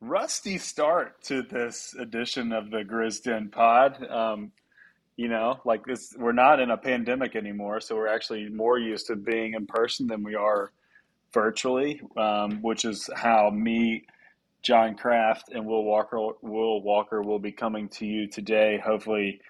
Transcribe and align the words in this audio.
rusty 0.00 0.58
start 0.58 1.22
to 1.22 1.42
this 1.42 1.94
edition 1.98 2.52
of 2.52 2.70
the 2.70 2.82
Grizzden 2.82 3.52
Pod. 3.52 4.04
Um, 4.10 4.52
you 5.16 5.28
know, 5.28 5.60
like 5.64 5.84
this, 5.84 6.14
we're 6.18 6.32
not 6.32 6.60
in 6.60 6.70
a 6.70 6.76
pandemic 6.76 7.36
anymore, 7.36 7.80
so 7.80 7.94
we're 7.94 8.08
actually 8.08 8.48
more 8.48 8.78
used 8.78 9.06
to 9.08 9.16
being 9.16 9.54
in 9.54 9.66
person 9.66 10.06
than 10.06 10.22
we 10.22 10.34
are 10.34 10.72
virtually, 11.32 12.00
um, 12.16 12.62
which 12.62 12.84
is 12.84 13.08
how 13.14 13.50
me, 13.50 14.04
John 14.62 14.94
Craft, 14.94 15.50
and 15.52 15.66
Will 15.66 15.84
Walker 15.84 16.18
Will 16.42 16.82
Walker 16.82 17.22
will 17.22 17.38
be 17.38 17.52
coming 17.52 17.88
to 17.90 18.06
you 18.06 18.26
today. 18.26 18.78
Hopefully, 18.78 19.40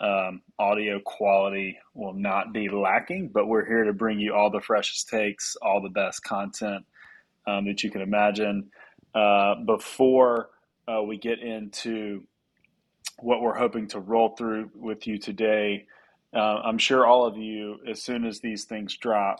um, 0.00 0.42
audio 0.58 1.00
quality 1.04 1.78
will 1.94 2.14
not 2.14 2.52
be 2.52 2.68
lacking, 2.68 3.28
but 3.28 3.46
we're 3.46 3.66
here 3.66 3.84
to 3.84 3.92
bring 3.92 4.18
you 4.18 4.34
all 4.34 4.50
the 4.50 4.60
freshest 4.60 5.08
takes, 5.08 5.56
all 5.62 5.80
the 5.80 5.88
best 5.88 6.22
content 6.24 6.84
um, 7.46 7.66
that 7.66 7.82
you 7.82 7.90
can 7.90 8.00
imagine. 8.00 8.70
Uh, 9.14 9.56
before 9.66 10.50
uh, 10.88 11.02
we 11.02 11.18
get 11.18 11.40
into 11.40 12.24
what 13.18 13.42
we're 13.42 13.58
hoping 13.58 13.88
to 13.88 14.00
roll 14.00 14.34
through 14.36 14.70
with 14.74 15.06
you 15.06 15.18
today, 15.18 15.86
uh, 16.34 16.60
I'm 16.64 16.78
sure 16.78 17.06
all 17.06 17.26
of 17.26 17.36
you, 17.36 17.78
as 17.88 18.02
soon 18.02 18.24
as 18.24 18.40
these 18.40 18.64
things 18.64 18.96
drop, 18.96 19.38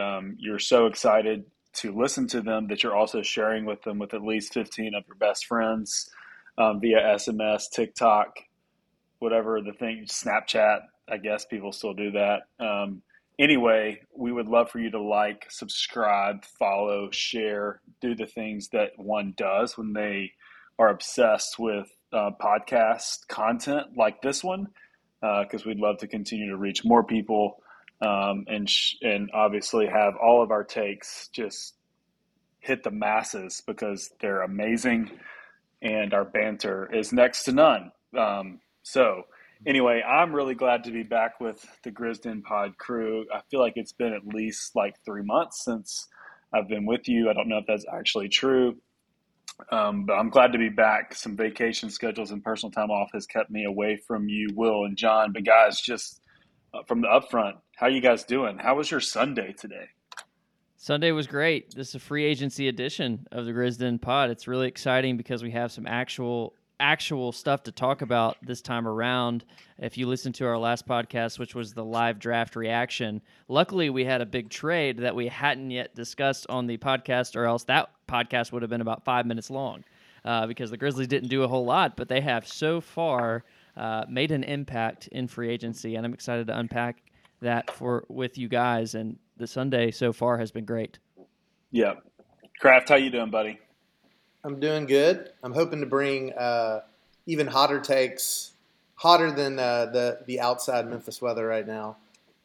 um, 0.00 0.36
you're 0.38 0.58
so 0.58 0.86
excited 0.86 1.44
to 1.72 1.96
listen 1.96 2.26
to 2.28 2.40
them 2.40 2.68
that 2.68 2.82
you're 2.82 2.96
also 2.96 3.22
sharing 3.22 3.64
with 3.64 3.82
them 3.82 3.98
with 3.98 4.14
at 4.14 4.22
least 4.22 4.54
15 4.54 4.94
of 4.94 5.04
your 5.06 5.16
best 5.16 5.46
friends 5.46 6.10
um, 6.58 6.80
via 6.80 6.98
SMS, 7.14 7.70
TikTok, 7.70 8.38
whatever 9.18 9.60
the 9.60 9.72
thing, 9.72 10.04
Snapchat. 10.06 10.80
I 11.08 11.18
guess 11.18 11.44
people 11.44 11.72
still 11.72 11.94
do 11.94 12.12
that. 12.12 12.42
Um, 12.58 13.02
anyway, 13.40 14.00
we 14.14 14.30
would 14.30 14.46
love 14.46 14.70
for 14.70 14.78
you 14.78 14.90
to 14.90 15.00
like, 15.00 15.46
subscribe, 15.48 16.44
follow, 16.44 17.08
share, 17.10 17.80
do 18.00 18.14
the 18.14 18.26
things 18.26 18.68
that 18.68 18.90
one 18.96 19.34
does 19.36 19.76
when 19.76 19.94
they 19.94 20.32
are 20.78 20.90
obsessed 20.90 21.58
with 21.58 21.88
uh, 22.12 22.30
podcast 22.40 23.26
content 23.28 23.86
like 23.96 24.22
this 24.22 24.44
one, 24.44 24.68
because 25.20 25.62
uh, 25.62 25.64
we'd 25.66 25.78
love 25.78 25.98
to 25.98 26.06
continue 26.06 26.50
to 26.50 26.56
reach 26.56 26.84
more 26.84 27.02
people 27.02 27.62
um, 28.02 28.44
and 28.46 28.68
sh- 28.68 28.96
and 29.02 29.30
obviously 29.34 29.86
have 29.86 30.14
all 30.16 30.42
of 30.42 30.50
our 30.50 30.64
takes 30.64 31.28
just 31.28 31.74
hit 32.60 32.82
the 32.82 32.90
masses 32.90 33.62
because 33.66 34.10
they're 34.20 34.42
amazing, 34.42 35.10
and 35.82 36.14
our 36.14 36.24
banter 36.24 36.90
is 36.92 37.12
next 37.12 37.44
to 37.44 37.52
none. 37.52 37.92
Um, 38.18 38.60
so 38.82 39.24
anyway, 39.66 40.02
I'm 40.02 40.34
really 40.34 40.54
glad 40.54 40.84
to 40.84 40.90
be 40.90 41.02
back 41.02 41.40
with 41.40 41.64
the 41.82 41.90
Grizzden 41.90 42.42
Pod 42.42 42.76
crew. 42.78 43.26
I 43.34 43.40
feel 43.50 43.60
like 43.60 43.74
it's 43.76 43.92
been 43.92 44.12
at 44.12 44.26
least 44.26 44.74
like 44.74 44.96
three 45.04 45.22
months 45.22 45.64
since 45.64 46.08
I've 46.52 46.68
been 46.68 46.86
with 46.86 47.08
you. 47.08 47.30
I 47.30 47.32
don't 47.32 47.48
know 47.48 47.58
if 47.58 47.66
that's 47.66 47.86
actually 47.92 48.28
true, 48.28 48.76
um, 49.70 50.06
but 50.06 50.14
I'm 50.14 50.30
glad 50.30 50.52
to 50.52 50.58
be 50.58 50.68
back. 50.68 51.14
Some 51.14 51.36
vacation 51.36 51.90
schedules 51.90 52.30
and 52.30 52.42
personal 52.42 52.72
time 52.72 52.90
off 52.90 53.10
has 53.12 53.26
kept 53.26 53.50
me 53.50 53.64
away 53.64 53.96
from 54.06 54.28
you, 54.28 54.48
Will 54.54 54.84
and 54.84 54.96
John. 54.96 55.32
But 55.32 55.44
guys, 55.44 55.80
just 55.80 56.20
uh, 56.74 56.82
from 56.86 57.02
the 57.02 57.08
upfront, 57.08 57.54
how 57.76 57.86
you 57.86 58.00
guys 58.00 58.24
doing? 58.24 58.58
How 58.58 58.76
was 58.76 58.90
your 58.90 59.00
Sunday 59.00 59.52
today? 59.52 59.86
Sunday 60.76 61.12
was 61.12 61.26
great. 61.26 61.74
This 61.74 61.90
is 61.90 61.96
a 61.96 61.98
free 61.98 62.24
agency 62.24 62.68
edition 62.68 63.26
of 63.32 63.44
the 63.44 63.52
Grizzden 63.52 64.00
Pod. 64.00 64.30
It's 64.30 64.48
really 64.48 64.66
exciting 64.66 65.18
because 65.18 65.42
we 65.42 65.50
have 65.50 65.70
some 65.70 65.86
actual 65.86 66.54
actual 66.80 67.32
stuff 67.32 67.62
to 67.64 67.72
talk 67.72 68.02
about 68.02 68.36
this 68.42 68.60
time 68.60 68.88
around. 68.88 69.44
If 69.78 69.96
you 69.96 70.06
listen 70.06 70.32
to 70.34 70.46
our 70.46 70.58
last 70.58 70.86
podcast, 70.86 71.38
which 71.38 71.54
was 71.54 71.72
the 71.72 71.84
live 71.84 72.18
draft 72.18 72.56
reaction, 72.56 73.22
luckily 73.48 73.90
we 73.90 74.04
had 74.04 74.20
a 74.20 74.26
big 74.26 74.50
trade 74.50 74.98
that 74.98 75.14
we 75.14 75.28
hadn't 75.28 75.70
yet 75.70 75.94
discussed 75.94 76.46
on 76.48 76.66
the 76.66 76.78
podcast, 76.78 77.36
or 77.36 77.44
else 77.44 77.64
that 77.64 77.90
podcast 78.08 78.52
would 78.52 78.62
have 78.62 78.70
been 78.70 78.80
about 78.80 79.04
five 79.04 79.26
minutes 79.26 79.50
long 79.50 79.84
uh, 80.24 80.46
because 80.46 80.70
the 80.70 80.76
Grizzlies 80.76 81.08
didn't 81.08 81.28
do 81.28 81.42
a 81.42 81.48
whole 81.48 81.64
lot, 81.64 81.96
but 81.96 82.08
they 82.08 82.20
have 82.20 82.46
so 82.46 82.80
far 82.80 83.44
uh, 83.76 84.04
made 84.08 84.30
an 84.30 84.44
impact 84.44 85.08
in 85.08 85.26
free 85.26 85.50
agency, 85.50 85.96
and 85.96 86.04
I'm 86.04 86.14
excited 86.14 86.46
to 86.48 86.58
unpack 86.58 87.02
that 87.40 87.70
for 87.70 88.04
with 88.08 88.36
you 88.36 88.48
guys. 88.48 88.94
And 88.94 89.18
the 89.36 89.46
Sunday 89.46 89.90
so 89.90 90.12
far 90.12 90.38
has 90.38 90.50
been 90.50 90.64
great. 90.64 90.98
Yeah, 91.70 91.94
Craft, 92.60 92.88
how 92.90 92.96
you 92.96 93.10
doing, 93.10 93.30
buddy? 93.30 93.58
I'm 94.42 94.58
doing 94.58 94.86
good. 94.86 95.30
I'm 95.42 95.52
hoping 95.52 95.80
to 95.80 95.86
bring 95.86 96.32
uh, 96.32 96.80
even 97.26 97.46
hotter 97.46 97.80
takes, 97.80 98.52
hotter 98.94 99.30
than 99.30 99.58
uh, 99.58 99.86
the 99.86 100.20
the 100.26 100.40
outside 100.40 100.88
Memphis 100.88 101.20
weather 101.20 101.46
right 101.46 101.66
now, 101.66 101.96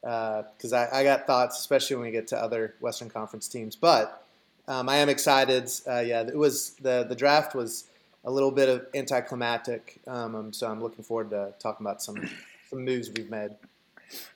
because 0.02 0.74
uh, 0.74 0.90
I, 0.92 1.00
I, 1.00 1.04
got 1.04 1.26
thoughts, 1.26 1.58
especially 1.60 1.96
when 1.96 2.06
we 2.06 2.12
get 2.12 2.28
to 2.30 2.38
other 2.38 2.76
Western 2.82 3.10
Conference 3.10 3.48
teams. 3.48 3.76
But 3.76 4.26
um, 4.68 4.90
I 4.90 4.98
am 4.98 5.08
excited. 5.08 5.72
Uh, 5.88 6.00
yeah, 6.00 6.22
it 6.22 6.38
was 6.38 6.72
the 6.82 7.06
the 7.08 7.16
draft 7.16 7.56
was 7.56 7.86
a 8.26 8.32
little 8.32 8.52
bit 8.52 8.68
of 8.68 8.88
anticlimactic, 8.94 10.02
um, 10.08 10.52
so 10.52 10.70
I'm 10.70 10.82
looking 10.82 11.04
forward 11.04 11.30
to 11.30 11.54
talking 11.60 11.86
about 11.86 12.02
some 12.02 12.30
some 12.70 12.84
moves 12.84 13.10
we've 13.10 13.30
made. 13.30 13.52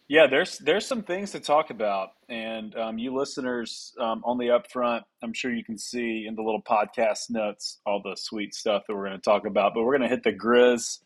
Yeah, 0.08 0.26
there's 0.28 0.58
there's 0.58 0.88
some 0.88 1.04
things 1.04 1.32
to 1.32 1.40
talk 1.40 1.70
about, 1.70 2.10
and 2.28 2.76
um, 2.76 2.98
you 2.98 3.16
listeners 3.16 3.94
um, 4.00 4.24
on 4.26 4.40
the 4.40 4.48
upfront, 4.48 5.02
I'm 5.22 5.34
sure 5.34 5.54
you 5.54 5.64
can 5.64 5.78
see 5.78 6.26
in 6.28 6.36
the 6.36 6.42
little 6.42 6.64
podcast 6.64 7.30
notes 7.30 7.80
all 7.86 8.02
the 8.04 8.16
sweet 8.16 8.56
stuff 8.56 8.84
that 8.88 8.96
we're 8.96 9.08
going 9.08 9.20
to 9.20 9.24
talk 9.24 9.46
about. 9.46 9.74
But 9.76 9.84
we're 9.84 9.98
going 9.98 10.10
to 10.10 10.16
hit 10.16 10.24
the 10.24 10.34
Grizz 10.34 11.00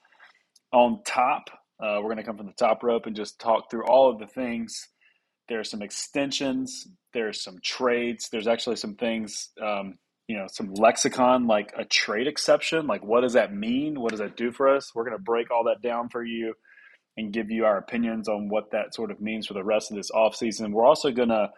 on 0.72 1.02
top. 1.06 1.50
Uh, 1.82 1.98
we're 1.98 2.14
going 2.14 2.18
to 2.18 2.24
come 2.24 2.38
from 2.38 2.46
the 2.46 2.54
top 2.54 2.82
rope 2.82 3.06
and 3.06 3.16
just 3.16 3.40
talk 3.40 3.70
through 3.70 3.86
all 3.86 4.10
of 4.10 4.20
the 4.20 4.28
things. 4.28 4.88
There's 5.50 5.70
some 5.70 5.82
extensions. 5.82 6.88
There's 7.14 7.44
some 7.44 7.58
trades. 7.62 8.30
There's 8.30 8.48
actually 8.48 8.78
some 8.78 8.96
things, 8.96 9.50
um, 9.62 9.96
you 10.30 10.38
know, 10.38 10.48
some 10.50 10.74
lexicon 10.74 11.46
like 11.46 11.74
a 11.78 11.84
trade 11.84 12.28
exception. 12.28 12.88
Like, 12.88 13.04
what 13.04 13.22
does 13.22 13.34
that 13.34 13.54
mean? 13.54 14.00
What 14.00 14.12
does 14.12 14.22
that 14.22 14.38
do 14.38 14.54
for 14.54 14.74
us? 14.74 14.96
We're 14.96 15.04
going 15.04 15.18
to 15.18 15.22
break 15.22 15.52
all 15.52 15.66
that 15.66 15.82
down 15.86 16.08
for 16.08 16.24
you 16.24 16.54
and 17.18 17.34
give 17.34 17.52
you 17.52 17.66
our 17.66 17.78
opinions 17.78 18.28
on 18.28 18.50
what 18.50 18.72
that 18.72 18.94
sort 18.94 19.12
of 19.12 19.22
means 19.22 19.48
for 19.48 19.54
the 19.54 19.64
rest 19.64 19.92
of 19.92 19.98
this 19.98 20.12
offseason. 20.12 20.72
We're 20.72 20.86
also 20.86 21.12
going 21.12 21.30
to 21.30 21.50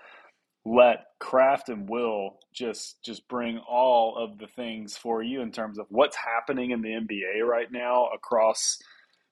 let 0.65 1.05
Craft 1.19 1.69
and 1.69 1.87
Will 1.87 2.39
just 2.53 2.97
just 3.03 3.27
bring 3.27 3.59
all 3.59 4.17
of 4.17 4.39
the 4.39 4.47
things 4.47 4.97
for 4.97 5.21
you 5.21 5.41
in 5.41 5.51
terms 5.51 5.77
of 5.77 5.85
what's 5.89 6.17
happening 6.17 6.71
in 6.71 6.81
the 6.81 6.89
NBA 6.89 7.45
right 7.45 7.71
now 7.71 8.07
across 8.13 8.77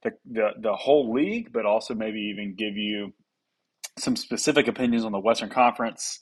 the, 0.04 0.12
the, 0.30 0.50
the 0.62 0.76
whole 0.76 1.14
league, 1.14 1.52
but 1.52 1.66
also 1.66 1.96
maybe 1.96 2.20
even 2.20 2.56
give 2.56 2.78
you 2.78 3.14
some 3.98 4.16
specific 4.16 4.68
opinions 4.68 5.06
on 5.06 5.12
the 5.12 5.20
Western 5.20 5.50
Conference 5.50 6.20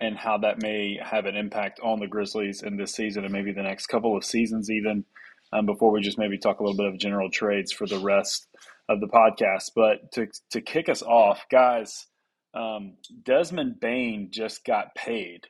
and 0.00 0.16
how 0.16 0.38
that 0.38 0.62
may 0.62 0.98
have 1.02 1.26
an 1.26 1.36
impact 1.36 1.80
on 1.82 2.00
the 2.00 2.06
Grizzlies 2.06 2.62
in 2.62 2.76
this 2.76 2.94
season 2.94 3.24
and 3.24 3.32
maybe 3.32 3.52
the 3.52 3.62
next 3.62 3.86
couple 3.86 4.16
of 4.16 4.24
seasons 4.24 4.70
even 4.70 5.04
um, 5.52 5.66
before 5.66 5.90
we 5.90 6.00
just 6.00 6.18
maybe 6.18 6.38
talk 6.38 6.60
a 6.60 6.62
little 6.62 6.76
bit 6.76 6.86
of 6.86 6.98
general 6.98 7.30
trades 7.30 7.72
for 7.72 7.86
the 7.86 7.98
rest 7.98 8.48
of 8.88 9.00
the 9.00 9.08
podcast. 9.08 9.70
But 9.74 10.12
to, 10.12 10.28
to 10.50 10.60
kick 10.60 10.88
us 10.88 11.02
off, 11.02 11.44
guys, 11.50 12.06
um, 12.54 12.94
Desmond 13.22 13.80
Bane 13.80 14.28
just 14.30 14.64
got 14.64 14.94
paid. 14.94 15.46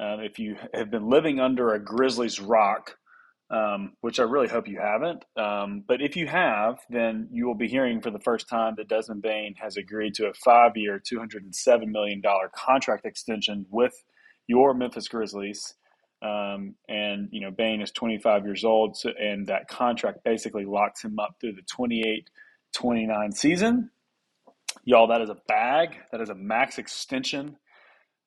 Uh, 0.00 0.18
if 0.20 0.38
you 0.38 0.56
have 0.74 0.90
been 0.90 1.08
living 1.08 1.40
under 1.40 1.74
a 1.74 1.82
Grizzlies 1.82 2.40
rock, 2.40 2.96
um, 3.50 3.92
which 4.00 4.18
I 4.18 4.24
really 4.24 4.48
hope 4.48 4.66
you 4.66 4.80
haven't, 4.80 5.24
um, 5.36 5.84
but 5.86 6.00
if 6.00 6.16
you 6.16 6.26
have, 6.26 6.78
then 6.88 7.28
you 7.30 7.46
will 7.46 7.54
be 7.54 7.68
hearing 7.68 8.00
for 8.00 8.10
the 8.10 8.18
first 8.18 8.48
time 8.48 8.74
that 8.78 8.88
Desmond 8.88 9.22
Bane 9.22 9.54
has 9.60 9.76
agreed 9.76 10.14
to 10.14 10.26
a 10.26 10.34
five 10.34 10.72
year, 10.76 11.00
$207 11.00 11.86
million 11.86 12.22
contract 12.54 13.04
extension 13.04 13.66
with 13.70 13.94
your 14.46 14.74
Memphis 14.74 15.08
Grizzlies. 15.08 15.74
Um, 16.22 16.76
and 16.88 17.28
you 17.32 17.40
know 17.40 17.50
Bane 17.50 17.80
is 17.82 17.90
25 17.90 18.44
years 18.44 18.64
old, 18.64 18.96
so, 18.96 19.10
and 19.18 19.48
that 19.48 19.66
contract 19.66 20.22
basically 20.24 20.64
locks 20.64 21.02
him 21.02 21.18
up 21.18 21.34
through 21.40 21.54
the 21.54 21.62
28 21.62 22.30
29 22.74 23.32
season. 23.32 23.90
Y'all, 24.84 25.08
that 25.08 25.20
is 25.20 25.30
a 25.30 25.36
bag. 25.46 25.96
That 26.10 26.20
is 26.20 26.28
a 26.28 26.34
max 26.34 26.78
extension. 26.78 27.56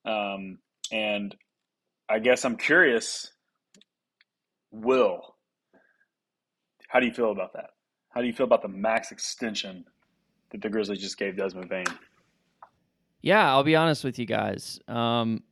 Um, 0.06 0.59
and 0.92 1.36
I 2.07 2.19
guess 2.19 2.45
I'm 2.45 2.56
curious, 2.56 3.31
Will, 4.71 5.36
how 6.88 7.00
do 7.00 7.07
you 7.07 7.13
feel 7.13 7.31
about 7.31 7.53
that? 7.53 7.71
How 8.09 8.21
do 8.21 8.27
you 8.27 8.33
feel 8.33 8.45
about 8.45 8.62
the 8.62 8.69
max 8.69 9.12
extension 9.12 9.86
that 10.51 10.62
the 10.62 10.69
Grizzlies 10.69 11.00
just 11.00 11.18
gave 11.18 11.36
Desmond 11.36 11.69
Bane? 11.69 11.86
Yeah, 13.21 13.50
I'll 13.50 13.63
be 13.63 13.75
honest 13.75 14.03
with 14.03 14.19
you 14.19 14.25
guys. 14.25 14.80
Um, 14.88 15.44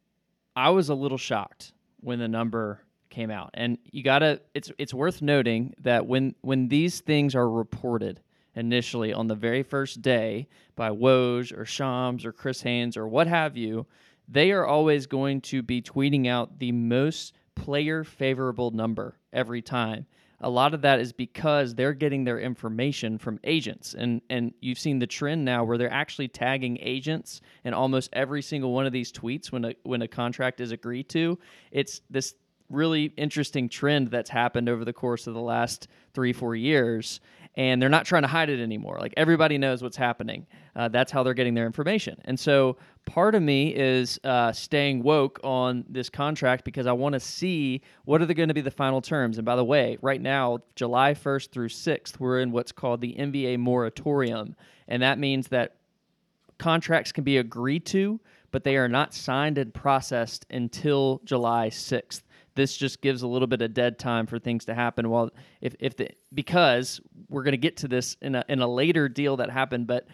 I 0.55 0.69
was 0.69 0.89
a 0.89 0.95
little 0.95 1.17
shocked 1.17 1.73
when 1.99 2.19
the 2.19 2.27
number 2.27 2.79
came 3.09 3.31
out, 3.31 3.49
and 3.55 3.77
you 3.83 4.03
gotta. 4.03 4.41
It's 4.53 4.71
it's 4.77 4.93
worth 4.93 5.21
noting 5.21 5.73
that 5.79 6.05
when 6.05 6.35
when 6.41 6.67
these 6.67 7.01
things 7.01 7.33
are 7.35 7.49
reported, 7.49 8.21
initially 8.55 9.13
on 9.13 9.27
the 9.27 9.35
very 9.35 9.63
first 9.63 10.01
day 10.01 10.47
by 10.75 10.89
Woj 10.89 11.57
or 11.57 11.65
Shams 11.65 12.25
or 12.25 12.31
Chris 12.31 12.61
Haynes 12.61 12.97
or 12.97 13.07
what 13.07 13.27
have 13.27 13.57
you, 13.57 13.85
they 14.27 14.51
are 14.51 14.65
always 14.65 15.05
going 15.05 15.41
to 15.41 15.61
be 15.61 15.81
tweeting 15.81 16.27
out 16.27 16.59
the 16.59 16.71
most 16.71 17.33
player 17.55 18.03
favorable 18.03 18.71
number 18.71 19.17
every 19.31 19.61
time. 19.61 20.05
A 20.41 20.49
lot 20.49 20.73
of 20.73 20.81
that 20.81 20.99
is 20.99 21.13
because 21.13 21.73
they're 21.73 21.93
getting 21.93 22.25
their 22.25 22.39
information 22.39 23.17
from 23.17 23.39
agents. 23.45 23.93
And 23.93 24.21
and 24.29 24.53
you've 24.59 24.79
seen 24.79 24.99
the 24.99 25.07
trend 25.07 25.45
now 25.45 25.63
where 25.63 25.77
they're 25.77 25.91
actually 25.91 26.27
tagging 26.27 26.77
agents 26.81 27.39
in 27.63 27.73
almost 27.73 28.09
every 28.11 28.41
single 28.41 28.73
one 28.73 28.85
of 28.85 28.91
these 28.91 29.11
tweets 29.11 29.51
when 29.51 29.65
a 29.65 29.75
when 29.83 30.01
a 30.01 30.07
contract 30.07 30.59
is 30.59 30.71
agreed 30.71 31.07
to. 31.09 31.39
It's 31.71 32.01
this 32.09 32.35
really 32.69 33.13
interesting 33.15 33.69
trend 33.69 34.09
that's 34.09 34.29
happened 34.29 34.67
over 34.67 34.83
the 34.83 34.93
course 34.93 35.27
of 35.27 35.33
the 35.33 35.41
last 35.41 35.87
three, 36.13 36.33
four 36.33 36.55
years. 36.55 37.21
And 37.55 37.79
they're 37.79 37.89
not 37.89 38.05
trying 38.05 38.23
to 38.23 38.27
hide 38.27 38.49
it 38.49 38.59
anymore. 38.59 38.97
Like 38.99 39.13
everybody 39.15 39.59
knows 39.59 39.83
what's 39.83 39.97
happening. 39.97 40.47
Uh, 40.75 40.87
that's 40.87 41.11
how 41.11 41.21
they're 41.21 41.35
getting 41.35 41.53
their 41.53 41.67
information. 41.67 42.19
And 42.25 42.39
so 42.39 42.77
part 43.05 43.35
of 43.35 43.43
me 43.43 43.75
is 43.75 44.19
uh, 44.23 44.51
staying 44.51 45.03
woke 45.03 45.39
on 45.43 45.85
this 45.87 46.09
contract 46.09 46.65
because 46.65 46.87
I 46.87 46.93
want 46.93 47.13
to 47.13 47.19
see 47.19 47.81
what 48.05 48.21
are 48.23 48.25
going 48.25 48.47
to 48.47 48.55
be 48.55 48.61
the 48.61 48.71
final 48.71 49.01
terms. 49.01 49.37
And 49.37 49.45
by 49.45 49.55
the 49.55 49.63
way, 49.63 49.97
right 50.01 50.19
now, 50.19 50.59
July 50.75 51.13
1st 51.13 51.51
through 51.51 51.69
6th, 51.69 52.19
we're 52.19 52.39
in 52.39 52.51
what's 52.51 52.71
called 52.71 53.01
the 53.01 53.13
NBA 53.13 53.59
moratorium. 53.59 54.55
And 54.87 55.03
that 55.03 55.19
means 55.19 55.47
that 55.49 55.75
contracts 56.57 57.11
can 57.11 57.23
be 57.23 57.37
agreed 57.37 57.85
to, 57.87 58.19
but 58.51 58.63
they 58.63 58.77
are 58.77 58.87
not 58.87 59.13
signed 59.13 59.57
and 59.57 59.73
processed 59.73 60.45
until 60.49 61.21
July 61.25 61.69
6th. 61.69 62.23
This 62.55 62.77
just 62.77 63.01
gives 63.01 63.21
a 63.21 63.27
little 63.27 63.47
bit 63.47 63.61
of 63.61 63.73
dead 63.73 63.97
time 63.97 64.27
for 64.27 64.39
things 64.39 64.65
to 64.65 64.73
happen. 64.73 65.09
While 65.09 65.31
if, 65.61 65.75
if 65.79 65.97
the 65.97 66.09
because 66.33 67.01
we're 67.29 67.43
going 67.43 67.53
to 67.53 67.57
get 67.57 67.77
to 67.77 67.87
this 67.87 68.15
in 68.21 68.35
a 68.35 68.45
in 68.47 68.59
a 68.59 68.67
later 68.67 69.09
deal 69.09 69.37
that 69.37 69.49
happened, 69.49 69.87
but 69.87 70.07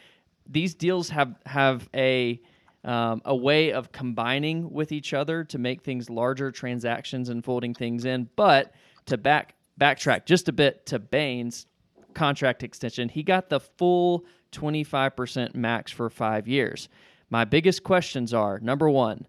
these 0.47 0.74
deals 0.74 1.09
have 1.09 1.36
have 1.45 1.89
a 1.94 2.39
um, 2.83 3.21
a 3.25 3.36
way 3.36 3.74
of 3.74 3.91
combining 3.91 4.71
with 4.71 4.91
each 4.91 5.13
other 5.13 5.44
to 5.45 5.57
make 5.57 5.81
things 5.81 6.09
larger 6.09 6.51
transactions 6.51 7.30
and 7.30 7.44
folding 7.44 7.74
things 7.74 8.06
in. 8.06 8.30
But 8.36 8.74
to 9.07 9.18
back 9.18 9.56
backtrack 9.80 10.25
just 10.25 10.47
a 10.47 10.53
bit 10.53 10.85
to 10.88 11.00
Bane's 11.00 11.65
contract 12.13 12.63
extension, 12.63 13.09
he 13.09 13.24
got 13.24 13.50
the 13.50 13.59
full 13.59 14.25
25% 14.51 15.56
max 15.56 15.92
for 15.92 16.09
five 16.09 16.47
years. 16.47 16.89
My 17.30 17.45
biggest 17.45 17.83
questions 17.83 18.33
are 18.33 18.59
number 18.59 18.89
one, 18.89 19.27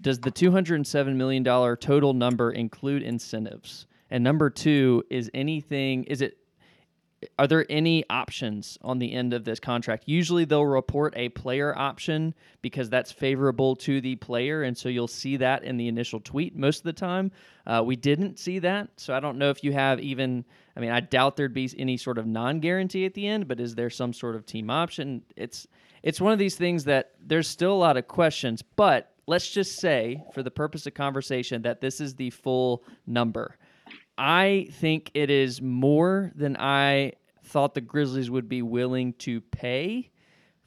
does 0.00 0.18
the 0.20 0.32
$207 0.32 1.14
million 1.14 1.44
total 1.44 2.14
number 2.14 2.50
include 2.50 3.02
incentives? 3.02 3.86
And 4.10 4.24
number 4.24 4.50
two, 4.50 5.04
is 5.10 5.30
anything, 5.34 6.04
is 6.04 6.20
it, 6.20 6.36
are 7.38 7.46
there 7.46 7.66
any 7.68 8.02
options 8.08 8.78
on 8.82 8.98
the 8.98 9.12
end 9.12 9.34
of 9.34 9.44
this 9.44 9.60
contract? 9.60 10.04
Usually 10.06 10.44
they'll 10.44 10.64
report 10.64 11.12
a 11.16 11.28
player 11.28 11.76
option 11.76 12.34
because 12.62 12.88
that's 12.88 13.12
favorable 13.12 13.76
to 13.76 14.00
the 14.00 14.16
player. 14.16 14.62
And 14.62 14.76
so 14.76 14.88
you'll 14.88 15.06
see 15.06 15.36
that 15.36 15.62
in 15.62 15.76
the 15.76 15.86
initial 15.86 16.20
tweet 16.20 16.56
most 16.56 16.78
of 16.78 16.84
the 16.84 16.92
time. 16.94 17.30
Uh, 17.66 17.82
we 17.84 17.94
didn't 17.94 18.38
see 18.38 18.58
that. 18.60 18.88
So 18.96 19.14
I 19.14 19.20
don't 19.20 19.38
know 19.38 19.50
if 19.50 19.62
you 19.62 19.72
have 19.72 20.00
even, 20.00 20.44
I 20.76 20.80
mean, 20.80 20.90
I 20.90 21.00
doubt 21.00 21.36
there'd 21.36 21.52
be 21.52 21.70
any 21.78 21.98
sort 21.98 22.16
of 22.16 22.26
non 22.26 22.58
guarantee 22.58 23.04
at 23.04 23.14
the 23.14 23.26
end, 23.26 23.46
but 23.46 23.60
is 23.60 23.74
there 23.74 23.90
some 23.90 24.14
sort 24.14 24.34
of 24.34 24.46
team 24.46 24.70
option? 24.70 25.22
It's, 25.36 25.66
it's 26.02 26.20
one 26.20 26.32
of 26.32 26.38
these 26.38 26.56
things 26.56 26.84
that 26.84 27.12
there's 27.24 27.48
still 27.48 27.74
a 27.74 27.74
lot 27.74 27.98
of 27.98 28.08
questions, 28.08 28.62
but 28.62 29.12
let's 29.26 29.48
just 29.48 29.76
say, 29.76 30.22
for 30.32 30.42
the 30.42 30.50
purpose 30.50 30.86
of 30.86 30.94
conversation, 30.94 31.62
that 31.62 31.80
this 31.80 32.00
is 32.00 32.14
the 32.14 32.30
full 32.30 32.84
number. 33.06 33.56
I 34.18 34.68
think 34.72 35.10
it 35.14 35.30
is 35.30 35.62
more 35.62 36.32
than 36.34 36.56
I 36.58 37.12
thought 37.44 37.74
the 37.74 37.80
Grizzlies 37.80 38.30
would 38.30 38.48
be 38.48 38.62
willing 38.62 39.14
to 39.14 39.40
pay 39.40 40.10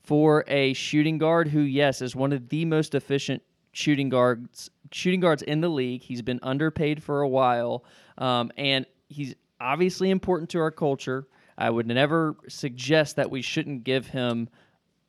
for 0.03 0.43
a 0.47 0.73
shooting 0.73 1.17
guard 1.17 1.47
who, 1.47 1.61
yes, 1.61 2.01
is 2.01 2.15
one 2.15 2.33
of 2.33 2.49
the 2.49 2.65
most 2.65 2.95
efficient 2.95 3.41
shooting 3.71 4.09
guards 4.09 4.69
shooting 4.91 5.19
guards 5.19 5.41
in 5.41 5.61
the 5.61 5.69
league. 5.69 6.01
He's 6.01 6.21
been 6.21 6.39
underpaid 6.43 7.01
for 7.01 7.21
a 7.21 7.27
while, 7.27 7.83
um, 8.17 8.51
and 8.57 8.85
he's 9.09 9.33
obviously 9.59 10.09
important 10.09 10.49
to 10.51 10.59
our 10.59 10.71
culture. 10.71 11.27
I 11.57 11.69
would 11.69 11.87
never 11.87 12.35
suggest 12.47 13.15
that 13.15 13.29
we 13.29 13.41
shouldn't 13.41 13.83
give 13.83 14.07
him 14.07 14.49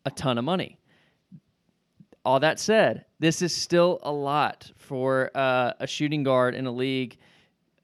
a 0.05 0.11
ton 0.11 0.39
of 0.39 0.45
money. 0.45 0.79
All 2.25 2.41
that 2.41 2.59
said, 2.59 3.05
this 3.19 3.43
is 3.43 3.55
still 3.55 3.99
a 4.03 4.13
lot 4.13 4.71
for 4.77 5.31
uh, 5.35 5.73
a 5.79 5.87
shooting 5.87 6.23
guard 6.23 6.55
in 6.55 6.67
a 6.67 6.71
league 6.71 7.19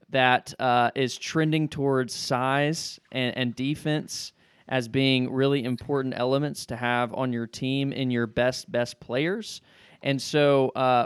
that 0.09 0.53
uh, 0.59 0.91
is 0.95 1.17
trending 1.17 1.69
towards 1.69 2.13
size 2.13 2.99
and, 3.11 3.37
and, 3.37 3.55
defense 3.55 4.33
as 4.67 4.87
being 4.87 5.31
really 5.31 5.63
important 5.63 6.13
elements 6.17 6.65
to 6.65 6.75
have 6.75 7.13
on 7.13 7.31
your 7.31 7.47
team 7.47 7.93
in 7.93 8.11
your 8.11 8.27
best 8.27 8.69
best 8.71 8.99
players. 8.99 9.61
And 10.01 10.21
so 10.21 10.69
uh, 10.69 11.05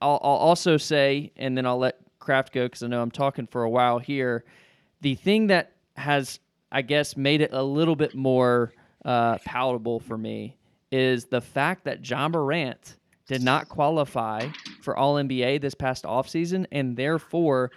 I'll, 0.00 0.20
I'll, 0.22 0.36
also 0.36 0.76
say, 0.76 1.32
and 1.36 1.56
then 1.56 1.64
I'll 1.64 1.78
let 1.78 1.96
Craft 2.18 2.52
go 2.52 2.66
because 2.66 2.82
I 2.82 2.88
know 2.88 3.00
I'm 3.00 3.10
talking 3.10 3.46
for 3.46 3.62
a 3.62 3.70
while 3.70 3.98
here. 3.98 4.44
The 5.00 5.14
thing 5.14 5.46
that 5.46 5.72
has, 5.96 6.38
I 6.70 6.82
guess, 6.82 7.16
made 7.16 7.40
it 7.40 7.52
a 7.52 7.62
little 7.62 7.96
bit 7.96 8.14
more 8.14 8.72
uh, 9.04 9.38
palatable 9.38 10.00
for 10.00 10.18
me 10.18 10.56
is 10.92 11.24
the 11.24 11.40
fact 11.40 11.84
that 11.84 12.08
Ja 12.08 12.28
Morant 12.28 12.96
did 13.26 13.42
not 13.42 13.68
qualify 13.68 14.46
for 14.82 14.96
All 14.96 15.14
NBA 15.14 15.60
this 15.60 15.74
past 15.74 16.04
offseason, 16.04 16.66
and 16.70 16.96
therefore 16.96 17.70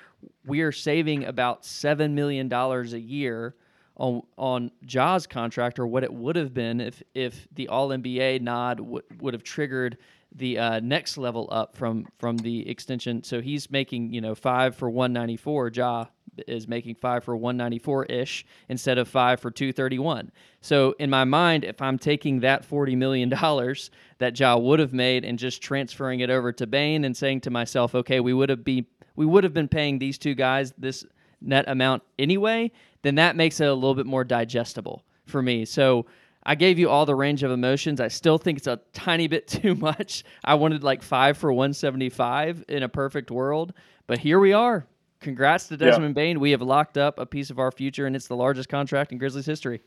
we 0.46 0.62
are 0.62 0.72
saving 0.72 1.24
about 1.26 1.64
$7 1.64 2.12
million 2.12 2.52
a 2.52 2.84
year 2.98 3.56
on 3.98 4.22
on 4.38 4.72
Ja's 4.86 5.26
contract 5.26 5.80
or 5.80 5.88
what 5.88 6.04
it 6.04 6.14
would 6.14 6.36
have 6.36 6.54
been 6.54 6.82
if 6.82 7.02
if 7.14 7.48
the 7.54 7.70
All 7.70 7.90
NBA 7.90 8.42
nod 8.42 8.80
w- 8.80 9.02
would 9.22 9.34
have 9.34 9.44
triggered 9.44 9.98
the 10.34 10.60
uh, 10.60 10.80
next 10.82 11.18
level 11.18 11.48
up 11.50 11.78
from 11.78 12.06
from 12.20 12.36
the 12.38 12.68
extension. 12.70 13.24
So 13.24 13.40
he's 13.40 13.72
making 13.72 14.12
you 14.12 14.20
know 14.20 14.36
five 14.36 14.76
for 14.76 14.90
194. 14.90 15.72
Ja 15.74 16.06
is 16.48 16.68
making 16.68 16.96
five 16.96 17.24
for 17.24 17.36
194 17.36 18.06
ish 18.06 18.46
instead 18.70 18.98
of 18.98 19.08
five 19.08 19.40
for 19.40 19.52
231. 19.52 20.32
So 20.62 20.96
in 21.00 21.10
my 21.10 21.24
mind, 21.24 21.64
if 21.64 21.82
I'm 21.82 21.98
taking 21.98 22.40
that 22.42 22.66
40 22.66 22.96
million 22.96 23.30
dollars 23.30 23.92
that 24.18 24.40
Ja 24.40 24.58
would 24.58 24.80
have 24.80 24.94
made 24.94 25.26
and 25.26 25.38
just 25.38 25.62
transferring 25.62 26.22
it 26.22 26.30
over 26.30 26.52
to 26.54 26.68
Bane 26.68 27.06
and 27.06 27.16
saying 27.16 27.42
to 27.42 27.50
myself, 27.50 27.96
okay, 27.96 28.20
we 28.20 28.34
would 28.34 28.50
have 28.50 28.64
be 28.64 28.88
we 29.16 29.26
would 29.26 29.44
have 29.44 29.54
been 29.54 29.68
paying 29.68 30.00
these 30.00 30.18
two 30.18 30.36
guys 30.36 30.74
this 30.78 31.06
net 31.42 31.66
amount 31.68 32.04
anyway, 32.20 32.72
then 33.02 33.16
that 33.16 33.36
makes 33.36 33.60
it 33.60 33.68
a 33.68 33.74
little 33.74 33.96
bit 33.96 34.06
more 34.06 34.24
digestible 34.24 35.04
for 35.26 35.42
me. 35.42 35.66
So 35.66 36.06
I 36.46 36.56
gave 36.56 36.78
you 36.78 36.90
all 36.90 37.06
the 37.06 37.16
range 37.16 37.44
of 37.44 37.52
emotions. 37.52 38.00
I 38.00 38.08
still 38.08 38.38
think 38.38 38.60
it's 38.60 38.68
a 38.68 38.80
tiny 38.94 39.28
bit 39.28 39.48
too 39.62 39.76
much. 39.76 40.24
I 40.44 40.56
wanted 40.56 40.84
like 40.84 41.02
five 41.02 41.38
for 41.38 41.52
175 41.52 42.66
in 42.68 42.84
a 42.84 42.90
perfect 42.90 43.32
world, 43.32 43.74
but 44.08 44.20
here 44.20 44.40
we 44.40 44.54
are. 44.54 44.86
Congrats 45.26 45.68
to 45.70 45.76
Desmond 45.76 46.16
yeah. 46.16 46.22
Bane. 46.22 46.40
We 46.40 46.52
have 46.52 46.62
locked 46.62 47.00
up 47.00 47.18
a 47.18 47.26
piece 47.26 47.50
of 47.50 47.58
our 47.58 47.72
future, 47.72 48.06
and 48.06 48.16
it's 48.16 48.28
the 48.28 48.36
largest 48.36 48.70
contract 48.70 49.12
in 49.12 49.18
Grizzlies 49.18 49.48
history. 49.48 49.82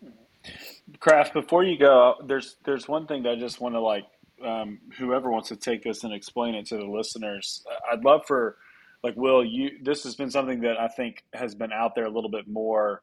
Craft, 0.98 1.32
before 1.32 1.62
you 1.62 1.78
go, 1.78 2.16
there's 2.26 2.56
there's 2.64 2.88
one 2.88 3.06
thing 3.06 3.22
that 3.22 3.30
I 3.30 3.36
just 3.36 3.60
want 3.60 3.76
to 3.76 3.80
like 3.80 4.04
um, 4.44 4.80
whoever 4.98 5.30
wants 5.30 5.48
to 5.50 5.56
take 5.56 5.84
this 5.84 6.02
and 6.02 6.12
explain 6.12 6.56
it 6.56 6.66
to 6.66 6.76
the 6.76 6.84
listeners. 6.84 7.64
I'd 7.90 8.04
love 8.04 8.22
for 8.26 8.56
like 9.04 9.14
Will 9.16 9.44
you. 9.44 9.78
This 9.80 10.02
has 10.02 10.16
been 10.16 10.28
something 10.28 10.60
that 10.62 10.76
I 10.76 10.88
think 10.88 11.22
has 11.34 11.54
been 11.54 11.72
out 11.72 11.94
there 11.94 12.06
a 12.06 12.10
little 12.10 12.30
bit 12.30 12.48
more 12.48 13.02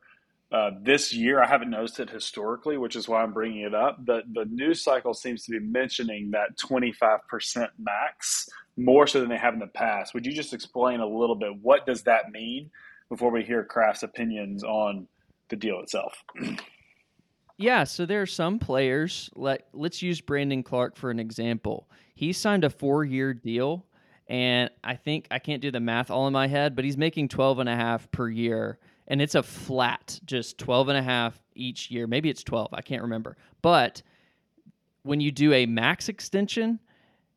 uh, 0.52 0.72
this 0.82 1.14
year. 1.14 1.42
I 1.42 1.48
haven't 1.48 1.70
noticed 1.70 2.00
it 2.00 2.10
historically, 2.10 2.78
which 2.78 2.96
is 2.96 3.08
why 3.08 3.22
I'm 3.22 3.34
bringing 3.34 3.62
it 3.62 3.74
up. 3.74 4.06
But 4.06 4.24
the 4.34 4.46
news 4.46 4.84
cycle 4.84 5.14
seems 5.14 5.44
to 5.46 5.52
be 5.52 5.60
mentioning 5.60 6.32
that 6.32 6.58
25% 6.58 7.68
max 7.80 8.48
more 8.78 9.08
so 9.08 9.20
than 9.20 9.30
they 9.30 9.38
have 9.38 9.54
in 9.54 9.60
the 9.60 9.68
past. 9.68 10.14
Would 10.14 10.26
you 10.26 10.34
just 10.34 10.54
explain 10.54 11.00
a 11.00 11.08
little 11.08 11.36
bit 11.36 11.52
what 11.62 11.86
does 11.86 12.04
that 12.04 12.32
mean 12.32 12.70
before 13.10 13.32
we 13.32 13.44
hear 13.44 13.64
Craft's 13.64 14.04
opinions 14.04 14.64
on 14.64 15.08
the 15.50 15.56
deal 15.56 15.80
itself? 15.80 16.14
Yeah, 17.58 17.86
so 17.86 18.06
there 18.06 18.22
are 18.22 18.26
some 18.26 18.60
players. 18.60 19.30
Let 19.34 19.68
let's 19.72 20.02
use 20.02 20.20
Brandon 20.20 20.62
Clarke 20.62 20.98
for 20.98 21.10
an 21.10 21.20
example. 21.20 21.90
He 22.14 22.34
signed 22.34 22.66
a 22.66 22.70
four-year 22.70 23.34
deal, 23.34 23.86
and 24.28 24.70
I 24.84 24.96
think 24.96 25.28
I 25.32 25.40
can't 25.40 25.62
do 25.62 25.72
the 25.72 25.80
math 25.80 26.12
all 26.12 26.28
in 26.28 26.34
my 26.34 26.48
head, 26.48 26.76
but 26.76 26.84
he's 26.84 26.98
making 26.98 27.30
12 27.30 27.60
and 27.60 27.70
a 27.70 27.76
half 27.76 28.12
per 28.12 28.28
year 28.28 28.78
and 29.08 29.22
it's 29.22 29.36
a 29.36 29.44
flat 29.44 30.20
just 30.26 30.58
12 30.58 30.90
and 30.90 30.98
a 30.98 31.04
half 31.04 31.40
each 31.56 31.92
year. 31.92 32.08
Maybe 32.08 32.30
it's 32.30 32.44
12 32.44 32.70
i 32.74 32.82
can't 32.82 33.04
remember. 33.04 33.38
But 33.62 34.02
when 35.04 35.20
you 35.20 35.32
do 35.32 35.54
a 35.54 35.66
max 35.66 36.10
extension 36.10 36.80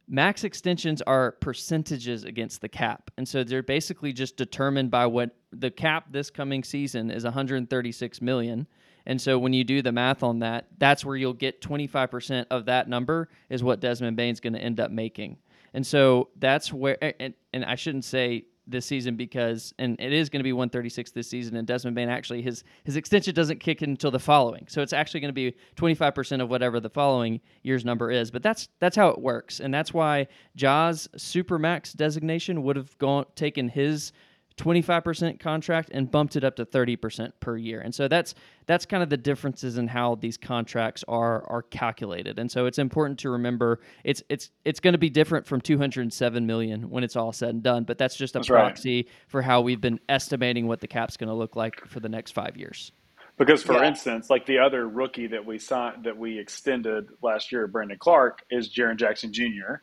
max 0.09 0.43
extensions 0.43 1.03
are 1.03 1.33
percentages 1.33 2.25
against 2.25 2.61
the 2.61 2.69
cap. 2.69 3.11
And 3.19 3.29
so 3.29 3.45
they're 3.45 3.63
basically 3.63 4.13
just 4.13 4.37
determined 4.37 4.91
by 4.91 5.07
what 5.07 5.37
the 5.53 5.71
cap 5.71 6.07
this 6.11 6.31
coming 6.31 6.65
season 6.65 7.11
is 7.11 7.25
136 7.25 8.23
million. 8.23 8.67
And 9.07 9.21
so 9.21 9.39
when 9.39 9.53
you 9.53 9.65
do 9.65 9.83
the 9.83 9.93
math 9.93 10.23
on 10.23 10.39
that 10.41 10.67
that's 10.79 11.05
where 11.05 11.17
you'll 11.17 11.35
get 11.35 11.61
25% 11.61 12.47
of 12.51 12.67
that 12.67 12.89
number 12.89 13.29
is 13.49 13.63
what 13.63 13.81
desmond 13.81 14.17
bane's 14.17 14.41
going 14.41 14.55
to 14.55 14.61
end 14.61 14.81
up 14.81 14.91
making. 14.91 15.37
And 15.75 15.87
so 15.87 16.31
that's 16.37 16.73
where 16.73 16.97
and, 17.21 17.35
and 17.53 17.65
i 17.65 17.75
shouldn't 17.75 18.05
say 18.05 18.45
this 18.69 18.87
season 18.87 19.17
because 19.17 19.73
and 19.79 19.97
it 19.99 20.13
is 20.13 20.29
going 20.29 20.41
to 20.41 20.45
be 20.45 20.53
136 20.53 21.11
this 21.13 21.29
season 21.29 21.57
and 21.57 21.67
Desmond 21.67 21.97
Bane 21.97 22.09
actually 22.09 22.43
his 22.43 22.65
his 22.85 22.97
extension 22.97 23.35
doesn't 23.35 23.61
kick 23.61 23.83
in 23.83 23.91
until 23.91 24.11
the 24.11 24.19
following. 24.19 24.67
So 24.69 24.83
it's 24.83 24.93
actually 24.93 25.21
going 25.21 25.35
to 25.35 25.51
be 25.51 25.55
25% 25.77 26.43
of 26.43 26.51
whatever 26.51 26.81
the 26.81 26.91
following 26.91 27.41
year's 27.63 27.85
number 27.85 28.11
is. 28.11 28.31
But 28.31 28.43
that's 28.43 28.69
that's 28.79 28.97
how 28.97 29.09
it 29.09 29.21
works. 29.21 29.61
And 29.61 29.73
that's 29.73 29.93
why 29.93 30.29
Ja's 30.57 31.09
supermax 31.17 31.95
designation 31.95 32.63
would 32.63 32.77
have 32.77 32.97
gone 32.99 33.27
taken 33.35 33.69
his 33.69 34.13
25% 34.59 35.41
contract 35.41 35.91
and 35.93 36.11
bumped 36.11 36.37
it 36.37 36.45
up 36.45 36.57
to 36.57 36.67
30% 36.67 37.33
per 37.41 37.57
year. 37.57 37.81
And 37.81 37.95
so 37.95 38.09
that's 38.09 38.35
that's 38.67 38.85
kind 38.85 39.03
of 39.03 39.09
the 39.09 39.17
differences 39.17 39.79
in 39.79 39.89
how 39.89 40.17
these 40.17 40.37
contracts 40.37 41.05
are 41.09 41.45
are 41.49 41.63
calculated. 41.63 42.39
And 42.39 42.51
so 42.51 42.67
it's 42.67 42.79
important 42.79 43.19
to 43.21 43.31
remember 43.31 43.81
it's 44.05 44.23
it's 44.29 44.51
it's 44.65 44.81
going 44.81 44.93
to 44.93 44.99
be 44.99 45.09
different 45.11 45.47
from 45.47 45.61
207 45.63 46.47
million 46.47 46.91
when 46.91 47.05
it's 47.05 47.17
all 47.17 47.33
said 47.33 47.51
and 47.51 47.63
done, 47.63 47.85
but 47.85 47.97
that's 47.97 48.17
just 48.17 48.37
a 48.37 48.41
That's 48.41 48.49
proxy 48.49 48.97
right. 48.97 49.09
for 49.29 49.41
how 49.43 49.63
we've 49.63 49.81
been 49.81 50.01
estimating 50.09 50.67
what 50.67 50.81
the 50.81 50.89
cap's 50.89 51.17
going 51.17 51.29
to 51.29 51.35
look 51.35 51.57
like 51.57 51.87
for 51.87 52.01
the 52.01 52.09
next 52.09 52.33
5 52.33 52.57
years. 52.57 52.93
Because, 53.39 53.63
for 53.63 53.75
Yeah. 53.75 53.87
instance, 53.87 54.29
like 54.31 54.47
the 54.47 54.59
other 54.59 54.89
rookie 54.89 55.29
that 55.29 55.47
we 55.47 55.59
signed 55.59 56.05
that 56.05 56.17
we 56.19 56.39
extended 56.39 57.07
last 57.23 57.53
year, 57.53 57.69
Brandon 57.69 57.97
Clarke, 57.97 58.43
is 58.51 58.69
Jaren 58.69 58.97
Jackson 58.97 59.33
Jr., 59.33 59.77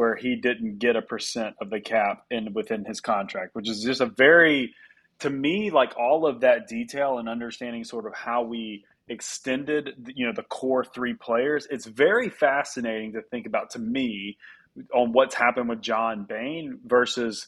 where 0.00 0.16
he 0.16 0.34
didn't 0.34 0.78
get 0.78 0.96
a 0.96 1.02
percent 1.02 1.54
of 1.60 1.68
the 1.68 1.78
cap 1.78 2.24
in 2.30 2.54
within 2.54 2.86
his 2.86 3.02
contract, 3.02 3.54
which 3.54 3.68
is 3.68 3.82
just 3.82 4.00
a 4.00 4.06
very, 4.06 4.74
to 5.18 5.28
me, 5.28 5.70
like 5.70 5.92
all 5.98 6.26
of 6.26 6.40
that 6.40 6.66
detail 6.66 7.18
and 7.18 7.28
understanding 7.28 7.84
sort 7.84 8.06
of 8.06 8.14
how 8.14 8.42
we 8.42 8.82
extended, 9.08 10.10
you 10.14 10.24
know, 10.24 10.32
the 10.32 10.42
core 10.44 10.86
three 10.86 11.12
players. 11.12 11.68
It's 11.70 11.84
very 11.84 12.30
fascinating 12.30 13.12
to 13.12 13.20
think 13.20 13.44
about 13.44 13.68
to 13.72 13.78
me 13.78 14.38
on 14.94 15.12
what's 15.12 15.34
happened 15.34 15.68
with 15.68 15.82
John 15.82 16.24
Bane 16.24 16.78
versus 16.86 17.46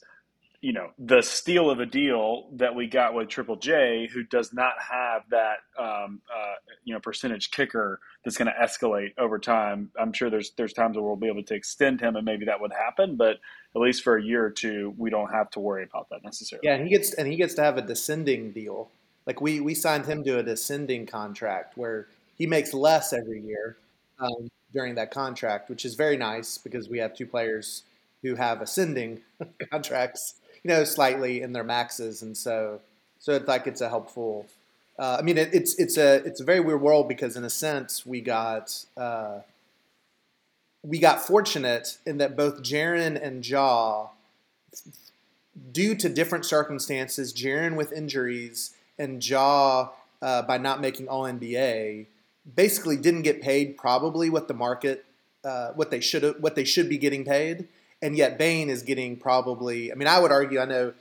you 0.63 0.73
know 0.73 0.91
the 0.97 1.21
steal 1.23 1.69
of 1.69 1.81
a 1.81 1.87
deal 1.87 2.49
that 2.53 2.75
we 2.75 2.87
got 2.87 3.15
with 3.15 3.29
Triple 3.29 3.57
J, 3.57 4.09
who 4.11 4.23
does 4.23 4.53
not 4.55 4.75
have 4.79 5.23
that 5.31 5.57
um, 5.77 6.23
uh, 6.35 6.55
you 6.85 6.95
know 6.95 7.01
percentage 7.01 7.51
kicker 7.51 8.01
that's 8.25 8.37
going 8.37 8.47
to 8.47 8.65
escalate 8.65 9.13
over 9.19 9.41
time. 9.41 9.91
I'm 9.99 10.13
sure 10.13 10.31
there's 10.31 10.53
there's 10.53 10.73
times 10.73 10.97
where 10.97 11.05
we'll 11.05 11.17
be 11.17 11.27
able 11.27 11.43
to 11.43 11.55
extend 11.55 12.01
him, 12.01 12.15
and 12.15 12.25
maybe 12.25 12.47
that 12.47 12.61
would 12.61 12.73
happen, 12.73 13.17
but 13.17 13.39
at 13.75 13.81
least 13.81 14.05
for 14.05 14.17
a 14.17 14.23
year 14.23 14.45
or 14.45 14.51
two, 14.51 14.95
we 14.97 15.11
don't 15.11 15.33
have 15.33 15.51
to 15.51 15.61
worry 15.61 15.83
about 15.83 16.09
that 16.11 16.23
necessarily. 16.23 16.67
Yeah, 16.67 16.77
and 16.77 16.85
he 16.85 16.91
gets 16.91 17.13
and 17.13 17.27
he 17.27 17.37
gets 17.37 17.55
to 17.55 17.63
have 17.63 17.77
a 17.77 17.83
descending 17.83 18.53
deal. 18.53 18.89
Like 19.27 19.41
we 19.41 19.59
we 19.59 19.75
signed 19.75 20.07
him 20.07 20.23
to 20.25 20.39
a 20.39 20.45
descending 20.45 21.07
contract 21.07 21.77
where 21.77 22.07
he 22.39 22.47
makes 22.47 22.73
less 22.73 23.13
every 23.13 23.41
year 23.41 23.77
um, 24.21 24.49
during 24.73 24.95
that 24.95 25.11
contract, 25.11 25.69
which 25.69 25.85
is 25.85 25.97
very 25.97 26.17
nice 26.17 26.57
because 26.57 26.89
we 26.89 26.99
have 26.99 27.17
two 27.17 27.27
players 27.27 27.83
who 28.23 28.37
have 28.37 28.63
ascending 28.63 29.21
contracts, 29.71 30.35
you 30.65 30.69
know, 30.69 30.85
slightly 30.85 31.43
in 31.43 31.53
their 31.53 31.65
maxes, 31.65 32.23
and 32.23 32.37
so 32.37 32.81
so 33.19 33.33
it's 33.33 33.49
like 33.49 33.67
it's 33.67 33.81
a 33.81 33.89
helpful. 33.89 34.47
Uh, 34.99 35.17
I 35.19 35.23
mean, 35.23 35.39
it, 35.39 35.51
it's 35.53 35.75
it's 35.77 35.97
a 35.97 36.17
it's 36.25 36.41
a 36.41 36.45
very 36.45 36.61
weird 36.61 36.81
world 36.81 37.09
because 37.09 37.37
in 37.37 37.45
a 37.45 37.51
sense 37.51 38.07
we 38.07 38.21
got. 38.21 38.85
Uh, 38.97 39.41
we 40.85 40.99
got 40.99 41.25
fortunate 41.25 41.99
in 42.05 42.19
that 42.19 42.37
both 42.37 42.63
Jaren 42.63 43.21
and 43.23 43.49
Ja 43.49 44.09
due 45.73 45.95
to 45.95 46.09
different 46.09 46.45
circumstances, 46.45 47.33
Jaren 47.33 47.77
with 47.77 47.93
injuries 47.93 48.75
and 48.99 49.27
Ja 49.27 49.91
uh, 50.21 50.43
by 50.43 50.59
not 50.59 50.81
making 50.81 51.09
All 51.09 51.25
NBA, 51.25 52.07
basically 52.57 52.97
didn't 52.97 53.23
get 53.23 53.41
paid 53.41 53.77
probably 53.77 54.31
what 54.31 54.49
the 54.49 54.55
market, 54.55 55.05
uh, 55.45 55.73
what 55.73 55.91
they 55.91 56.01
should 56.01 56.41
what 56.43 56.55
they 56.55 56.65
should 56.65 56.89
be 56.89 56.99
getting 56.99 57.25
paid, 57.25 57.69
and 58.03 58.17
yet 58.17 58.37
Bane 58.37 58.69
is 58.69 58.83
getting 58.83 59.17
probably. 59.17 59.93
I 59.93 59.95
mean, 59.95 60.09
I 60.09 60.19
would 60.19 60.33
argue. 60.33 60.61
I 60.61 60.67
know. 60.67 60.93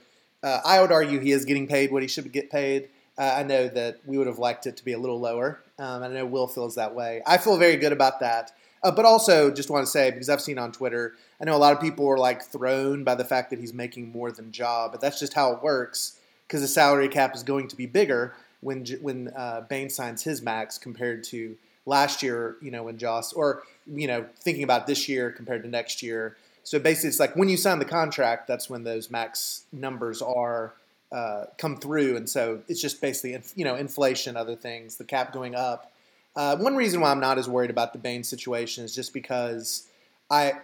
Uh, 0.42 0.60
I 0.64 0.80
would 0.80 0.90
argue 0.90 1.20
he 1.20 1.32
is 1.32 1.44
getting 1.44 1.66
paid 1.66 1.92
what 1.92 2.02
he 2.02 2.08
should 2.08 2.32
get 2.32 2.50
paid. 2.50 2.88
Uh, 3.18 3.34
I 3.36 3.42
know 3.42 3.68
that 3.68 4.00
we 4.06 4.16
would 4.16 4.26
have 4.26 4.38
liked 4.38 4.66
it 4.66 4.76
to 4.78 4.84
be 4.84 4.92
a 4.92 4.98
little 4.98 5.20
lower. 5.20 5.60
Um, 5.78 6.02
I 6.02 6.08
know 6.08 6.24
Will 6.24 6.46
feels 6.46 6.76
that 6.76 6.94
way. 6.94 7.22
I 7.26 7.38
feel 7.38 7.58
very 7.58 7.76
good 7.76 7.92
about 7.92 8.20
that. 8.20 8.52
Uh, 8.82 8.90
but 8.90 9.04
also, 9.04 9.50
just 9.50 9.70
want 9.70 9.84
to 9.84 9.90
say 9.90 10.10
because 10.10 10.28
I've 10.28 10.40
seen 10.40 10.58
on 10.58 10.72
Twitter, 10.72 11.14
I 11.40 11.44
know 11.44 11.54
a 11.54 11.58
lot 11.58 11.72
of 11.72 11.80
people 11.80 12.04
were 12.04 12.18
like 12.18 12.42
thrown 12.42 13.04
by 13.04 13.14
the 13.14 13.24
fact 13.24 13.50
that 13.50 13.58
he's 13.58 13.72
making 13.72 14.10
more 14.10 14.32
than 14.32 14.50
Ja, 14.52 14.88
but 14.88 15.00
that's 15.00 15.20
just 15.20 15.34
how 15.34 15.52
it 15.52 15.62
works 15.62 16.18
because 16.46 16.62
the 16.62 16.68
salary 16.68 17.08
cap 17.08 17.34
is 17.34 17.42
going 17.42 17.68
to 17.68 17.76
be 17.76 17.86
bigger 17.86 18.34
when 18.60 18.84
when 19.00 19.32
uh, 19.36 19.62
Bane 19.62 19.90
signs 19.90 20.22
his 20.22 20.42
max 20.42 20.78
compared 20.78 21.22
to 21.24 21.56
last 21.86 22.22
year. 22.22 22.56
You 22.60 22.72
know 22.72 22.82
when 22.84 22.98
Joss 22.98 23.32
or 23.32 23.62
you 23.86 24.08
know 24.08 24.26
thinking 24.40 24.64
about 24.64 24.86
this 24.86 25.08
year 25.08 25.30
compared 25.30 25.62
to 25.62 25.68
next 25.68 26.02
year. 26.02 26.36
So 26.64 26.78
basically, 26.78 27.08
it's 27.08 27.20
like 27.20 27.34
when 27.36 27.48
you 27.48 27.56
sign 27.56 27.78
the 27.78 27.84
contract, 27.84 28.46
that's 28.46 28.70
when 28.70 28.84
those 28.84 29.10
max 29.10 29.64
numbers 29.72 30.22
are 30.22 30.74
uh, 31.10 31.44
come 31.58 31.76
through, 31.76 32.16
and 32.16 32.28
so 32.28 32.60
it's 32.68 32.80
just 32.80 33.00
basically 33.00 33.40
you 33.56 33.64
know 33.64 33.74
inflation, 33.74 34.36
other 34.36 34.56
things, 34.56 34.96
the 34.96 35.04
cap 35.04 35.32
going 35.32 35.54
up. 35.54 35.92
Uh, 36.34 36.56
one 36.56 36.76
reason 36.76 37.00
why 37.00 37.10
I'm 37.10 37.20
not 37.20 37.38
as 37.38 37.48
worried 37.48 37.70
about 37.70 37.92
the 37.92 37.98
Bane 37.98 38.24
situation 38.24 38.84
is 38.84 38.94
just 38.94 39.12
because 39.12 39.86
I 40.30 40.54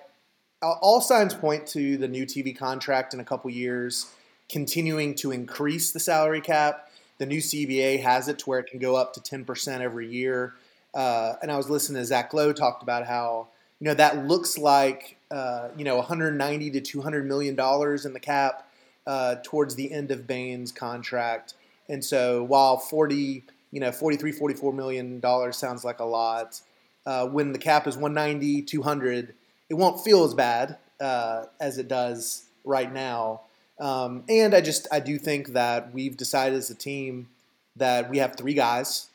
all 0.62 1.00
signs 1.00 1.34
point 1.34 1.66
to 1.68 1.96
the 1.96 2.08
new 2.08 2.26
TV 2.26 2.56
contract 2.56 3.14
in 3.14 3.20
a 3.20 3.24
couple 3.24 3.50
years 3.50 4.10
continuing 4.48 5.14
to 5.16 5.30
increase 5.30 5.92
the 5.92 6.00
salary 6.00 6.40
cap. 6.40 6.90
The 7.18 7.26
new 7.26 7.38
CBA 7.38 8.02
has 8.02 8.28
it 8.28 8.38
to 8.40 8.44
where 8.46 8.58
it 8.58 8.66
can 8.68 8.78
go 8.78 8.96
up 8.96 9.12
to 9.14 9.20
10% 9.20 9.80
every 9.80 10.08
year. 10.08 10.54
Uh, 10.94 11.34
and 11.42 11.52
I 11.52 11.56
was 11.56 11.68
listening 11.68 12.00
to 12.00 12.06
Zach 12.06 12.32
Lowe 12.32 12.52
talked 12.52 12.82
about 12.82 13.06
how 13.06 13.48
you 13.78 13.84
know 13.84 13.94
that 13.94 14.26
looks 14.26 14.56
like 14.56 15.17
uh, 15.30 15.68
you 15.76 15.84
know 15.84 15.96
190 15.96 16.70
to 16.70 16.80
200 16.80 17.26
million 17.26 17.54
dollars 17.54 18.04
in 18.04 18.12
the 18.12 18.20
cap 18.20 18.68
uh, 19.06 19.36
towards 19.42 19.74
the 19.74 19.92
end 19.92 20.10
of 20.10 20.26
Bane's 20.26 20.72
contract. 20.72 21.54
And 21.88 22.04
so 22.04 22.44
while 22.44 22.76
40 22.76 23.44
you 23.70 23.80
know 23.80 23.92
43 23.92 24.32
44 24.32 24.72
million 24.72 25.20
dollars 25.20 25.56
sounds 25.56 25.84
like 25.84 26.00
a 26.00 26.04
lot 26.04 26.60
uh, 27.06 27.26
when 27.26 27.52
the 27.52 27.58
cap 27.58 27.86
is 27.86 27.96
190 27.96 28.62
200 28.62 29.34
it 29.68 29.74
won't 29.74 30.02
feel 30.02 30.24
as 30.24 30.34
bad 30.34 30.78
uh, 31.00 31.44
as 31.60 31.78
it 31.78 31.88
does 31.88 32.44
right 32.64 32.92
now. 32.92 33.42
Um, 33.78 34.24
and 34.28 34.54
i 34.54 34.60
just 34.60 34.88
i 34.90 34.98
do 34.98 35.18
think 35.18 35.48
that 35.48 35.92
we've 35.94 36.16
decided 36.16 36.58
as 36.58 36.70
a 36.70 36.74
team 36.74 37.28
that 37.76 38.10
we 38.10 38.18
have 38.18 38.34
three 38.34 38.54
guys. 38.54 39.08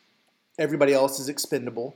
Everybody 0.58 0.93
else 0.93 1.20
is 1.20 1.27
expendable 1.27 1.96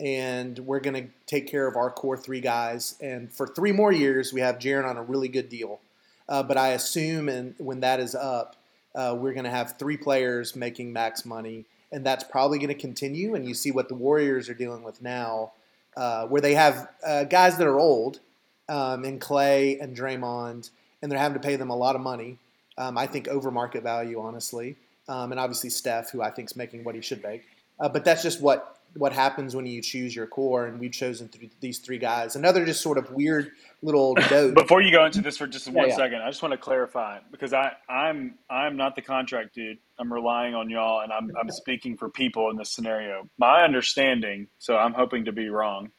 and 0.00 0.58
we're 0.60 0.80
going 0.80 0.94
to 0.94 1.10
take 1.26 1.46
care 1.46 1.66
of 1.66 1.76
our 1.76 1.90
core 1.90 2.16
three 2.16 2.40
guys 2.40 2.94
and 3.00 3.32
for 3.32 3.46
three 3.46 3.72
more 3.72 3.92
years 3.92 4.32
we 4.32 4.40
have 4.40 4.58
Jaren 4.58 4.88
on 4.88 4.96
a 4.96 5.02
really 5.02 5.28
good 5.28 5.48
deal 5.48 5.80
uh, 6.28 6.42
but 6.42 6.56
i 6.56 6.68
assume 6.68 7.28
and 7.28 7.54
when 7.58 7.80
that 7.80 7.98
is 8.00 8.14
up 8.14 8.56
uh, 8.94 9.14
we're 9.18 9.32
going 9.32 9.44
to 9.44 9.50
have 9.50 9.78
three 9.78 9.96
players 9.96 10.54
making 10.54 10.92
max 10.92 11.24
money 11.24 11.64
and 11.92 12.04
that's 12.04 12.24
probably 12.24 12.58
going 12.58 12.68
to 12.68 12.74
continue. 12.74 13.34
And 13.34 13.46
you 13.46 13.54
see 13.54 13.70
what 13.70 13.88
the 13.88 13.94
Warriors 13.94 14.48
are 14.48 14.54
dealing 14.54 14.82
with 14.82 15.00
now, 15.02 15.52
uh, 15.96 16.26
where 16.26 16.40
they 16.40 16.54
have 16.54 16.88
uh, 17.06 17.24
guys 17.24 17.56
that 17.58 17.66
are 17.66 17.78
old, 17.78 18.20
um, 18.68 19.04
and 19.04 19.20
Clay 19.20 19.78
and 19.78 19.96
Draymond, 19.96 20.70
and 21.00 21.10
they're 21.10 21.18
having 21.18 21.40
to 21.40 21.46
pay 21.46 21.56
them 21.56 21.70
a 21.70 21.76
lot 21.76 21.94
of 21.94 22.02
money. 22.02 22.38
Um, 22.76 22.98
I 22.98 23.06
think 23.06 23.28
over 23.28 23.50
market 23.50 23.82
value, 23.82 24.20
honestly, 24.20 24.76
um, 25.08 25.32
and 25.32 25.40
obviously 25.40 25.70
Steph, 25.70 26.10
who 26.10 26.22
I 26.22 26.30
think 26.30 26.50
is 26.50 26.56
making 26.56 26.84
what 26.84 26.94
he 26.94 27.00
should 27.00 27.22
make. 27.22 27.44
Uh, 27.80 27.88
but 27.88 28.04
that's 28.04 28.22
just 28.22 28.40
what 28.40 28.77
what 28.98 29.12
happens 29.14 29.56
when 29.56 29.66
you 29.66 29.82
choose 29.82 30.16
your 30.16 30.28
core, 30.28 30.66
and 30.66 30.80
we've 30.80 30.92
chosen 30.92 31.28
th- 31.28 31.52
these 31.60 31.80
three 31.80 31.98
guys. 31.98 32.36
Another 32.36 32.66
just 32.66 32.82
sort 32.82 32.98
of 32.98 33.10
weird 33.12 33.52
little 33.82 34.16
note. 34.30 34.56
Before 34.56 34.82
you 34.82 34.92
go 34.92 35.06
into 35.06 35.22
this 35.22 35.38
for 35.38 35.46
just 35.46 35.68
Yeah, 35.68 35.72
one 35.72 35.88
yeah. 35.88 35.96
second, 35.96 36.22
I 36.22 36.28
just 36.30 36.42
want 36.42 36.52
to 36.52 36.58
clarify 36.58 37.20
because 37.30 37.54
I, 37.54 37.72
I'm 37.88 38.36
I'm 38.50 38.76
not 38.76 38.96
the 38.96 39.02
contract 39.02 39.54
dude. 39.54 39.78
I'm 39.98 40.12
relying 40.12 40.54
on 40.54 40.70
y'all, 40.70 41.00
and 41.02 41.12
I'm 41.12 41.32
I'm 41.40 41.50
speaking 41.50 41.96
for 41.96 42.10
people 42.10 42.50
in 42.50 42.56
this 42.58 42.72
scenario. 42.72 43.28
My 43.38 43.64
understanding, 43.64 44.48
so 44.58 44.76
I'm 44.76 44.94
hoping 44.94 45.26
to 45.26 45.32
be 45.32 45.48
wrong, 45.50 45.90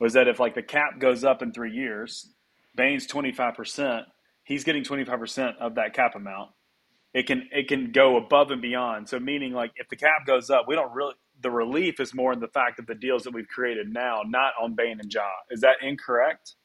was 0.00 0.14
that 0.14 0.28
if 0.28 0.40
like 0.40 0.54
the 0.54 0.62
cap 0.62 1.00
goes 1.00 1.24
up 1.24 1.42
in 1.42 1.52
three 1.52 1.72
years, 1.72 2.30
Bane's 2.76 3.06
25 3.06 3.54
percent, 3.54 4.06
he's 4.44 4.64
getting 4.64 4.84
25 4.84 5.18
percent 5.20 5.56
of 5.60 5.76
that 5.76 5.94
cap 5.94 6.16
amount. 6.16 6.50
It 7.14 7.26
can 7.26 7.48
it 7.52 7.68
can 7.68 7.92
go 7.92 8.16
above 8.16 8.50
and 8.52 8.62
beyond. 8.62 9.08
So 9.08 9.20
meaning 9.20 9.52
like 9.52 9.72
if 9.76 9.88
the 9.88 9.96
cap 9.96 10.26
goes 10.26 10.50
up, 10.50 10.66
we 10.68 10.76
don't 10.76 10.92
really. 10.94 11.14
The 11.44 11.50
relief 11.50 12.00
is 12.00 12.14
more 12.14 12.32
in 12.32 12.40
the 12.40 12.48
fact 12.48 12.78
of 12.78 12.86
the 12.86 12.94
deals 12.94 13.22
that 13.24 13.34
we've 13.34 13.46
created 13.46 13.92
now, 13.92 14.22
not 14.26 14.54
on 14.58 14.74
Bane 14.74 14.98
and 14.98 15.12
Ja. 15.12 15.28
Is 15.50 15.60
that 15.60 15.76
incorrect? 15.82 16.56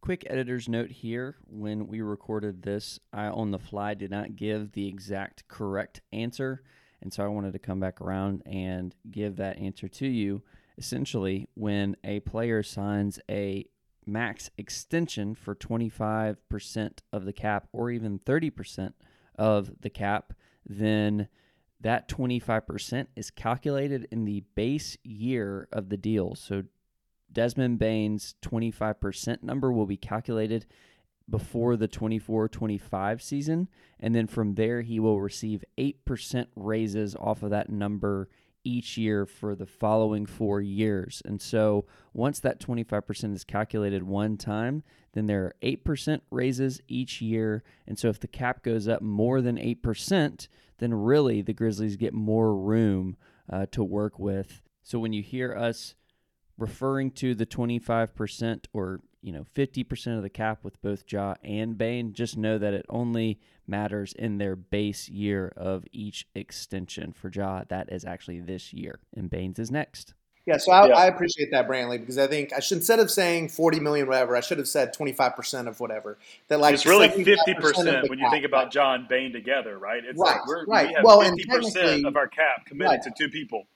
Quick 0.00 0.26
editor's 0.28 0.68
note 0.68 0.90
here. 0.90 1.36
When 1.46 1.86
we 1.86 2.00
recorded 2.00 2.62
this, 2.62 2.98
I 3.12 3.26
on 3.26 3.52
the 3.52 3.60
fly 3.60 3.94
did 3.94 4.10
not 4.10 4.34
give 4.34 4.72
the 4.72 4.88
exact 4.88 5.46
correct 5.46 6.00
answer. 6.12 6.64
And 7.00 7.12
so 7.12 7.22
I 7.22 7.28
wanted 7.28 7.52
to 7.52 7.60
come 7.60 7.78
back 7.78 8.00
around 8.00 8.42
and 8.46 8.96
give 9.08 9.36
that 9.36 9.60
answer 9.60 9.86
to 9.86 10.08
you. 10.08 10.42
Essentially, 10.76 11.48
when 11.54 11.96
a 12.02 12.18
player 12.18 12.64
signs 12.64 13.20
a 13.30 13.66
max 14.04 14.50
extension 14.58 15.36
for 15.36 15.54
25% 15.54 16.98
of 17.12 17.24
the 17.24 17.32
cap 17.32 17.68
or 17.72 17.92
even 17.92 18.18
30% 18.18 18.92
of 19.38 19.70
the 19.82 19.90
cap, 19.90 20.32
then 20.68 21.28
that 21.80 22.08
25% 22.08 23.06
is 23.16 23.30
calculated 23.30 24.08
in 24.10 24.24
the 24.24 24.42
base 24.54 24.96
year 25.02 25.68
of 25.72 25.88
the 25.88 25.96
deal. 25.96 26.34
So 26.34 26.64
Desmond 27.32 27.78
Bane's 27.78 28.34
25% 28.42 29.42
number 29.42 29.70
will 29.70 29.86
be 29.86 29.96
calculated 29.96 30.66
before 31.28 31.76
the 31.76 31.88
24 31.88 32.48
25 32.48 33.22
season. 33.22 33.68
And 34.00 34.14
then 34.14 34.26
from 34.26 34.54
there, 34.54 34.82
he 34.82 35.00
will 35.00 35.20
receive 35.20 35.64
8% 35.76 36.46
raises 36.54 37.16
off 37.16 37.42
of 37.42 37.50
that 37.50 37.68
number 37.68 38.28
each 38.66 38.98
year 38.98 39.24
for 39.26 39.54
the 39.54 39.66
following 39.66 40.26
four 40.26 40.60
years. 40.60 41.22
And 41.24 41.40
so 41.40 41.86
once 42.12 42.40
that 42.40 42.60
25% 42.60 43.34
is 43.34 43.44
calculated 43.44 44.02
one 44.02 44.36
time, 44.36 44.82
then 45.12 45.26
there 45.26 45.44
are 45.44 45.54
8% 45.62 46.20
raises 46.30 46.80
each 46.88 47.22
year. 47.22 47.62
And 47.86 47.98
so 47.98 48.08
if 48.08 48.18
the 48.18 48.26
cap 48.26 48.62
goes 48.62 48.88
up 48.88 49.02
more 49.02 49.40
than 49.40 49.56
8%, 49.56 50.48
then 50.78 50.94
really 50.94 51.42
the 51.42 51.52
Grizzlies 51.52 51.96
get 51.96 52.14
more 52.14 52.54
room 52.54 53.16
uh, 53.50 53.66
to 53.72 53.82
work 53.82 54.18
with. 54.18 54.62
So 54.82 54.98
when 54.98 55.12
you 55.12 55.22
hear 55.22 55.54
us 55.54 55.94
referring 56.58 57.10
to 57.12 57.34
the 57.34 57.46
25% 57.46 58.66
or 58.72 59.00
you 59.22 59.32
know 59.32 59.44
50% 59.54 60.16
of 60.16 60.22
the 60.22 60.30
cap 60.30 60.60
with 60.62 60.80
both 60.80 61.04
Ja 61.10 61.34
and 61.42 61.76
Bane, 61.76 62.12
just 62.12 62.36
know 62.36 62.58
that 62.58 62.74
it 62.74 62.86
only 62.88 63.40
matters 63.66 64.12
in 64.12 64.38
their 64.38 64.56
base 64.56 65.08
year 65.08 65.52
of 65.56 65.84
each 65.92 66.26
extension. 66.34 67.12
For 67.12 67.30
Ja, 67.32 67.64
that 67.68 67.92
is 67.92 68.04
actually 68.04 68.40
this 68.40 68.72
year, 68.72 69.00
and 69.14 69.28
Bane's 69.28 69.58
is 69.58 69.70
next. 69.70 70.14
Yeah, 70.46 70.58
so 70.58 70.70
I, 70.70 70.86
yeah. 70.86 70.94
I 70.94 71.06
appreciate 71.06 71.50
that, 71.50 71.66
Brantley, 71.68 71.98
because 71.98 72.18
I 72.18 72.28
think 72.28 72.52
I 72.52 72.60
should 72.60 72.78
instead 72.78 73.00
of 73.00 73.10
saying 73.10 73.48
forty 73.48 73.80
million, 73.80 74.06
whatever, 74.06 74.36
I 74.36 74.40
should 74.40 74.58
have 74.58 74.68
said 74.68 74.92
twenty 74.92 75.12
five 75.12 75.34
percent 75.34 75.66
of 75.66 75.80
whatever. 75.80 76.18
That 76.46 76.60
like 76.60 76.74
it's 76.74 76.86
really 76.86 77.08
fifty 77.08 77.54
percent 77.54 78.08
when 78.08 78.20
you 78.20 78.30
think 78.30 78.44
about 78.44 78.70
John 78.70 79.06
Bane 79.08 79.32
together, 79.32 79.76
right? 79.76 80.04
It's 80.04 80.16
right, 80.16 80.36
like 80.36 80.46
we're, 80.46 80.64
right. 80.66 80.88
we 80.88 80.94
have 80.94 81.04
well, 81.04 81.20
fifty 81.20 81.44
percent 81.46 82.06
of 82.06 82.16
our 82.16 82.28
cap 82.28 82.64
committed 82.64 82.90
right. 82.90 83.02
to 83.02 83.10
two 83.18 83.28
people, 83.28 83.66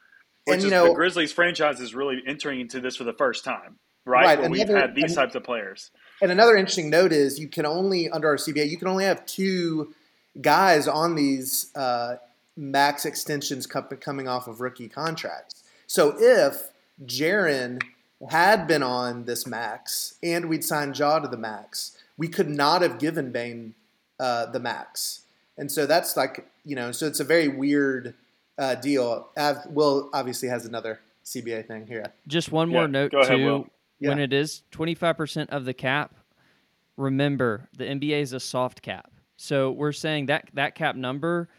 which 0.44 0.58
and, 0.58 0.66
is 0.66 0.70
know, 0.70 0.88
the 0.88 0.94
Grizzlies 0.94 1.32
franchise 1.32 1.80
is 1.80 1.92
really 1.92 2.22
entering 2.24 2.60
into 2.60 2.80
this 2.80 2.94
for 2.94 3.04
the 3.04 3.14
first 3.14 3.42
time, 3.42 3.76
right? 4.04 4.24
right. 4.24 4.38
Where 4.38 4.46
another, 4.46 4.72
we've 4.72 4.80
had 4.80 4.94
these 4.94 5.16
types 5.16 5.34
of 5.34 5.42
players. 5.42 5.90
And 6.22 6.30
another 6.30 6.56
interesting 6.56 6.88
note 6.88 7.10
is 7.10 7.40
you 7.40 7.48
can 7.48 7.66
only 7.66 8.08
under 8.10 8.28
our 8.28 8.36
CBA 8.36 8.70
you 8.70 8.78
can 8.78 8.86
only 8.86 9.06
have 9.06 9.26
two 9.26 9.92
guys 10.40 10.86
on 10.86 11.16
these 11.16 11.72
uh, 11.74 12.14
max 12.56 13.04
extensions 13.04 13.66
coming 13.66 14.28
off 14.28 14.46
of 14.46 14.60
rookie 14.60 14.88
contracts. 14.88 15.64
So 15.90 16.14
if 16.16 16.68
Jaren 17.04 17.82
had 18.28 18.68
been 18.68 18.80
on 18.80 19.24
this 19.24 19.44
max 19.44 20.14
and 20.22 20.48
we'd 20.48 20.62
signed 20.62 20.96
Ja 20.96 21.18
to 21.18 21.26
the 21.26 21.36
max, 21.36 21.98
we 22.16 22.28
could 22.28 22.48
not 22.48 22.82
have 22.82 23.00
given 23.00 23.32
Bane 23.32 23.74
uh, 24.20 24.46
the 24.46 24.60
max. 24.60 25.22
And 25.58 25.68
so 25.68 25.86
that's 25.86 26.16
like, 26.16 26.46
you 26.64 26.76
know, 26.76 26.92
so 26.92 27.08
it's 27.08 27.18
a 27.18 27.24
very 27.24 27.48
weird 27.48 28.14
uh, 28.56 28.76
deal. 28.76 29.30
Av- 29.36 29.66
Will 29.66 30.08
obviously 30.12 30.48
has 30.48 30.64
another 30.64 31.00
CBA 31.24 31.66
thing 31.66 31.88
here. 31.88 32.06
Just 32.28 32.52
one 32.52 32.68
more 32.68 32.82
yeah, 32.82 32.86
note, 32.86 33.12
ahead, 33.12 33.26
too. 33.26 33.68
Yeah. 33.98 34.10
When 34.10 34.20
it 34.20 34.32
is 34.32 34.62
25% 34.70 35.48
of 35.48 35.64
the 35.64 35.74
cap, 35.74 36.14
remember 36.96 37.68
the 37.76 37.84
NBA 37.86 38.20
is 38.20 38.32
a 38.32 38.38
soft 38.38 38.80
cap. 38.80 39.10
So 39.36 39.72
we're 39.72 39.90
saying 39.90 40.26
that 40.26 40.50
that 40.54 40.76
cap 40.76 40.94
number– 40.94 41.48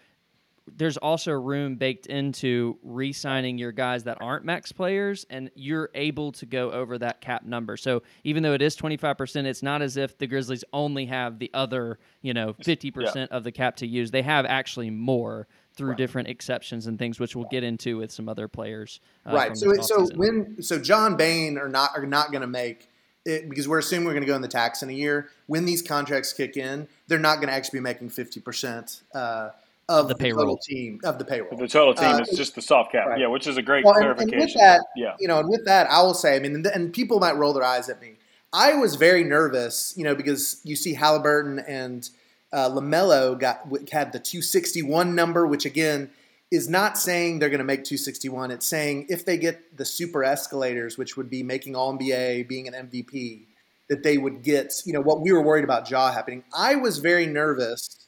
there's 0.77 0.97
also 0.97 1.31
room 1.31 1.75
baked 1.75 2.07
into 2.07 2.77
re-signing 2.83 3.57
your 3.57 3.71
guys 3.71 4.03
that 4.03 4.17
aren't 4.21 4.45
max 4.45 4.71
players 4.71 5.25
and 5.29 5.51
you're 5.55 5.89
able 5.93 6.31
to 6.33 6.45
go 6.45 6.71
over 6.71 6.97
that 6.97 7.21
cap 7.21 7.43
number. 7.43 7.77
So 7.77 8.03
even 8.23 8.43
though 8.43 8.53
it 8.53 8.61
is 8.61 8.75
25% 8.75 9.45
it's 9.45 9.63
not 9.63 9.81
as 9.81 9.97
if 9.97 10.17
the 10.17 10.27
grizzlies 10.27 10.63
only 10.73 11.05
have 11.05 11.39
the 11.39 11.51
other 11.53 11.99
you 12.21 12.33
know 12.33 12.53
50% 12.53 13.15
yeah. 13.15 13.25
of 13.31 13.43
the 13.43 13.51
cap 13.51 13.77
to 13.77 13.87
use. 13.87 14.11
They 14.11 14.21
have 14.21 14.45
actually 14.45 14.89
more 14.89 15.47
through 15.73 15.89
right. 15.89 15.97
different 15.97 16.27
exceptions 16.27 16.87
and 16.87 16.99
things 16.99 17.19
which 17.19 17.35
we'll 17.35 17.47
get 17.49 17.63
into 17.63 17.97
with 17.97 18.11
some 18.11 18.27
other 18.27 18.47
players 18.49 18.99
uh, 19.25 19.33
right. 19.33 19.55
so 19.55 19.71
so 19.81 20.05
when 20.15 20.61
so 20.61 20.77
john 20.77 21.15
bane 21.15 21.57
are 21.57 21.69
not 21.69 21.91
are 21.95 22.05
not 22.05 22.29
going 22.29 22.41
to 22.41 22.47
make 22.47 22.89
it, 23.25 23.49
because 23.49 23.67
we're 23.67 23.79
assuming 23.79 24.05
we're 24.05 24.11
going 24.11 24.23
to 24.23 24.27
go 24.27 24.35
in 24.35 24.41
the 24.41 24.47
tax 24.47 24.81
in 24.81 24.89
a 24.89 24.93
year. 24.93 25.29
When 25.47 25.65
these 25.65 25.81
contracts 25.81 26.33
kick 26.33 26.57
in 26.57 26.87
they're 27.07 27.19
not 27.19 27.35
going 27.35 27.47
to 27.47 27.53
actually 27.53 27.79
be 27.79 27.83
making 27.83 28.09
50% 28.09 29.01
uh, 29.13 29.49
of 29.91 30.07
the, 30.07 30.13
the 30.13 30.19
payroll 30.19 30.57
team 30.57 30.99
of 31.03 31.19
the 31.19 31.25
payroll. 31.25 31.57
The 31.57 31.67
total 31.67 31.93
team 31.93 32.15
uh, 32.15 32.19
is 32.19 32.37
just 32.37 32.55
the 32.55 32.61
soft 32.61 32.93
cap, 32.93 33.07
right. 33.07 33.19
yeah, 33.19 33.27
which 33.27 33.45
is 33.45 33.57
a 33.57 33.61
great 33.61 33.83
well, 33.83 33.93
clarification. 33.93 34.33
And, 34.33 34.41
and 34.41 34.51
with 34.51 34.53
that, 34.55 34.81
yeah, 34.95 35.15
you 35.19 35.27
know, 35.27 35.39
and 35.39 35.49
with 35.49 35.65
that, 35.65 35.89
I 35.89 36.01
will 36.01 36.13
say, 36.13 36.35
I 36.35 36.39
mean, 36.39 36.63
and 36.73 36.93
people 36.93 37.19
might 37.19 37.35
roll 37.35 37.53
their 37.53 37.63
eyes 37.63 37.89
at 37.89 38.01
me. 38.01 38.13
I 38.53 38.73
was 38.73 38.95
very 38.95 39.23
nervous, 39.23 39.93
you 39.97 40.03
know, 40.03 40.15
because 40.15 40.61
you 40.63 40.75
see 40.75 40.93
Halliburton 40.93 41.59
and 41.59 42.09
uh, 42.53 42.69
Lamelo 42.69 43.37
got 43.37 43.67
had 43.91 44.13
the 44.13 44.19
261 44.19 45.13
number, 45.13 45.45
which 45.45 45.65
again 45.65 46.09
is 46.51 46.67
not 46.67 46.97
saying 46.97 47.39
they're 47.39 47.49
going 47.49 47.59
to 47.59 47.65
make 47.65 47.83
261. 47.83 48.51
It's 48.51 48.65
saying 48.65 49.07
if 49.09 49.25
they 49.25 49.37
get 49.37 49.77
the 49.77 49.85
super 49.85 50.23
escalators, 50.23 50.97
which 50.97 51.15
would 51.15 51.29
be 51.29 51.43
making 51.43 51.75
All 51.75 51.97
NBA, 51.97 52.47
being 52.47 52.67
an 52.67 52.73
MVP, 52.89 53.43
that 53.89 54.03
they 54.03 54.17
would 54.17 54.41
get, 54.41 54.73
you 54.85 54.93
know, 54.93 55.01
what 55.01 55.21
we 55.21 55.31
were 55.31 55.41
worried 55.41 55.63
about 55.63 55.89
Ja 55.89 56.11
happening. 56.11 56.43
I 56.53 56.75
was 56.75 56.99
very 56.99 57.25
nervous 57.25 58.00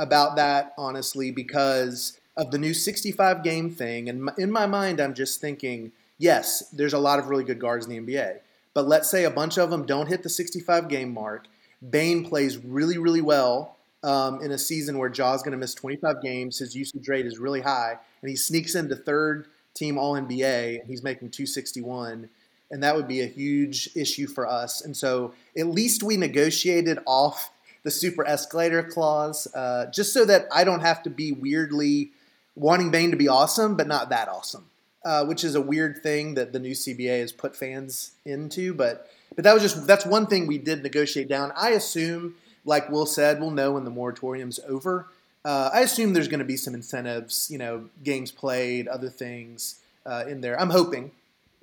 about 0.00 0.36
that, 0.36 0.72
honestly, 0.78 1.30
because 1.30 2.18
of 2.36 2.50
the 2.50 2.58
new 2.58 2.74
65 2.74 3.44
game 3.44 3.70
thing. 3.70 4.08
And 4.08 4.30
in 4.38 4.50
my 4.50 4.66
mind, 4.66 4.98
I'm 4.98 5.14
just 5.14 5.40
thinking, 5.40 5.92
yes, 6.18 6.68
there's 6.70 6.94
a 6.94 6.98
lot 6.98 7.18
of 7.18 7.28
really 7.28 7.44
good 7.44 7.60
guards 7.60 7.86
in 7.86 7.92
the 7.92 8.12
NBA. 8.12 8.38
But 8.72 8.88
let's 8.88 9.10
say 9.10 9.24
a 9.24 9.30
bunch 9.30 9.58
of 9.58 9.70
them 9.70 9.84
don't 9.84 10.08
hit 10.08 10.22
the 10.22 10.28
65 10.28 10.88
game 10.88 11.12
mark. 11.12 11.46
Bane 11.88 12.24
plays 12.24 12.56
really, 12.58 12.98
really 12.98 13.20
well 13.20 13.76
um, 14.02 14.40
in 14.42 14.52
a 14.52 14.58
season 14.58 14.98
where 14.98 15.10
Ja's 15.10 15.42
going 15.42 15.52
to 15.52 15.58
miss 15.58 15.74
25 15.74 16.22
games. 16.22 16.58
His 16.58 16.74
usage 16.74 17.08
rate 17.08 17.26
is 17.26 17.38
really 17.38 17.60
high, 17.60 17.98
and 18.22 18.30
he 18.30 18.36
sneaks 18.36 18.74
into 18.74 18.96
third 18.96 19.46
team 19.74 19.98
All 19.98 20.14
NBA, 20.14 20.86
he's 20.86 21.02
making 21.02 21.30
261. 21.30 22.28
And 22.72 22.82
that 22.82 22.94
would 22.94 23.08
be 23.08 23.20
a 23.20 23.26
huge 23.26 23.90
issue 23.96 24.28
for 24.28 24.46
us. 24.46 24.80
And 24.80 24.96
so 24.96 25.34
at 25.58 25.66
least 25.66 26.02
we 26.04 26.16
negotiated 26.16 27.00
off 27.04 27.50
the 27.82 27.90
super 27.90 28.26
escalator 28.26 28.82
clause, 28.82 29.46
uh, 29.54 29.86
just 29.86 30.12
so 30.12 30.24
that 30.24 30.46
I 30.52 30.64
don't 30.64 30.80
have 30.80 31.02
to 31.04 31.10
be 31.10 31.32
weirdly 31.32 32.10
wanting 32.54 32.90
Bane 32.90 33.10
to 33.10 33.16
be 33.16 33.28
awesome, 33.28 33.76
but 33.76 33.86
not 33.86 34.10
that 34.10 34.28
awesome, 34.28 34.66
uh, 35.04 35.24
which 35.24 35.44
is 35.44 35.54
a 35.54 35.60
weird 35.60 36.02
thing 36.02 36.34
that 36.34 36.52
the 36.52 36.58
new 36.58 36.72
CBA 36.72 37.20
has 37.20 37.32
put 37.32 37.56
fans 37.56 38.12
into. 38.24 38.74
But 38.74 39.10
but 39.34 39.44
that 39.44 39.54
was 39.54 39.62
just 39.62 39.86
that's 39.86 40.04
one 40.04 40.26
thing 40.26 40.46
we 40.46 40.58
did 40.58 40.82
negotiate 40.82 41.28
down. 41.28 41.52
I 41.56 41.70
assume, 41.70 42.34
like 42.64 42.90
Will 42.90 43.06
said, 43.06 43.40
we'll 43.40 43.50
know 43.50 43.72
when 43.72 43.84
the 43.84 43.90
moratorium's 43.90 44.60
over. 44.68 45.08
Uh, 45.42 45.70
I 45.72 45.80
assume 45.80 46.12
there's 46.12 46.28
going 46.28 46.40
to 46.40 46.44
be 46.44 46.58
some 46.58 46.74
incentives, 46.74 47.48
you 47.50 47.56
know, 47.56 47.88
games 48.04 48.30
played, 48.30 48.88
other 48.88 49.08
things 49.08 49.80
uh, 50.04 50.24
in 50.28 50.42
there. 50.42 50.60
I'm 50.60 50.68
hoping. 50.68 51.12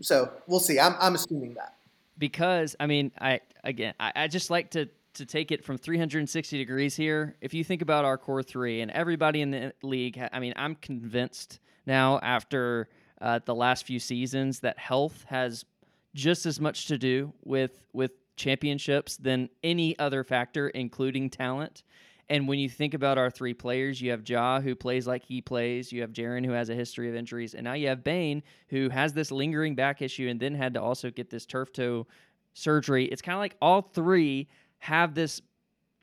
So 0.01 0.31
we'll 0.47 0.59
see. 0.59 0.79
I'm, 0.79 0.95
I'm 0.99 1.13
assuming 1.13 1.53
that 1.55 1.75
because 2.17 2.75
I 2.79 2.87
mean, 2.87 3.11
I 3.19 3.41
again, 3.63 3.93
I, 3.99 4.11
I, 4.15 4.27
just 4.27 4.49
like 4.49 4.71
to 4.71 4.89
to 5.17 5.25
take 5.25 5.51
it 5.51 5.63
from 5.63 5.77
360 5.77 6.57
degrees 6.57 6.95
here, 6.95 7.35
if 7.41 7.53
you 7.53 7.63
think 7.63 7.81
about 7.81 8.05
our 8.05 8.17
core 8.17 8.43
three 8.43 8.81
and 8.81 8.91
everybody 8.91 9.41
in 9.41 9.51
the 9.51 9.73
league, 9.83 10.21
I 10.31 10.39
mean, 10.39 10.53
I'm 10.55 10.75
convinced 10.75 11.59
now 11.85 12.19
after 12.19 12.89
uh, 13.21 13.39
the 13.45 13.55
last 13.55 13.85
few 13.85 13.99
seasons 13.99 14.59
that 14.61 14.77
health 14.77 15.25
has 15.27 15.65
just 16.13 16.45
as 16.45 16.59
much 16.59 16.87
to 16.87 16.97
do 16.97 17.33
with 17.43 17.81
with 17.93 18.11
championships 18.35 19.17
than 19.17 19.49
any 19.63 19.97
other 19.99 20.23
factor, 20.23 20.69
including 20.69 21.29
talent. 21.29 21.83
And 22.29 22.47
when 22.47 22.59
you 22.59 22.69
think 22.69 22.93
about 22.93 23.17
our 23.17 23.31
three 23.31 23.53
players, 23.53 24.01
you 24.01 24.11
have 24.11 24.27
Ja 24.27 24.59
who 24.59 24.75
plays 24.75 25.07
like 25.07 25.23
he 25.23 25.41
plays, 25.41 25.91
you 25.91 26.01
have 26.01 26.11
Jaren 26.11 26.45
who 26.45 26.51
has 26.51 26.69
a 26.69 26.75
history 26.75 27.09
of 27.09 27.15
injuries, 27.15 27.55
and 27.55 27.63
now 27.63 27.73
you 27.73 27.87
have 27.87 28.03
Bane 28.03 28.43
who 28.67 28.89
has 28.89 29.13
this 29.13 29.31
lingering 29.31 29.75
back 29.75 30.01
issue 30.01 30.27
and 30.27 30.39
then 30.39 30.53
had 30.53 30.73
to 30.73 30.81
also 30.81 31.09
get 31.09 31.29
this 31.29 31.45
turf 31.45 31.71
toe 31.71 32.05
surgery. 32.53 33.05
It's 33.05 33.21
kind 33.21 33.35
of 33.35 33.39
like 33.39 33.55
all 33.61 33.81
three 33.81 34.49
have 34.79 35.13
this 35.13 35.41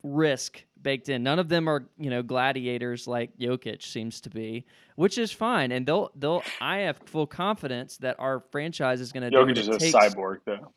risk 0.03 0.65
baked 0.81 1.09
in. 1.09 1.23
None 1.23 1.39
of 1.39 1.49
them 1.49 1.69
are, 1.69 1.89
you 1.99 2.11
know, 2.11 2.23
gladiators 2.23 3.09
like 3.09 3.37
Jokic 3.39 3.83
seems 3.83 4.21
to 4.23 4.31
be, 4.31 4.65
which 4.97 5.19
is 5.19 5.33
fine. 5.33 5.73
And 5.73 5.87
they'll 5.87 6.11
they'll 6.15 6.43
I 6.61 6.79
have 6.79 6.99
full 7.07 7.27
confidence 7.27 7.97
that 7.99 8.17
our 8.19 8.41
franchise 8.53 9.01
is 9.01 9.11
going 9.11 9.25
to 9.25 9.31
do 9.31 9.39
what 9.39 9.59
is 9.59 9.69
a 9.69 9.79
takes. 9.79 9.95
cyborg 9.95 10.39
though. 10.45 10.73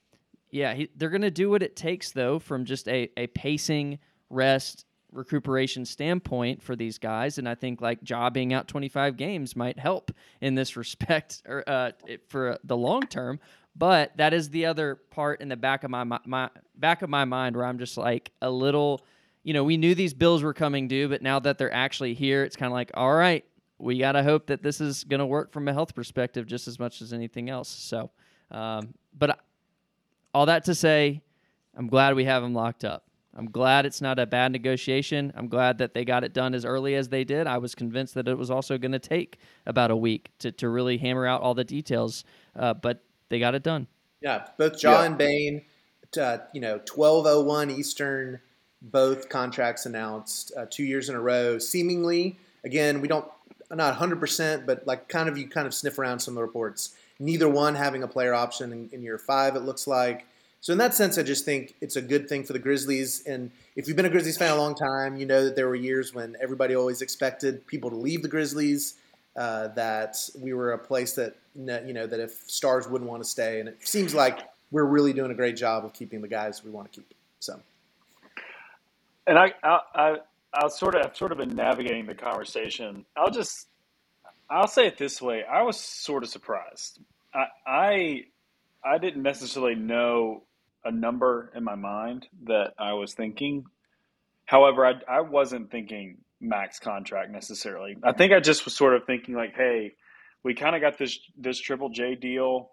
Yeah, 0.50 0.74
he, 0.74 0.90
they're 0.96 1.10
going 1.10 1.22
to 1.24 1.32
do 1.32 1.50
what 1.50 1.62
it 1.62 1.76
takes 1.76 2.12
though 2.12 2.40
from 2.40 2.66
just 2.66 2.88
a 2.88 3.10
a 3.18 3.28
pacing, 3.28 4.00
rest, 4.30 4.86
recuperation 5.12 5.86
standpoint 5.86 6.62
for 6.62 6.76
these 6.76 6.98
guys 6.98 7.38
and 7.38 7.48
I 7.48 7.56
think 7.56 7.82
like 7.82 8.00
Ja 8.08 8.30
being 8.30 8.54
out 8.54 8.68
25 8.68 9.18
games 9.18 9.56
might 9.56 9.80
help 9.80 10.12
in 10.42 10.56
this 10.56 10.76
respect 10.78 11.42
or 11.48 11.64
uh, 11.68 11.92
for 12.28 12.58
the 12.64 12.78
long 12.78 13.04
term 13.04 13.40
but 13.78 14.16
that 14.18 14.34
is 14.34 14.50
the 14.50 14.66
other 14.66 14.96
part 14.96 15.42
in 15.42 15.50
the 15.50 15.56
back 15.56 15.84
of 15.84 15.92
my, 15.92 16.04
my 16.04 16.50
back 16.76 17.02
of 17.02 17.10
my 17.10 17.26
mind 17.26 17.56
where 17.56 17.66
I'm 17.66 17.78
just 17.78 17.98
like 17.98 18.32
a 18.42 18.50
little, 18.50 19.06
you 19.44 19.54
know, 19.54 19.64
we 19.64 19.78
knew 19.78 19.94
these 19.94 20.14
bills 20.14 20.42
were 20.42 20.54
coming 20.54 20.88
due, 20.88 21.08
but 21.08 21.22
now 21.22 21.40
that 21.40 21.58
they're 21.58 21.74
actually 21.74 22.14
here, 22.14 22.44
it's 22.44 22.56
kind 22.56 22.72
of 22.72 22.74
like, 22.74 22.92
all 22.96 23.14
right, 23.14 23.46
we 23.78 24.00
got 24.00 24.14
to 24.14 24.24
hope 24.24 24.48
that 24.48 24.64
this 24.64 24.82
is 24.82 25.04
going 25.04 25.20
to 25.20 25.26
work 25.26 25.52
from 25.52 25.68
a 25.68 25.74
health 25.74 25.94
perspective 25.94 26.48
just 26.48 26.68
as 26.68 26.80
much 26.80 27.02
as 27.02 27.14
anything 27.14 27.50
else. 27.50 27.70
So, 27.70 28.10
um, 28.50 28.94
but 29.18 29.40
all 30.34 30.48
that 30.48 30.66
to 30.66 30.76
say, 30.76 31.22
I'm 31.76 31.88
glad 31.88 32.16
we 32.16 32.26
have 32.26 32.42
them 32.42 32.56
locked 32.56 32.84
up. 32.84 33.04
I'm 33.36 33.52
glad 33.52 33.86
it's 33.86 34.02
not 34.02 34.18
a 34.18 34.26
bad 34.26 34.52
negotiation. 34.52 35.32
I'm 35.36 35.48
glad 35.48 35.78
that 35.78 35.94
they 35.94 36.04
got 36.04 36.24
it 36.24 36.34
done 36.34 36.56
as 36.56 36.66
early 36.66 36.96
as 36.96 37.08
they 37.10 37.24
did. 37.24 37.46
I 37.46 37.60
was 37.60 37.76
convinced 37.76 38.16
that 38.16 38.28
it 38.28 38.36
was 38.36 38.50
also 38.50 38.80
going 38.80 38.94
to 38.94 39.00
take 39.00 39.38
about 39.68 39.92
a 39.92 39.96
week 39.96 40.32
to, 40.40 40.52
to 40.54 40.70
really 40.70 40.98
hammer 40.98 41.28
out 41.28 41.42
all 41.42 41.54
the 41.54 41.64
details. 41.64 42.24
Uh, 42.56 42.74
but 42.74 43.04
they 43.30 43.40
got 43.40 43.56
it 43.56 43.64
done. 43.64 43.88
Yeah, 44.22 44.48
both 44.58 44.80
John 44.80 44.94
yeah. 44.94 45.06
and 45.06 45.18
Bane, 45.18 45.62
uh, 46.20 46.40
you 46.54 46.62
know, 46.62 46.80
twelve 46.86 47.26
oh 47.28 47.42
one 47.42 47.70
Eastern, 47.70 48.40
both 48.82 49.30
contracts 49.30 49.86
announced 49.86 50.52
uh, 50.58 50.66
two 50.70 50.84
years 50.84 51.10
in 51.10 51.16
a 51.16 51.22
row. 51.22 51.60
Seemingly, 51.60 52.38
again, 52.64 53.02
we 53.02 53.08
don't. 53.08 53.26
not 53.70 53.90
100 53.90 54.20
percent, 54.20 54.66
but 54.66 54.88
like 54.88 55.08
kind 55.10 55.30
of 55.30 55.38
you 55.38 55.48
kind 55.48 55.68
of 55.68 55.74
sniff 55.74 56.00
around 56.00 56.20
some 56.20 56.34
of 56.34 56.36
the 56.36 56.42
reports. 56.42 56.96
Neither 57.20 57.50
one 57.50 57.76
having 57.76 58.04
a 58.04 58.08
player 58.08 58.34
option 58.34 58.72
in, 58.72 58.90
in 58.92 59.02
year 59.02 59.18
five. 59.18 59.56
It 59.56 59.62
looks 59.62 59.88
like. 59.88 60.26
So 60.62 60.74
in 60.74 60.80
that 60.80 60.94
sense, 60.94 61.18
I 61.18 61.24
just 61.24 61.46
think 61.46 61.76
it's 61.82 61.96
a 61.96 62.02
good 62.02 62.28
thing 62.28 62.44
for 62.44 62.54
the 62.54 62.60
Grizzlies. 62.60 63.24
And 63.26 63.52
if 63.76 63.88
you've 63.88 63.96
been 63.96 64.06
a 64.06 64.10
Grizzlies 64.10 64.38
fan 64.38 64.52
a 64.52 64.58
long 64.58 64.76
time, 64.76 65.16
you 65.18 65.26
know 65.26 65.46
that 65.46 65.56
there 65.56 65.68
were 65.68 65.76
years 65.76 66.14
when 66.14 66.36
everybody 66.42 66.76
always 66.76 67.02
expected 67.02 67.66
people 67.68 67.90
to 67.90 67.96
leave 67.96 68.22
the 68.22 68.28
Grizzlies. 68.28 68.96
Uh, 69.38 69.68
that 69.68 70.18
we 70.40 70.52
were 70.52 70.72
a 70.72 70.80
place 70.80 71.14
that 71.14 71.36
you 71.56 71.94
know 71.94 72.08
that 72.08 72.20
if 72.20 72.32
stars 72.48 72.88
wouldn't 72.88 73.08
want 73.08 73.22
to 73.22 73.30
stay, 73.30 73.60
and 73.60 73.70
it 73.70 73.88
seems 73.88 74.16
like 74.16 74.40
we're 74.72 74.84
really 74.84 75.14
doing 75.14 75.30
a 75.30 75.36
great 75.36 75.56
job 75.56 75.86
of 75.86 75.94
keeping 75.94 76.22
the 76.22 76.28
guys 76.28 76.64
we 76.64 76.72
want 76.72 76.92
to 76.92 77.00
keep. 77.00 77.14
So, 77.40 77.60
and 79.28 79.38
I, 79.38 79.54
I, 79.64 79.80
I 79.94 80.16
I'll 80.54 80.72
sort 80.72 80.96
of 80.96 81.06
I've 81.06 81.16
sort 81.16 81.32
of 81.32 81.38
been 81.38 81.56
navigating 81.56 82.08
the 82.08 82.16
conversation. 82.16 83.06
I'll 83.16 83.30
just 83.30 83.68
I'll 84.50 84.68
say 84.68 84.88
it 84.88 84.98
this 84.98 85.22
way. 85.22 85.44
I 85.44 85.62
was 85.62 85.80
sort 85.80 86.24
of 86.24 86.30
surprised. 86.30 87.00
I 87.34 87.46
I, 87.66 88.24
I 88.84 88.98
didn't 88.98 89.22
necessarily 89.22 89.76
know 89.76 90.44
a 90.84 90.92
number 90.92 91.52
in 91.56 91.64
my 91.64 91.76
mind 91.76 92.28
that 92.46 92.74
I 92.80 92.94
was 92.94 93.14
thinking. 93.14 93.66
However, 94.46 94.86
I, 94.86 94.94
I 95.08 95.22
wasn't 95.22 95.70
thinking 95.70 96.18
max 96.40 96.80
contract 96.80 97.32
necessarily. 97.32 97.98
I 98.04 98.14
think 98.14 98.34
I 98.34 98.40
just 98.40 98.66
was 98.66 98.76
sort 98.76 98.96
of 98.96 99.06
thinking 99.06 99.36
like, 99.36 99.56
hey, 99.56 99.94
we 100.44 100.54
kind 100.54 100.76
of 100.76 100.82
got 100.82 100.98
this 100.98 101.20
this 101.38 101.60
Triple 101.60 101.90
J 101.90 102.16
deal. 102.16 102.72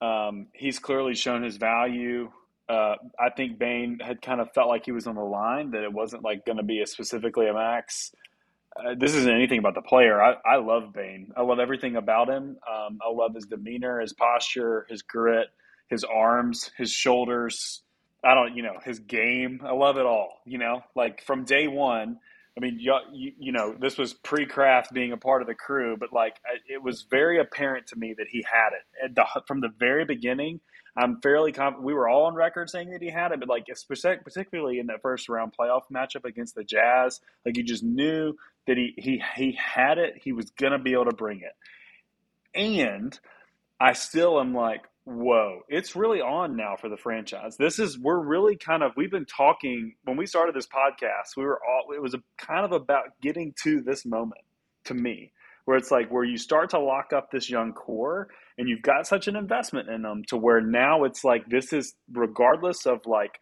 Um, 0.00 0.48
he's 0.52 0.78
clearly 0.78 1.14
shown 1.14 1.42
his 1.42 1.56
value. 1.56 2.30
Uh, 2.68 2.96
I 3.18 3.30
think 3.36 3.58
Bane 3.58 3.98
had 4.00 4.22
kind 4.22 4.40
of 4.40 4.52
felt 4.52 4.68
like 4.68 4.84
he 4.84 4.92
was 4.92 5.06
on 5.06 5.16
the 5.16 5.22
line 5.22 5.72
that 5.72 5.82
it 5.82 5.92
wasn't 5.92 6.24
like 6.24 6.46
going 6.46 6.58
to 6.58 6.64
be 6.64 6.80
a 6.80 6.86
specifically 6.86 7.48
a 7.48 7.54
max. 7.54 8.14
Uh, 8.74 8.94
this 8.96 9.14
isn't 9.14 9.32
anything 9.32 9.58
about 9.58 9.74
the 9.74 9.82
player. 9.82 10.22
I, 10.22 10.36
I 10.46 10.56
love 10.56 10.92
Bane. 10.94 11.32
I 11.36 11.42
love 11.42 11.58
everything 11.58 11.96
about 11.96 12.28
him. 12.28 12.56
Um, 12.66 12.98
I 13.02 13.12
love 13.12 13.34
his 13.34 13.44
demeanor, 13.44 14.00
his 14.00 14.14
posture, 14.14 14.86
his 14.88 15.02
grit 15.02 15.48
his 15.92 16.04
arms, 16.04 16.70
his 16.78 16.90
shoulders. 16.90 17.82
I 18.24 18.34
don't, 18.34 18.56
you 18.56 18.62
know, 18.62 18.78
his 18.82 18.98
game. 18.98 19.60
I 19.62 19.72
love 19.72 19.98
it 19.98 20.06
all. 20.06 20.40
You 20.46 20.58
know, 20.58 20.82
like 20.96 21.22
from 21.22 21.44
day 21.44 21.68
one. 21.68 22.18
I 22.56 22.60
mean, 22.60 22.78
you, 22.78 22.94
you, 23.38 23.52
know, 23.52 23.74
this 23.78 23.96
was 23.96 24.12
pre 24.12 24.44
Craft 24.44 24.92
being 24.92 25.12
a 25.12 25.16
part 25.16 25.40
of 25.40 25.48
the 25.48 25.54
crew, 25.54 25.96
but 25.96 26.12
like 26.12 26.36
it 26.68 26.82
was 26.82 27.02
very 27.10 27.40
apparent 27.40 27.86
to 27.88 27.96
me 27.96 28.14
that 28.16 28.26
he 28.28 28.44
had 28.50 28.70
it 28.74 29.14
the, 29.14 29.24
from 29.46 29.60
the 29.60 29.70
very 29.78 30.04
beginning. 30.04 30.60
I'm 30.94 31.22
fairly 31.22 31.52
confident. 31.52 31.86
We 31.86 31.94
were 31.94 32.08
all 32.08 32.26
on 32.26 32.34
record 32.34 32.68
saying 32.68 32.90
that 32.90 33.00
he 33.00 33.10
had 33.10 33.32
it, 33.32 33.40
but 33.40 33.48
like 33.48 33.66
particularly 33.66 34.78
in 34.78 34.88
that 34.88 35.00
first 35.00 35.30
round 35.30 35.54
playoff 35.58 35.84
matchup 35.90 36.26
against 36.26 36.54
the 36.54 36.64
Jazz, 36.64 37.20
like 37.46 37.56
you 37.56 37.62
just 37.62 37.82
knew 37.82 38.34
that 38.66 38.76
he 38.76 38.92
he 38.98 39.22
he 39.34 39.52
had 39.52 39.96
it. 39.96 40.20
He 40.22 40.32
was 40.32 40.50
gonna 40.50 40.78
be 40.78 40.92
able 40.92 41.06
to 41.06 41.16
bring 41.16 41.40
it, 41.40 41.56
and 42.54 43.18
I 43.80 43.94
still 43.94 44.38
am 44.38 44.54
like, 44.54 44.82
whoa, 45.04 45.60
it's 45.68 45.96
really 45.96 46.20
on 46.20 46.56
now 46.56 46.76
for 46.76 46.88
the 46.88 46.96
franchise. 46.96 47.56
This 47.56 47.78
is 47.78 47.98
we're 47.98 48.20
really 48.20 48.56
kind 48.56 48.82
of 48.82 48.92
we've 48.96 49.10
been 49.10 49.26
talking 49.26 49.94
when 50.04 50.16
we 50.16 50.26
started 50.26 50.54
this 50.54 50.66
podcast. 50.66 51.36
We 51.36 51.44
were 51.44 51.60
all 51.68 51.94
it 51.94 52.02
was 52.02 52.14
a, 52.14 52.22
kind 52.38 52.64
of 52.64 52.72
about 52.72 53.20
getting 53.20 53.54
to 53.64 53.80
this 53.80 54.04
moment 54.04 54.42
to 54.84 54.94
me 54.94 55.32
where 55.64 55.76
it's 55.76 55.90
like 55.90 56.10
where 56.10 56.24
you 56.24 56.36
start 56.36 56.70
to 56.70 56.78
lock 56.78 57.12
up 57.12 57.30
this 57.30 57.48
young 57.48 57.72
core 57.72 58.28
and 58.58 58.68
you've 58.68 58.82
got 58.82 59.06
such 59.06 59.28
an 59.28 59.36
investment 59.36 59.88
in 59.88 60.02
them 60.02 60.22
to 60.28 60.36
where 60.36 60.60
now 60.60 61.04
it's 61.04 61.24
like 61.24 61.46
this 61.48 61.72
is 61.72 61.94
regardless 62.12 62.86
of 62.86 63.00
like 63.06 63.38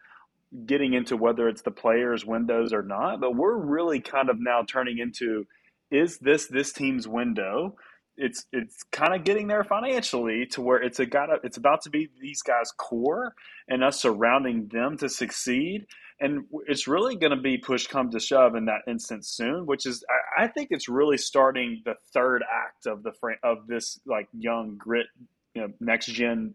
getting 0.65 0.93
into 0.93 1.15
whether 1.15 1.47
it's 1.47 1.61
the 1.61 1.71
players 1.71 2.25
windows 2.25 2.73
or 2.73 2.83
not 2.83 3.19
but 3.19 3.35
we're 3.35 3.57
really 3.57 3.99
kind 3.99 4.29
of 4.29 4.37
now 4.39 4.61
turning 4.67 4.99
into 4.99 5.45
is 5.89 6.17
this 6.19 6.47
this 6.47 6.71
team's 6.73 7.07
window 7.07 7.75
it's 8.17 8.45
it's 8.51 8.83
kind 8.91 9.13
of 9.13 9.23
getting 9.23 9.47
there 9.47 9.63
financially 9.63 10.45
to 10.47 10.61
where 10.61 10.81
it's 10.81 10.99
a 10.99 11.05
got 11.05 11.29
it's 11.43 11.57
about 11.57 11.81
to 11.83 11.89
be 11.89 12.09
these 12.19 12.41
guys 12.41 12.71
core 12.77 13.33
and 13.67 13.83
us 13.83 14.01
surrounding 14.01 14.67
them 14.67 14.97
to 14.97 15.09
succeed. 15.09 15.87
And 16.19 16.45
it's 16.67 16.87
really 16.87 17.15
going 17.15 17.35
to 17.35 17.41
be 17.41 17.57
push 17.57 17.87
come 17.87 18.11
to 18.11 18.19
shove 18.19 18.55
in 18.55 18.65
that 18.65 18.81
instance 18.87 19.29
soon 19.29 19.65
which 19.65 19.85
is 19.85 20.03
I, 20.37 20.43
I, 20.43 20.47
think 20.47 20.67
it's 20.71 20.87
really 20.87 21.17
starting 21.17 21.81
the 21.83 21.95
third 22.13 22.43
act 22.43 22.85
of 22.85 23.01
the 23.01 23.11
of 23.41 23.65
this 23.65 23.99
like 24.05 24.27
young 24.33 24.77
grit 24.77 25.07
you 25.55 25.61
know, 25.61 25.73
next 25.79 26.07
gen 26.07 26.53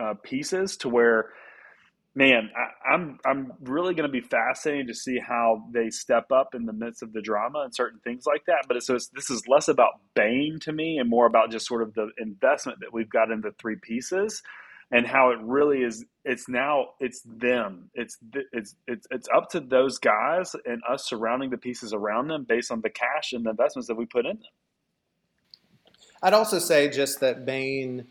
uh, 0.00 0.14
pieces 0.22 0.76
to 0.78 0.88
where 0.88 1.30
man, 2.16 2.50
I, 2.56 2.94
am 2.94 3.18
I'm, 3.24 3.50
I'm 3.50 3.52
really 3.60 3.94
going 3.94 4.08
to 4.08 4.12
be 4.12 4.22
fascinated 4.22 4.88
to 4.88 4.94
see 4.94 5.18
how 5.18 5.68
they 5.70 5.90
step 5.90 6.32
up 6.32 6.54
in 6.54 6.64
the 6.64 6.72
midst 6.72 7.02
of 7.02 7.12
the 7.12 7.20
drama 7.20 7.60
and 7.60 7.74
certain 7.74 8.00
things 8.00 8.24
like 8.26 8.46
that. 8.46 8.64
But 8.66 8.78
it's, 8.78 8.86
so 8.86 8.94
it's, 8.94 9.08
this 9.08 9.30
is 9.30 9.46
less 9.46 9.68
about 9.68 10.00
Bane 10.14 10.58
to 10.62 10.72
me 10.72 10.96
and 10.98 11.10
more 11.10 11.26
about 11.26 11.52
just 11.52 11.66
sort 11.66 11.82
of 11.82 11.92
the 11.92 12.08
investment 12.18 12.80
that 12.80 12.92
we've 12.92 13.10
got 13.10 13.30
in 13.30 13.42
the 13.42 13.52
three 13.58 13.76
pieces 13.76 14.42
and 14.90 15.06
how 15.06 15.30
it 15.30 15.38
really 15.42 15.82
is. 15.82 16.06
It's 16.24 16.48
now 16.48 16.86
it's 17.00 17.20
them. 17.20 17.90
It's 17.94 18.16
it's 18.52 18.74
it's 18.86 19.06
it's 19.10 19.28
up 19.34 19.50
to 19.50 19.60
those 19.60 19.98
guys 19.98 20.56
and 20.64 20.80
us 20.88 21.06
surrounding 21.06 21.50
the 21.50 21.58
pieces 21.58 21.92
around 21.92 22.28
them 22.28 22.46
based 22.48 22.70
on 22.70 22.80
the 22.80 22.90
cash 22.90 23.32
and 23.32 23.44
the 23.44 23.50
investments 23.50 23.88
that 23.88 23.96
we 23.96 24.06
put 24.06 24.24
in 24.24 24.36
them. 24.36 24.50
I'd 26.22 26.32
also 26.32 26.58
say 26.58 26.88
just 26.88 27.20
that 27.20 27.44
Bane 27.44 28.06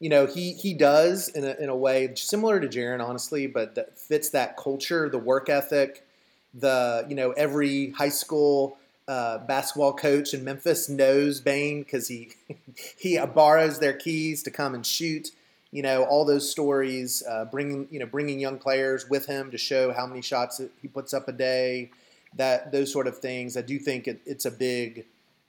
you 0.00 0.08
know, 0.08 0.26
he 0.26 0.52
he 0.52 0.74
does 0.74 1.28
in 1.28 1.44
a, 1.44 1.54
in 1.60 1.68
a 1.68 1.76
way 1.76 2.12
similar 2.14 2.60
to 2.60 2.68
Jaren, 2.68 3.04
honestly, 3.04 3.46
but 3.46 3.74
that 3.74 3.98
fits 3.98 4.30
that 4.30 4.56
culture, 4.56 5.08
the 5.08 5.18
work 5.18 5.48
ethic, 5.48 6.06
the 6.54 7.04
you 7.08 7.16
know 7.16 7.32
every 7.32 7.90
high 7.90 8.08
school 8.08 8.78
uh, 9.08 9.38
basketball 9.38 9.92
coach 9.92 10.34
in 10.34 10.44
Memphis 10.44 10.88
knows 10.88 11.40
Bane 11.40 11.82
because 11.82 12.08
he 12.08 12.30
he 12.98 13.18
borrows 13.34 13.80
their 13.80 13.92
keys 13.92 14.42
to 14.44 14.50
come 14.50 14.74
and 14.74 14.86
shoot. 14.86 15.30
You 15.72 15.82
know 15.82 16.04
all 16.04 16.24
those 16.24 16.48
stories, 16.48 17.24
uh, 17.28 17.46
bringing 17.46 17.88
you 17.90 17.98
know 17.98 18.06
bringing 18.06 18.38
young 18.38 18.58
players 18.58 19.08
with 19.10 19.26
him 19.26 19.50
to 19.50 19.58
show 19.58 19.92
how 19.92 20.06
many 20.06 20.22
shots 20.22 20.60
he 20.80 20.88
puts 20.88 21.12
up 21.12 21.26
a 21.26 21.32
day, 21.32 21.90
that 22.36 22.70
those 22.70 22.92
sort 22.92 23.08
of 23.08 23.18
things. 23.18 23.56
I 23.56 23.62
do 23.62 23.78
think 23.78 24.06
it, 24.06 24.20
it's 24.24 24.44
a 24.44 24.50
big. 24.50 25.06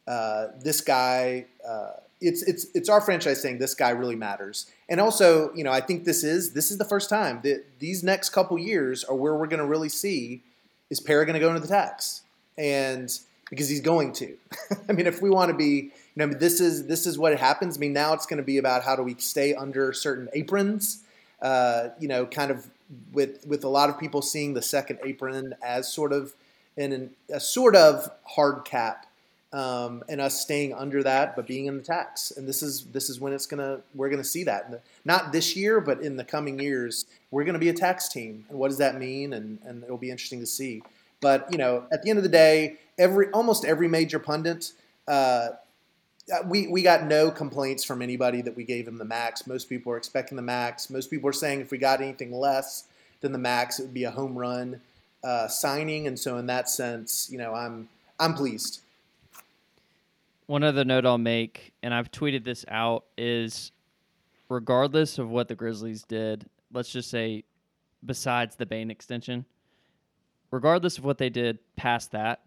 Uh, 0.08 0.48
this 0.60 0.82
guy 0.82 1.46
uh, 1.64 1.92
it's 2.22 2.44
it's 2.44 2.68
it's 2.74 2.90
our 2.90 3.02
franchise 3.02 3.42
saying 3.42 3.60
this 3.60 3.74
guy 3.74 3.92
really 3.92 4.16
matters. 4.16 4.70
And 4.90 5.00
also, 5.00 5.54
you 5.54 5.64
know, 5.64 5.72
I 5.72 5.82
think 5.82 6.04
this 6.04 6.24
is 6.24 6.54
this 6.54 6.72
is 6.72 6.78
the 6.78 6.86
first 6.86 7.10
time 7.10 7.40
that 7.44 7.64
these 7.80 8.04
next 8.04 8.30
couple 8.30 8.58
years 8.58 9.04
are 9.04 9.16
where 9.16 9.36
we're 9.36 9.48
going 9.48 9.62
to 9.62 9.66
really 9.66 9.90
see 9.90 10.42
is 10.90 11.00
Pera 11.00 11.26
going 11.26 11.36
to 11.36 11.40
go 11.40 11.50
into 11.50 11.62
the 11.62 11.68
tax, 11.68 12.24
and 12.58 13.18
because 13.50 13.70
he's 13.70 13.82
going 13.82 14.12
to. 14.14 14.36
I 14.90 14.92
mean, 14.92 15.08
if 15.08 15.22
we 15.22 15.30
want 15.30 15.52
to 15.52 15.58
be, 15.58 15.66
you 15.66 15.92
know, 16.18 16.26
I 16.26 16.28
mean, 16.28 16.40
this 16.40 16.60
is 16.60 16.88
this 16.88 17.06
is 17.06 17.18
what 17.18 17.38
happens. 17.38 17.78
I 17.78 17.80
mean, 17.80 17.94
now 17.94 18.14
it's 18.14 18.26
going 18.26 18.38
to 18.38 18.44
be 18.44 18.58
about 18.58 18.84
how 18.84 18.96
do 18.96 19.04
we 19.04 19.16
stay 19.16 19.54
under 19.54 19.94
certain 19.94 20.30
aprons. 20.34 21.04
Uh, 21.42 21.90
you 22.00 22.08
know, 22.10 22.26
kind 22.26 22.52
of 22.52 22.70
with 23.14 23.46
with 23.48 23.64
a 23.64 23.70
lot 23.70 23.90
of 23.90 23.98
people 23.98 24.22
seeing 24.22 24.54
the 24.54 24.62
second 24.62 25.00
apron 25.06 25.56
as 25.64 25.92
sort 25.92 26.12
of 26.12 26.34
in 26.76 27.12
a 27.30 27.40
sort 27.40 27.76
of 27.76 28.10
hard 28.24 28.66
cap 28.66 29.06
um, 29.52 30.04
and 30.08 30.22
us 30.22 30.40
staying 30.40 30.74
under 30.74 31.02
that, 31.04 31.36
but 31.36 31.48
being 31.48 31.66
in 31.66 31.78
the 31.78 31.84
tax. 31.84 32.32
And 32.32 32.48
this 32.48 32.62
is 32.62 32.86
this 32.86 33.10
is 33.10 33.20
when 33.20 33.34
it's 33.34 33.46
gonna 33.46 33.82
we're 33.96 34.10
gonna 34.10 34.24
see 34.24 34.44
that. 34.44 34.84
Not 35.06 35.32
this 35.32 35.56
year, 35.56 35.82
but 35.82 36.02
in 36.02 36.18
the 36.18 36.24
coming 36.24 36.60
years, 36.60 37.06
we're 37.32 37.44
gonna 37.44 37.60
be 37.60 37.70
a 37.70 37.74
tax 37.74 38.10
team. 38.10 38.46
And 38.50 38.60
what 38.60 38.70
does 38.70 38.78
that 38.78 39.00
mean? 39.00 39.34
And 39.34 39.60
and 39.66 39.84
it'll 39.84 39.98
be 39.98 40.12
interesting 40.12 40.40
to 40.40 40.46
see. 40.46 40.84
But 41.22 41.52
you 41.52 41.58
know, 41.58 41.86
at 41.92 42.04
the 42.04 42.10
end 42.10 42.18
of 42.18 42.24
the 42.24 42.30
day, 42.30 42.78
every 42.98 43.30
almost 43.32 43.66
every 43.66 43.88
major 43.88 44.20
pundit. 44.20 44.74
Uh, 45.08 45.50
we, 46.46 46.68
we 46.68 46.84
got 46.84 47.06
no 47.06 47.32
complaints 47.32 47.84
from 47.84 48.04
anybody 48.04 48.44
that 48.44 48.56
we 48.56 48.64
gave 48.64 48.88
him 48.88 49.00
the 49.00 49.06
max. 49.06 49.48
Most 49.48 49.68
people 49.68 49.92
are 49.92 49.98
expecting 49.98 50.36
the 50.36 50.44
max. 50.44 50.92
Most 50.92 51.10
people 51.10 51.28
are 51.28 51.34
saying 51.34 51.62
if 51.62 51.72
we 51.72 51.80
got 51.80 52.02
anything 52.02 52.32
less 52.32 52.84
than 53.22 53.32
the 53.32 53.40
max, 53.40 53.80
it 53.80 53.84
would 53.84 53.96
be 53.96 54.04
a 54.04 54.12
home 54.12 54.38
run 54.38 54.80
uh, 55.24 55.48
signing. 55.48 56.08
And 56.08 56.20
so, 56.20 56.38
in 56.38 56.46
that 56.48 56.70
sense, 56.70 57.30
you 57.32 57.38
know, 57.38 57.54
I'm 57.54 57.90
I'm 58.20 58.34
pleased. 58.34 58.82
One 60.50 60.64
other 60.64 60.84
note 60.84 61.06
I'll 61.06 61.20
make, 61.20 61.74
and 61.84 61.94
I've 61.94 62.10
tweeted 62.10 62.44
this 62.44 62.66
out, 62.70 63.06
is 63.20 63.72
regardless 64.50 65.20
of 65.20 65.30
what 65.30 65.48
the 65.48 65.54
Grizzlies 65.54 66.02
did, 66.02 66.50
let's 66.74 66.90
just 66.90 67.12
say 67.12 67.44
besides 68.04 68.56
the 68.56 68.66
Bane 68.66 68.90
extension, 68.90 69.46
regardless 70.50 70.98
of 70.98 71.06
what 71.06 71.20
they 71.20 71.30
did 71.30 71.60
past 71.76 72.14
that, 72.14 72.42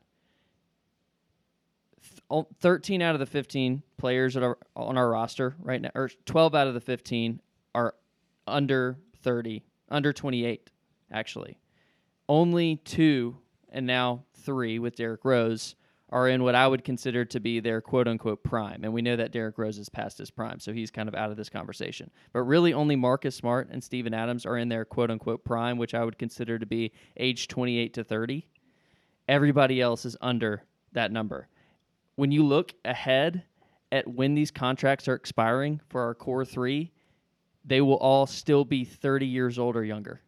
13 2.61 3.03
out 3.03 3.15
of 3.15 3.21
the 3.21 3.27
15 3.27 3.85
players 3.99 4.35
that 4.35 4.43
are 4.43 4.59
on 4.75 4.99
our 4.99 5.09
roster 5.09 5.55
right 5.61 5.81
now, 5.81 5.93
or 5.95 6.11
12 6.27 6.57
out 6.57 6.67
of 6.67 6.75
the 6.75 6.81
15 6.81 7.41
are 7.73 7.95
under 8.49 8.99
30, 9.23 9.63
under 9.91 10.13
28, 10.13 10.71
actually. 11.13 11.57
Only 12.29 12.79
two, 12.79 13.37
and 13.69 13.87
now 13.87 14.25
three 14.35 14.81
with 14.81 14.97
Derrick 14.97 15.25
Rose, 15.25 15.77
are 16.13 16.29
in 16.29 16.43
what 16.45 16.55
I 16.55 16.69
would 16.69 16.85
consider 16.85 17.25
to 17.25 17.41
be 17.41 17.59
their 17.59 17.81
quote 17.81 18.07
unquote 18.07 18.45
prime. 18.45 18.85
And 18.85 18.93
we 18.93 19.03
know 19.03 19.17
that 19.17 19.33
Derrick 19.33 19.59
Rose 19.59 19.79
is 19.79 19.89
past 19.89 20.19
his 20.19 20.31
prime, 20.31 20.61
so 20.61 20.73
he's 20.73 20.91
kind 20.91 21.09
of 21.09 21.15
out 21.15 21.31
of 21.31 21.39
this 21.39 21.49
conversation. 21.49 22.11
But 22.33 22.43
really, 22.43 22.75
only 22.75 22.97
Marcus 22.97 23.35
Smart 23.35 23.71
and 23.71 23.83
Steven 23.83 24.13
Adams 24.15 24.45
are 24.47 24.59
in 24.59 24.69
their 24.69 24.85
quote 24.85 25.11
unquote 25.11 25.43
prime, 25.45 25.79
which 25.79 25.95
I 25.95 26.05
would 26.05 26.19
consider 26.19 26.59
to 26.59 26.67
be 26.67 26.93
age 27.17 27.49
28 27.49 27.95
to 27.95 28.05
30. 28.05 28.47
Everybody 29.27 29.81
else 29.81 30.05
is 30.05 30.17
under 30.21 30.63
that 30.93 31.11
number. 31.11 31.49
when 32.17 32.31
you 32.31 32.45
look 32.45 32.75
ahead 32.85 33.45
at 33.91 34.07
when 34.07 34.35
these 34.35 34.51
contracts 34.51 35.09
are 35.09 35.15
expiring 35.15 35.81
for 35.89 36.03
our 36.03 36.15
core 36.15 36.45
three, 36.45 36.93
they 37.65 37.81
will 37.81 37.97
all 37.97 38.27
still 38.27 38.65
be 38.65 38.85
30 38.85 39.27
years 39.27 39.59
old 39.59 39.77
or 39.77 39.85
younger. 39.85 40.21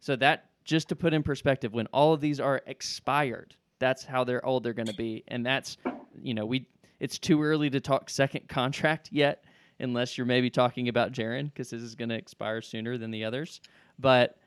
So 0.00 0.16
that 0.16 0.46
just 0.64 0.88
to 0.88 0.96
put 0.96 1.14
in 1.14 1.22
perspective, 1.22 1.72
when 1.74 1.86
all 1.88 2.12
of 2.12 2.20
these 2.20 2.40
are 2.40 2.62
expired, 2.66 3.54
that's 3.78 4.04
how 4.04 4.24
they're 4.24 4.44
old 4.44 4.64
they're 4.64 4.72
going 4.72 4.88
to 4.88 4.94
be, 4.94 5.24
and 5.28 5.44
that's 5.44 5.76
you 6.20 6.34
know 6.34 6.46
we 6.46 6.66
it's 7.00 7.18
too 7.18 7.42
early 7.42 7.70
to 7.70 7.80
talk 7.80 8.10
second 8.10 8.48
contract 8.48 9.10
yet, 9.12 9.44
unless 9.80 10.18
you're 10.18 10.26
maybe 10.26 10.50
talking 10.50 10.88
about 10.88 11.12
Jaren 11.12 11.44
because 11.44 11.70
this 11.70 11.82
is 11.82 11.94
going 11.94 12.08
to 12.08 12.16
expire 12.16 12.60
sooner 12.60 12.98
than 12.98 13.10
the 13.10 13.24
others. 13.24 13.60
But 13.98 14.38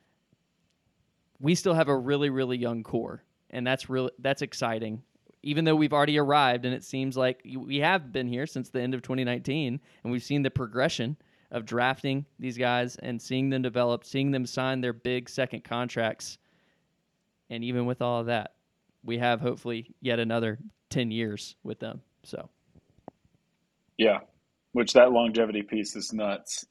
we 1.39 1.56
still 1.56 1.74
have 1.74 1.88
a 1.88 1.98
really 1.98 2.30
really 2.30 2.58
young 2.58 2.84
core, 2.84 3.24
and 3.50 3.65
that's 3.65 3.89
really 3.89 4.12
that's 4.20 4.41
exciting. 4.41 5.02
Even 5.44 5.65
though 5.65 5.76
we've 5.76 5.94
already 5.94 6.20
arrived, 6.20 6.65
and 6.65 6.74
it 6.74 6.84
seems 6.84 7.17
like 7.17 7.41
we 7.44 7.78
have 7.78 8.12
been 8.12 8.28
here 8.28 8.46
since 8.46 8.70
the 8.70 8.80
end 8.80 8.94
of 8.94 9.02
2019, 9.02 9.80
and 10.04 10.12
we've 10.12 10.22
seen 10.22 10.44
the 10.44 10.52
progression 10.52 11.17
of 11.52 11.65
drafting 11.65 12.26
these 12.39 12.58
guys 12.58 12.96
and 12.98 13.22
seeing 13.22 13.50
them 13.50 13.62
develop, 13.62 14.06
seeing 14.06 14.32
them 14.32 14.46
sign 14.46 14.82
their 14.82 14.94
big 14.94 15.30
second 15.30 15.63
contracts. 15.63 16.38
And 17.50 17.63
even 17.63 17.86
with 17.86 18.02
all 18.02 18.22
of 18.22 18.28
that, 18.28 18.54
we 19.04 19.18
have 19.18 19.42
hopefully 19.42 19.94
yet 20.02 20.20
another 20.20 20.60
10 20.90 21.12
years 21.12 21.56
with 21.64 21.80
them. 21.80 22.02
So, 22.24 22.50
yeah, 23.98 24.20
which 24.74 24.94
that 24.94 25.12
longevity 25.12 25.64
piece 25.64 25.96
is 25.96 26.14
nuts. 26.14 26.66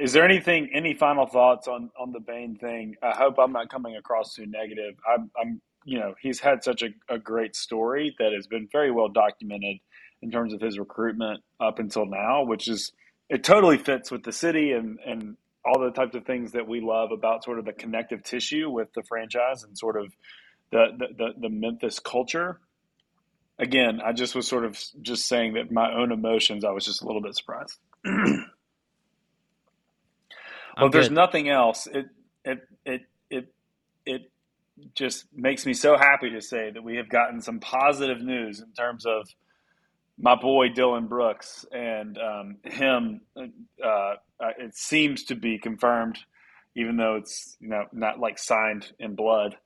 Is 0.00 0.12
there 0.12 0.24
anything, 0.24 0.70
any 0.74 0.94
final 0.94 1.26
thoughts 1.26 1.66
on 1.66 1.90
on 1.98 2.12
the 2.12 2.20
Bane 2.20 2.56
thing? 2.56 2.96
I 3.02 3.16
hope 3.16 3.36
I'm 3.38 3.52
not 3.52 3.70
coming 3.70 3.96
across 3.96 4.34
too 4.34 4.46
negative. 4.46 4.94
I'm, 5.08 5.30
I'm 5.40 5.60
you 5.84 5.98
know, 5.98 6.14
he's 6.20 6.40
had 6.40 6.62
such 6.62 6.82
a, 6.82 6.88
a 7.08 7.18
great 7.18 7.56
story 7.56 8.14
that 8.18 8.32
has 8.34 8.46
been 8.46 8.68
very 8.70 8.90
well 8.90 9.08
documented 9.08 9.78
in 10.20 10.30
terms 10.30 10.52
of 10.52 10.60
his 10.60 10.78
recruitment 10.78 11.40
up 11.60 11.78
until 11.78 12.04
now, 12.04 12.44
which 12.44 12.68
is 12.68 12.92
it 13.30 13.44
totally 13.44 13.78
fits 13.78 14.10
with 14.10 14.22
the 14.22 14.32
city 14.32 14.72
and 14.72 14.98
and 15.06 15.36
all 15.64 15.80
the 15.80 15.90
types 15.90 16.14
of 16.14 16.24
things 16.24 16.52
that 16.52 16.68
we 16.68 16.80
love 16.80 17.10
about 17.12 17.44
sort 17.44 17.58
of 17.58 17.64
the 17.64 17.72
connective 17.72 18.22
tissue 18.22 18.70
with 18.70 18.92
the 18.94 19.02
franchise 19.02 19.64
and 19.64 19.76
sort 19.76 19.96
of 20.00 20.12
the 20.70 20.86
the, 20.98 21.06
the, 21.16 21.32
the 21.40 21.48
Memphis 21.48 21.98
culture 21.98 22.60
again, 23.58 24.00
I 24.04 24.12
just 24.12 24.34
was 24.34 24.46
sort 24.46 24.64
of 24.64 24.78
just 25.02 25.26
saying 25.26 25.54
that 25.54 25.72
my 25.72 25.92
own 25.92 26.12
emotions, 26.12 26.64
I 26.64 26.70
was 26.70 26.84
just 26.84 27.02
a 27.02 27.06
little 27.06 27.22
bit 27.22 27.34
surprised. 27.36 27.78
well, 28.04 28.50
there's 30.90 31.10
nothing 31.10 31.48
else, 31.48 31.86
it 31.86 32.06
it 32.44 32.60
it 32.84 33.02
it 33.30 33.52
it 34.06 34.30
just 34.94 35.26
makes 35.34 35.66
me 35.66 35.74
so 35.74 35.96
happy 35.96 36.30
to 36.30 36.40
say 36.40 36.70
that 36.70 36.82
we 36.82 36.96
have 36.96 37.08
gotten 37.08 37.40
some 37.40 37.58
positive 37.58 38.22
news 38.22 38.60
in 38.60 38.72
terms 38.72 39.04
of 39.04 39.28
my 40.20 40.34
boy 40.34 40.68
Dillon 40.68 41.06
Brooks 41.08 41.66
and 41.72 42.18
um, 42.18 42.56
him. 42.64 43.20
Uh, 43.36 43.48
uh, 43.84 44.14
it 44.58 44.76
seems 44.76 45.24
to 45.24 45.34
be 45.34 45.58
confirmed, 45.58 46.18
even 46.76 46.96
though 46.96 47.16
it's 47.16 47.56
you 47.60 47.68
know 47.68 47.86
not 47.92 48.20
like 48.20 48.38
signed 48.38 48.92
in 49.00 49.16
blood, 49.16 49.56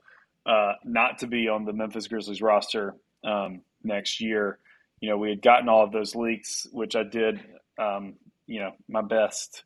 uh, 0.46 0.72
not 0.84 1.18
to 1.18 1.26
be 1.26 1.48
on 1.48 1.64
the 1.64 1.72
Memphis 1.72 2.08
Grizzlies 2.08 2.42
roster. 2.42 2.94
Um, 3.24 3.62
next 3.84 4.20
year. 4.20 4.58
You 5.00 5.10
know, 5.10 5.18
we 5.18 5.30
had 5.30 5.42
gotten 5.42 5.68
all 5.68 5.84
of 5.84 5.92
those 5.92 6.14
leaks, 6.14 6.66
which 6.72 6.94
I 6.94 7.02
did, 7.02 7.40
um, 7.78 8.14
you 8.46 8.60
know, 8.60 8.72
my 8.88 9.02
best 9.02 9.64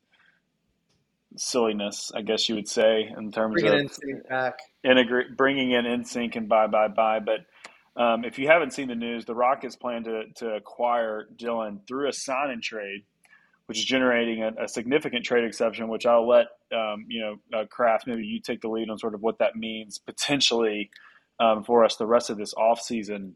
silliness, 1.36 2.10
I 2.14 2.22
guess 2.22 2.48
you 2.48 2.54
would 2.54 2.68
say, 2.68 3.12
in 3.16 3.32
terms 3.32 3.60
bringing 3.60 3.84
of 3.84 3.98
in 4.02 4.22
back. 4.28 4.58
integrate, 4.82 5.36
bringing 5.36 5.72
in 5.72 5.84
NSYNC 5.84 6.36
and 6.36 6.48
bye, 6.48 6.68
bye, 6.68 6.88
bye. 6.88 7.20
But 7.20 8.00
um, 8.02 8.24
if 8.24 8.38
you 8.38 8.48
haven't 8.48 8.72
seen 8.72 8.88
the 8.88 8.94
news, 8.94 9.26
the 9.26 9.34
Rockets 9.34 9.76
plan 9.76 10.04
to, 10.04 10.24
to 10.36 10.54
acquire 10.54 11.28
Dillon 11.36 11.80
through 11.86 12.08
a 12.08 12.12
sign 12.12 12.50
and 12.50 12.62
trade, 12.62 13.04
which 13.66 13.78
is 13.78 13.84
generating 13.84 14.42
a, 14.42 14.64
a 14.64 14.68
significant 14.68 15.24
trade 15.24 15.44
exception, 15.44 15.88
which 15.88 16.06
I'll 16.06 16.26
let, 16.26 16.46
um, 16.72 17.04
you 17.08 17.20
know, 17.20 17.58
uh, 17.58 17.66
Craft, 17.66 18.06
maybe 18.06 18.24
you 18.24 18.40
take 18.40 18.60
the 18.60 18.68
lead 18.68 18.88
on 18.88 18.98
sort 18.98 19.14
of 19.14 19.22
what 19.22 19.38
that 19.38 19.56
means 19.56 19.98
potentially 19.98 20.90
um, 21.40 21.64
for 21.64 21.84
us 21.84 21.96
the 21.96 22.06
rest 22.06 22.30
of 22.30 22.38
this 22.38 22.54
offseason. 22.54 23.32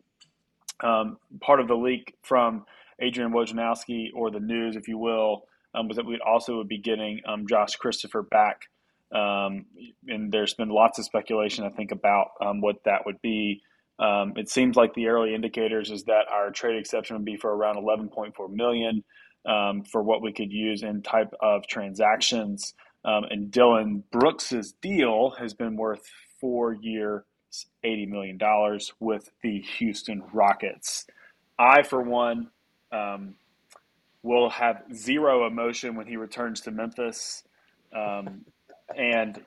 Um, 0.82 1.18
part 1.40 1.60
of 1.60 1.68
the 1.68 1.74
leak 1.74 2.16
from 2.22 2.64
Adrian 3.00 3.32
Wojnarowski, 3.32 4.08
or 4.14 4.30
the 4.30 4.40
news, 4.40 4.76
if 4.76 4.88
you 4.88 4.98
will, 4.98 5.44
um, 5.74 5.88
was 5.88 5.96
that 5.96 6.06
we 6.06 6.18
also 6.24 6.56
would 6.56 6.68
be 6.68 6.78
getting 6.78 7.20
um, 7.26 7.46
Josh 7.46 7.76
Christopher 7.76 8.22
back. 8.22 8.68
Um, 9.12 9.66
and 10.06 10.30
there's 10.32 10.54
been 10.54 10.68
lots 10.68 10.98
of 10.98 11.04
speculation, 11.04 11.64
I 11.64 11.70
think, 11.70 11.90
about 11.90 12.28
um, 12.40 12.60
what 12.60 12.84
that 12.84 13.04
would 13.04 13.20
be. 13.20 13.62
It 14.36 14.48
seems 14.48 14.76
like 14.76 14.94
the 14.94 15.08
early 15.08 15.34
indicators 15.34 15.90
is 15.90 16.04
that 16.04 16.26
our 16.32 16.50
trade 16.50 16.78
exception 16.78 17.16
would 17.16 17.24
be 17.24 17.36
for 17.36 17.52
around 17.52 17.76
11.4 17.76 18.32
million 18.50 19.04
for 19.90 20.02
what 20.02 20.22
we 20.22 20.32
could 20.32 20.52
use 20.52 20.82
in 20.82 21.02
type 21.02 21.32
of 21.40 21.66
transactions. 21.66 22.74
and 23.04 23.50
Dillon 23.50 24.04
Brooks's 24.10 24.72
deal 24.80 25.30
has 25.38 25.54
been 25.54 25.76
worth 25.76 26.02
four 26.40 26.74
year 26.74 27.24
$80 27.84 28.08
million 28.08 28.38
with 29.00 29.30
the 29.42 29.60
Houston 29.78 30.22
Rockets. 30.32 31.06
I, 31.58 31.82
for 31.82 32.00
one, 32.02 32.48
um, 32.92 33.34
will 34.22 34.50
have 34.50 34.82
zero 34.94 35.46
emotion 35.46 35.94
when 35.94 36.06
he 36.06 36.16
returns 36.16 36.60
to 36.62 36.70
Memphis. 36.70 37.42
Um, 37.94 38.44
and 38.96 39.40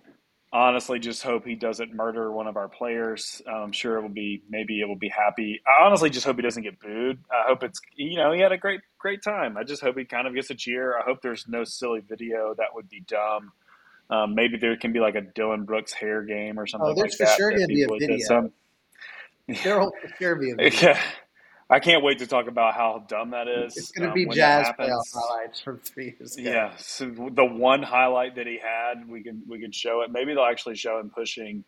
honestly, 0.54 1.00
just 1.00 1.24
hope 1.24 1.46
he 1.46 1.56
doesn't 1.56 1.94
murder 1.94 2.32
one 2.32 2.48
of 2.48 2.56
our 2.56 2.70
players. 2.70 3.42
I'm 3.52 3.72
sure 3.72 3.98
it 3.98 4.04
will 4.04 4.10
be, 4.10 4.44
maybe 4.50 4.80
it 4.80 4.88
will 4.88 4.96
be 4.96 5.10
happy. 5.10 5.62
I 5.68 5.86
honestly 5.86 6.12
just 6.12 6.26
hope 6.26 6.36
he 6.36 6.44
doesn't 6.44 6.62
get 6.62 6.80
booed. 6.80 7.20
I 7.32 7.48
hope 7.48 7.64
it's, 7.64 7.82
you 7.96 8.18
know, 8.18 8.32
he 8.32 8.40
had 8.40 8.52
a 8.52 8.58
great, 8.58 8.82
great 9.00 9.24
time. 9.24 9.58
I 9.58 9.64
just 9.64 9.82
hope 9.82 9.98
he 9.98 10.06
kind 10.06 10.28
of 10.28 10.36
gets 10.36 10.52
a 10.52 10.56
cheer. 10.56 10.98
I 10.98 11.04
hope 11.04 11.22
there's 11.22 11.48
no 11.48 11.64
silly 11.64 12.02
video. 12.08 12.54
That 12.56 12.68
would 12.76 12.88
be 12.88 13.02
dumb. 13.02 13.52
Um, 14.10 14.36
maybe 14.36 14.58
there 14.58 14.78
can 14.78 14.94
be 14.94 15.00
like 15.00 15.16
a 15.16 15.22
Dillon 15.22 15.66
Brooks 15.66 15.92
hair 15.92 16.22
game 16.22 16.60
or 16.60 16.68
something 16.68 16.92
oh, 16.92 16.94
there's 16.94 17.14
like 17.14 17.18
for 17.18 17.26
that. 17.26 17.38
Sure 17.38 17.52
gonna 17.52 17.68
be 17.68 17.84
a 17.84 17.88
video. 17.88 18.18
Some, 18.20 18.52
there 19.64 19.80
will 19.80 19.92
for 20.02 20.16
sure 20.20 20.36
be 20.36 20.52
a 20.52 20.56
video. 20.58 20.90
Yeah. 20.90 21.02
I 21.74 21.80
can't 21.80 22.04
wait 22.04 22.20
to 22.20 22.28
talk 22.28 22.48
about 22.48 22.76
how 22.76 23.04
dumb 23.08 23.32
that 23.32 23.48
is. 23.48 23.76
It's 23.76 23.92
going 23.92 24.04
to 24.04 24.10
um, 24.10 24.14
be 24.14 24.36
Jazz 24.36 24.68
playoff 24.80 25.02
highlights 25.12 25.60
from 25.60 25.80
three 25.80 26.16
years 26.20 26.38
ago. 26.38 26.52
Yeah, 26.52 26.76
so 26.78 27.06
the 27.06 27.46
one 27.46 27.82
highlight 27.82 28.36
that 28.36 28.46
he 28.46 28.60
had, 28.60 29.10
we 29.10 29.24
can 29.24 29.42
we 29.48 29.60
can 29.60 29.72
show 29.72 30.04
it. 30.04 30.12
Maybe 30.12 30.36
they'll 30.36 30.44
actually 30.44 30.76
show 30.76 31.00
him 31.00 31.10
pushing 31.10 31.64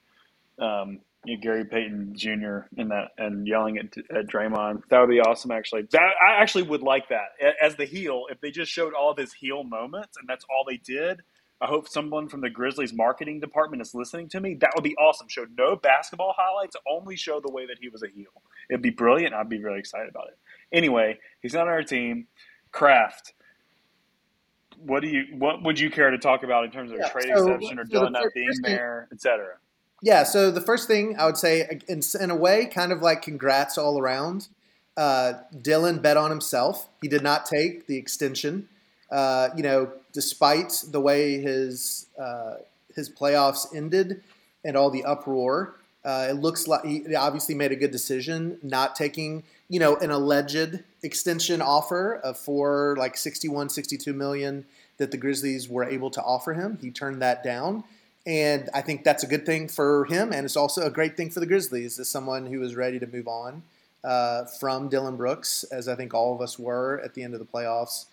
um, 0.59 0.99
you 1.25 1.37
know, 1.37 1.41
Gary 1.41 1.65
Payton 1.65 2.13
Jr. 2.15 2.67
in 2.77 2.89
that 2.89 3.09
and 3.17 3.47
yelling 3.47 3.79
at, 3.79 3.97
at 4.15 4.27
Draymond. 4.27 4.83
That 4.89 4.99
would 4.99 5.09
be 5.09 5.21
awesome. 5.21 5.49
Actually, 5.49 5.87
that 5.91 6.01
I 6.01 6.39
actually 6.39 6.63
would 6.63 6.83
like 6.83 7.09
that 7.09 7.55
as 7.59 7.75
the 7.75 7.85
heel. 7.85 8.25
If 8.29 8.39
they 8.41 8.51
just 8.51 8.71
showed 8.71 8.93
all 8.93 9.09
of 9.09 9.17
his 9.17 9.33
heel 9.33 9.63
moments 9.63 10.17
and 10.17 10.29
that's 10.29 10.45
all 10.51 10.65
they 10.67 10.77
did, 10.77 11.21
I 11.61 11.67
hope 11.67 11.87
someone 11.87 12.27
from 12.27 12.41
the 12.41 12.49
Grizzlies 12.49 12.93
marketing 12.93 13.39
department 13.39 13.81
is 13.81 13.95
listening 13.95 14.27
to 14.29 14.41
me. 14.41 14.55
That 14.55 14.71
would 14.75 14.83
be 14.83 14.95
awesome. 14.97 15.27
Show 15.29 15.45
no 15.57 15.75
basketball 15.75 16.33
highlights, 16.37 16.75
only 16.87 17.15
show 17.15 17.39
the 17.39 17.51
way 17.51 17.65
that 17.65 17.77
he 17.79 17.87
was 17.89 18.03
a 18.03 18.07
heel. 18.07 18.41
It'd 18.69 18.81
be 18.81 18.89
brilliant. 18.89 19.33
I'd 19.33 19.47
be 19.49 19.63
really 19.63 19.79
excited 19.79 20.09
about 20.09 20.27
it. 20.27 20.37
Anyway, 20.73 21.17
he's 21.41 21.53
not 21.53 21.61
on 21.63 21.69
our 21.69 21.83
team. 21.83 22.27
Craft. 22.71 23.33
What 24.77 25.01
do 25.01 25.07
you? 25.07 25.23
What 25.37 25.63
would 25.63 25.79
you 25.79 25.89
care 25.89 26.11
to 26.11 26.17
talk 26.17 26.43
about 26.43 26.65
in 26.65 26.71
terms 26.71 26.91
of 26.91 26.97
Yeah, 26.97 27.07
trade 27.09 27.31
so- 27.33 27.47
exception 27.53 27.79
or 27.79 27.85
so 27.85 27.91
Dillon 27.91 28.13
not 28.13 28.33
being 28.33 28.49
there, 28.63 29.07
etc. 29.13 29.55
Yeah, 30.01 30.23
so 30.23 30.51
the 30.51 30.61
first 30.61 30.87
thing 30.87 31.15
I 31.17 31.25
would 31.25 31.37
say, 31.37 31.79
in, 31.87 32.01
in 32.19 32.29
a 32.29 32.35
way, 32.35 32.65
kind 32.65 32.91
of 32.91 33.01
like 33.01 33.21
congrats 33.21 33.77
all 33.77 33.97
around. 33.97 34.49
Uh, 34.97 35.33
Dillon 35.61 35.99
bet 35.99 36.17
on 36.17 36.29
himself. 36.29 36.89
He 37.01 37.07
did 37.07 37.23
not 37.23 37.45
take 37.45 37.87
the 37.87 37.97
extension. 37.97 38.67
Uh, 39.11 39.49
you 39.55 39.63
know, 39.63 39.91
despite 40.13 40.83
the 40.91 40.99
way 40.99 41.39
his 41.39 42.07
uh, 42.19 42.55
his 42.95 43.09
playoffs 43.09 43.75
ended 43.75 44.23
and 44.63 44.75
all 44.75 44.89
the 44.89 45.03
uproar, 45.03 45.75
uh, 46.03 46.27
it 46.29 46.33
looks 46.33 46.67
like 46.67 46.85
he 46.85 47.15
obviously 47.15 47.55
made 47.55 47.71
a 47.71 47.75
good 47.75 47.91
decision 47.91 48.57
not 48.63 48.95
taking, 48.95 49.43
you 49.69 49.79
know, 49.79 49.95
an 49.97 50.11
alleged 50.11 50.79
extension 51.03 51.61
offer 51.61 52.15
of 52.15 52.37
for 52.37 52.95
like 52.97 53.17
61, 53.17 53.69
62 53.69 54.13
million 54.13 54.65
that 54.97 55.11
the 55.11 55.17
Grizzlies 55.17 55.67
were 55.67 55.83
able 55.83 56.09
to 56.11 56.21
offer 56.21 56.53
him. 56.53 56.77
He 56.81 56.91
turned 56.91 57.21
that 57.21 57.43
down. 57.43 57.83
And 58.27 58.69
I 58.73 58.81
think 58.81 59.03
that's 59.03 59.23
a 59.23 59.27
good 59.27 59.45
thing 59.45 59.67
for 59.67 60.05
him, 60.05 60.33
and 60.33 60.45
it's 60.45 60.57
also 60.57 60.81
a 60.81 60.89
great 60.89 61.15
thing 61.15 61.29
for 61.29 61.39
the 61.39 61.45
Grizzlies 61.45 61.99
as 61.99 62.09
someone 62.09 62.47
who 62.47 62.63
is 62.63 62.75
ready 62.75 62.97
to 62.97 63.05
move 63.05 63.27
on 63.27 63.61
uh, 64.03 64.45
from 64.45 64.89
Dillon 64.89 65.15
Brooks, 65.15 65.63
as 65.65 65.87
I 65.87 65.95
think 65.95 66.13
all 66.15 66.33
of 66.33 66.41
us 66.41 66.57
were 66.57 66.99
at 67.03 67.13
the 67.13 67.21
end 67.21 67.33
of 67.33 67.39
the 67.39 67.45
playoffs. 67.45 68.05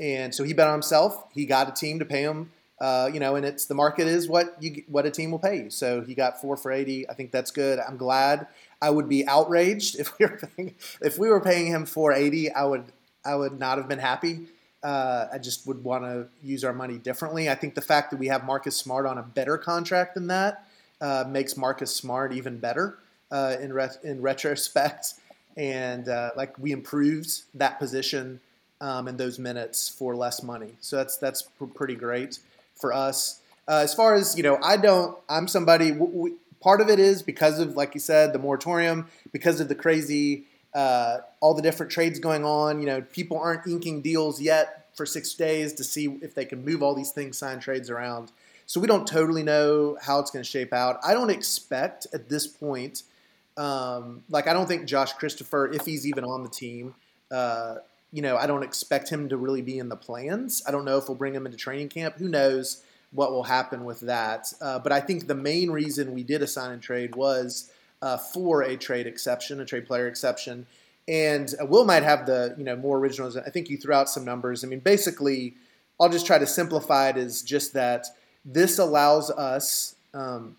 And 0.00 0.34
so 0.34 0.44
he 0.44 0.52
bet 0.52 0.66
on 0.66 0.74
himself. 0.74 1.24
He 1.32 1.46
got 1.46 1.68
a 1.68 1.72
team 1.72 1.98
to 1.98 2.04
pay 2.04 2.22
him, 2.22 2.52
uh, 2.80 3.10
you 3.12 3.18
know, 3.18 3.34
and 3.34 3.44
it's 3.44 3.66
the 3.66 3.74
market 3.74 4.06
is 4.06 4.28
what 4.28 4.56
you 4.60 4.84
what 4.86 5.06
a 5.06 5.10
team 5.10 5.30
will 5.30 5.38
pay 5.38 5.64
you. 5.64 5.70
So 5.70 6.02
he 6.02 6.14
got 6.14 6.40
four 6.40 6.56
for 6.56 6.70
eighty. 6.70 7.08
I 7.08 7.14
think 7.14 7.32
that's 7.32 7.50
good. 7.50 7.78
I'm 7.80 7.96
glad. 7.96 8.46
I 8.80 8.90
would 8.90 9.08
be 9.08 9.26
outraged 9.26 9.98
if 9.98 10.16
we 10.18 10.26
were 10.26 10.40
paying, 10.56 10.74
if 11.00 11.18
we 11.18 11.28
were 11.28 11.40
paying 11.40 11.66
him 11.66 11.86
four 11.86 12.12
eighty. 12.12 12.50
I 12.50 12.64
would 12.64 12.84
I 13.24 13.34
would 13.34 13.58
not 13.58 13.78
have 13.78 13.88
been 13.88 13.98
happy. 13.98 14.46
Uh, 14.82 15.26
I 15.32 15.38
just 15.38 15.66
would 15.66 15.82
want 15.82 16.04
to 16.04 16.28
use 16.40 16.62
our 16.62 16.72
money 16.72 16.98
differently. 16.98 17.50
I 17.50 17.56
think 17.56 17.74
the 17.74 17.80
fact 17.80 18.12
that 18.12 18.18
we 18.18 18.28
have 18.28 18.44
Marcus 18.44 18.76
Smart 18.76 19.06
on 19.06 19.18
a 19.18 19.22
better 19.22 19.58
contract 19.58 20.14
than 20.14 20.28
that 20.28 20.64
uh, 21.00 21.24
makes 21.28 21.56
Marcus 21.56 21.94
Smart 21.94 22.32
even 22.32 22.58
better 22.58 22.98
uh, 23.32 23.56
in 23.60 23.76
in 24.04 24.22
retrospect. 24.22 25.14
and 25.56 26.08
uh, 26.08 26.30
like 26.36 26.56
we 26.58 26.70
improved 26.70 27.42
that 27.54 27.80
position 27.80 28.40
um, 28.80 29.16
those 29.16 29.38
minutes 29.38 29.88
for 29.88 30.14
less 30.14 30.42
money. 30.42 30.74
So 30.80 30.96
that's 30.96 31.16
that's 31.16 31.42
pr- 31.42 31.64
pretty 31.66 31.94
great 31.94 32.38
for 32.74 32.92
us. 32.92 33.40
Uh, 33.66 33.80
as 33.82 33.94
far 33.94 34.14
as 34.14 34.36
you 34.36 34.42
know, 34.42 34.58
I 34.62 34.76
don't. 34.76 35.18
I'm 35.28 35.48
somebody. 35.48 35.90
W- 35.90 36.12
w- 36.12 36.36
part 36.60 36.80
of 36.80 36.88
it 36.88 36.98
is 36.98 37.22
because 37.22 37.58
of, 37.58 37.76
like 37.76 37.94
you 37.94 38.00
said, 38.00 38.32
the 38.32 38.38
moratorium, 38.38 39.08
because 39.32 39.60
of 39.60 39.68
the 39.68 39.74
crazy, 39.74 40.44
uh, 40.74 41.18
all 41.40 41.54
the 41.54 41.62
different 41.62 41.92
trades 41.92 42.18
going 42.18 42.44
on. 42.44 42.80
You 42.80 42.86
know, 42.86 43.00
people 43.02 43.38
aren't 43.38 43.66
inking 43.66 44.02
deals 44.02 44.40
yet 44.40 44.88
for 44.94 45.06
six 45.06 45.34
days 45.34 45.72
to 45.74 45.84
see 45.84 46.18
if 46.22 46.34
they 46.34 46.44
can 46.44 46.64
move 46.64 46.82
all 46.82 46.94
these 46.94 47.10
things, 47.10 47.38
sign 47.38 47.60
trades 47.60 47.90
around. 47.90 48.32
So 48.66 48.80
we 48.80 48.86
don't 48.86 49.06
totally 49.06 49.42
know 49.42 49.96
how 50.00 50.18
it's 50.18 50.30
going 50.30 50.42
to 50.42 50.48
shape 50.48 50.72
out. 50.74 51.00
I 51.02 51.14
don't 51.14 51.30
expect 51.30 52.06
at 52.12 52.28
this 52.28 52.46
point. 52.46 53.02
Um, 53.56 54.22
like 54.28 54.46
I 54.46 54.52
don't 54.52 54.66
think 54.66 54.86
Josh 54.86 55.12
Christopher, 55.14 55.72
if 55.72 55.86
he's 55.86 56.06
even 56.06 56.24
on 56.24 56.42
the 56.42 56.48
team, 56.48 56.94
uh, 57.30 57.76
you 58.12 58.22
know, 58.22 58.36
I 58.36 58.46
don't 58.46 58.62
expect 58.62 59.10
him 59.10 59.28
to 59.28 59.36
really 59.36 59.62
be 59.62 59.78
in 59.78 59.88
the 59.88 59.96
plans. 59.96 60.62
I 60.66 60.70
don't 60.70 60.84
know 60.84 60.96
if 60.96 61.08
we'll 61.08 61.16
bring 61.16 61.34
him 61.34 61.46
into 61.46 61.58
training 61.58 61.88
camp. 61.88 62.16
Who 62.16 62.28
knows 62.28 62.82
what 63.10 63.32
will 63.32 63.44
happen 63.44 63.84
with 63.84 64.00
that? 64.00 64.52
Uh, 64.60 64.78
but 64.78 64.92
I 64.92 65.00
think 65.00 65.26
the 65.26 65.34
main 65.34 65.70
reason 65.70 66.14
we 66.14 66.22
did 66.22 66.42
a 66.42 66.46
sign 66.46 66.72
and 66.72 66.82
trade 66.82 67.14
was 67.14 67.70
uh, 68.00 68.16
for 68.16 68.62
a 68.62 68.76
trade 68.76 69.06
exception, 69.06 69.60
a 69.60 69.64
trade 69.64 69.86
player 69.86 70.06
exception. 70.06 70.66
And 71.06 71.54
uh, 71.60 71.66
Will 71.66 71.84
might 71.84 72.02
have 72.02 72.26
the 72.26 72.54
you 72.58 72.64
know 72.64 72.76
more 72.76 72.98
originals. 72.98 73.36
I 73.36 73.50
think 73.50 73.70
you 73.70 73.76
threw 73.76 73.94
out 73.94 74.08
some 74.08 74.24
numbers. 74.24 74.64
I 74.64 74.68
mean, 74.68 74.80
basically, 74.80 75.54
I'll 76.00 76.10
just 76.10 76.26
try 76.26 76.38
to 76.38 76.46
simplify 76.46 77.08
it 77.08 77.16
as 77.16 77.42
just 77.42 77.72
that 77.74 78.06
this 78.44 78.78
allows 78.78 79.30
us 79.30 79.96
um, 80.14 80.56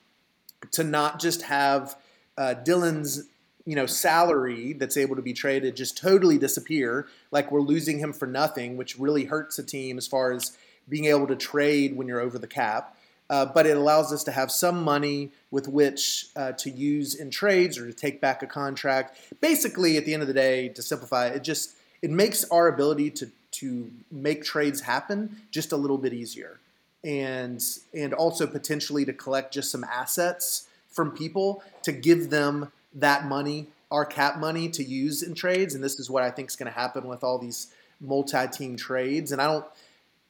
to 0.72 0.84
not 0.84 1.20
just 1.20 1.44
have 1.44 1.96
uh, 2.38 2.56
Dillon's 2.56 3.24
you 3.70 3.76
know 3.76 3.86
salary 3.86 4.74
that's 4.74 4.98
able 4.98 5.16
to 5.16 5.22
be 5.22 5.32
traded 5.32 5.76
just 5.76 5.96
totally 5.96 6.40
disappear 6.40 7.08
like 7.30 7.52
we're 7.52 7.62
losing 7.62 8.00
him 8.00 8.12
for 8.12 8.26
nothing 8.26 8.78
which 8.78 8.98
really 8.98 9.26
hurts 9.26 9.60
a 9.60 9.64
team 9.64 9.96
as 10.00 10.08
far 10.08 10.32
as 10.32 10.58
being 10.90 11.06
able 11.06 11.28
to 11.28 11.36
trade 11.36 11.96
when 11.96 12.08
you're 12.08 12.20
over 12.20 12.40
the 12.40 12.48
cap. 12.48 12.98
Uh, 13.30 13.46
but 13.46 13.68
it 13.68 13.78
allows 13.78 14.12
us 14.12 14.24
to 14.24 14.32
have 14.32 14.52
some 14.52 14.84
money 14.84 15.30
with 15.52 15.68
which 15.68 16.30
uh, 16.36 16.52
to 16.54 16.72
use 16.72 17.14
in 17.14 17.30
trades 17.30 17.78
or 17.78 17.86
to 17.86 17.94
take 17.94 18.20
back 18.20 18.42
a 18.42 18.48
contract. 18.48 19.20
Basically 19.40 19.98
at 19.98 20.06
the 20.06 20.14
end 20.16 20.24
of 20.24 20.28
the 20.28 20.34
day 20.34 20.70
to 20.70 20.82
simplify 20.82 21.28
it 21.28 21.44
just 21.44 21.76
it 22.02 22.10
makes 22.10 22.44
our 22.46 22.68
ability 22.68 23.12
to 23.12 23.32
to 23.52 23.92
make 24.12 24.44
trades 24.44 24.82
happen 24.82 25.42
just 25.52 25.72
a 25.72 25.78
little 25.78 26.00
bit 26.00 26.12
easier. 26.12 26.60
And 27.04 27.64
and 27.94 28.16
also 28.16 28.48
potentially 28.48 29.06
to 29.06 29.14
collect 29.14 29.54
just 29.54 29.72
some 29.72 29.84
assets 29.84 30.68
from 30.90 31.12
people 31.12 31.62
to 31.84 31.92
give 31.92 32.32
them 32.32 32.72
that 32.94 33.26
money, 33.26 33.68
our 33.92 34.06
cap 34.06 34.38
money, 34.40 34.70
to 34.70 34.84
use 34.84 35.24
in 35.24 35.36
trades. 35.36 35.76
And 35.76 35.84
this 35.84 36.00
is 36.00 36.10
what 36.10 36.24
I 36.24 36.32
think 36.32 36.50
is 36.50 36.56
going 36.56 36.72
to 36.72 36.78
happen 36.78 37.08
with 37.08 37.24
all 37.24 37.38
these 37.38 37.74
multi-team 38.00 38.78
trades. 38.78 39.32
And 39.32 39.42
I 39.42 39.48
don't. 39.48 39.66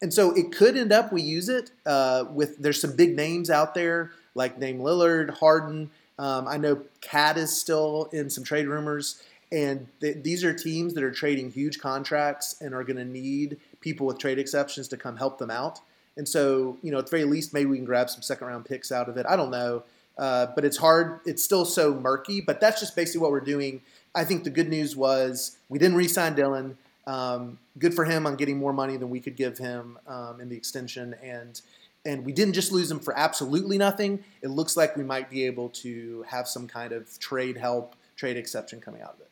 And 0.02 0.14
so 0.14 0.32
it 0.32 0.54
could 0.54 0.78
end 0.78 0.94
up 0.94 1.12
we 1.12 1.22
use 1.22 1.50
it 1.50 1.72
uh, 1.86 2.26
with. 2.32 2.58
There's 2.58 2.82
some 2.82 2.96
big 2.96 3.16
names 3.16 3.50
out 3.50 3.74
there 3.74 4.12
like 4.34 4.60
Dame 4.60 4.80
Lillard, 4.80 5.32
Harden. 5.38 5.92
Um, 6.18 6.48
I 6.48 6.58
know 6.58 6.84
KAT 7.02 7.38
is 7.38 7.56
still 7.56 8.10
in 8.12 8.30
some 8.30 8.44
trade 8.44 8.68
rumors, 8.68 9.22
and 9.52 9.88
th- 10.02 10.18
these 10.24 10.44
are 10.44 10.54
teams 10.54 10.94
that 10.94 11.04
are 11.04 11.12
trading 11.12 11.52
huge 11.52 11.80
contracts 11.80 12.56
and 12.62 12.74
are 12.74 12.84
going 12.84 12.98
to 12.98 13.06
need 13.06 13.58
people 13.80 14.06
with 14.06 14.18
trade 14.18 14.40
exceptions 14.40 14.88
to 14.90 14.98
come 14.98 15.18
help 15.18 15.38
them 15.38 15.50
out. 15.50 15.80
And 16.18 16.28
so, 16.28 16.78
you 16.82 16.92
know, 16.92 17.00
at 17.00 17.06
the 17.06 17.12
very 17.12 17.24
least, 17.24 17.54
maybe 17.54 17.70
we 17.70 17.78
can 17.78 17.86
grab 17.86 18.10
some 18.10 18.22
second 18.22 18.48
round 18.48 18.66
picks 18.66 18.92
out 18.92 19.08
of 19.08 19.16
it. 19.16 19.26
I 19.28 19.38
don't 19.38 19.52
know. 19.52 19.84
Uh, 20.20 20.48
but 20.54 20.66
it's 20.66 20.78
hard. 20.78 21.22
It's 21.26 21.44
still 21.44 21.66
so 21.66 21.96
murky. 21.96 22.42
But 22.42 22.60
that's 22.60 22.80
just 22.80 22.96
basically 22.96 23.22
what 23.22 23.32
we're 23.32 23.40
doing. 23.40 23.82
I 24.14 24.26
think 24.26 24.44
the 24.44 24.50
good 24.50 24.70
news 24.70 24.96
was 24.96 25.58
we 25.70 25.80
didn't 25.80 25.96
re-sign 25.96 26.36
Dillon. 26.36 26.78
Um, 27.08 27.58
good 27.80 27.94
for 27.94 28.06
him 28.06 28.28
on 28.28 28.36
getting 28.36 28.58
more 28.58 28.74
money 28.74 28.98
than 28.98 29.10
we 29.10 29.20
could 29.20 29.36
give 29.36 29.58
him 29.58 29.98
um, 30.08 30.42
in 30.42 30.50
the 30.50 30.56
extension, 30.56 31.16
and 31.24 31.60
and 32.06 32.24
we 32.26 32.32
didn't 32.32 32.54
just 32.54 32.72
lose 32.72 32.92
him 32.92 33.00
for 33.00 33.18
absolutely 33.18 33.78
nothing. 33.78 34.24
It 34.42 34.50
looks 34.50 34.78
like 34.78 34.96
we 34.96 35.04
might 35.04 35.30
be 35.30 35.46
able 35.46 35.70
to 35.70 36.24
have 36.28 36.48
some 36.48 36.68
kind 36.68 36.92
of 36.92 37.18
trade 37.20 37.58
help, 37.58 37.96
trade 38.16 38.38
exception 38.38 38.80
coming 38.80 39.02
out 39.02 39.16
of 39.16 39.22
it. 39.22 39.30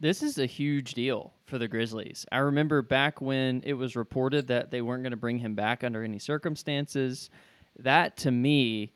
This 0.00 0.22
is 0.22 0.38
a 0.38 0.46
huge 0.46 0.94
deal 0.94 1.32
for 1.46 1.58
the 1.58 1.68
Grizzlies. 1.68 2.26
I 2.30 2.38
remember 2.38 2.82
back 2.82 3.20
when 3.20 3.62
it 3.64 3.74
was 3.74 3.96
reported 3.96 4.46
that 4.48 4.70
they 4.70 4.82
weren't 4.82 5.02
going 5.02 5.12
to 5.12 5.16
bring 5.16 5.38
him 5.38 5.54
back 5.54 5.84
under 5.84 6.02
any 6.02 6.18
circumstances. 6.18 7.30
That 7.78 8.16
to 8.18 8.30
me 8.30 8.92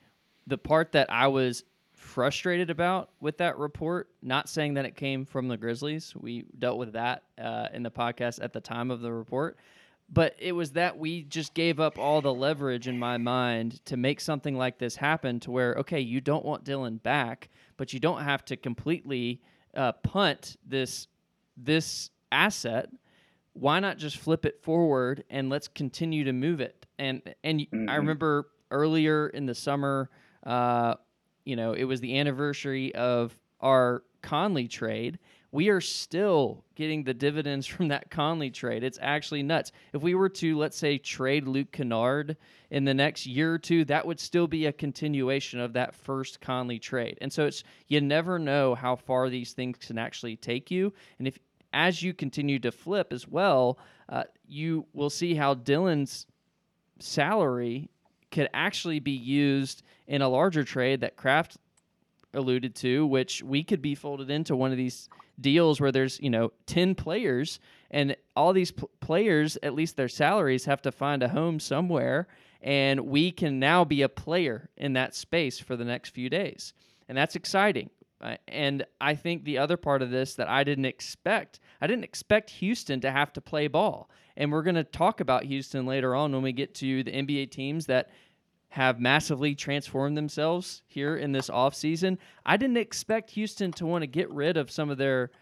the 0.51 0.59
part 0.59 0.93
that 0.93 1.11
I 1.11 1.29
was 1.29 1.65
frustrated 1.95 2.71
about 2.71 3.11
with 3.21 3.39
that 3.39 3.57
report, 3.57 4.09
not 4.21 4.49
saying 4.49 4.75
that 4.75 4.85
it 4.85 4.97
came 4.97 5.25
from 5.25 5.49
the 5.49 5.57
Grizzlies, 5.57 6.15
we 6.17 6.45
dealt 6.59 6.77
with 6.77 6.93
that 6.93 7.23
uh, 7.41 7.69
in 7.73 7.83
the 7.83 7.91
podcast 7.91 8.43
at 8.43 8.53
the 8.53 8.61
time 8.61 8.91
of 8.91 9.01
the 9.01 9.13
report, 9.13 9.57
but 10.13 10.35
it 10.39 10.53
was 10.53 10.73
that 10.73 10.99
we 10.99 11.23
just 11.23 11.55
gave 11.55 11.79
up 11.79 11.99
all 11.99 12.21
the 12.21 12.35
leverage 12.35 12.89
in 12.89 12.99
my 12.99 13.17
mind 13.17 13.85
to 13.85 13.97
make 13.97 14.21
something 14.21 14.57
like 14.57 14.79
this 14.79 14.97
happen 14.97 15.39
to 15.41 15.53
where, 15.53 15.75
okay, 15.77 16.01
you 16.01 16.21
don't 16.21 16.45
want 16.45 16.65
Dillon 16.65 16.97
back, 16.97 17.49
but 17.77 17.93
you 17.93 18.01
don't 18.01 18.23
have 18.23 18.45
to 18.47 18.57
completely 18.57 19.41
uh, 19.75 19.93
punt 19.93 20.57
this 20.67 21.07
this 21.57 22.11
asset 22.33 22.89
why 23.53 23.81
not 23.81 23.99
just 23.99 24.17
flip 24.17 24.47
it 24.47 24.63
forward 24.63 25.25
and 25.31 25.51
let's 25.51 25.69
continue 25.69 26.25
to 26.25 26.33
move 26.33 26.61
it 26.61 26.87
and 26.99 27.23
and 27.45 27.61
mm-hmm. 27.61 27.89
i 27.89 27.97
remember 27.97 28.49
earlier 28.71 29.29
in 29.29 29.47
the 29.47 29.55
summer 29.55 30.09
uh, 30.45 30.95
you 31.45 31.57
know, 31.57 31.73
it 31.73 31.85
was 31.85 32.01
the 32.01 32.19
anniversary 32.19 32.95
of 32.95 33.37
our 33.61 34.03
Conley 34.23 34.69
trade. 34.69 35.19
We 35.53 35.69
are 35.69 35.81
still 35.81 36.65
getting 36.77 37.03
the 37.03 37.15
dividends 37.15 37.67
from 37.67 37.89
that 37.89 38.11
Conley 38.11 38.51
trade. 38.51 38.85
It's 38.85 38.99
actually 39.01 39.43
nuts. 39.43 39.73
If 39.93 40.03
we 40.03 40.15
were 40.15 40.29
to, 40.29 40.57
let's 40.57 40.77
say, 40.77 40.99
trade 40.99 41.49
Luke 41.49 41.73
Kennard 41.73 42.37
in 42.71 42.85
the 42.85 42.95
next 42.95 43.27
year 43.27 43.55
or 43.55 43.59
two, 43.59 43.85
that 43.87 44.07
would 44.07 44.21
still 44.21 44.47
be 44.47 44.67
a 44.67 44.73
continuation 44.73 45.61
of 45.61 45.73
that 45.73 45.95
first 45.95 46.41
Conley 46.41 46.79
trade. 46.79 47.19
And 47.21 47.33
so 47.33 47.47
it's 47.47 47.65
you 47.89 48.01
never 48.01 48.39
know 48.39 48.75
how 48.75 48.97
far 48.97 49.29
these 49.29 49.53
things 49.53 49.79
can 49.79 49.99
actually 49.99 50.37
take 50.37 50.71
you. 50.71 50.93
And 51.19 51.27
if 51.27 51.39
as 51.73 52.03
you 52.03 52.13
continue 52.13 52.59
to 52.61 52.73
flip 52.73 53.13
as 53.13 53.29
well, 53.29 53.79
uh, 54.09 54.25
you 54.47 54.87
will 54.93 55.11
see 55.11 55.35
how 55.35 55.55
Dillon's 55.55 56.27
salary 56.99 57.89
could 58.31 58.49
actually 58.55 59.01
be 59.01 59.13
used 59.13 59.83
in 60.07 60.23
a 60.23 60.29
larger 60.29 60.65
trade 60.65 61.01
that 61.01 61.17
Craft 61.17 61.57
alluded 62.35 62.75
to, 62.77 63.07
which 63.07 63.43
we 63.43 63.63
could 63.63 63.83
be 63.83 63.95
folded 63.95 64.31
into 64.31 64.55
one 64.55 64.71
of 64.71 64.77
these 64.77 65.09
deals 65.41 65.81
where 65.81 65.93
there's 65.93 66.21
you 66.21 66.31
know 66.31 66.53
10 66.67 66.95
players 66.95 67.61
and 67.91 68.15
all 68.37 68.53
these 68.53 68.73
players 69.01 69.57
at 69.63 69.75
least 69.75 69.97
their 69.97 70.09
salaries 70.09 70.67
have 70.67 70.83
to 70.83 70.93
find 70.93 71.23
a 71.23 71.29
home 71.29 71.59
somewhere 71.59 72.29
and 72.63 73.01
we 73.01 73.31
can 73.33 73.59
now 73.59 73.85
be 73.85 74.03
a 74.03 74.09
player 74.09 74.69
in 74.77 74.93
that 74.93 75.15
space 75.15 75.59
for 75.59 75.77
the 75.77 75.85
next 75.85 76.11
few 76.11 76.29
days. 76.29 76.75
And 77.09 77.17
that's 77.17 77.37
exciting. 77.37 77.91
Uh, 78.23 78.37
and 78.49 78.85
i 79.01 79.15
think 79.15 79.45
the 79.45 79.57
other 79.57 79.79
part 79.79 80.03
of 80.03 80.11
this 80.11 80.35
that 80.35 80.47
i 80.47 80.63
didn't 80.63 80.85
expect 80.85 81.59
i 81.81 81.87
didn't 81.87 82.05
expect 82.05 82.51
houston 82.51 83.01
to 83.01 83.11
have 83.11 83.33
to 83.33 83.41
play 83.41 83.67
ball 83.67 84.11
and 84.41 84.51
we're 84.51 84.63
going 84.63 84.75
to 84.75 84.83
talk 84.83 85.21
about 85.21 85.45
houston 85.45 85.87
later 85.87 86.15
on 86.15 86.33
when 86.33 86.43
we 86.43 86.53
get 86.53 86.75
to 86.75 87.05
the 87.05 87.13
nba 87.13 87.49
teams 87.49 87.87
that 87.87 88.11
have 88.71 89.01
massively 89.01 89.55
transformed 89.55 90.17
themselves 90.17 90.83
here 90.87 91.17
in 91.17 91.33
this 91.33 91.51
offseason. 91.51 92.17
I 92.47 92.57
didn't 92.57 92.77
expect 92.77 93.33
Houston 93.33 93.73
to 93.73 93.87
want 93.87 94.03
to 94.03 94.07
get 94.07 94.31
rid 94.31 94.57
of 94.57 94.71
some 94.71 94.91
of 94.91 94.99
their 94.99 95.33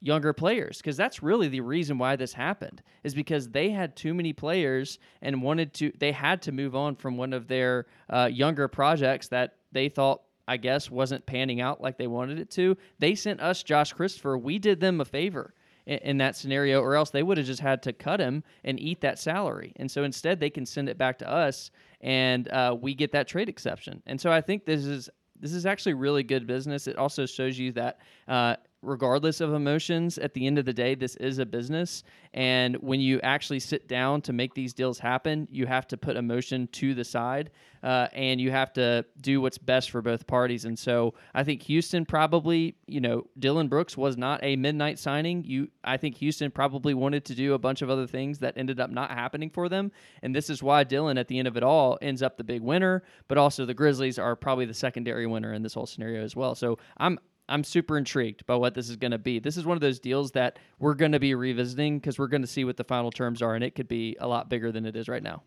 younger 0.00 0.32
players 0.32 0.78
because 0.78 0.96
that's 0.96 1.22
really 1.22 1.48
the 1.48 1.60
reason 1.60 1.98
why 1.98 2.16
this 2.16 2.32
happened 2.32 2.82
is 3.04 3.14
because 3.14 3.48
they 3.48 3.70
had 3.70 3.96
too 3.96 4.12
many 4.12 4.32
players 4.32 4.98
and 5.22 5.40
wanted 5.40 5.72
to 5.72 5.92
they 5.98 6.12
had 6.12 6.42
to 6.42 6.52
move 6.52 6.76
on 6.76 6.94
from 6.94 7.16
one 7.16 7.32
of 7.32 7.48
their 7.48 7.86
uh, 8.10 8.28
younger 8.30 8.68
projects 8.68 9.28
that 9.28 9.54
they 9.72 9.88
thought 9.88 10.20
I 10.46 10.58
guess 10.58 10.90
wasn't 10.90 11.24
panning 11.24 11.62
out 11.62 11.80
like 11.80 11.96
they 11.96 12.06
wanted 12.06 12.38
it 12.38 12.50
to. 12.50 12.76
They 12.98 13.14
sent 13.14 13.40
us 13.40 13.62
Josh 13.62 13.94
Christopher. 13.94 14.36
We 14.36 14.58
did 14.58 14.78
them 14.78 15.00
a 15.00 15.06
favor 15.06 15.54
in, 15.86 16.18
that 16.18 16.36
scenario, 16.36 16.80
or 16.80 16.94
else 16.94 17.10
they 17.10 17.22
would 17.22 17.36
have 17.36 17.46
just 17.46 17.60
had 17.60 17.82
to 17.82 17.92
cut 17.92 18.20
him 18.20 18.42
and 18.64 18.80
eat 18.80 19.00
that 19.02 19.18
salary. 19.18 19.72
And 19.76 19.90
so 19.90 20.04
instead, 20.04 20.40
they 20.40 20.50
can 20.50 20.64
send 20.66 20.88
it 20.88 20.98
back 20.98 21.18
to 21.18 21.30
us, 21.30 21.70
and 22.00 22.48
uh, 22.48 22.76
we 22.80 22.94
get 22.94 23.12
that 23.12 23.28
trade 23.28 23.48
exception. 23.48 24.02
And 24.06 24.20
so 24.20 24.32
I 24.32 24.40
think 24.40 24.64
this 24.64 24.84
is 24.84 25.10
this 25.40 25.52
is 25.52 25.66
actually 25.66 25.94
really 25.94 26.22
good 26.22 26.46
business. 26.46 26.86
It 26.86 26.96
also 26.96 27.26
shows 27.26 27.58
you 27.58 27.72
that 27.72 27.98
uh, 28.28 28.56
regardless 28.84 29.40
of 29.40 29.52
emotions, 29.52 30.18
at 30.18 30.34
the 30.34 30.46
end 30.46 30.58
of 30.58 30.64
the 30.64 30.72
day, 30.72 30.94
this 30.94 31.16
is 31.16 31.38
a 31.38 31.46
business. 31.46 32.04
And 32.32 32.76
when 32.76 33.00
you 33.00 33.20
actually 33.22 33.60
sit 33.60 33.88
down 33.88 34.20
to 34.22 34.32
make 34.32 34.54
these 34.54 34.72
deals 34.72 34.98
happen, 34.98 35.48
you 35.50 35.66
have 35.66 35.86
to 35.88 35.96
put 35.96 36.16
emotion 36.16 36.68
to 36.72 36.94
the 36.94 37.04
side 37.04 37.50
uh, 37.84 38.08
and 38.12 38.40
you 38.40 38.50
have 38.50 38.72
to 38.72 39.04
do 39.20 39.40
what's 39.40 39.58
best 39.58 39.90
for 39.90 40.02
both 40.02 40.26
parties. 40.26 40.64
And 40.64 40.78
so 40.78 41.14
I 41.34 41.44
think 41.44 41.62
Houston 41.62 42.04
probably, 42.06 42.76
you 42.86 43.00
know, 43.00 43.26
Dillon 43.38 43.68
Brooks 43.68 43.96
was 43.96 44.16
not 44.16 44.40
a 44.42 44.56
midnight 44.56 44.98
signing. 44.98 45.44
You, 45.44 45.68
I 45.84 45.96
think 45.96 46.16
Houston 46.16 46.50
probably 46.50 46.94
wanted 46.94 47.24
to 47.26 47.34
do 47.34 47.54
a 47.54 47.58
bunch 47.58 47.82
of 47.82 47.90
other 47.90 48.06
things 48.06 48.38
that 48.38 48.54
ended 48.56 48.80
up 48.80 48.90
not 48.90 49.10
happening 49.10 49.50
for 49.50 49.68
them. 49.68 49.92
And 50.22 50.34
this 50.34 50.48
is 50.48 50.62
why 50.62 50.84
Dillon, 50.84 51.18
at 51.18 51.28
the 51.28 51.38
end 51.38 51.46
of 51.46 51.56
it 51.56 51.62
all, 51.62 51.98
ends 52.00 52.22
up 52.22 52.36
the 52.36 52.44
big 52.44 52.62
winner. 52.62 53.02
But 53.28 53.38
also 53.38 53.66
the 53.66 53.74
Grizzlies 53.74 54.18
are 54.18 54.34
probably 54.34 54.64
the 54.64 54.74
secondary 54.74 55.26
winner 55.26 55.52
in 55.52 55.62
this 55.62 55.74
whole 55.74 55.86
scenario 55.86 56.24
as 56.24 56.34
well. 56.34 56.54
So 56.54 56.78
I'm 56.96 57.18
I'm 57.48 57.64
super 57.64 57.98
intrigued 57.98 58.46
by 58.46 58.56
what 58.56 58.74
this 58.74 58.88
is 58.88 58.96
going 58.96 59.10
to 59.10 59.18
be. 59.18 59.38
This 59.38 59.56
is 59.56 59.64
one 59.64 59.76
of 59.76 59.80
those 59.80 59.98
deals 59.98 60.32
that 60.32 60.58
we're 60.78 60.94
going 60.94 61.12
to 61.12 61.20
be 61.20 61.34
revisiting 61.34 61.98
because 61.98 62.18
we're 62.18 62.28
going 62.28 62.42
to 62.42 62.48
see 62.48 62.64
what 62.64 62.76
the 62.76 62.84
final 62.84 63.10
terms 63.10 63.42
are, 63.42 63.54
and 63.54 63.62
it 63.62 63.74
could 63.74 63.88
be 63.88 64.16
a 64.20 64.26
lot 64.26 64.48
bigger 64.48 64.72
than 64.72 64.86
it 64.86 64.96
is 64.96 65.08
right 65.08 65.22
now. 65.22 65.42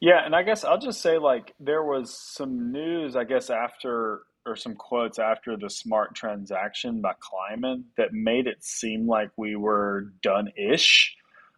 Yeah, 0.00 0.24
and 0.24 0.34
I 0.34 0.42
guess 0.42 0.64
I'll 0.64 0.80
just 0.80 1.00
say 1.00 1.18
like 1.18 1.54
there 1.60 1.84
was 1.84 2.12
some 2.12 2.72
news, 2.72 3.16
I 3.16 3.24
guess 3.24 3.48
after 3.50 4.22
or 4.46 4.56
some 4.56 4.74
quotes 4.74 5.18
after 5.18 5.56
the 5.56 5.70
smart 5.70 6.14
transaction 6.14 7.00
by 7.00 7.14
Kleiman 7.18 7.86
that 7.96 8.12
made 8.12 8.46
it 8.46 8.62
seem 8.62 9.06
like 9.06 9.30
we 9.36 9.56
were 9.56 10.12
done-ish. 10.22 11.16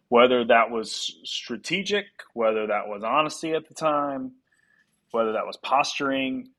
Whether 0.09 0.45
that 0.45 0.71
was 0.71 1.19
strategic, 1.25 2.05
whether 2.33 2.67
that 2.67 2.87
was 2.87 3.03
honesty 3.03 3.51
at 3.51 3.67
the 3.67 3.73
time, 3.73 4.31
whether 5.11 5.33
that 5.33 5.45
was 5.45 5.57
posturing, 5.57 6.51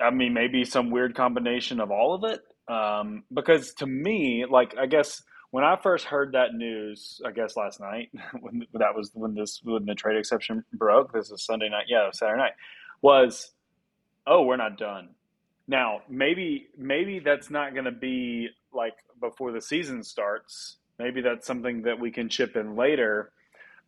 I 0.00 0.10
mean, 0.10 0.34
maybe 0.34 0.64
some 0.64 0.90
weird 0.90 1.14
combination 1.14 1.80
of 1.80 1.90
all 1.90 2.14
of 2.14 2.24
it. 2.24 2.40
Um, 2.72 3.24
because 3.32 3.74
to 3.74 3.86
me, 3.86 4.44
like, 4.48 4.74
I 4.78 4.86
guess 4.86 5.22
when 5.50 5.64
I 5.64 5.76
first 5.76 6.04
heard 6.04 6.32
that 6.32 6.54
news, 6.54 7.20
I 7.26 7.32
guess 7.32 7.56
last 7.56 7.80
night, 7.80 8.10
when 8.40 8.66
that 8.74 8.94
was 8.94 9.10
when 9.14 9.34
this 9.34 9.60
when 9.62 9.86
the 9.86 9.94
trade 9.94 10.16
exception 10.16 10.64
broke, 10.72 11.12
this 11.12 11.30
is 11.30 11.44
Sunday 11.44 11.68
night, 11.68 11.86
yeah, 11.88 12.10
Saturday 12.12 12.38
night, 12.38 12.52
was, 13.02 13.52
oh, 14.26 14.42
we're 14.44 14.56
not 14.56 14.78
done. 14.78 15.10
Now, 15.66 16.02
maybe 16.08 16.68
maybe 16.76 17.20
that's 17.20 17.50
not 17.50 17.74
going 17.74 17.84
to 17.84 17.92
be 17.92 18.48
like 18.72 18.94
before 19.20 19.52
the 19.52 19.60
season 19.60 20.02
starts. 20.02 20.76
Maybe 20.98 21.20
that's 21.22 21.46
something 21.46 21.82
that 21.82 21.98
we 21.98 22.10
can 22.10 22.28
chip 22.28 22.56
in 22.56 22.76
later. 22.76 23.32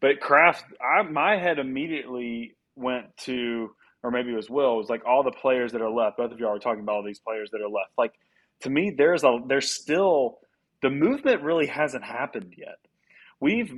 But 0.00 0.20
Craft, 0.20 0.64
I, 0.80 1.02
my 1.02 1.36
head 1.36 1.58
immediately 1.58 2.56
went 2.74 3.16
to 3.18 3.70
or 4.03 4.11
maybe 4.11 4.32
it 4.32 4.36
was 4.36 4.50
Will, 4.50 4.74
it 4.74 4.78
was 4.78 4.88
like 4.88 5.05
all 5.07 5.22
the 5.22 5.30
players 5.32 5.72
that 5.72 5.80
are 5.80 5.90
left. 5.90 6.16
Both 6.16 6.32
of 6.32 6.40
y'all 6.40 6.55
are 6.55 6.59
talking 6.59 6.82
about 6.82 6.96
all 6.96 7.05
these 7.05 7.20
players 7.20 7.50
that 7.53 7.61
are 7.61 7.68
left. 7.68 7.92
Like 7.96 8.12
to 8.61 8.70
me, 8.70 8.92
there's 8.96 9.24
a 9.24 9.38
there's 9.46 9.70
still 9.70 10.38
the 10.82 10.90
movement 10.90 11.42
really 11.42 11.66
hasn't 11.66 12.05
happened 12.05 12.55
yet. 12.57 12.78
We've 13.40 13.72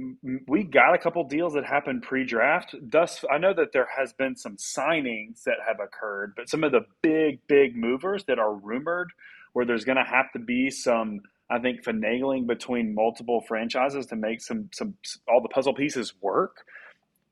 we 0.46 0.62
got 0.62 0.94
a 0.94 0.98
couple 0.98 1.24
deals 1.24 1.54
that 1.54 1.64
happened 1.64 2.02
pre-draft. 2.02 2.74
Thus, 2.82 3.24
I 3.32 3.38
know 3.38 3.54
that 3.54 3.72
there 3.72 3.88
has 3.96 4.12
been 4.12 4.36
some 4.36 4.56
signings 4.56 5.44
that 5.44 5.56
have 5.66 5.80
occurred, 5.80 6.34
but 6.36 6.50
some 6.50 6.64
of 6.64 6.72
the 6.72 6.82
big 7.00 7.40
big 7.46 7.74
movers 7.74 8.24
that 8.24 8.38
are 8.38 8.54
rumored, 8.54 9.08
where 9.54 9.64
there's 9.64 9.84
going 9.84 9.96
to 9.96 10.04
have 10.04 10.30
to 10.32 10.38
be 10.38 10.70
some, 10.70 11.22
I 11.48 11.60
think, 11.60 11.82
finagling 11.82 12.46
between 12.46 12.94
multiple 12.94 13.42
franchises 13.48 14.04
to 14.06 14.16
make 14.16 14.42
some 14.42 14.68
some 14.72 14.96
all 15.26 15.40
the 15.40 15.48
puzzle 15.48 15.72
pieces 15.72 16.12
work. 16.20 16.66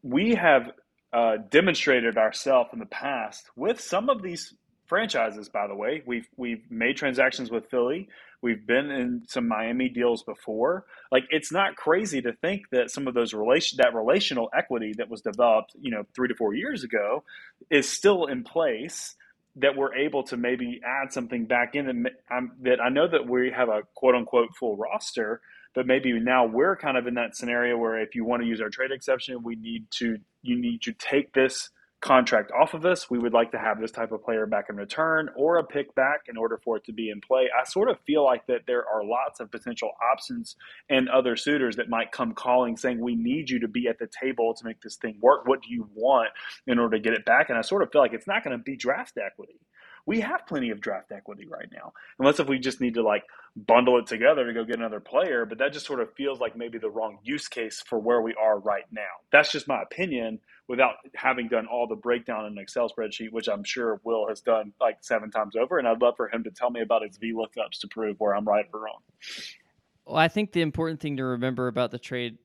We 0.03 0.35
have 0.35 0.71
uh, 1.13 1.37
demonstrated 1.51 2.17
ourselves 2.17 2.71
in 2.73 2.79
the 2.79 2.87
past 2.87 3.51
with 3.57 3.81
some 3.81 4.09
of 4.09 4.23
these 4.23 4.55
franchises. 4.87 5.49
By 5.49 5.67
the 5.67 5.75
way, 5.75 6.03
we've 6.07 6.29
we've 6.37 6.63
made 6.71 6.97
transactions 6.97 7.51
with 7.51 7.71
Philly. 7.71 8.09
We've 8.43 8.67
been 8.67 8.91
in 8.91 9.23
some 9.29 9.47
Miami 9.47 9.89
deals 9.89 10.23
before. 10.25 10.85
Like 11.11 11.25
it's 11.31 11.53
not 11.53 11.77
crazy 11.77 12.21
to 12.23 12.33
think 12.35 12.63
that 12.73 12.91
some 12.91 13.07
of 13.07 13.15
those 13.15 13.33
relation 13.33 13.79
that 13.83 13.95
relational 13.95 14.49
equity 14.57 14.95
that 14.99 15.09
was 15.09 15.21
developed, 15.23 15.73
you 15.81 15.91
know, 15.91 16.05
three 16.15 16.29
to 16.29 16.35
four 16.35 16.55
years 16.55 16.85
ago, 16.85 17.25
is 17.71 17.89
still 17.89 18.27
in 18.27 18.45
place. 18.45 19.15
That 19.57 19.77
we're 19.77 19.95
able 19.95 20.23
to 20.25 20.39
maybe 20.39 20.81
add 20.83 21.13
something 21.13 21.45
back 21.45 21.75
in, 21.75 21.87
and 21.87 22.09
that 22.63 22.81
I 22.81 22.89
know 22.89 23.07
that 23.07 23.29
we 23.29 23.53
have 23.55 23.69
a 23.69 23.83
quote 23.95 24.15
unquote 24.15 24.49
full 24.59 24.79
roster, 24.79 25.43
but 25.75 25.87
maybe 25.87 26.13
now 26.19 26.47
we're 26.47 26.77
kind 26.77 26.97
of 26.97 27.07
in 27.07 27.15
that 27.15 27.37
scenario 27.37 27.77
where 27.77 28.01
if 28.01 28.15
you 28.15 28.25
want 28.25 28.43
to 28.43 28.49
use 28.49 28.61
our 28.61 28.71
trade 28.71 28.91
exception, 28.93 29.43
we 29.43 29.57
need 29.57 29.87
to 29.91 30.19
you 30.43 30.59
need 30.59 30.83
to 30.83 30.93
take 30.93 31.33
this 31.33 31.71
contract 32.03 32.51
off 32.51 32.75
of 32.75 32.85
us. 32.85 33.09
We 33.09 33.19
would 33.19 33.33
like 33.33 33.53
to 33.53 33.59
have 33.59 33.81
this 33.81 33.93
type 33.93 34.13
of 34.13 34.23
player 34.25 34.45
back 34.45 34.67
in 34.69 34.77
return 34.77 35.31
or 35.37 35.59
a 35.59 35.65
pick 35.65 35.95
back 35.95 36.23
in 36.29 36.37
order 36.37 36.61
for 36.63 36.77
it 36.77 36.85
to 36.85 36.93
be 36.93 37.11
in 37.11 37.21
play. 37.21 37.49
I 37.59 37.65
sort 37.65 37.89
of 37.89 37.99
feel 38.01 38.25
like 38.25 38.45
that 38.49 38.63
there 38.67 38.85
are 38.87 39.05
lots 39.05 39.39
of 39.41 39.51
potential 39.51 39.93
options 40.13 40.57
and 40.91 41.09
other 41.09 41.37
suitors 41.37 41.77
that 41.77 41.89
might 41.89 42.11
come 42.11 42.35
calling 42.35 42.77
saying, 42.77 43.01
We 43.01 43.15
need 43.15 43.49
you 43.49 43.61
to 43.61 43.69
be 43.69 43.87
at 43.89 43.99
the 43.99 44.09
table 44.09 44.53
to 44.53 44.65
make 44.65 44.83
this 44.83 44.97
thing 44.97 45.17
work. 45.23 45.47
What 45.47 45.63
do 45.63 45.69
you 45.71 45.89
want 45.95 46.31
in 46.67 46.79
order 46.79 46.99
to 46.99 47.03
get 47.03 47.15
it 47.15 47.25
back? 47.25 47.49
And 47.49 47.57
I 47.57 47.63
sort 47.63 47.83
of 47.83 47.93
feel 47.93 48.03
like 48.03 48.13
it's 48.13 48.27
not 48.27 48.45
going 48.45 48.59
to 48.59 48.63
be 48.63 48.77
draft 48.77 49.17
equity 49.25 49.61
we 50.07 50.21
have 50.21 50.47
plenty 50.47 50.71
of 50.71 50.81
draft 50.81 51.13
equity 51.13 51.47
right 51.47 51.69
now. 51.73 51.93
Unless 52.19 52.41
if 52.41 52.49
we 52.49 52.59
just 52.59 52.81
need 52.81 52.95
to 52.95 53.03
like 53.03 53.25
bundle 53.55 53.99
it 53.99 54.07
together 54.07 54.47
to 54.47 54.53
go 54.53 54.65
get 54.65 54.79
another 54.79 55.01
player, 55.01 55.45
but 55.45 55.59
that 55.59 55.73
just 55.73 55.87
sort 55.87 56.01
of 56.01 56.13
feels 56.15 56.41
like 56.41 56.57
maybe 56.57 56.79
the 56.79 56.91
wrong 56.91 57.19
use 57.23 57.49
case 57.49 57.83
for 57.87 57.99
where 57.99 58.21
we 58.21 58.35
are 58.35 58.59
right 58.59 58.87
now. 58.91 59.03
That's 59.31 59.53
just 59.53 59.69
my 59.69 59.83
opinion 59.83 60.41
without 60.69 60.95
having 61.15 61.49
done 61.49 61.67
all 61.67 61.87
the 61.87 61.97
breakdown 61.97 62.47
in 62.47 62.53
an 62.53 62.59
Excel 62.59 62.89
spreadsheet, 62.89 63.31
which 63.31 63.49
I'm 63.49 63.65
sure 63.65 64.01
Will 64.05 64.29
has 64.29 64.41
done 64.41 64.73
like 64.81 64.99
seven 65.03 65.31
times 65.31 65.55
over. 65.55 65.79
And 65.79 65.87
I'd 65.87 66.01
love 66.01 66.15
for 66.17 66.29
him 66.29 66.45
to 66.45 66.51
tell 66.51 66.71
me 66.71 66.81
about 66.81 67.03
his 67.03 67.19
VLOOKUPs 67.19 67.81
to 67.81 67.89
prove 67.89 68.19
where 68.19 68.35
I'm 68.35 68.45
right 68.45 68.67
or 68.73 68.81
wrong. 68.81 69.01
Well, 70.07 70.17
I 70.17 70.29
think 70.29 70.53
the 70.53 70.63
important 70.63 71.01
thing 71.01 71.19
to 71.19 71.25
remember 71.25 71.69
about 71.69 71.91
the 71.91 71.99
trade 71.99 72.39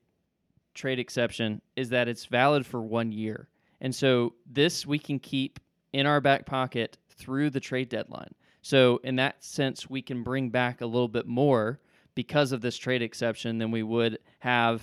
trade 0.74 1.00
exception 1.00 1.60
is 1.74 1.88
that 1.88 2.06
it's 2.06 2.26
valid 2.26 2.64
for 2.64 2.80
one 2.80 3.10
year. 3.10 3.48
And 3.80 3.92
so 3.92 4.34
this 4.46 4.86
we 4.86 4.98
can 4.98 5.18
keep 5.18 5.58
in 5.92 6.06
our 6.06 6.20
back 6.20 6.46
pocket 6.46 6.96
through 7.18 7.50
the 7.50 7.60
trade 7.60 7.88
deadline. 7.88 8.34
So, 8.62 9.00
in 9.04 9.16
that 9.16 9.44
sense, 9.44 9.88
we 9.88 10.02
can 10.02 10.22
bring 10.22 10.50
back 10.50 10.80
a 10.80 10.86
little 10.86 11.08
bit 11.08 11.26
more 11.26 11.80
because 12.14 12.52
of 12.52 12.60
this 12.60 12.76
trade 12.76 13.02
exception 13.02 13.58
than 13.58 13.70
we 13.70 13.82
would 13.82 14.18
have 14.40 14.82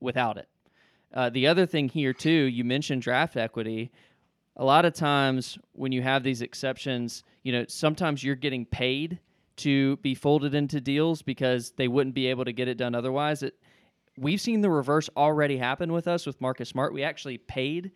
without 0.00 0.36
it. 0.36 0.48
Uh, 1.12 1.30
the 1.30 1.46
other 1.46 1.66
thing 1.66 1.88
here, 1.88 2.12
too, 2.12 2.30
you 2.30 2.64
mentioned 2.64 3.02
draft 3.02 3.36
equity. 3.36 3.90
A 4.56 4.64
lot 4.64 4.84
of 4.84 4.92
times 4.92 5.58
when 5.72 5.92
you 5.92 6.02
have 6.02 6.22
these 6.22 6.42
exceptions, 6.42 7.24
you 7.42 7.52
know, 7.52 7.64
sometimes 7.68 8.22
you're 8.22 8.36
getting 8.36 8.66
paid 8.66 9.18
to 9.56 9.96
be 9.98 10.14
folded 10.14 10.54
into 10.54 10.80
deals 10.80 11.22
because 11.22 11.72
they 11.72 11.88
wouldn't 11.88 12.14
be 12.14 12.26
able 12.26 12.44
to 12.44 12.52
get 12.52 12.68
it 12.68 12.76
done 12.76 12.94
otherwise. 12.94 13.42
It, 13.42 13.54
we've 14.16 14.40
seen 14.40 14.60
the 14.60 14.70
reverse 14.70 15.08
already 15.16 15.56
happen 15.56 15.92
with 15.92 16.06
us 16.06 16.26
with 16.26 16.40
Marcus 16.40 16.68
Smart. 16.68 16.92
We 16.92 17.02
actually 17.02 17.38
paid 17.38 17.90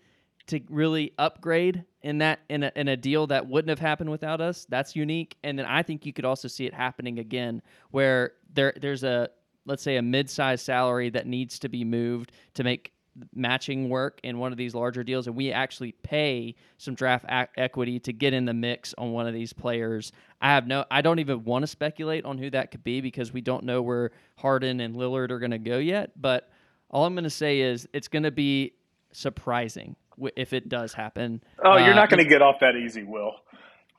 to 0.47 0.61
really 0.69 1.13
upgrade 1.19 1.85
in 2.03 2.19
that 2.19 2.41
in 2.49 2.65
a, 2.65 2.73
in 2.77 2.89
a 2.89 2.97
deal 2.97 3.27
that 3.29 3.47
wouldn't 3.47 3.71
have 3.71 3.79
happened 3.79 4.11
without 4.11 4.41
us. 4.41 4.67
That's 4.69 4.95
unique. 4.95 5.37
And 5.43 5.59
then 5.59 5.67
I 5.67 5.83
think 5.83 6.05
you 6.05 6.13
could 6.13 6.25
also 6.25 6.49
see 6.49 6.67
it 6.67 6.75
happening 6.75 7.19
again 7.19 7.63
where 7.91 8.33
there 8.53 8.75
there's 8.81 9.05
a 9.05 9.31
let's 9.67 9.83
say 9.83 9.97
a 9.97 10.03
mid-sized 10.03 10.65
salary 10.65 11.09
that 11.11 11.27
needs 11.27 11.59
to 11.61 11.69
be 11.69 11.85
moved 11.85 12.33
to 12.55 12.65
make 12.65 12.93
matching 13.35 13.89
work 13.89 14.21
in 14.25 14.39
one 14.39 14.51
of 14.51 14.59
these 14.59 14.75
larger 14.75 15.05
deals 15.05 15.29
and 15.29 15.37
we 15.37 15.53
actually 15.53 15.93
pay 15.93 16.55
some 16.79 16.95
draft 16.95 17.25
equity 17.57 18.01
to 18.01 18.13
get 18.13 18.35
in 18.35 18.45
the 18.45 18.53
mix 18.53 18.93
on 18.99 19.13
one 19.13 19.27
of 19.27 19.33
these 19.33 19.53
players. 19.53 20.13
I 20.43 20.49
have 20.49 20.67
no 20.67 20.85
I 20.91 21.01
don't 21.01 21.21
even 21.21 21.45
want 21.45 21.63
to 21.63 21.67
speculate 21.67 22.25
on 22.25 22.37
who 22.37 22.51
that 22.51 22.71
could 22.71 22.85
be 22.85 23.01
because 23.01 23.33
we 23.33 23.41
don't 23.41 23.65
know 23.65 23.81
where 23.81 24.11
Harden 24.37 24.81
and 24.81 24.95
Lillard 24.97 25.31
are 25.31 25.39
going 25.39 25.53
to 25.53 25.59
go 25.59 25.79
yet, 25.79 26.11
but 26.21 26.51
all 26.91 27.07
I'm 27.07 27.15
going 27.15 27.25
to 27.25 27.31
say 27.31 27.61
is 27.61 27.89
it's 27.95 28.09
going 28.09 28.25
to 28.25 28.31
be 28.31 28.75
surprising 29.13 29.97
if 30.37 30.53
it 30.53 30.69
does 30.69 30.93
happen. 30.93 31.43
Oh, 31.65 31.77
you're 31.77 31.93
uh, 31.93 31.97
not 31.97 32.11
going 32.11 32.23
to 32.23 32.29
get 32.29 32.43
off 32.43 32.57
that 32.61 32.77
easy, 32.77 33.03
Will. 33.03 33.35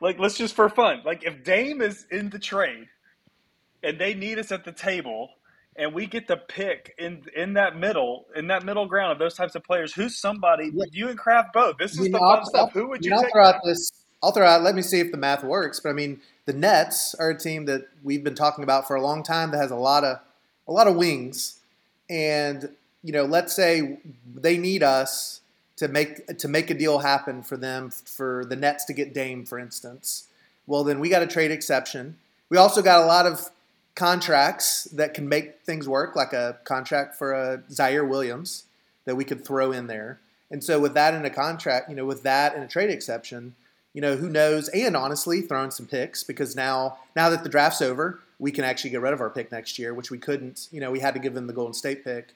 Like, 0.02 0.20
let's 0.20 0.38
just 0.38 0.56
for 0.56 0.70
fun. 0.70 1.02
Like, 1.06 1.24
if 1.24 1.44
Dame 1.44 1.82
is 1.82 2.06
in 2.12 2.30
the 2.30 2.40
trade 2.40 2.88
and 3.84 4.00
they 4.00 4.14
need 4.14 4.40
us 4.40 4.52
at 4.52 4.64
the 4.64 4.72
table, 4.72 5.30
and 5.78 5.94
we 5.94 6.06
get 6.06 6.28
to 6.28 6.38
pick 6.38 6.96
in 6.98 7.24
in 7.36 7.54
that 7.54 7.76
middle 7.76 8.26
in 8.36 8.48
that 8.48 8.64
middle 8.64 8.86
ground 8.86 9.12
of 9.12 9.20
those 9.20 9.36
types 9.36 9.56
of 9.56 9.64
players, 9.64 9.94
who's 9.94 10.18
somebody? 10.18 10.72
Yeah. 10.74 10.86
You 10.92 11.10
and 11.10 11.18
Craft 11.18 11.54
both. 11.54 11.78
This 11.78 11.94
is 11.94 12.06
the 12.06 12.12
fun 12.12 12.40
I'll, 12.40 12.46
stuff. 12.46 12.72
Who 12.74 12.88
would 12.90 13.04
you? 13.04 13.12
take? 13.12 13.26
I'll 13.26 13.32
throw 13.32 13.46
out 13.46 13.62
this. 13.64 13.92
I'll 14.24 14.32
throw 14.32 14.48
out. 14.48 14.64
Let 14.64 14.76
me 14.76 14.82
see 14.82 15.00
if 15.00 15.12
the 15.12 15.18
math 15.18 15.44
works. 15.44 15.80
But 15.80 15.90
I 15.90 15.94
mean, 15.94 16.22
the 16.46 16.54
Nets 16.54 17.14
are 17.16 17.32
a 17.32 17.38
team 17.38 17.66
that 17.66 17.88
we've 18.04 18.24
been 18.24 18.36
talking 18.36 18.64
about 18.64 18.88
for 18.88 18.96
a 18.96 19.02
long 19.02 19.22
time 19.22 19.52
that 19.52 19.58
has 19.58 19.72
a 19.72 19.76
lot 19.76 20.04
of 20.04 20.20
a 20.68 20.72
lot 20.72 20.88
of 20.88 20.96
wings, 20.96 21.60
and 22.10 22.70
you 23.04 23.12
know, 23.12 23.26
let's 23.26 23.54
say 23.54 24.00
they 24.34 24.58
need 24.58 24.82
us 24.82 25.42
to 25.78 25.88
make 25.88 26.38
to 26.38 26.48
make 26.48 26.70
a 26.70 26.74
deal 26.74 27.00
happen 27.00 27.44
for 27.44 27.58
them 27.58 27.90
for 27.90 28.46
the 28.46 28.56
Nets 28.56 28.86
to 28.86 28.94
get 28.94 29.14
Dame, 29.14 29.46
for 29.46 29.60
instance. 29.60 30.28
Well, 30.68 30.84
then 30.84 31.00
we 31.00 31.10
got 31.10 31.22
a 31.22 31.28
trade 31.28 31.52
exception. 31.52 32.18
We 32.50 32.58
also 32.58 32.82
got 32.82 33.04
a 33.04 33.06
lot 33.06 33.26
of 33.26 33.50
contracts 33.96 34.86
that 34.86 35.14
can 35.14 35.28
make 35.28 35.62
things 35.62 35.88
work, 35.88 36.16
like 36.16 36.34
a 36.34 36.58
contract 36.64 37.16
for 37.16 37.34
a 37.34 37.60
Ziaire 37.70 38.08
Williams 38.08 38.64
that 39.06 39.16
we 39.16 39.24
could 39.24 39.46
throw 39.46 39.72
in 39.72 39.88
there. 39.88 40.20
And 40.52 40.64
so 40.64 40.80
with 40.80 40.94
that 40.94 41.14
in 41.14 41.26
a 41.26 41.30
contract, 41.30 41.90
you 41.90 41.96
know, 41.96 42.06
with 42.06 42.24
that 42.24 42.56
and 42.56 42.64
a 42.64 42.68
trade 42.68 42.90
exception, 42.90 43.56
you 43.94 44.02
know, 44.02 44.16
who 44.16 44.30
knows? 44.30 44.68
And 44.70 44.96
honestly, 44.96 45.42
throwing 45.42 45.72
some 45.72 45.86
picks 45.86 46.24
because 46.24 46.56
now 46.56 46.98
now 47.16 47.30
that 47.30 47.44
the 47.44 47.50
draft's 47.50 47.82
over, 47.82 48.20
we 48.40 48.52
can 48.52 48.64
actually 48.64 48.90
get 48.90 49.02
rid 49.02 49.14
of 49.14 49.22
our 49.22 49.30
pick 49.30 49.52
next 49.52 49.80
year, 49.80 49.94
which 49.94 50.12
we 50.12 50.18
couldn't. 50.18 50.68
You 50.72 50.82
know, 50.82 50.92
we 50.92 51.00
had 51.00 51.14
to 51.14 51.20
give 51.20 51.34
them 51.34 51.48
the 51.48 51.54
Golden 51.54 51.74
State 51.74 52.04
pick. 52.04 52.34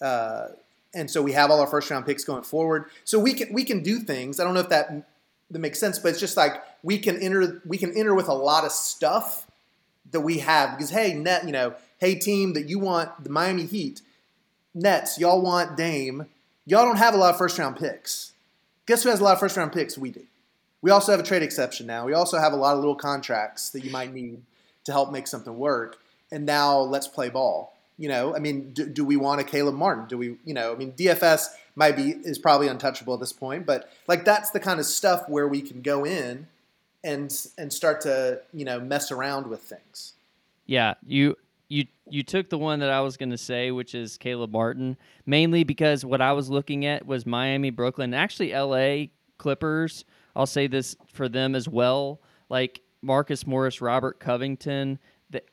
Uh, 0.00 0.48
and 0.94 1.10
so 1.10 1.22
we 1.22 1.32
have 1.32 1.50
all 1.50 1.60
our 1.60 1.66
first 1.66 1.90
round 1.90 2.06
picks 2.06 2.24
going 2.24 2.42
forward. 2.42 2.86
So 3.04 3.18
we 3.18 3.34
can 3.34 3.52
we 3.52 3.64
can 3.64 3.82
do 3.82 3.98
things. 3.98 4.40
I 4.40 4.44
don't 4.44 4.54
know 4.54 4.60
if 4.60 4.68
that 4.68 5.08
that 5.50 5.58
makes 5.58 5.78
sense, 5.78 5.98
but 5.98 6.08
it's 6.08 6.20
just 6.20 6.36
like 6.36 6.62
we 6.82 6.98
can 6.98 7.16
enter 7.18 7.62
we 7.64 7.78
can 7.78 7.96
enter 7.96 8.14
with 8.14 8.28
a 8.28 8.34
lot 8.34 8.64
of 8.64 8.72
stuff 8.72 9.46
that 10.10 10.20
we 10.20 10.38
have 10.38 10.76
because 10.76 10.90
hey 10.90 11.14
net 11.14 11.44
you 11.44 11.52
know 11.52 11.74
hey 11.98 12.14
team 12.14 12.52
that 12.54 12.68
you 12.68 12.78
want 12.78 13.24
the 13.24 13.30
Miami 13.30 13.64
Heat 13.64 14.02
Nets 14.74 15.18
y'all 15.18 15.40
want 15.40 15.76
Dame 15.76 16.26
y'all 16.66 16.84
don't 16.84 16.96
have 16.96 17.14
a 17.14 17.16
lot 17.16 17.30
of 17.30 17.38
first 17.38 17.58
round 17.58 17.76
picks. 17.76 18.32
Guess 18.86 19.04
who 19.04 19.10
has 19.10 19.20
a 19.20 19.24
lot 19.24 19.34
of 19.34 19.40
first 19.40 19.56
round 19.56 19.72
picks? 19.72 19.96
We 19.96 20.10
do. 20.10 20.24
We 20.80 20.90
also 20.90 21.12
have 21.12 21.20
a 21.20 21.24
trade 21.24 21.42
exception 21.42 21.86
now. 21.86 22.04
We 22.04 22.12
also 22.12 22.38
have 22.38 22.52
a 22.52 22.56
lot 22.56 22.74
of 22.74 22.80
little 22.80 22.96
contracts 22.96 23.70
that 23.70 23.84
you 23.84 23.90
might 23.90 24.12
need 24.12 24.42
to 24.84 24.92
help 24.92 25.12
make 25.12 25.28
something 25.28 25.56
work. 25.56 25.98
And 26.32 26.44
now 26.44 26.80
let's 26.80 27.06
play 27.06 27.28
ball. 27.28 27.71
You 27.98 28.08
know, 28.08 28.34
I 28.34 28.38
mean, 28.38 28.72
do, 28.72 28.86
do 28.86 29.04
we 29.04 29.16
want 29.16 29.40
a 29.40 29.44
Caleb 29.44 29.74
Martin? 29.74 30.06
Do 30.06 30.18
we, 30.18 30.36
you 30.44 30.54
know, 30.54 30.72
I 30.72 30.76
mean, 30.76 30.92
DFS 30.92 31.48
might 31.76 31.96
be 31.96 32.10
is 32.10 32.38
probably 32.38 32.68
untouchable 32.68 33.14
at 33.14 33.20
this 33.20 33.32
point, 33.32 33.66
but 33.66 33.90
like 34.08 34.24
that's 34.24 34.50
the 34.50 34.60
kind 34.60 34.80
of 34.80 34.86
stuff 34.86 35.28
where 35.28 35.48
we 35.48 35.62
can 35.62 35.82
go 35.82 36.04
in 36.04 36.46
and 37.04 37.34
and 37.58 37.72
start 37.72 38.00
to 38.02 38.40
you 38.52 38.64
know 38.64 38.80
mess 38.80 39.10
around 39.10 39.46
with 39.46 39.60
things. 39.60 40.14
Yeah, 40.66 40.94
you 41.06 41.36
you 41.68 41.86
you 42.08 42.22
took 42.22 42.50
the 42.50 42.58
one 42.58 42.80
that 42.80 42.90
I 42.90 43.00
was 43.00 43.16
going 43.16 43.30
to 43.30 43.38
say, 43.38 43.70
which 43.70 43.94
is 43.94 44.16
Caleb 44.16 44.52
Martin, 44.52 44.96
mainly 45.26 45.64
because 45.64 46.04
what 46.04 46.20
I 46.20 46.32
was 46.32 46.50
looking 46.50 46.84
at 46.84 47.06
was 47.06 47.24
Miami, 47.24 47.70
Brooklyn, 47.70 48.14
actually 48.14 48.52
L.A. 48.52 49.10
Clippers. 49.38 50.04
I'll 50.36 50.46
say 50.46 50.66
this 50.66 50.96
for 51.12 51.28
them 51.28 51.54
as 51.54 51.68
well, 51.68 52.20
like 52.48 52.80
Marcus 53.02 53.46
Morris, 53.46 53.80
Robert 53.80 54.20
Covington. 54.20 54.98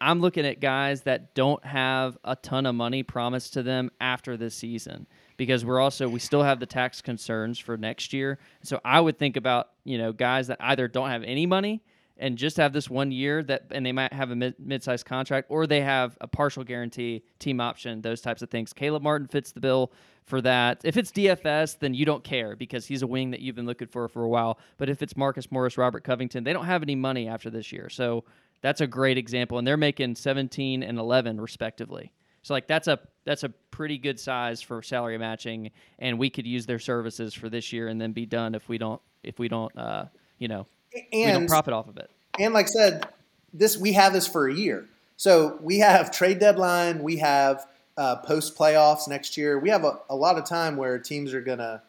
I'm 0.02 0.20
looking 0.20 0.46
at 0.46 0.60
guys 0.60 1.02
that 1.04 1.36
don't 1.36 1.64
have 1.66 2.18
a 2.24 2.36
ton 2.36 2.66
of 2.66 2.76
money 2.76 3.04
promised 3.04 3.54
to 3.54 3.64
them 3.64 3.92
after 4.00 4.38
this 4.38 4.56
season 4.56 5.08
because 5.38 5.64
we're 5.64 5.80
also 5.80 6.08
we 6.08 6.20
still 6.20 6.44
have 6.44 6.60
the 6.60 6.66
tax 6.66 7.02
concerns 7.02 7.60
for 7.60 7.78
next 7.78 8.14
year. 8.14 8.40
So 8.64 8.80
I 8.84 9.00
would 9.00 9.18
think 9.18 9.38
about 9.38 9.70
you 9.84 9.98
know 9.98 10.12
guys 10.12 10.48
that 10.48 10.58
either 10.60 10.88
don't 10.88 11.10
have 11.10 11.24
any 11.24 11.46
money 11.46 11.82
and 12.20 12.38
just 12.38 12.58
have 12.58 12.74
this 12.74 12.90
one 12.90 13.12
year 13.12 13.42
that 13.44 13.64
and 13.72 13.86
they 13.86 13.92
might 13.92 14.14
have 14.14 14.30
a 14.30 14.36
mid, 14.36 14.56
mid-sized 14.60 15.06
contract 15.06 15.48
or 15.50 15.66
they 15.66 15.82
have 15.82 16.18
a 16.22 16.28
partial 16.28 16.64
guarantee 16.64 17.24
team 17.40 17.60
option 17.62 18.02
those 18.02 18.22
types 18.22 18.42
of 18.42 18.50
things. 18.50 18.74
Caleb 18.74 19.02
martin 19.02 19.28
fits 19.28 19.52
the 19.52 19.60
bill 19.60 19.92
for 20.26 20.42
that. 20.42 20.82
If 20.84 20.98
it's 20.98 21.12
dfs 21.12 21.80
then 21.80 21.94
you 21.94 22.06
don't 22.06 22.24
care 22.24 22.56
because 22.56 22.86
he's 22.86 23.02
a 23.02 23.08
wing 23.08 23.32
that 23.32 23.40
you've 23.40 23.56
been 23.56 23.66
looking 23.66 23.88
for 23.88 24.08
for 24.08 24.24
a 24.24 24.30
while. 24.30 24.60
But 24.78 24.90
if 24.90 25.02
it's 25.02 25.16
marcus 25.16 25.52
morris 25.52 25.78
robert 25.78 26.04
covington 26.04 26.44
they 26.44 26.54
don't 26.54 26.66
have 26.66 26.84
any 26.84 26.96
money 26.96 27.28
after 27.28 27.50
this 27.50 27.72
year. 27.72 27.90
So 27.90 28.26
that's 28.62 28.82
a 28.82 28.88
great 28.88 29.18
example 29.18 29.58
and 29.58 29.68
they're 29.68 29.78
making 29.78 30.16
17 30.16 30.84
and 30.84 30.98
11 30.98 31.40
respectively 31.40 32.12
so 32.42 32.54
like 32.54 32.68
that's 32.68 32.88
a 32.88 33.00
that's 33.26 33.44
a 33.44 33.50
pretty 33.72 33.98
good 33.98 34.20
size 34.20 34.62
for 34.62 34.82
salary 34.82 35.18
matching 35.18 35.72
and 36.00 36.18
we 36.18 36.30
could 36.30 36.48
use 36.48 36.66
their 36.66 36.80
services 36.80 37.34
for 37.34 37.50
this 37.50 37.72
year 37.72 37.88
and 37.88 38.00
then 38.00 38.12
be 38.12 38.26
done 38.26 38.56
if 38.56 38.68
we 38.70 38.78
don't 38.78 39.02
if 39.24 39.40
we 39.40 39.48
don't 39.48 39.78
uh 39.78 40.06
you 40.38 40.48
know 40.48 40.66
and 40.94 41.04
we 41.12 41.26
don't 41.26 41.48
profit 41.48 41.74
off 41.74 41.88
of 41.88 41.98
it. 41.98 42.10
And 42.40 42.54
like 42.54 42.66
I 42.66 42.70
said, 42.70 43.08
this 43.54 43.78
we 43.78 43.94
have 43.94 44.14
this 44.14 44.28
for 44.28 44.48
a 44.48 44.54
year. 44.54 44.86
So 45.18 45.58
we 45.62 45.80
have 45.80 46.12
trade 46.16 46.40
deadline, 46.40 47.04
we 47.04 47.18
have 47.18 47.68
uh, 47.98 48.18
post 48.18 48.58
playoffs 48.58 49.08
next 49.08 49.36
year. 49.36 49.60
We 49.60 49.70
have 49.70 49.84
a, 49.84 50.00
a, 50.10 50.16
lot 50.16 50.38
of 50.38 50.46
time 50.46 50.78
where 50.78 50.98
teams 51.00 51.34
are 51.34 51.42
gonna 51.42 51.84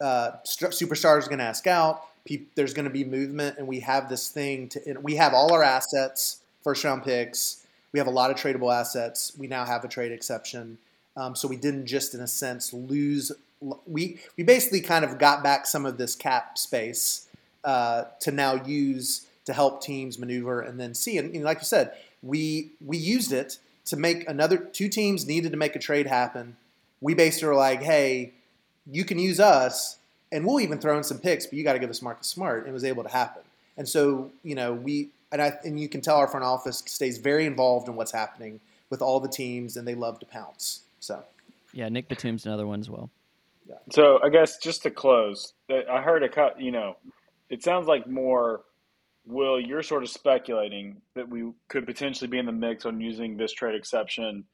uh, 0.00 0.32
st- 0.44 0.72
superstars 0.72 1.26
are 1.26 1.30
gonna 1.30 1.44
ask 1.44 1.66
out. 1.66 2.02
Pe- 2.26 2.42
there's 2.54 2.74
gonna 2.74 2.90
be 2.90 3.04
movement, 3.04 3.56
and 3.58 3.66
we 3.66 3.80
have 3.80 4.08
this 4.08 4.28
thing 4.28 4.68
to. 4.70 4.98
We 5.00 5.16
have 5.16 5.32
all 5.32 5.52
our 5.52 5.62
assets, 5.62 6.40
first 6.62 6.84
round 6.84 7.04
picks. 7.04 7.64
We 7.92 7.98
have 7.98 8.08
a 8.08 8.10
lot 8.10 8.30
of 8.30 8.36
tradable 8.36 8.74
assets. 8.74 9.32
We 9.38 9.46
now 9.46 9.64
have 9.64 9.84
a 9.84 9.88
trade 9.88 10.12
exception, 10.12 10.78
um, 11.16 11.34
so 11.34 11.48
we 11.48 11.56
didn't 11.56 11.86
just, 11.86 12.14
in 12.14 12.20
a 12.20 12.26
sense, 12.26 12.72
lose. 12.72 13.32
We 13.86 14.20
we 14.36 14.44
basically 14.44 14.82
kind 14.82 15.04
of 15.04 15.18
got 15.18 15.42
back 15.42 15.66
some 15.66 15.86
of 15.86 15.96
this 15.96 16.14
cap 16.14 16.58
space 16.58 17.26
uh, 17.64 18.04
to 18.20 18.30
now 18.30 18.54
use 18.64 19.26
to 19.46 19.52
help 19.52 19.82
teams 19.82 20.18
maneuver 20.18 20.60
and 20.60 20.78
then 20.78 20.94
see. 20.94 21.18
And, 21.18 21.42
like 21.42 21.58
you 21.58 21.64
said, 21.64 21.92
we 22.22 22.72
we 22.84 22.96
used 22.96 23.32
it 23.32 23.58
to 23.86 23.96
make 23.96 24.28
another 24.28 24.58
two 24.58 24.88
teams 24.88 25.26
needed 25.26 25.52
to 25.52 25.56
make 25.56 25.76
a 25.76 25.78
trade 25.78 26.06
happen. 26.06 26.56
We 27.00 27.14
basically 27.14 27.48
were 27.48 27.54
like, 27.54 27.82
hey, 27.82 28.32
you 28.90 29.04
can 29.04 29.18
use 29.18 29.40
us, 29.40 29.98
and 30.32 30.44
we'll 30.44 30.60
even 30.60 30.78
throw 30.78 30.96
in 30.96 31.04
some 31.04 31.18
picks, 31.18 31.46
but 31.46 31.54
you 31.54 31.64
got 31.64 31.74
to 31.74 31.78
give 31.78 31.90
us 31.90 32.02
Marcus 32.02 32.26
Smart. 32.26 32.60
And 32.60 32.68
it 32.68 32.72
was 32.72 32.84
able 32.84 33.02
to 33.02 33.08
happen. 33.08 33.42
And 33.76 33.88
so 33.88 34.30
you 34.42 34.54
know 34.54 34.72
we 34.72 35.10
and 35.32 35.42
I 35.42 35.52
and 35.64 35.78
you 35.78 35.88
can 35.88 36.00
tell 36.00 36.16
our 36.16 36.28
front 36.28 36.44
office 36.44 36.82
stays 36.86 37.18
very 37.18 37.46
involved 37.46 37.88
in 37.88 37.96
what's 37.96 38.12
happening 38.12 38.60
with 38.90 39.02
all 39.02 39.20
the 39.20 39.28
teams, 39.28 39.76
and 39.76 39.86
they 39.86 39.94
love 39.94 40.18
to 40.20 40.26
pounce. 40.26 40.82
So 41.00 41.22
yeah, 41.72 41.88
Nick 41.88 42.08
Batum's 42.08 42.46
another 42.46 42.66
one 42.66 42.80
as 42.80 42.88
well. 42.88 43.10
Yeah. 43.68 43.76
So 43.90 44.20
I 44.22 44.28
guess 44.28 44.58
just 44.58 44.82
to 44.84 44.90
close, 44.90 45.52
I 45.68 46.00
heard 46.00 46.22
a 46.22 46.28
cut. 46.28 46.60
You 46.60 46.70
know, 46.70 46.96
it 47.50 47.62
sounds 47.62 47.86
like 47.86 48.06
more 48.06 48.62
will 49.26 49.60
you're 49.60 49.82
sort 49.82 50.02
of 50.02 50.08
speculating 50.08 51.02
that 51.14 51.28
we 51.28 51.50
could 51.68 51.84
potentially 51.84 52.28
be 52.28 52.38
in 52.38 52.46
the 52.46 52.52
mix 52.52 52.86
on 52.86 53.00
using 53.00 53.36
this 53.36 53.52
trade 53.52 53.74
exception 53.74 54.44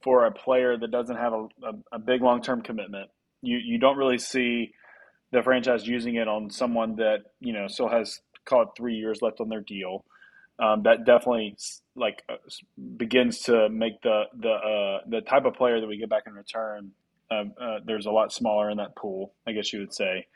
for 0.00 0.26
a 0.26 0.30
player 0.30 0.76
that 0.76 0.90
doesn't 0.90 1.16
have 1.16 1.32
a, 1.32 1.48
a, 1.62 1.74
a 1.92 1.98
big 1.98 2.22
long-term 2.22 2.62
commitment 2.62 3.10
you 3.42 3.58
you 3.58 3.78
don't 3.78 3.96
really 3.96 4.18
see 4.18 4.72
the 5.32 5.42
franchise 5.42 5.86
using 5.86 6.16
it 6.16 6.28
on 6.28 6.50
someone 6.50 6.96
that 6.96 7.18
you 7.40 7.52
know 7.52 7.66
still 7.66 7.88
has 7.88 8.20
called 8.44 8.68
three 8.76 8.94
years 8.94 9.20
left 9.22 9.40
on 9.40 9.48
their 9.48 9.60
deal 9.60 10.04
um, 10.58 10.82
that 10.82 11.04
definitely 11.04 11.56
like 11.96 12.22
uh, 12.28 12.36
begins 12.96 13.40
to 13.40 13.68
make 13.68 14.00
the 14.02 14.24
the 14.38 14.50
uh, 14.50 14.98
the 15.08 15.20
type 15.22 15.44
of 15.44 15.54
player 15.54 15.80
that 15.80 15.86
we 15.86 15.96
get 15.96 16.08
back 16.08 16.24
in 16.26 16.34
return 16.34 16.90
uh, 17.30 17.44
uh 17.60 17.78
there's 17.84 18.06
a 18.06 18.10
lot 18.10 18.32
smaller 18.32 18.70
in 18.70 18.76
that 18.76 18.94
pool 18.96 19.32
i 19.46 19.52
guess 19.52 19.72
you 19.72 19.80
would 19.80 19.94
say 19.94 20.26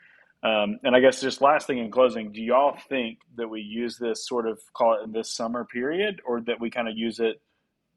um, 0.43 0.79
and 0.83 0.95
I 0.95 0.99
guess 0.99 1.19
just 1.19 1.41
last 1.41 1.65
thing 1.65 1.79
in 1.79 1.89
closing, 1.89 2.31
do 2.31 2.41
y'all 2.41 2.77
think 2.89 3.19
that 3.35 3.47
we 3.47 3.61
use 3.61 3.97
this 3.97 4.27
sort 4.27 4.47
of 4.47 4.59
call 4.73 4.99
it 4.99 5.03
in 5.03 5.11
this 5.11 5.31
summer 5.31 5.65
period, 5.65 6.21
or 6.25 6.41
that 6.41 6.59
we 6.59 6.69
kind 6.69 6.87
of 6.87 6.95
use 6.95 7.19
it 7.19 7.41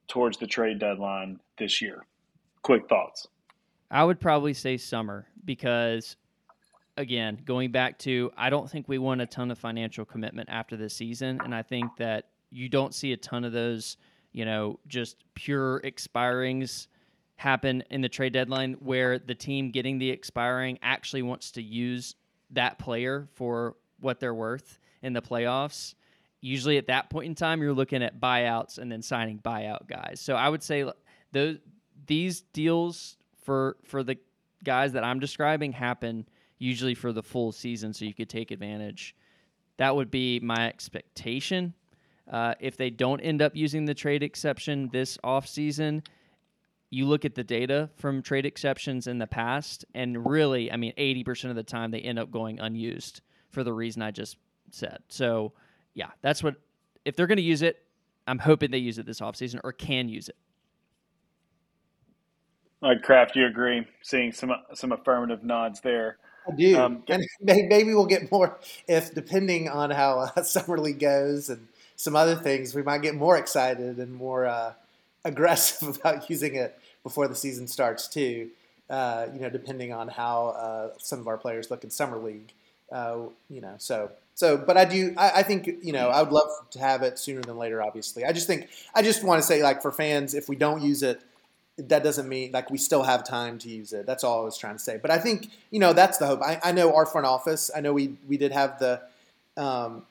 towards 0.09 0.39
the 0.39 0.47
trade 0.47 0.79
deadline 0.79 1.39
this 1.59 1.83
year? 1.83 2.07
Quick 2.63 2.89
thoughts. 2.89 3.29
I 3.91 4.05
would 4.05 4.21
probably 4.21 4.55
say 4.55 4.79
summer 4.79 5.27
because, 5.45 6.17
again, 6.97 7.41
going 7.45 7.73
back 7.73 7.99
to, 8.01 8.31
I 8.37 8.51
don't 8.51 8.71
think 8.71 8.89
we 8.89 8.99
want 8.99 9.21
a 9.21 9.27
ton 9.27 9.51
of 9.51 9.59
financial 9.59 10.05
commitment 10.05 10.49
after 10.51 10.77
this 10.77 10.95
season, 10.95 11.41
and 11.45 11.55
I 11.55 11.63
think 11.63 11.97
that 11.97 12.29
you 12.51 12.69
don't 12.69 12.95
see 12.95 13.13
a 13.13 13.17
ton 13.17 13.45
of 13.45 13.53
those, 13.53 13.97
you 14.33 14.45
know, 14.45 14.79
just 14.87 15.17
pure 15.35 15.81
expirings 15.81 16.89
happen 17.37 17.83
in 17.91 18.03
the 18.03 18.09
trade 18.09 18.33
deadline 18.33 18.75
where 18.81 19.19
the 19.19 19.35
team 19.35 19.71
getting 19.71 19.99
the 19.99 20.11
expiring 20.11 20.79
actually 20.83 21.23
wants 21.23 21.53
to 21.53 21.63
use 21.63 22.15
that 22.51 22.79
player 22.79 23.29
for 23.35 23.77
what 24.01 24.21
they're 24.21 24.35
worth 24.35 24.79
in 25.03 25.13
the 25.13 25.23
playoffs. 25.23 25.95
Usually 26.43 26.77
at 26.77 26.87
that 26.89 27.09
point 27.11 27.27
in 27.27 27.35
time, 27.35 27.63
you're 27.63 27.73
looking 27.73 28.03
at 28.03 28.21
buyouts 28.21 28.79
and 28.79 28.91
then 28.91 29.03
signing 29.03 29.39
buyout 29.39 29.87
guys. 29.87 30.21
So 30.21 30.35
I 30.35 30.49
would 30.49 30.63
say 30.63 30.91
those 31.33 31.59
these 32.07 32.41
deals 32.41 33.17
for 33.43 33.77
for 33.85 34.03
the 34.03 34.17
guys 34.65 34.93
that 34.93 35.05
I'm 35.05 35.21
describing 35.21 35.73
happen 35.73 36.27
usually 36.61 36.95
for 36.95 37.13
the 37.13 37.23
full 37.23 37.51
season, 37.51 37.93
so 37.93 38.05
you 38.05 38.15
could 38.15 38.29
take 38.29 38.53
advantage. 38.53 39.17
That 39.79 39.97
would 39.97 40.11
be 40.11 40.39
my 40.39 40.69
expectation. 40.69 41.75
Uh, 42.31 42.55
if 42.61 42.77
they 42.77 42.91
don't 42.91 43.19
end 43.21 43.43
up 43.43 43.57
using 43.57 43.87
the 43.87 43.95
trade 43.95 44.23
exception 44.23 44.89
this 44.93 45.19
off 45.25 45.49
season, 45.49 46.05
you 46.91 47.07
look 47.07 47.25
at 47.25 47.35
the 47.35 47.43
data 47.43 47.91
from 47.97 48.23
trade 48.23 48.47
exceptions 48.47 49.09
in 49.09 49.19
the 49.19 49.27
past, 49.27 49.85
and 49.95 50.29
really, 50.29 50.71
I 50.71 50.77
mean, 50.77 50.93
80% 50.97 51.51
of 51.51 51.57
the 51.57 51.63
time 51.65 51.91
they 51.91 52.01
end 52.01 52.19
up 52.19 52.31
going 52.31 52.61
unused 52.61 53.23
for 53.49 53.65
the 53.65 53.73
reason 53.73 54.03
I 54.03 54.11
just 54.11 54.37
said. 54.71 54.99
So, 55.09 55.55
yeah, 55.95 56.11
that's 56.21 56.43
what, 56.43 56.57
if 57.05 57.17
they're 57.17 57.27
going 57.27 57.37
to 57.37 57.43
use 57.43 57.63
it, 57.63 57.83
I'm 58.27 58.39
hoping 58.39 58.71
they 58.71 58.79
use 58.79 58.99
it 58.99 59.07
this 59.07 59.21
offseason 59.21 59.61
or 59.65 59.73
can 59.73 60.09
use 60.09 60.29
it. 60.29 60.37
All 62.83 62.91
right, 62.91 63.03
Craft, 63.03 63.37
you 63.37 63.47
agree? 63.47 63.87
Seeing 64.03 64.33
some 64.33 64.53
some 64.73 64.93
affirmative 64.93 65.45
nods 65.45 65.81
there. 65.83 66.17
I 66.49 66.55
do, 66.55 66.79
um, 66.79 67.03
and 67.09 67.25
maybe 67.41 67.95
we'll 67.95 68.07
get 68.07 68.31
more 68.31 68.59
if, 68.89 69.15
depending 69.15 69.69
on 69.69 69.91
how 69.91 70.31
uh, 70.37 70.43
summer 70.43 70.79
league 70.79 71.01
goes 71.01 71.49
and 71.49 71.67
some 71.97 72.17
other 72.17 72.35
things, 72.35 72.75
we 72.75 72.83
might 72.83 73.03
get 73.03 73.15
more 73.15 73.37
excited 73.37 73.99
and 73.99 74.13
more 74.13 74.47
uh, 74.47 74.73
aggressive 75.25 75.97
about 75.97 76.31
using 76.31 76.55
it 76.55 76.79
before 77.03 77.29
the 77.29 77.35
season 77.35 77.69
starts 77.69 78.09
too. 78.09 78.49
Uh, 78.89 79.29
you 79.33 79.41
know, 79.41 79.51
depending 79.51 79.93
on 79.93 80.09
how 80.09 80.49
uh, 80.49 80.91
some 80.99 81.21
of 81.21 81.29
our 81.29 81.37
players 81.37 81.71
look 81.71 81.85
in 81.85 81.91
summer 81.91 82.17
league. 82.17 82.53
Uh, 82.91 83.19
you 83.49 83.61
know, 83.61 83.75
so 83.79 84.11
so, 84.41 84.57
but 84.57 84.79
I 84.79 84.87
do. 84.87 85.13
I, 85.19 85.31
I, 85.37 85.43
think 85.43 85.67
you 85.83 85.93
know, 85.93 86.09
I 86.09 86.23
would 86.23 86.33
love 86.33 86.49
to 86.71 86.79
have 86.79 87.03
it 87.03 87.19
sooner 87.19 87.43
than 87.43 87.59
later. 87.59 87.83
Obviously, 87.83 88.25
I 88.25 88.33
just 88.33 88.47
think 88.47 88.71
I 88.95 89.03
just 89.03 89.23
want 89.23 89.39
to 89.41 89.47
say, 89.47 89.63
like, 89.63 89.83
for 89.83 89.93
fans, 89.93 90.33
if 90.33 90.49
we 90.49 90.57
don't 90.57 90.83
use 90.83 91.03
it, 91.03 91.21
that 91.89 92.03
doesn't 92.03 92.29
mean 92.29 92.53
like 92.53 92.71
we 92.71 92.79
still 92.79 93.03
have 93.03 93.25
time 93.25 93.59
to 93.59 93.69
use 93.69 93.93
it. 93.93 94.07
That's 94.07 94.25
all 94.25 94.43
I 94.43 94.45
was 94.45 94.57
trying 94.57 94.77
to 94.77 94.83
say. 94.83 94.99
But 95.01 95.11
I 95.11 95.19
think 95.19 95.51
you 95.71 95.81
know 95.81 95.93
that's 95.93 96.19
the 96.19 96.27
hope. 96.27 96.43
I, 96.43 96.61
I 96.63 96.73
know 96.73 96.95
our 96.95 97.07
front 97.07 97.27
office. 97.27 97.71
I 97.75 97.81
know 97.81 97.93
we 97.93 98.17
we 98.29 98.37
did 98.37 98.53
have 98.53 98.79
the, 98.79 99.01
um, 99.57 100.05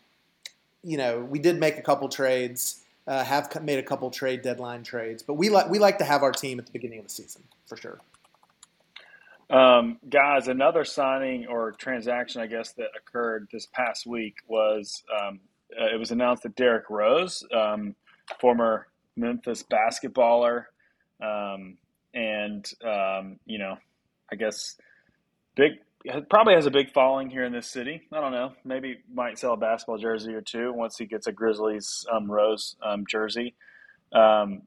you 0.84 0.97
know, 0.97 1.20
we 1.20 1.39
did 1.39 1.59
make 1.59 1.78
a 1.78 1.82
couple 1.82 2.09
trades 2.09 2.84
uh, 3.07 3.24
have 3.24 3.63
made 3.63 3.80
a 3.80 3.84
couple 3.84 4.09
trade 4.11 4.41
deadline 4.41 4.84
trades, 4.84 5.24
but 5.24 5.34
we 5.34 5.49
like 5.49 5.70
we 5.70 5.80
like 5.80 5.97
to 5.97 6.05
have 6.05 6.24
our 6.24 6.32
team 6.32 6.59
at 6.59 6.65
the 6.65 6.72
beginning 6.72 6.99
of 6.99 7.05
the 7.05 7.11
season 7.11 7.43
for 7.65 7.76
sure. 7.76 7.99
Um, 9.49 9.97
guys, 10.09 10.47
another 10.47 10.86
signing 10.86 11.47
or 11.47 11.72
transaction, 11.72 12.39
I 12.39 12.45
guess, 12.45 12.74
that 12.74 12.89
occurred 12.95 13.47
this 13.51 13.65
past 13.65 14.05
week 14.05 14.36
was 14.47 15.03
um, 15.20 15.39
uh, 15.80 15.86
it 15.86 15.99
was 15.99 16.11
announced 16.11 16.43
that 16.43 16.55
Derrick 16.55 16.89
Rose, 16.89 17.43
um, 17.51 17.95
former 18.39 18.88
Memphis 19.15 19.63
basketballer, 19.63 20.65
um, 21.22 21.78
and 22.13 22.65
um, 22.84 23.39
you 23.45 23.59
know, 23.59 23.78
I 24.32 24.36
guess 24.36 24.76
big 25.55 25.74
probably 26.30 26.53
has 26.53 26.65
a 26.65 26.72
big 26.72 26.91
following 26.91 27.30
here 27.30 27.43
in 27.43 27.51
this 27.51 27.67
city. 27.67 28.01
I 28.11 28.20
don't 28.22 28.32
know. 28.32 28.53
Maybe 28.63 28.99
might 29.13 29.38
sell 29.38 29.53
a 29.53 29.57
basketball 29.57 29.97
jersey 29.97 30.34
or 30.34 30.41
two 30.41 30.72
once 30.74 30.97
he 30.97 31.05
gets 31.05 31.28
a 31.28 31.32
Grizzlies 31.32 32.05
um, 32.11 32.32
rose 32.32 32.76
um, 32.82 33.05
jersey. 33.07 33.53
Um, 34.13 34.63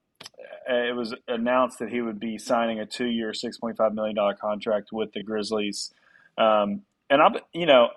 it 0.69 0.95
was 0.95 1.15
announced 1.27 1.79
that 1.81 1.89
he 1.89 2.01
would 2.01 2.21
be 2.21 2.39
signing 2.39 2.79
a 2.81 2.87
two-year, 2.87 3.35
six 3.35 3.59
point 3.59 3.77
five 3.77 3.95
million 3.95 4.15
dollar 4.15 4.35
contract 4.35 4.93
with 4.93 5.13
the 5.13 5.23
Grizzlies. 5.23 5.93
Um, 6.39 6.83
and 7.11 7.21
I'm, 7.21 7.35
you 7.53 7.67
know, 7.67 7.89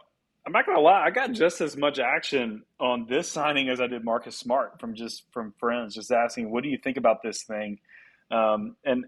I'm 0.45 0.51
not 0.51 0.65
gonna 0.65 0.79
lie, 0.79 1.03
I 1.03 1.09
got 1.09 1.31
just 1.31 1.61
as 1.61 1.75
much 1.75 1.99
action 1.99 2.63
on 2.79 3.07
this 3.07 3.29
signing 3.29 3.69
as 3.69 3.81
I 3.81 3.87
did 3.87 4.03
Marcus 4.03 4.37
Smart 4.37 4.79
from 4.79 4.93
just 4.93 5.23
from 5.31 5.53
friends, 5.59 5.95
just 5.95 6.11
asking, 6.11 6.51
"What 6.51 6.63
do 6.63 6.69
you 6.69 6.77
think 6.77 6.97
about 6.97 7.21
this 7.21 7.43
thing?" 7.43 7.79
Um, 8.32 8.76
and 8.84 9.05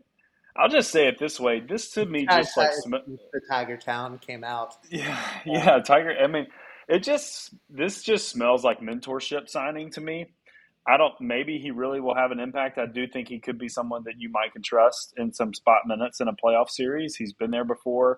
I'll 0.55 0.70
just 0.70 0.91
say 0.91 1.07
it 1.07 1.20
this 1.20 1.39
way: 1.39 1.59
this 1.59 1.91
to 1.91 2.05
me 2.05 2.26
just 2.26 2.57
like 2.57 2.74
sm- 2.74 2.95
the 3.34 3.41
Tiger 3.49 3.78
Town 3.78 4.20
came 4.20 4.43
out. 4.43 4.76
Yeah, 4.89 5.20
yeah, 5.45 5.80
Tiger. 5.80 6.13
I 6.20 6.28
mean, 6.28 6.47
it 6.88 7.03
just 7.03 7.53
this 7.70 8.03
just 8.03 8.30
smells 8.30 8.63
like 8.63 8.80
mentorship 8.80 9.49
signing 9.49 9.91
to 9.91 10.01
me. 10.01 10.28
I 10.88 10.97
don't. 10.97 11.13
Maybe 11.20 11.59
he 11.59 11.72
really 11.72 11.99
will 11.99 12.15
have 12.15 12.32
an 12.32 12.39
impact. 12.39 12.78
I 12.78 12.86
do 12.86 13.07
think 13.07 13.28
he 13.28 13.39
could 13.39 13.59
be 13.59 13.68
someone 13.68 14.03
that 14.05 14.15
you 14.18 14.30
might 14.30 14.53
can 14.53 14.61
trust 14.63 15.13
in 15.18 15.34
some 15.34 15.53
spot 15.53 15.82
minutes 15.86 16.22
in 16.22 16.28
a 16.28 16.34
playoff 16.34 16.70
series. 16.70 17.15
He's 17.15 17.34
been 17.34 17.51
there 17.51 17.65
before. 17.65 18.15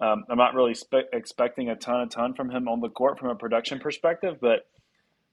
Um, 0.00 0.24
I'm 0.30 0.38
not 0.38 0.54
really 0.54 0.74
spe- 0.74 1.10
expecting 1.12 1.68
a 1.68 1.76
ton, 1.76 2.00
a 2.00 2.06
ton 2.06 2.34
from 2.34 2.50
him 2.50 2.68
on 2.68 2.80
the 2.80 2.88
court 2.88 3.18
from 3.18 3.30
a 3.30 3.34
production 3.34 3.78
perspective, 3.78 4.38
but 4.40 4.66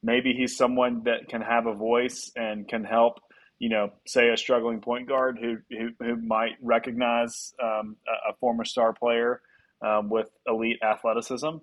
maybe 0.03 0.33
he's 0.33 0.57
someone 0.57 1.03
that 1.03 1.27
can 1.29 1.41
have 1.41 1.67
a 1.67 1.73
voice 1.73 2.31
and 2.35 2.67
can 2.67 2.83
help. 2.83 3.19
You 3.59 3.69
know, 3.69 3.91
say 4.07 4.29
a 4.29 4.37
struggling 4.37 4.81
point 4.81 5.07
guard 5.07 5.37
who 5.39 5.57
who, 5.69 5.89
who 5.99 6.15
might 6.15 6.53
recognize 6.61 7.53
um, 7.61 7.97
a, 8.07 8.31
a, 8.31 8.33
former 8.39 8.65
star 8.65 8.93
player 8.93 9.41
um, 9.81 10.09
with 10.09 10.29
elite 10.47 10.79
athleticism. 10.81 11.57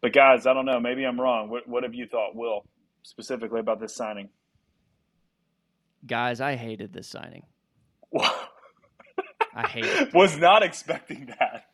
But 0.00 0.12
guys, 0.12 0.46
I 0.46 0.54
don't 0.54 0.66
know. 0.66 0.78
Maybe 0.78 1.04
I'm 1.04 1.20
wrong. 1.20 1.50
What, 1.50 1.66
what 1.66 1.82
have 1.82 1.94
you 1.94 2.06
thought, 2.06 2.36
Will, 2.36 2.64
specifically 3.02 3.60
about 3.60 3.80
this 3.80 3.96
signing? 3.96 4.28
Guys, 6.06 6.40
I 6.40 6.54
hated 6.54 6.92
this 6.92 7.08
signing. 7.08 7.42
I 8.14 9.66
hate 9.66 9.84
it. 9.84 10.14
Was 10.14 10.38
not 10.38 10.62
expecting 10.62 11.26
that. 11.38 11.64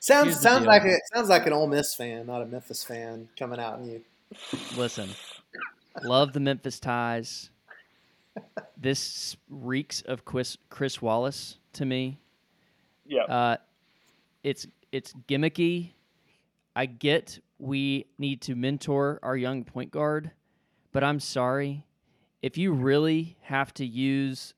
Sounds 0.00 0.40
sounds 0.40 0.66
like 0.66 0.84
it 0.84 1.00
sounds 1.12 1.28
like 1.28 1.46
an 1.46 1.52
Ole 1.52 1.66
Miss 1.66 1.94
fan, 1.94 2.26
not 2.26 2.42
a 2.42 2.46
Memphis 2.46 2.84
fan, 2.84 3.28
coming 3.38 3.58
out 3.58 3.78
and 3.78 3.90
you. 3.90 4.04
Listen, 4.76 5.08
love 6.02 6.32
the 6.32 6.40
Memphis 6.40 6.78
ties. 6.78 7.50
This 8.76 9.36
reeks 9.50 10.02
of 10.02 10.24
Chris, 10.24 10.56
Chris 10.70 11.02
Wallace 11.02 11.58
to 11.74 11.84
me. 11.84 12.20
Yeah. 13.04 13.24
Uh, 13.24 13.56
it's 14.44 14.66
it's 14.92 15.12
gimmicky. 15.26 15.92
I 16.76 16.86
get 16.86 17.40
we 17.58 18.06
need 18.18 18.40
to 18.42 18.54
mentor 18.54 19.18
our 19.22 19.36
young 19.36 19.64
point 19.64 19.90
guard, 19.90 20.30
but 20.92 21.02
I'm 21.02 21.18
sorry 21.18 21.84
if 22.42 22.56
you 22.56 22.72
really 22.72 23.36
have 23.42 23.74
to 23.74 23.84
use 23.84 24.54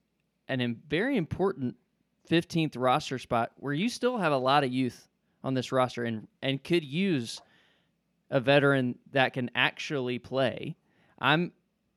an 0.49 0.81
very 0.89 1.17
important 1.17 1.77
15th 2.31 2.75
roster 2.77 3.19
spot 3.19 3.53
where 3.57 3.73
you 3.73 3.89
still 3.89 4.19
have 4.19 4.33
a 4.33 4.39
lot 4.39 4.65
of 4.65 4.73
youth 4.73 5.09
on 5.43 5.55
this 5.55 5.73
roster 5.73 6.05
and 6.05 6.29
and 6.43 6.63
could 6.63 6.85
use 6.85 7.41
a 8.31 8.41
veteran 8.41 8.99
that 9.13 9.33
can 9.33 9.51
actually 9.55 10.19
play. 10.19 10.77
I'm 11.19 11.53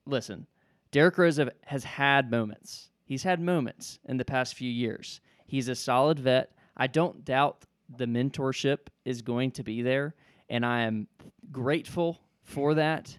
listen, 0.05 0.47
Derrick 0.93 1.17
Rose 1.17 1.39
has 1.65 1.83
had 1.83 2.29
moments. 2.29 2.91
He's 3.03 3.23
had 3.23 3.41
moments 3.41 3.97
in 4.05 4.17
the 4.17 4.23
past 4.23 4.53
few 4.53 4.69
years. 4.69 5.21
He's 5.47 5.67
a 5.67 5.73
solid 5.73 6.19
vet. 6.19 6.51
I 6.77 6.85
don't 6.85 7.25
doubt 7.25 7.65
the 7.97 8.05
mentorship 8.05 8.77
is 9.03 9.23
going 9.23 9.51
to 9.51 9.63
be 9.63 9.81
there, 9.81 10.13
and 10.49 10.63
I 10.63 10.81
am 10.81 11.07
grateful 11.51 12.21
for 12.43 12.75
that. 12.75 13.17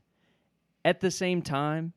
At 0.84 1.00
the 1.00 1.10
same 1.10 1.42
time, 1.42 1.92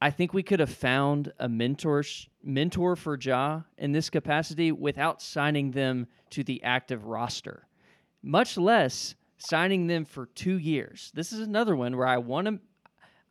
I 0.00 0.10
think 0.10 0.32
we 0.32 0.44
could 0.44 0.60
have 0.60 0.70
found 0.70 1.32
a 1.40 1.48
mentor 1.48 2.04
mentor 2.44 2.94
for 2.94 3.18
Ja 3.20 3.62
in 3.78 3.90
this 3.90 4.08
capacity 4.08 4.70
without 4.70 5.20
signing 5.20 5.72
them 5.72 6.06
to 6.30 6.44
the 6.44 6.62
active 6.62 7.06
roster, 7.06 7.66
much 8.22 8.56
less 8.56 9.16
signing 9.36 9.88
them 9.88 10.04
for 10.04 10.26
two 10.26 10.58
years. 10.58 11.10
This 11.12 11.32
is 11.32 11.40
another 11.40 11.74
one 11.74 11.96
where 11.96 12.06
I 12.06 12.18
want 12.18 12.46
to 12.46 12.60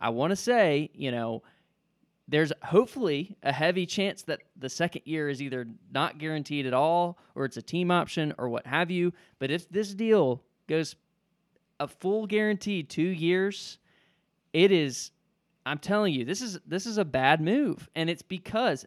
I 0.05 0.09
want 0.09 0.29
to 0.29 0.35
say, 0.35 0.91
you 0.93 1.09
know, 1.09 1.41
there's 2.27 2.53
hopefully 2.61 3.35
a 3.41 3.51
heavy 3.51 3.87
chance 3.87 4.21
that 4.23 4.41
the 4.55 4.69
second 4.69 5.01
year 5.05 5.29
is 5.29 5.41
either 5.41 5.65
not 5.91 6.19
guaranteed 6.19 6.67
at 6.67 6.75
all 6.75 7.17
or 7.33 7.43
it's 7.45 7.57
a 7.57 7.61
team 7.63 7.89
option 7.89 8.31
or 8.37 8.47
what 8.47 8.67
have 8.67 8.91
you. 8.91 9.13
But 9.39 9.49
if 9.49 9.67
this 9.67 9.95
deal 9.95 10.43
goes 10.67 10.95
a 11.79 11.87
full 11.87 12.27
guarantee 12.27 12.83
two 12.83 13.01
years, 13.01 13.79
it 14.53 14.71
is 14.71 15.09
I'm 15.65 15.79
telling 15.79 16.13
you, 16.13 16.23
this 16.23 16.41
is 16.41 16.59
this 16.67 16.85
is 16.85 16.99
a 16.99 17.05
bad 17.05 17.41
move, 17.41 17.89
and 17.95 18.07
it's 18.07 18.21
because 18.21 18.85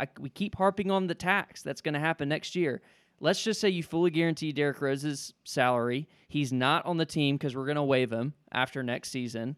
I, 0.00 0.08
we 0.18 0.30
keep 0.30 0.56
harping 0.56 0.90
on 0.90 1.06
the 1.06 1.14
tax 1.14 1.62
that's 1.62 1.80
going 1.80 1.94
to 1.94 2.00
happen 2.00 2.28
next 2.28 2.56
year. 2.56 2.82
Let's 3.20 3.40
just 3.40 3.60
say 3.60 3.68
you 3.68 3.84
fully 3.84 4.10
guarantee 4.10 4.50
Derrick 4.50 4.80
Rose's 4.80 5.32
salary. 5.44 6.08
He's 6.26 6.52
not 6.52 6.84
on 6.86 6.96
the 6.96 7.06
team 7.06 7.36
because 7.36 7.54
we're 7.54 7.66
going 7.66 7.76
to 7.76 7.84
waive 7.84 8.12
him 8.12 8.34
after 8.50 8.82
next 8.82 9.10
season. 9.10 9.56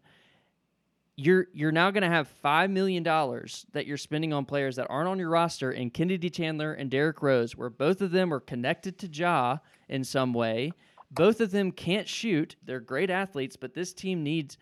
You're 1.17 1.47
you're 1.53 1.71
now 1.71 1.91
going 1.91 2.03
to 2.03 2.09
have 2.09 2.27
five 2.41 2.69
million 2.69 3.03
dollars 3.03 3.65
that 3.73 3.85
you're 3.85 3.97
spending 3.97 4.33
on 4.33 4.45
players 4.45 4.77
that 4.77 4.87
aren't 4.89 5.09
on 5.09 5.19
your 5.19 5.29
roster 5.29 5.71
in 5.71 5.89
Kennedy 5.89 6.29
Chandler 6.29 6.73
and 6.73 6.89
Derrick 6.89 7.21
Rose, 7.21 7.55
where 7.55 7.69
both 7.69 8.01
of 8.01 8.11
them 8.11 8.33
are 8.33 8.39
connected 8.39 8.97
to 8.99 9.07
Ja 9.07 9.57
in 9.89 10.03
some 10.03 10.33
way. 10.33 10.71
Both 11.11 11.41
of 11.41 11.51
them 11.51 11.71
can't 11.71 12.07
shoot. 12.07 12.55
They're 12.63 12.79
great 12.79 13.09
athletes, 13.09 13.57
but 13.57 13.73
this 13.73 13.93
team 13.93 14.23
needs 14.23 14.57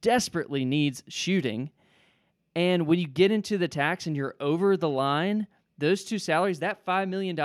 desperately 0.00 0.64
needs 0.64 1.02
shooting. 1.08 1.70
And 2.54 2.86
when 2.86 2.98
you 2.98 3.06
get 3.06 3.30
into 3.30 3.58
the 3.58 3.68
tax 3.68 4.06
and 4.06 4.16
you're 4.16 4.34
over 4.40 4.76
the 4.76 4.88
line, 4.88 5.46
those 5.78 6.04
two 6.04 6.18
salaries, 6.18 6.60
that 6.60 6.84
$5 6.86 7.08
million, 7.08 7.36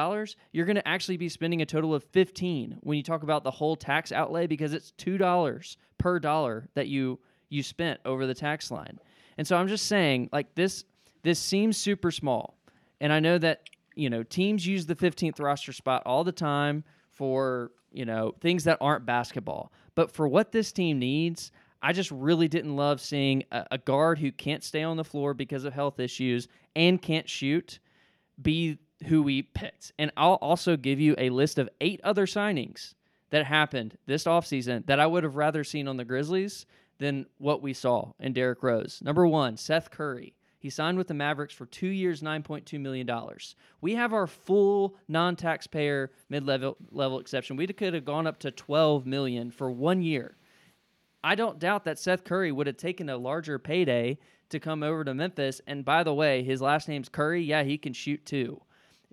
you're 0.54 0.66
going 0.66 0.78
to 0.78 0.88
actually 0.88 1.18
be 1.18 1.28
spending 1.28 1.62
a 1.62 1.66
total 1.66 1.94
of 1.94 2.04
15 2.06 2.78
when 2.80 2.96
you 2.96 3.04
talk 3.04 3.24
about 3.24 3.44
the 3.44 3.52
whole 3.52 3.76
tax 3.76 4.14
outlay 4.14 4.48
because 4.48 4.74
it's 4.74 4.94
$2 4.94 5.76
per 5.98 6.20
dollar 6.20 6.70
that 6.74 6.88
you 6.88 7.20
you 7.52 7.62
spent 7.62 8.00
over 8.06 8.26
the 8.26 8.34
tax 8.34 8.72
line. 8.72 8.98
And 9.38 9.46
so 9.46 9.58
I'm 9.58 9.68
just 9.68 9.86
saying 9.86 10.30
like 10.32 10.56
this 10.56 10.86
this 11.24 11.40
seems 11.40 11.78
super 11.78 12.10
small. 12.10 12.58
And 13.00 13.14
I 13.14 13.20
know 13.20 13.38
that, 13.38 13.62
you 13.96 14.10
know, 14.10 14.24
teams 14.24 14.66
use 14.66 14.86
the 14.88 14.96
15th 14.96 15.40
roster 15.40 15.74
spot 15.74 16.02
all 16.06 16.24
the 16.24 16.32
time 16.32 16.84
for, 17.12 17.72
you 17.92 18.06
know, 18.06 18.34
things 18.42 18.64
that 18.64 18.80
aren't 18.82 19.06
basketball. 19.06 19.72
But 19.94 20.12
for 20.12 20.28
what 20.28 20.52
this 20.52 20.72
team 20.72 20.98
needs, 20.98 21.52
I 21.82 21.94
just 21.94 22.10
really 22.12 22.48
didn't 22.48 22.76
love 22.76 23.02
seeing 23.02 23.44
a, 23.52 23.66
a, 23.72 23.78
guard 23.78 24.20
who 24.20 24.32
can't 24.32 24.64
stay 24.64 24.84
on 24.84 24.98
the 24.98 25.04
floor 25.04 25.34
because 25.34 25.66
of 25.66 25.74
health 25.74 26.00
issues 26.00 26.48
and 26.76 27.02
can't 27.02 27.28
shoot 27.28 27.80
be 28.42 28.78
who 29.08 29.24
we 29.24 29.42
picked. 29.42 29.92
And 29.98 30.12
I'll 30.16 30.36
also 30.36 30.78
give 30.78 31.00
you 31.00 31.16
a 31.18 31.30
list 31.32 31.58
of 31.58 31.70
eight 31.82 32.00
other 32.04 32.26
signings 32.26 32.94
that 33.32 33.46
happened 33.46 33.98
this 34.06 34.26
offseason 34.26 34.86
that 34.86 35.00
I 35.00 35.08
would 35.08 35.24
have 35.24 35.36
rather 35.36 35.64
seen 35.64 35.88
on 35.88 35.98
the 35.98 36.06
Grizzlies 36.06 36.66
than 37.02 37.26
what 37.40 37.64
we 37.64 37.74
saw 37.74 38.12
in 38.20 38.32
Derrick 38.32 38.62
Rose. 38.62 39.02
Number 39.04 39.26
one, 39.26 39.58
Seth 39.58 39.90
Curry. 39.90 40.36
He 40.60 40.70
signed 40.70 41.00
with 41.00 41.08
the 41.08 41.16
Mavericks 41.16 41.56
for 41.56 41.66
two 41.66 41.88
years, 41.88 42.22
$9.2 42.22 42.80
million. 42.80 43.10
We 43.82 43.96
have 43.96 44.14
our 44.14 44.28
full 44.28 44.96
non 45.08 45.36
taxpayer 45.36 46.12
mid 46.30 46.46
level 46.46 47.20
exception. 47.20 47.58
We 47.58 47.66
could 47.66 47.96
have 47.96 48.06
gone 48.06 48.28
up 48.28 48.38
to 48.40 48.52
12 48.52 49.08
million 49.08 49.50
for 49.50 49.72
one 49.72 50.04
year. 50.04 50.38
I 51.24 51.34
don't 51.34 51.58
doubt 51.58 51.86
that 51.86 51.98
Seth 51.98 52.24
Curry 52.24 52.52
would 52.52 52.68
have 52.68 52.78
taken 52.78 53.10
a 53.10 53.18
larger 53.18 53.58
payday 53.58 54.20
to 54.50 54.60
come 54.60 54.84
over 54.84 55.04
to 55.04 55.16
Memphis. 55.16 55.60
And 55.66 55.84
by 55.84 56.04
the 56.04 56.14
way, 56.14 56.44
his 56.44 56.62
last 56.62 56.88
name's 56.88 57.10
Curry. 57.10 57.42
Yeah, 57.42 57.64
he 57.64 57.80
can 57.80 57.94
shoot 57.94 58.24
too. 58.28 58.62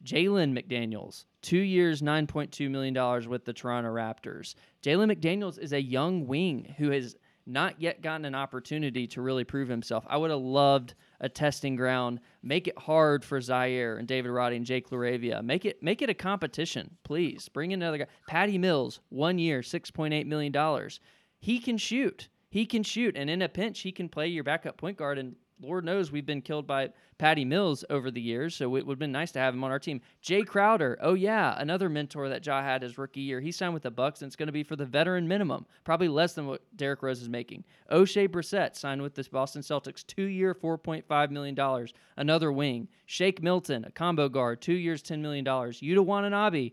Jalen 0.05 0.53
McDaniels, 0.53 1.25
two 1.41 1.59
years, 1.59 2.03
$9.2 2.03 2.71
million 2.71 3.29
with 3.29 3.47
the 3.47 3.53
Toronto 3.55 3.89
Raptors. 3.89 4.55
Jalen 4.83 5.11
McDaniels 5.11 5.59
is 5.59 5.73
a 5.73 5.83
young 5.83 6.27
wing 6.27 6.75
who 6.77 6.91
has 6.91 7.17
not 7.49 7.81
yet 7.81 8.03
gotten 8.03 8.25
an 8.25 8.35
opportunity 8.35 9.07
to 9.09 9.23
really 9.23 9.45
prove 9.45 9.69
himself. 9.69 10.05
I 10.09 10.17
would 10.17 10.31
have 10.31 10.41
loved 10.41 10.95
a 11.21 11.29
testing 11.29 11.75
ground. 11.75 12.21
Make 12.43 12.69
it 12.69 12.79
hard 12.79 13.25
for 13.25 13.41
Ziaire 13.41 13.99
and 13.99 14.07
David 14.07 14.31
Roddy 14.31 14.57
and 14.57 14.67
Jake 14.67 14.91
LaRavia. 14.91 15.43
Make 15.43 15.65
it 15.65 15.83
make 15.83 16.03
it 16.03 16.11
a 16.11 16.15
competition, 16.15 16.97
please. 17.03 17.49
Bring 17.49 17.73
in 17.73 17.83
another 17.83 17.99
guy. 17.99 18.07
Patty 18.29 18.59
Mills, 18.59 19.01
one 19.09 19.39
year, 19.39 19.63
$6.8 19.63 20.27
million 20.27 20.53
he 21.39 21.59
can 21.59 21.79
shoot. 21.79 22.29
He 22.51 22.67
can 22.67 22.83
shoot, 22.83 23.17
and 23.17 23.29
in 23.29 23.43
a 23.43 23.49
pinch, 23.49 23.81
he 23.81 23.93
can 23.93 24.09
play 24.09 24.29
your 24.29 24.45
backup 24.45 24.77
point 24.77 24.97
guard. 24.97 25.19
And 25.19 25.37
Lord 25.61 25.85
knows 25.85 26.13
we've 26.13 26.27
been 26.27 26.43
killed 26.43 26.67
by 26.67 26.91
Patty 27.19 27.45
Mills 27.45 27.85
over 27.91 28.11
the 28.11 28.21
years, 28.21 28.55
so 28.55 28.77
it 28.77 28.87
would 28.87 28.95
have 28.95 28.99
been 28.99 29.13
nice 29.13 29.33
to 29.33 29.39
have 29.39 29.55
him 29.55 29.65
on 29.65 29.71
our 29.71 29.79
team. 29.79 30.01
Jay 30.21 30.43
Crowder, 30.43 30.99
oh 31.01 31.15
yeah, 31.15 31.55
another 31.59 31.89
mentor 31.89 32.29
that 32.29 32.45
Ja 32.47 32.63
had 32.63 32.83
his 32.83 32.99
rookie 32.99 33.21
year. 33.21 33.41
He 33.41 33.51
signed 33.51 33.75
with 33.75 33.83
the 33.83 33.91
Bucks, 33.91 34.23
and 34.23 34.29
it's 34.29 34.37
going 34.37 34.47
to 34.47 34.53
be 34.53 34.63
for 34.63 34.77
the 34.77 34.87
veteran 34.87 35.27
minimum, 35.27 35.67
probably 35.85 36.09
less 36.09 36.35
than 36.35 36.47
what 36.47 36.63
Derrick 36.77 37.03
Rose 37.03 37.23
is 37.23 37.29
making. 37.29 37.65
Oshae 37.91 38.29
Brissett 38.29 38.77
signed 38.77 39.03
with 39.03 39.15
the 39.15 39.27
Boston 39.31 39.63
Celtics, 39.63 40.07
two 40.07 40.25
year, 40.25 40.55
four 40.55 40.79
point 40.79 41.05
five 41.07 41.31
million 41.31 41.55
dollars. 41.55 41.93
Another 42.17 42.53
wing. 42.53 42.89
Shake 43.07 43.43
Milton, 43.43 43.85
a 43.85 43.91
combo 43.91 44.29
guard, 44.29 44.61
two 44.61 44.75
years, 44.75 45.03
ten 45.03 45.23
million 45.23 45.45
dollars. 45.45 45.81
Yuta 45.81 46.05
Watanabe 46.05 46.73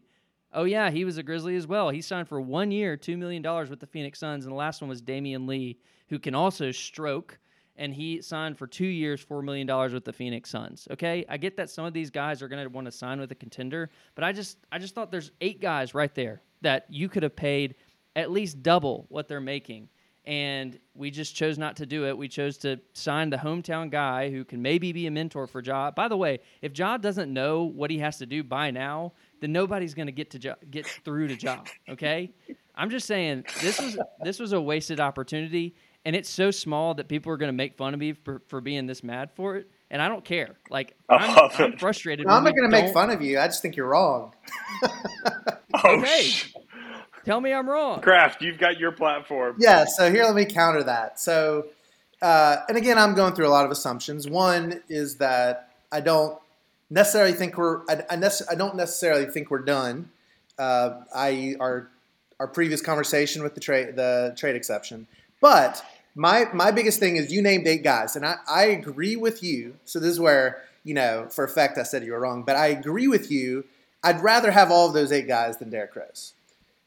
Oh 0.56 0.64
yeah, 0.64 0.90
he 0.90 1.04
was 1.04 1.18
a 1.18 1.24
Grizzly 1.24 1.58
as 1.58 1.68
well. 1.68 1.90
He 1.90 2.02
signed 2.02 2.30
for 2.30 2.40
one 2.40 2.72
year, 2.72 2.96
two 2.96 3.18
million 3.18 3.42
dollars 3.42 3.70
with 3.70 3.82
the 3.82 3.88
Phoenix 3.88 4.20
Suns, 4.20 4.46
and 4.46 4.54
the 4.54 4.58
last 4.58 4.82
one 4.82 4.88
was 4.88 5.02
Damion 5.02 5.48
Lee, 5.48 5.78
who 6.08 6.18
can 6.18 6.34
also 6.34 6.72
stroke, 6.72 7.38
and 7.78 7.94
he 7.94 8.22
signed 8.22 8.58
for 8.58 8.68
two 8.68 8.86
years, 8.86 9.22
four 9.22 9.42
million 9.42 9.68
dollars 9.68 9.94
with 9.94 10.06
the 10.06 10.14
Phoenix 10.14 10.50
Suns. 10.50 10.88
Okay, 10.92 11.26
I 11.28 11.38
get 11.38 11.58
that 11.58 11.70
some 11.70 11.86
of 11.86 11.94
these 11.94 12.10
guys 12.10 12.42
are 12.42 12.48
going 12.48 12.64
to 12.64 12.70
want 12.70 12.86
to 12.86 12.92
sign 12.92 13.20
with 13.20 13.32
a 13.32 13.36
contender, 13.36 13.90
but 14.16 14.24
I 14.24 14.32
just 14.32 14.58
I 14.72 14.80
just 14.80 14.96
thought 14.96 15.12
there's 15.12 15.32
eight 15.42 15.62
guys 15.62 15.94
right 15.94 16.14
there 16.16 16.42
that 16.62 16.86
you 16.90 17.10
could 17.10 17.24
have 17.24 17.36
paid 17.36 17.76
at 18.16 18.32
least 18.32 18.64
double 18.64 19.06
what 19.10 19.28
they're 19.28 19.42
making. 19.42 19.90
And 20.28 20.80
we 20.96 21.12
just 21.12 21.36
chose 21.36 21.60
not 21.60 21.76
to 21.76 21.86
do 21.86 22.08
it. 22.08 22.18
We 22.18 22.28
chose 22.28 22.58
to 22.60 22.80
sign 22.94 23.30
the 23.30 23.38
hometown 23.38 23.92
guy 23.92 24.32
who 24.32 24.44
can 24.44 24.60
maybe 24.60 24.92
be 24.92 25.06
a 25.06 25.12
mentor 25.12 25.46
for 25.46 25.62
Ja. 25.62 25.92
By 25.92 26.08
the 26.08 26.18
way, 26.18 26.40
if 26.64 26.76
Ja 26.76 26.98
doesn't 26.98 27.32
know 27.32 27.66
what 27.66 27.92
he 27.92 28.00
has 28.00 28.18
to 28.18 28.26
do 28.26 28.44
by 28.44 28.72
now, 28.72 29.14
then 29.40 29.52
nobody's 29.52 29.94
going 29.94 30.08
to 30.08 30.12
get 30.12 30.32
to 30.32 30.58
get 30.72 30.88
through 30.88 31.28
to 31.28 31.36
Ja. 31.36 31.60
Okay, 31.90 32.34
I'm 32.74 32.90
just 32.90 33.06
saying 33.06 33.46
this 33.62 33.80
was 33.80 34.00
this 34.24 34.40
was 34.40 34.54
a 34.54 34.60
wasted 34.60 35.00
opportunity, 35.00 35.76
and 36.06 36.16
it's 36.16 36.30
so 36.30 36.52
small 36.52 36.94
that 36.96 37.08
people 37.08 37.32
are 37.32 37.38
going 37.38 37.50
to 37.50 37.54
make 37.58 37.76
fun 37.78 37.94
of 37.94 38.00
me 38.00 38.14
for, 38.14 38.42
for 38.48 38.62
being 38.62 38.86
this 38.86 39.04
mad 39.04 39.32
for 39.36 39.56
it, 39.58 39.70
and 39.90 40.02
I 40.02 40.08
don't 40.08 40.24
care. 40.24 40.56
Like 40.70 40.96
I'm, 41.10 41.50
I'm 41.58 41.78
frustrated. 41.78 42.28
No, 42.28 42.34
I'm 42.34 42.44
not 42.44 42.56
going 42.56 42.70
to 42.70 42.72
make 42.82 42.94
fun 42.94 43.10
of 43.10 43.22
you. 43.22 43.40
I 43.40 43.48
just 43.48 43.62
think 43.62 43.76
you're 43.76 43.88
wrong. 43.88 44.34
Oh, 45.84 45.98
Okay. 46.00 46.22
sh- 46.22 46.54
Tell 47.26 47.42
me 47.42 47.52
I'm 47.52 47.68
wrong. 47.70 48.00
Craft, 48.02 48.42
you've 48.42 48.58
got 48.60 48.80
your 48.80 48.92
platform. 48.92 49.56
Yeah, 49.60 49.86
so 49.86 50.10
here, 50.12 50.24
let 50.24 50.36
me 50.36 50.46
counter 50.46 50.84
that. 50.84 51.20
So, 51.20 51.66
uh, 52.22 52.58
and 52.70 52.78
again, 52.78 52.98
I'm 52.98 53.14
going 53.16 53.34
through 53.34 53.48
a 53.48 53.50
lot 53.50 53.66
of 53.66 53.72
assumptions. 53.72 54.28
One 54.30 54.82
is 54.90 55.18
that 55.18 55.72
I 55.92 56.00
don't 56.02 56.40
necessarily 56.90 57.34
think 57.34 57.58
we're, 57.58 57.82
I, 57.90 58.04
I, 58.12 58.16
nece- 58.16 58.44
I 58.50 58.56
don't 58.56 58.76
necessarily 58.76 59.26
think 59.26 59.50
we're 59.52 59.60
done. 59.64 60.10
Uh, 60.58 61.02
I 61.14 61.56
our 61.60 61.90
our 62.40 62.48
previous 62.48 62.82
conversation 62.82 63.44
with 63.44 63.54
the 63.56 63.60
trade 63.60 63.96
the 63.98 64.34
trade 64.38 64.56
exception, 64.56 65.06
but 65.42 65.84
my 66.16 66.48
my 66.54 66.72
biggest 66.72 67.00
thing 67.00 67.18
is 67.18 67.32
you 67.32 67.42
named 67.42 67.68
eight 67.68 67.84
guys, 67.84 68.16
and 68.16 68.26
I, 68.26 68.38
I 68.48 68.64
agree 68.66 69.16
with 69.16 69.44
you. 69.44 69.76
So 69.84 70.00
this 70.00 70.12
is 70.12 70.20
where 70.20 70.64
you 70.84 70.94
know 70.94 71.28
for 71.30 71.44
a 71.44 71.50
fact 71.50 71.78
I 71.78 71.84
said 71.84 72.04
you 72.04 72.14
were 72.14 72.20
wrong, 72.20 72.44
but 72.44 72.56
I 72.56 72.68
agree 72.68 73.08
with 73.08 73.30
you. 73.30 73.66
I'd 74.04 74.22
rather 74.22 74.52
have 74.52 74.72
all 74.72 74.88
of 74.88 74.94
those 74.94 75.12
eight 75.12 75.28
guys 75.28 75.58
than 75.58 75.70
Derrick 75.70 75.96
Rose. 75.96 76.34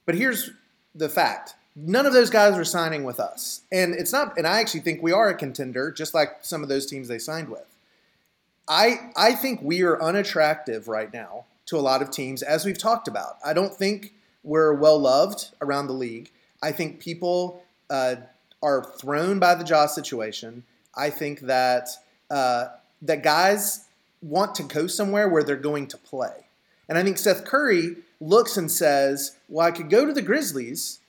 But 0.06 0.14
here's 0.14 0.50
the 0.94 1.08
fact. 1.08 1.54
None 1.76 2.06
of 2.06 2.12
those 2.12 2.30
guys 2.30 2.56
are 2.56 2.64
signing 2.64 3.04
with 3.04 3.20
us. 3.20 3.60
And 3.70 3.94
it's 3.94 4.12
not 4.12 4.36
and 4.36 4.46
I 4.46 4.60
actually 4.60 4.80
think 4.80 5.02
we 5.02 5.12
are 5.12 5.28
a 5.28 5.34
contender, 5.34 5.92
just 5.92 6.14
like 6.14 6.38
some 6.40 6.62
of 6.62 6.68
those 6.68 6.86
teams 6.86 7.08
they 7.08 7.18
signed 7.18 7.50
with. 7.50 7.66
I 8.66 9.10
I 9.16 9.34
think 9.34 9.60
we 9.62 9.82
are 9.82 10.00
unattractive 10.02 10.88
right 10.88 11.12
now 11.12 11.44
to 11.66 11.76
a 11.76 11.80
lot 11.80 12.00
of 12.00 12.10
teams, 12.10 12.42
as 12.42 12.64
we've 12.64 12.78
talked 12.78 13.08
about. 13.08 13.36
I 13.44 13.52
don't 13.52 13.74
think 13.74 14.14
we're 14.42 14.72
well 14.72 14.98
loved 14.98 15.50
around 15.60 15.86
the 15.86 15.92
league. 15.92 16.30
I 16.62 16.72
think 16.72 16.98
people 16.98 17.62
uh, 17.90 18.16
are 18.62 18.84
thrown 18.98 19.38
by 19.38 19.54
the 19.54 19.64
Ja 19.64 19.86
situation. 19.86 20.64
I 20.94 21.10
think 21.10 21.40
that 21.40 21.88
uh, 22.30 22.66
that 23.02 23.22
guys 23.22 23.86
want 24.20 24.54
to 24.56 24.62
go 24.62 24.86
somewhere 24.86 25.28
where 25.28 25.44
they're 25.44 25.56
going 25.56 25.86
to 25.88 25.96
play. 25.96 26.46
And 26.88 26.98
I 26.98 27.04
think 27.04 27.18
Seth 27.18 27.44
Curry 27.44 27.96
looks 28.20 28.56
and 28.56 28.70
says, 28.70 29.36
Well, 29.48 29.66
I 29.66 29.70
could 29.70 29.90
go 29.90 30.06
to 30.06 30.12
the 30.12 30.22
Grizzlies, 30.22 31.00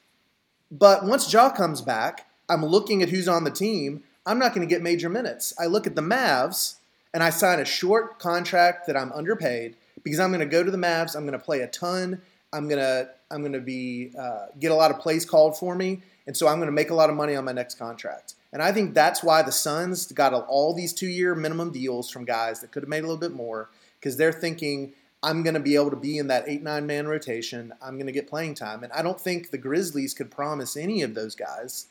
but 0.71 1.05
once 1.05 1.31
Ja 1.31 1.49
comes 1.49 1.81
back, 1.81 2.27
I'm 2.47 2.65
looking 2.65 3.01
at 3.01 3.09
who's 3.09 3.27
on 3.27 3.43
the 3.43 3.51
team. 3.51 4.03
I'm 4.25 4.39
not 4.39 4.53
going 4.53 4.67
to 4.67 4.71
get 4.71 4.81
major 4.81 5.09
minutes. 5.09 5.53
I 5.59 5.65
look 5.65 5.87
at 5.87 5.95
the 5.95 6.01
Mavs 6.01 6.75
and 7.13 7.23
I 7.23 7.29
sign 7.29 7.59
a 7.59 7.65
short 7.65 8.19
contract 8.19 8.85
that 8.87 8.97
I'm 8.97 9.11
underpaid 9.13 9.75
because 10.03 10.19
I'm 10.19 10.29
going 10.29 10.39
to 10.41 10.45
go 10.45 10.63
to 10.63 10.71
the 10.71 10.77
Mavs. 10.77 11.15
I'm 11.15 11.23
going 11.25 11.37
to 11.37 11.43
play 11.43 11.61
a 11.61 11.67
ton. 11.67 12.21
I'm 12.53 12.67
going 12.67 12.79
to 12.79 13.09
I'm 13.31 13.41
going 13.41 13.53
to 13.53 13.59
be 13.59 14.11
uh, 14.17 14.47
get 14.59 14.71
a 14.71 14.75
lot 14.75 14.91
of 14.91 14.99
plays 14.99 15.25
called 15.25 15.57
for 15.57 15.75
me, 15.75 16.01
and 16.29 16.37
so 16.37 16.47
I'm 16.47 16.57
going 16.57 16.67
to 16.67 16.71
make 16.71 16.91
a 16.91 16.93
lot 16.93 17.09
of 17.09 17.15
money 17.15 17.35
on 17.35 17.43
my 17.43 17.53
next 17.53 17.79
contract. 17.79 18.35
And 18.53 18.61
I 18.61 18.71
think 18.71 18.93
that's 18.93 19.23
why 19.23 19.41
the 19.41 19.51
Suns 19.51 20.11
got 20.11 20.31
all 20.31 20.75
these 20.75 20.93
two 20.93 21.07
year 21.07 21.33
minimum 21.33 21.71
deals 21.71 22.11
from 22.11 22.23
guys 22.23 22.61
that 22.61 22.71
could 22.71 22.83
have 22.83 22.87
made 22.87 22.99
a 22.99 23.07
little 23.07 23.17
bit 23.17 23.31
more 23.31 23.71
because 23.99 24.15
they're 24.15 24.31
thinking 24.31 24.93
I'm 25.23 25.41
going 25.41 25.55
to 25.55 25.59
be 25.59 25.73
able 25.73 25.89
to 25.89 25.95
be 25.95 26.19
in 26.19 26.27
that 26.27 26.43
eight 26.45 26.61
nine 26.61 26.85
man 26.85 27.07
rotation. 27.07 27.73
I'm 27.81 27.95
going 27.95 28.05
to 28.05 28.11
get 28.11 28.29
playing 28.29 28.53
time, 28.53 28.83
and 28.83 28.93
I 28.93 29.01
don't 29.01 29.19
think 29.19 29.49
the 29.49 29.57
Grizzlies 29.57 30.13
could 30.13 30.29
promise 30.29 30.77
any 30.77 31.01
of 31.01 31.15
those 31.15 31.33
guys 31.33 31.87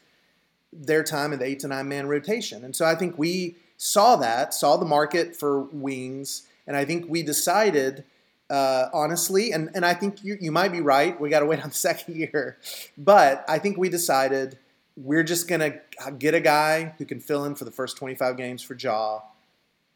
their 0.73 1.03
time 1.03 1.33
in 1.33 1.41
the 1.41 1.45
eight 1.45 1.59
to 1.61 1.67
nine 1.67 1.89
man 1.89 2.07
rotation. 2.07 2.65
And 2.65 2.77
so 2.77 2.87
I 2.87 2.95
think 2.95 3.19
we 3.19 3.57
saw 3.77 4.15
that, 4.15 4.55
saw 4.55 4.77
the 4.77 4.87
market 4.87 5.35
for 5.35 5.63
wings, 5.63 6.47
and 6.65 6.77
I 6.77 6.85
think 6.85 7.07
we 7.09 7.25
decided. 7.25 8.05
Uh, 8.51 8.89
honestly, 8.95 9.53
and, 9.53 9.69
and 9.75 9.85
I 9.85 9.93
think 9.93 10.25
you, 10.25 10.39
you 10.41 10.51
might 10.51 10.73
be 10.73 10.81
right. 10.81 11.21
We 11.21 11.29
got 11.29 11.41
to 11.41 11.47
wait 11.47 11.63
on 11.63 11.69
the 11.69 11.75
second 11.89 12.17
year. 12.17 12.59
But 12.97 13.45
I 13.49 13.59
think 13.59 13.77
we 13.77 13.89
decided 13.89 14.59
we're 14.97 15.23
just 15.23 15.49
going 15.49 15.61
to 15.61 16.13
get 16.13 16.35
a 16.35 16.41
guy 16.41 16.95
who 16.99 17.05
can 17.05 17.21
fill 17.21 17.45
in 17.45 17.55
for 17.55 17.65
the 17.65 17.71
first 17.71 17.97
25 17.97 18.37
games 18.37 18.63
for 18.63 18.75
Ja. 18.75 19.21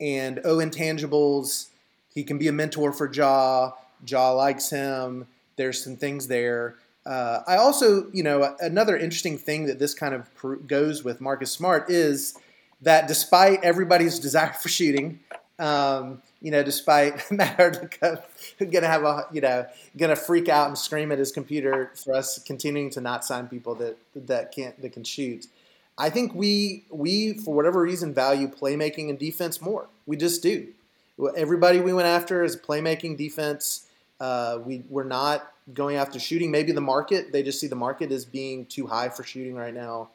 And 0.00 0.40
oh, 0.44 0.59
intangibles, 0.59 1.68
he 2.14 2.24
can 2.24 2.38
be 2.38 2.48
a 2.48 2.53
mentor 2.53 2.92
for 2.92 3.12
Ja. 3.12 3.72
Ja 4.07 4.32
likes 4.32 4.70
him. 4.70 5.26
There's 5.57 5.82
some 5.82 5.96
things 5.96 6.28
there. 6.28 6.76
Uh, 7.05 7.40
I 7.46 7.57
also, 7.57 8.11
you 8.12 8.22
know, 8.22 8.55
another 8.61 8.96
interesting 8.96 9.38
thing 9.38 9.66
that 9.66 9.78
this 9.78 9.92
kind 9.92 10.14
of 10.14 10.28
goes 10.66 11.03
with 11.03 11.20
Marcus 11.20 11.50
Smart 11.50 11.90
is 11.90 12.38
that 12.80 13.09
despite 13.09 13.62
everybody's 13.64 14.18
desire 14.20 14.53
for 14.53 14.68
shooting, 14.68 15.20
um, 15.59 16.22
you 16.43 16.51
know, 16.51 16.62
despite 16.62 17.30
Matt 17.30 17.57
Hurdick 17.57 18.70
gonna 18.70 18.86
have 18.86 19.05
a, 19.05 19.26
you 19.32 19.40
know, 19.40 19.66
gonna 19.97 20.16
freak 20.16 20.49
out 20.49 20.68
and 20.68 20.76
scream 20.76 21.12
at 21.12 21.18
his 21.18 21.32
computer 21.32 21.93
for 21.95 22.14
us 22.14 22.38
continuing 22.40 22.90
to 22.90 23.01
not 23.01 23.24
sign 23.24 23.49
people 23.49 23.74
that 23.76 23.97
that 24.14 24.53
can't 24.53 24.80
that 24.82 24.93
can 24.93 25.05
shoot. 25.05 25.47
I 25.97 26.11
think 26.11 26.34
we 26.34 26.84
we 26.90 27.34
for 27.34 27.55
whatever 27.55 27.80
reason 27.80 28.12
value 28.12 28.49
playmaking 28.49 29.09
and 29.09 29.18
defense 29.18 29.62
more. 29.62 29.86
We 30.07 30.16
just 30.16 30.43
do. 30.43 30.68
Everybody 31.36 31.80
we 31.80 31.93
went 31.93 32.09
after 32.09 32.43
is 32.43 32.57
playmaking 32.57 33.16
defense. 33.16 33.86
Uh, 34.18 34.59
we 34.64 34.82
we're 34.88 35.05
not 35.05 35.53
going 35.72 35.97
after 35.97 36.18
shooting. 36.18 36.51
Maybe 36.51 36.72
the 36.72 36.80
market 36.80 37.32
they 37.32 37.43
just 37.43 37.61
see 37.61 37.68
the 37.68 37.76
market 37.76 38.11
as 38.11 38.24
being 38.24 38.66
too 38.66 38.86
high 38.88 39.11
for 39.11 39.22
shooting 39.22 39.55
right 39.55 39.74
now. 39.74 40.09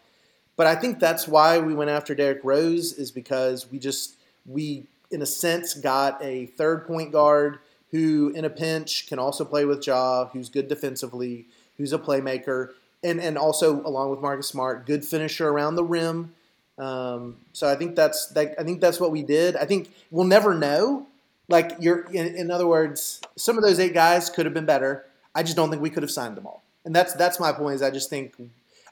But 0.58 0.68
I 0.68 0.76
think 0.76 1.00
that's 1.00 1.28
why 1.28 1.60
we 1.60 1.74
went 1.74 1.92
after 1.92 2.16
Derrick 2.16 2.42
Rose 2.44 2.94
is 2.94 3.12
because 3.12 3.72
we 3.72 3.80
just 3.80 4.16
we 4.46 4.88
in 5.12 5.22
a 5.22 5.26
sense 5.26 5.74
got 5.74 6.24
a 6.24 6.48
third 6.48 6.86
point 6.88 7.12
guard 7.12 7.60
who 7.92 8.32
in 8.36 8.46
a 8.46 8.50
pinch 8.50 9.08
can 9.08 9.20
also 9.20 9.46
play 9.46 9.66
with 9.66 9.86
Ja, 9.86 10.26
who's 10.28 10.50
good 10.50 10.68
defensively, 10.68 11.46
who's 11.78 11.94
a 11.94 12.00
playmaker, 12.00 12.72
and 13.04 13.20
and 13.20 13.38
also 13.38 13.82
along 13.86 14.10
with 14.12 14.20
Marcus 14.20 14.48
Smart, 14.48 14.86
good 14.86 15.06
finisher 15.06 15.48
around 15.48 15.76
the 15.76 15.84
rim. 15.84 16.34
Um, 16.78 17.38
so 17.54 17.68
I 17.68 17.76
think 17.76 17.96
that's 17.96 18.28
that, 18.28 18.56
I 18.60 18.64
think 18.64 18.82
that's 18.82 19.00
what 19.00 19.12
we 19.12 19.24
did. 19.24 19.56
I 19.56 19.66
think 19.66 19.90
we'll 20.12 20.26
never 20.26 20.54
know. 20.54 21.08
Like 21.50 21.78
you're 21.80 22.02
in, 22.12 22.36
in 22.36 22.52
other 22.52 22.68
words, 22.68 23.22
some 23.36 23.58
of 23.58 23.64
those 23.64 23.80
eight 23.80 23.94
guys 23.94 24.30
could 24.30 24.46
have 24.46 24.54
been 24.54 24.66
better. 24.66 25.06
I 25.34 25.44
just 25.44 25.56
don't 25.56 25.70
think 25.70 25.82
we 25.82 25.90
could 25.90 26.04
have 26.04 26.12
signed 26.12 26.36
them 26.36 26.46
all. 26.46 26.64
And 26.84 26.96
that's 26.96 27.14
that's 27.14 27.40
my 27.40 27.52
point. 27.52 27.76
Is 27.76 27.82
I 27.82 27.90
just 27.90 28.10
think 28.10 28.36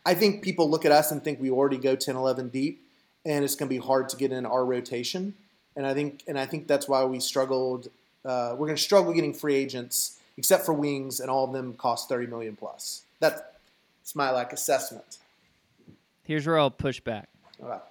I 0.05 0.13
think 0.13 0.41
people 0.41 0.69
look 0.69 0.85
at 0.85 0.91
us 0.91 1.11
and 1.11 1.23
think 1.23 1.41
we 1.41 1.49
already 1.49 1.77
go 1.77 1.95
10, 1.95 2.15
11 2.15 2.49
deep, 2.49 2.81
and 3.25 3.43
it's 3.43 3.55
going 3.55 3.67
to 3.67 3.73
be 3.73 3.83
hard 3.83 4.09
to 4.09 4.17
get 4.17 4.31
in 4.31 4.45
our 4.45 4.63
rotation. 4.63 5.33
And 5.75 5.85
I 5.85 5.93
think 5.93 6.23
and 6.27 6.39
I 6.39 6.45
think 6.45 6.67
that's 6.67 6.87
why 6.87 7.03
we 7.03 7.19
struggled. 7.19 7.89
Uh, 8.23 8.51
we're 8.57 8.67
going 8.67 8.77
to 8.77 8.81
struggle 8.81 9.13
getting 9.13 9.33
free 9.33 9.55
agents, 9.55 10.19
except 10.37 10.65
for 10.65 10.73
wings, 10.73 11.19
and 11.19 11.29
all 11.29 11.45
of 11.45 11.53
them 11.53 11.73
cost 11.73 12.09
30 12.09 12.27
million 12.27 12.55
plus. 12.55 13.03
That's 13.19 14.15
my 14.15 14.31
like 14.31 14.53
assessment. 14.53 15.17
Here's 16.23 16.47
where 16.47 16.57
I'll 16.57 16.71
push 16.71 16.99
back. 16.99 17.29
Right. 17.59 17.81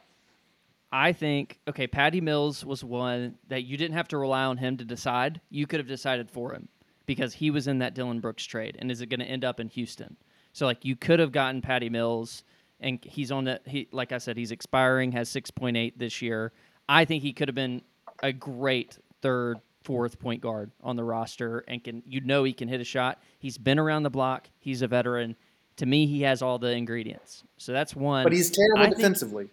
I 0.92 1.12
think 1.12 1.58
okay, 1.68 1.88
Patty 1.88 2.20
Mills 2.20 2.64
was 2.64 2.84
one 2.84 3.34
that 3.48 3.64
you 3.64 3.76
didn't 3.76 3.96
have 3.96 4.08
to 4.08 4.18
rely 4.18 4.44
on 4.44 4.58
him 4.58 4.76
to 4.76 4.84
decide. 4.84 5.40
You 5.50 5.66
could 5.66 5.80
have 5.80 5.88
decided 5.88 6.30
for 6.30 6.52
him 6.52 6.68
because 7.06 7.34
he 7.34 7.50
was 7.50 7.66
in 7.66 7.78
that 7.80 7.94
Dillon 7.94 8.20
Brooks 8.20 8.44
trade, 8.44 8.76
and 8.78 8.90
is 8.90 9.00
it 9.00 9.08
going 9.08 9.20
to 9.20 9.26
end 9.26 9.44
up 9.44 9.58
in 9.58 9.68
Houston? 9.70 10.16
So 10.52 10.66
like 10.66 10.84
you 10.84 10.94
could 10.94 11.18
have 11.18 11.32
gotten 11.32 11.60
Patty 11.60 11.90
Mills, 11.90 12.44
and 12.78 13.04
he's 13.04 13.32
on 13.32 13.44
the 13.44 13.60
he 13.66 13.88
like 13.90 14.12
I 14.12 14.18
said, 14.18 14.36
he's 14.36 14.52
expiring, 14.52 15.10
has 15.12 15.28
six 15.28 15.50
point 15.50 15.76
eight 15.76 15.98
this 15.98 16.22
year. 16.22 16.52
I 16.88 17.04
think 17.04 17.22
he 17.22 17.32
could 17.32 17.48
have 17.48 17.54
been 17.54 17.82
a 18.22 18.32
great 18.32 18.98
third, 19.22 19.58
fourth 19.82 20.18
point 20.18 20.40
guard 20.40 20.70
on 20.82 20.96
the 20.96 21.04
roster, 21.04 21.64
and 21.68 21.82
can 21.82 22.02
you 22.06 22.20
know 22.20 22.44
he 22.44 22.52
can 22.52 22.68
hit 22.68 22.80
a 22.80 22.84
shot. 22.84 23.20
He's 23.38 23.58
been 23.58 23.78
around 23.78 24.02
the 24.02 24.10
block. 24.10 24.48
He's 24.60 24.82
a 24.82 24.86
veteran. 24.88 25.36
To 25.78 25.86
me, 25.86 26.06
he 26.06 26.22
has 26.22 26.40
all 26.42 26.58
the 26.58 26.70
ingredients. 26.70 27.42
So 27.56 27.72
that's 27.72 27.96
one. 27.96 28.22
But 28.24 28.32
he's 28.32 28.50
terrible 28.50 28.78
I 28.80 28.84
think- 28.86 28.96
defensively 28.96 29.48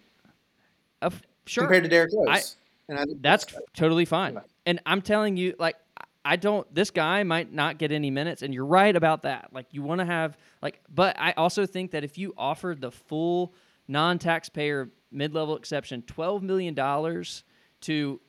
Of, 1.01 1.21
sure, 1.47 1.63
compared 1.63 1.83
to 1.83 1.89
Derrick 1.89 2.11
Rose. 2.15 2.27
I- 2.29 2.41
and 2.89 2.99
I 2.99 3.05
think 3.05 3.21
that's 3.21 3.45
totally 3.73 4.05
fine. 4.05 4.33
Yeah. 4.33 4.41
And 4.65 4.79
I'm 4.85 5.01
telling 5.01 5.37
you, 5.37 5.55
like, 5.57 5.77
I 6.25 6.35
don't. 6.35 6.71
This 6.75 6.91
guy 6.91 7.23
might 7.23 7.51
not 7.51 7.77
get 7.79 7.91
any 7.91 8.11
minutes, 8.11 8.41
and 8.43 8.53
you're 8.53 8.65
right 8.65 8.95
about 8.95 9.23
that. 9.23 9.49
Like, 9.53 9.67
you 9.71 9.81
want 9.81 9.99
to 9.99 10.05
have 10.05 10.37
like, 10.61 10.81
but 10.93 11.15
I 11.17 11.31
also 11.31 11.65
think 11.65 11.91
that 11.91 12.03
if 12.03 12.17
you 12.17 12.33
offered 12.37 12.81
the 12.81 12.91
full 12.91 13.53
non-taxpayer 13.87 14.89
mid-level 15.11 15.55
exception, 15.55 16.01
twelve 16.03 16.43
million 16.43 16.73
dollars 16.73 17.43
to 17.81 18.19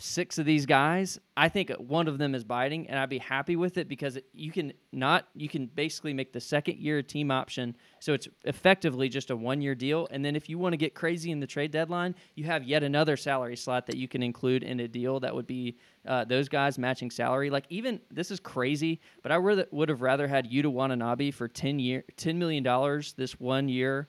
six 0.00 0.38
of 0.38 0.46
these 0.46 0.64
guys, 0.64 1.18
I 1.36 1.48
think 1.48 1.70
one 1.72 2.06
of 2.06 2.18
them 2.18 2.34
is 2.34 2.44
biting, 2.44 2.88
and 2.88 2.98
I'd 2.98 3.08
be 3.08 3.18
happy 3.18 3.56
with 3.56 3.78
it 3.78 3.88
because 3.88 4.16
you 4.32 4.52
can 4.52 4.72
not 4.92 5.26
you 5.34 5.48
can 5.48 5.66
basically 5.66 6.14
make 6.14 6.32
the 6.32 6.40
second 6.40 6.78
year 6.78 6.98
a 6.98 7.02
team 7.02 7.30
option, 7.30 7.76
so 7.98 8.12
it's 8.12 8.28
effectively 8.44 9.08
just 9.08 9.30
a 9.30 9.36
one 9.36 9.60
year 9.60 9.74
deal. 9.74 10.06
And 10.10 10.24
then 10.24 10.36
if 10.36 10.48
you 10.48 10.58
want 10.58 10.72
to 10.72 10.76
get 10.76 10.94
crazy 10.94 11.30
in 11.30 11.40
the 11.40 11.46
trade 11.46 11.72
deadline, 11.72 12.14
you 12.36 12.44
have 12.44 12.64
yet 12.64 12.82
another 12.82 13.16
salary 13.16 13.56
slot 13.56 13.86
that 13.86 13.96
you 13.96 14.08
can 14.08 14.22
include 14.22 14.62
in 14.62 14.80
a 14.80 14.88
deal 14.88 15.20
that 15.20 15.34
would 15.34 15.46
be 15.46 15.76
uh, 16.06 16.24
those 16.24 16.48
guys 16.48 16.78
matching 16.78 17.10
salary. 17.10 17.50
Like 17.50 17.64
even 17.68 18.00
this 18.10 18.30
is 18.30 18.40
crazy, 18.40 19.00
but 19.22 19.32
I 19.32 19.38
would 19.38 19.88
have 19.88 20.02
rather 20.02 20.28
had 20.28 20.50
Yuta 20.50 20.66
Watanabe 20.66 21.32
for 21.32 21.48
ten 21.48 21.78
year 21.78 22.04
ten 22.16 22.38
million 22.38 22.62
dollars 22.62 23.14
this 23.14 23.40
one 23.40 23.68
year 23.68 24.08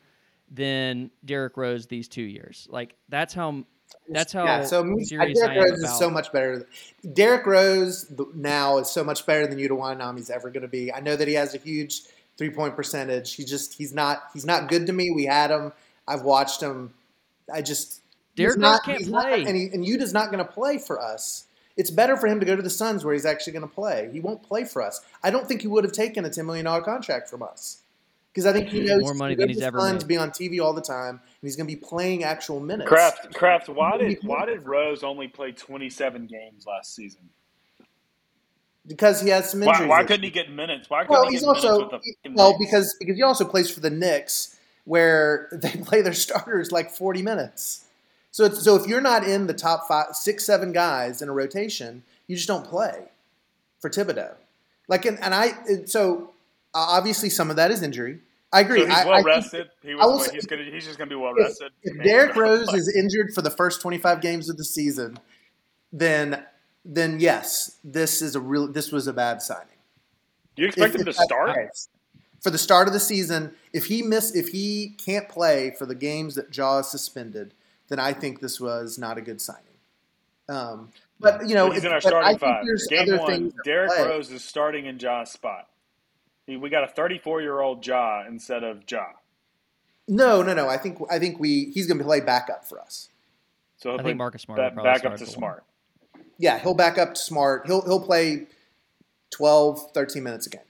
than 0.51 1.11
Derrick 1.23 1.57
Rose 1.57 1.87
these 1.87 2.07
two 2.07 2.23
years. 2.23 2.67
Like 2.69 2.95
that's 3.07 3.33
how 3.33 3.63
that's 4.07 4.33
how 4.33 4.45
yeah, 4.45 4.63
so 4.63 4.83
serious 5.01 5.39
Derrick 5.39 5.57
Rose 5.57 5.79
is 5.79 5.97
so 5.97 6.09
much 6.09 6.31
better. 6.31 6.67
Derrick 7.13 7.45
Rose 7.45 8.11
now 8.33 8.79
is 8.79 8.89
so 8.89 9.03
much 9.03 9.25
better 9.25 9.47
than 9.47 9.59
Yuta 9.59 9.77
Watanabe's 9.77 10.29
ever 10.29 10.49
going 10.49 10.63
to 10.63 10.67
be. 10.67 10.91
I 10.91 10.99
know 10.99 11.15
that 11.15 11.27
he 11.27 11.35
has 11.35 11.53
a 11.53 11.57
huge 11.57 12.01
three 12.37 12.49
point 12.49 12.75
percentage. 12.75 13.35
He 13.35 13.43
just 13.45 13.75
he's 13.75 13.93
not 13.93 14.23
he's 14.33 14.45
not 14.45 14.69
good 14.69 14.87
to 14.87 14.93
me. 14.93 15.11
We 15.11 15.25
had 15.25 15.51
him. 15.51 15.73
I've 16.07 16.23
watched 16.23 16.61
him. 16.61 16.93
I 17.53 17.61
just 17.61 18.01
Derrick 18.35 18.57
Rose 18.57 18.61
not, 18.61 18.83
can't 18.83 19.07
play, 19.07 19.09
not, 19.09 19.47
and, 19.47 19.55
he, 19.55 19.69
and 19.73 19.85
Yuta's 19.85 20.13
not 20.13 20.31
going 20.31 20.43
to 20.43 20.51
play 20.51 20.77
for 20.77 20.99
us. 20.99 21.45
It's 21.77 21.91
better 21.91 22.17
for 22.17 22.27
him 22.27 22.39
to 22.39 22.45
go 22.45 22.55
to 22.55 22.61
the 22.61 22.69
Suns 22.69 23.05
where 23.05 23.13
he's 23.13 23.25
actually 23.25 23.53
going 23.53 23.67
to 23.67 23.73
play. 23.73 24.09
He 24.11 24.19
won't 24.19 24.43
play 24.43 24.65
for 24.65 24.81
us. 24.81 25.01
I 25.23 25.29
don't 25.29 25.47
think 25.47 25.61
he 25.61 25.67
would 25.67 25.83
have 25.83 25.93
taken 25.93 26.25
a 26.25 26.29
ten 26.29 26.45
million 26.45 26.65
dollar 26.65 26.81
contract 26.81 27.29
from 27.29 27.43
us 27.43 27.81
because 28.33 28.45
I 28.45 28.53
think 28.53 28.69
he 28.69 28.81
knows 28.81 29.01
more 29.01 29.13
money 29.13 29.35
than 29.35 29.49
he's 29.49 29.61
ever 29.61 29.77
made. 29.91 30.07
Be 30.07 30.17
on 30.17 30.31
TV 30.31 30.61
all 30.61 30.73
the 30.73 30.81
time, 30.81 31.15
and 31.15 31.19
he's 31.41 31.55
going 31.55 31.67
to 31.67 31.75
be 31.75 31.79
playing 31.79 32.23
actual 32.23 32.59
minutes. 32.59 32.87
Craft, 32.87 33.33
Craft, 33.33 33.69
why 33.69 33.97
did 33.97 34.19
why 34.23 34.45
did 34.45 34.65
Rose 34.65 35.03
only 35.03 35.27
play 35.27 35.51
27 35.51 36.27
games 36.27 36.65
last 36.65 36.95
season? 36.95 37.21
Because 38.87 39.21
he 39.21 39.29
has 39.29 39.51
some 39.51 39.61
injuries. 39.61 39.81
Why, 39.81 39.99
why 39.99 40.03
couldn't 40.03 40.23
he 40.23 40.29
get 40.29 40.51
minutes? 40.51 40.89
Why 40.89 41.03
couldn't 41.03 41.21
well, 41.21 41.29
he 41.29 41.35
he's 41.35 41.43
also 41.43 41.99
well 42.33 42.57
because 42.59 42.95
because 42.99 43.15
he 43.15 43.23
also 43.23 43.45
plays 43.45 43.69
for 43.69 43.79
the 43.79 43.89
Knicks 43.89 44.57
where 44.85 45.47
they 45.51 45.71
play 45.71 46.01
their 46.01 46.13
starters 46.13 46.71
like 46.71 46.89
40 46.89 47.21
minutes. 47.21 47.85
So 48.31 48.45
it's, 48.45 48.63
so 48.63 48.75
if 48.75 48.87
you're 48.87 49.01
not 49.01 49.23
in 49.23 49.47
the 49.47 49.53
top 49.53 49.87
five, 49.87 50.15
six, 50.15 50.45
seven 50.45 50.71
guys 50.71 51.21
in 51.21 51.29
a 51.29 51.31
rotation, 51.31 52.03
you 52.27 52.35
just 52.35 52.47
don't 52.47 52.65
play 52.65 53.09
for 53.79 53.89
Thibodeau. 53.89 54.35
Like 54.87 55.05
and, 55.05 55.19
and 55.19 55.33
I 55.33 55.53
so 55.85 56.31
obviously, 56.73 57.29
some 57.29 57.49
of 57.49 57.55
that 57.55 57.71
is 57.71 57.81
injury. 57.81 58.19
I 58.51 58.61
agree. 58.61 58.81
So 58.81 58.87
he's 58.87 59.05
well 59.05 59.13
I, 59.13 59.21
rested. 59.21 59.69
he 59.83 59.93
was, 59.93 60.29
he's, 60.31 60.45
gonna, 60.45 60.63
he's 60.63 60.85
just 60.85 60.97
going 60.97 61.09
to 61.09 61.15
be 61.15 61.21
well 61.21 61.33
rested. 61.33 61.71
If, 61.83 61.95
if 61.95 62.03
Derrick 62.03 62.35
Rose 62.35 62.73
is 62.73 62.93
injured 62.97 63.33
for 63.35 63.41
the 63.41 63.51
first 63.51 63.81
25 63.81 64.21
games 64.21 64.49
of 64.49 64.57
the 64.57 64.65
season, 64.65 65.19
then 65.91 66.43
then 66.85 67.19
yes, 67.19 67.77
this 67.83 68.21
is 68.21 68.35
a 68.35 68.39
real. 68.39 68.71
This 68.71 68.91
was 68.91 69.07
a 69.07 69.13
bad 69.13 69.41
signing. 69.41 69.67
Do 70.55 70.63
you 70.63 70.67
expect 70.67 70.95
if, 70.95 71.01
him 71.01 71.05
to 71.05 71.13
start 71.13 71.69
for 72.41 72.49
the 72.49 72.57
start 72.57 72.87
of 72.87 72.93
the 72.93 72.99
season? 72.99 73.53
If 73.73 73.85
he 73.85 74.01
miss, 74.01 74.35
if 74.35 74.49
he 74.49 74.95
can't 74.97 75.29
play 75.29 75.71
for 75.77 75.85
the 75.85 75.95
games 75.95 76.35
that 76.35 76.55
Ja 76.55 76.79
is 76.79 76.87
suspended, 76.87 77.53
then 77.89 77.99
I 77.99 78.13
think 78.13 78.39
this 78.39 78.59
was 78.59 78.97
not 78.97 79.17
a 79.17 79.21
good 79.21 79.41
signing. 79.41 79.63
Um, 80.47 80.89
but 81.19 81.47
you 81.47 81.53
know, 81.53 81.69
he's 81.69 81.85
in 81.85 81.91
our 81.91 82.01
starting 82.01 82.39
five. 82.39 82.65
Game 82.89 83.17
one, 83.17 83.53
Derrick 83.63 83.91
Rose 83.91 84.31
is 84.31 84.43
starting 84.43 84.85
in 84.85 84.97
Ja's 84.97 85.31
spot. 85.31 85.67
We 86.57 86.69
got 86.69 86.83
a 86.83 86.87
34 86.87 87.41
year 87.41 87.59
old 87.59 87.85
Ja 87.85 88.23
instead 88.27 88.63
of 88.63 88.83
Ja. 88.89 89.05
No, 90.07 90.41
no, 90.41 90.53
no. 90.53 90.67
I 90.67 90.77
think 90.77 90.99
I 91.09 91.19
think 91.19 91.39
we 91.39 91.65
he's 91.73 91.87
going 91.87 91.99
to 91.99 92.03
play 92.03 92.19
backup 92.19 92.65
for 92.65 92.79
us. 92.79 93.09
So 93.77 93.97
I 93.97 94.03
think 94.03 94.17
Marcus 94.17 94.41
Smart 94.41 94.57
back, 94.57 94.75
back 94.83 95.05
up 95.05 95.17
to 95.17 95.25
Smart. 95.25 95.63
Yeah, 96.37 96.59
he'll 96.59 96.73
back 96.73 96.97
up 96.97 97.13
to 97.13 97.19
Smart. 97.19 97.67
He'll 97.67 97.81
he'll 97.83 98.01
play 98.01 98.47
12, 99.31 99.91
13 99.93 100.23
minutes 100.23 100.47
a 100.47 100.49
game. 100.49 100.61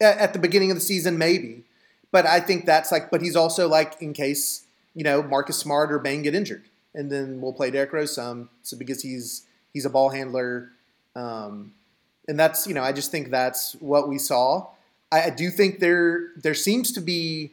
At 0.00 0.32
the 0.32 0.38
beginning 0.38 0.70
of 0.70 0.76
the 0.76 0.80
season, 0.80 1.18
maybe, 1.18 1.64
but 2.10 2.24
I 2.24 2.40
think 2.40 2.64
that's 2.64 2.90
like. 2.90 3.10
But 3.10 3.20
he's 3.20 3.36
also 3.36 3.68
like 3.68 4.00
in 4.00 4.14
case 4.14 4.64
you 4.94 5.04
know 5.04 5.22
Marcus 5.22 5.58
Smart 5.58 5.92
or 5.92 5.98
Bane 5.98 6.22
get 6.22 6.34
injured, 6.34 6.64
and 6.94 7.12
then 7.12 7.42
we'll 7.42 7.52
play 7.52 7.70
Derrick 7.70 7.92
Rose 7.92 8.14
some. 8.14 8.48
So 8.62 8.78
because 8.78 9.02
he's 9.02 9.46
he's 9.74 9.84
a 9.84 9.90
ball 9.90 10.08
handler, 10.08 10.70
um, 11.14 11.74
and 12.30 12.38
that's 12.38 12.66
you 12.66 12.72
know 12.72 12.82
I 12.82 12.92
just 12.92 13.10
think 13.10 13.30
that's 13.30 13.74
what 13.80 14.08
we 14.08 14.16
saw. 14.16 14.68
I, 15.10 15.24
I 15.24 15.30
do 15.30 15.50
think 15.50 15.80
there 15.80 16.28
there 16.36 16.54
seems 16.54 16.92
to 16.92 17.00
be 17.00 17.52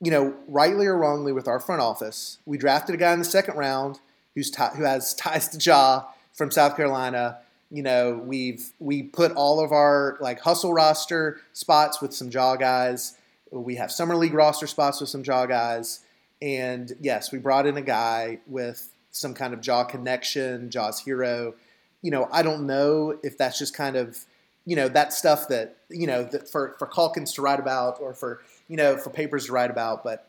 you 0.00 0.10
know 0.10 0.34
rightly 0.48 0.86
or 0.86 0.96
wrongly 0.96 1.32
with 1.32 1.46
our 1.46 1.60
front 1.60 1.82
office. 1.82 2.38
We 2.46 2.56
drafted 2.56 2.94
a 2.94 2.98
guy 2.98 3.12
in 3.12 3.18
the 3.18 3.24
second 3.24 3.56
round 3.56 4.00
who's 4.34 4.50
t- 4.50 4.62
who 4.76 4.82
has 4.82 5.14
ties 5.14 5.48
to 5.48 5.58
Ja 5.58 6.06
from 6.32 6.50
South 6.50 6.74
Carolina. 6.74 7.38
You 7.70 7.82
know 7.82 8.14
we've 8.14 8.72
we 8.80 9.02
put 9.02 9.30
all 9.32 9.60
of 9.62 9.72
our 9.72 10.16
like 10.20 10.40
hustle 10.40 10.72
roster 10.72 11.40
spots 11.52 12.00
with 12.00 12.14
some 12.14 12.30
Ja 12.30 12.56
guys. 12.56 13.14
We 13.52 13.76
have 13.76 13.92
summer 13.92 14.16
league 14.16 14.34
roster 14.34 14.66
spots 14.66 15.00
with 15.00 15.10
some 15.10 15.22
Ja 15.22 15.44
guys. 15.44 16.00
And 16.40 16.92
yes, 17.00 17.30
we 17.30 17.38
brought 17.38 17.66
in 17.66 17.76
a 17.76 17.82
guy 17.82 18.38
with 18.46 18.90
some 19.10 19.34
kind 19.34 19.52
of 19.52 19.64
Ja 19.66 19.84
connection, 19.84 20.70
Ja's 20.70 21.00
hero 21.00 21.54
you 22.02 22.10
know, 22.10 22.28
I 22.32 22.42
don't 22.42 22.66
know 22.66 23.18
if 23.22 23.36
that's 23.38 23.58
just 23.58 23.74
kind 23.74 23.96
of, 23.96 24.24
you 24.64 24.76
know, 24.76 24.88
that 24.88 25.12
stuff 25.12 25.48
that, 25.48 25.76
you 25.88 26.06
know, 26.06 26.24
that 26.24 26.48
for, 26.48 26.76
for 26.78 26.86
Calkins 26.86 27.32
to 27.34 27.42
write 27.42 27.60
about 27.60 28.00
or 28.00 28.14
for, 28.14 28.40
you 28.68 28.76
know, 28.76 28.96
for 28.96 29.10
papers 29.10 29.46
to 29.46 29.52
write 29.52 29.70
about, 29.70 30.04
but, 30.04 30.28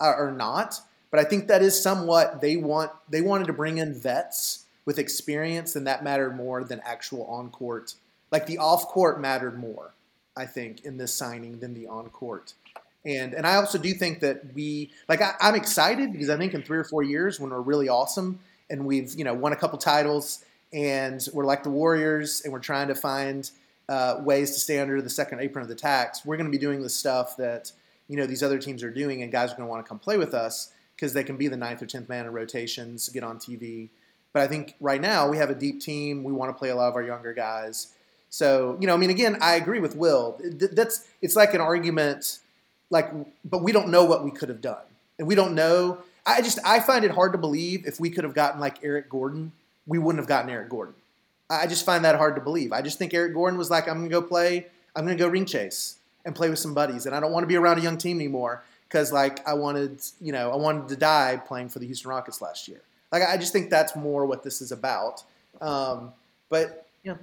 uh, 0.00 0.12
or 0.16 0.32
not. 0.32 0.80
But 1.10 1.20
I 1.20 1.24
think 1.24 1.48
that 1.48 1.62
is 1.62 1.80
somewhat, 1.80 2.40
they 2.40 2.56
want, 2.56 2.90
they 3.08 3.22
wanted 3.22 3.46
to 3.46 3.52
bring 3.52 3.78
in 3.78 3.94
vets 3.94 4.64
with 4.84 4.98
experience 4.98 5.76
and 5.76 5.86
that 5.86 6.04
mattered 6.04 6.36
more 6.36 6.64
than 6.64 6.80
actual 6.84 7.24
on 7.26 7.50
court. 7.50 7.94
Like 8.30 8.46
the 8.46 8.58
off 8.58 8.88
court 8.88 9.20
mattered 9.20 9.58
more, 9.58 9.94
I 10.36 10.46
think, 10.46 10.84
in 10.84 10.98
this 10.98 11.14
signing 11.14 11.60
than 11.60 11.74
the 11.74 11.86
on 11.86 12.08
court. 12.10 12.54
And, 13.04 13.34
and 13.34 13.46
I 13.46 13.54
also 13.54 13.78
do 13.78 13.92
think 13.94 14.20
that 14.20 14.52
we 14.52 14.90
like 15.08 15.22
I, 15.22 15.34
I'm 15.40 15.54
excited 15.54 16.12
because 16.12 16.28
I 16.28 16.36
think 16.36 16.54
in 16.54 16.62
three 16.62 16.78
or 16.78 16.84
four 16.84 17.04
years 17.04 17.38
when 17.38 17.50
we're 17.50 17.60
really 17.60 17.88
awesome 17.88 18.40
and 18.68 18.84
we've 18.84 19.14
you 19.14 19.22
know 19.22 19.32
won 19.32 19.52
a 19.52 19.56
couple 19.56 19.78
titles 19.78 20.44
and 20.72 21.26
we're 21.32 21.44
like 21.44 21.62
the 21.62 21.70
Warriors, 21.70 22.42
and 22.42 22.52
we're 22.52 22.58
trying 22.58 22.88
to 22.88 22.94
find 22.94 23.50
uh, 23.88 24.20
ways 24.20 24.52
to 24.52 24.60
stay 24.60 24.78
under 24.78 25.00
the 25.00 25.10
second 25.10 25.40
apron 25.40 25.62
of 25.62 25.68
the 25.68 25.74
tax. 25.74 26.24
We're 26.24 26.36
going 26.36 26.50
to 26.50 26.56
be 26.56 26.60
doing 26.60 26.82
the 26.82 26.90
stuff 26.90 27.36
that 27.36 27.72
you 28.08 28.16
know 28.16 28.26
these 28.26 28.42
other 28.42 28.58
teams 28.58 28.82
are 28.82 28.90
doing, 28.90 29.22
and 29.22 29.30
guys 29.30 29.52
are 29.52 29.56
going 29.56 29.66
to 29.66 29.70
want 29.70 29.84
to 29.84 29.88
come 29.88 29.98
play 29.98 30.16
with 30.16 30.34
us 30.34 30.72
because 30.94 31.12
they 31.12 31.24
can 31.24 31.36
be 31.36 31.48
the 31.48 31.56
ninth 31.56 31.82
or 31.82 31.86
tenth 31.86 32.08
man 32.08 32.26
in 32.26 32.32
rotations, 32.32 33.08
get 33.08 33.22
on 33.22 33.38
TV. 33.38 33.88
But 34.32 34.42
I 34.42 34.48
think 34.48 34.74
right 34.80 35.00
now 35.00 35.28
we 35.28 35.38
have 35.38 35.50
a 35.50 35.54
deep 35.54 35.80
team. 35.80 36.24
We 36.24 36.32
want 36.32 36.50
to 36.50 36.58
play 36.58 36.70
a 36.70 36.76
lot 36.76 36.88
of 36.88 36.94
our 36.94 37.02
younger 37.02 37.32
guys. 37.32 37.94
So 38.28 38.76
you 38.80 38.86
know, 38.86 38.94
I 38.94 38.96
mean, 38.96 39.10
again, 39.10 39.38
I 39.40 39.54
agree 39.54 39.80
with 39.80 39.96
Will. 39.96 40.40
That's 40.42 41.06
it's 41.22 41.36
like 41.36 41.54
an 41.54 41.60
argument, 41.60 42.40
like, 42.90 43.10
but 43.44 43.62
we 43.62 43.72
don't 43.72 43.88
know 43.88 44.04
what 44.04 44.24
we 44.24 44.30
could 44.30 44.48
have 44.48 44.60
done, 44.60 44.84
and 45.18 45.28
we 45.28 45.34
don't 45.34 45.54
know. 45.54 45.98
I 46.26 46.42
just 46.42 46.58
I 46.64 46.80
find 46.80 47.04
it 47.04 47.12
hard 47.12 47.32
to 47.32 47.38
believe 47.38 47.86
if 47.86 48.00
we 48.00 48.10
could 48.10 48.24
have 48.24 48.34
gotten 48.34 48.60
like 48.60 48.82
Eric 48.82 49.08
Gordon 49.08 49.52
we 49.86 49.98
wouldn't 49.98 50.20
have 50.20 50.28
gotten 50.28 50.50
Eric 50.50 50.68
Gordon. 50.68 50.94
I 51.48 51.66
just 51.66 51.86
find 51.86 52.04
that 52.04 52.16
hard 52.16 52.34
to 52.34 52.40
believe. 52.40 52.72
I 52.72 52.82
just 52.82 52.98
think 52.98 53.14
Eric 53.14 53.34
Gordon 53.34 53.58
was 53.58 53.70
like, 53.70 53.88
I'm 53.88 53.98
going 53.98 54.10
to 54.10 54.20
go 54.20 54.22
play, 54.22 54.66
I'm 54.94 55.04
going 55.04 55.16
to 55.16 55.22
go 55.22 55.28
ring 55.28 55.46
chase 55.46 55.98
and 56.24 56.34
play 56.34 56.50
with 56.50 56.58
some 56.58 56.74
buddies. 56.74 57.06
And 57.06 57.14
I 57.14 57.20
don't 57.20 57.30
want 57.30 57.44
to 57.44 57.48
be 57.48 57.56
around 57.56 57.78
a 57.78 57.82
young 57.82 57.98
team 57.98 58.18
anymore 58.18 58.64
because, 58.88 59.12
like, 59.12 59.46
I 59.46 59.54
wanted, 59.54 60.00
you 60.20 60.32
know, 60.32 60.50
I 60.50 60.56
wanted 60.56 60.88
to 60.88 60.96
die 60.96 61.40
playing 61.46 61.68
for 61.68 61.78
the 61.78 61.86
Houston 61.86 62.10
Rockets 62.10 62.42
last 62.42 62.66
year. 62.66 62.80
Like, 63.12 63.22
I 63.22 63.36
just 63.36 63.52
think 63.52 63.70
that's 63.70 63.94
more 63.94 64.26
what 64.26 64.42
this 64.42 64.60
is 64.60 64.72
about. 64.72 65.22
Um, 65.60 66.12
but, 66.48 66.88
yeah. 67.04 67.14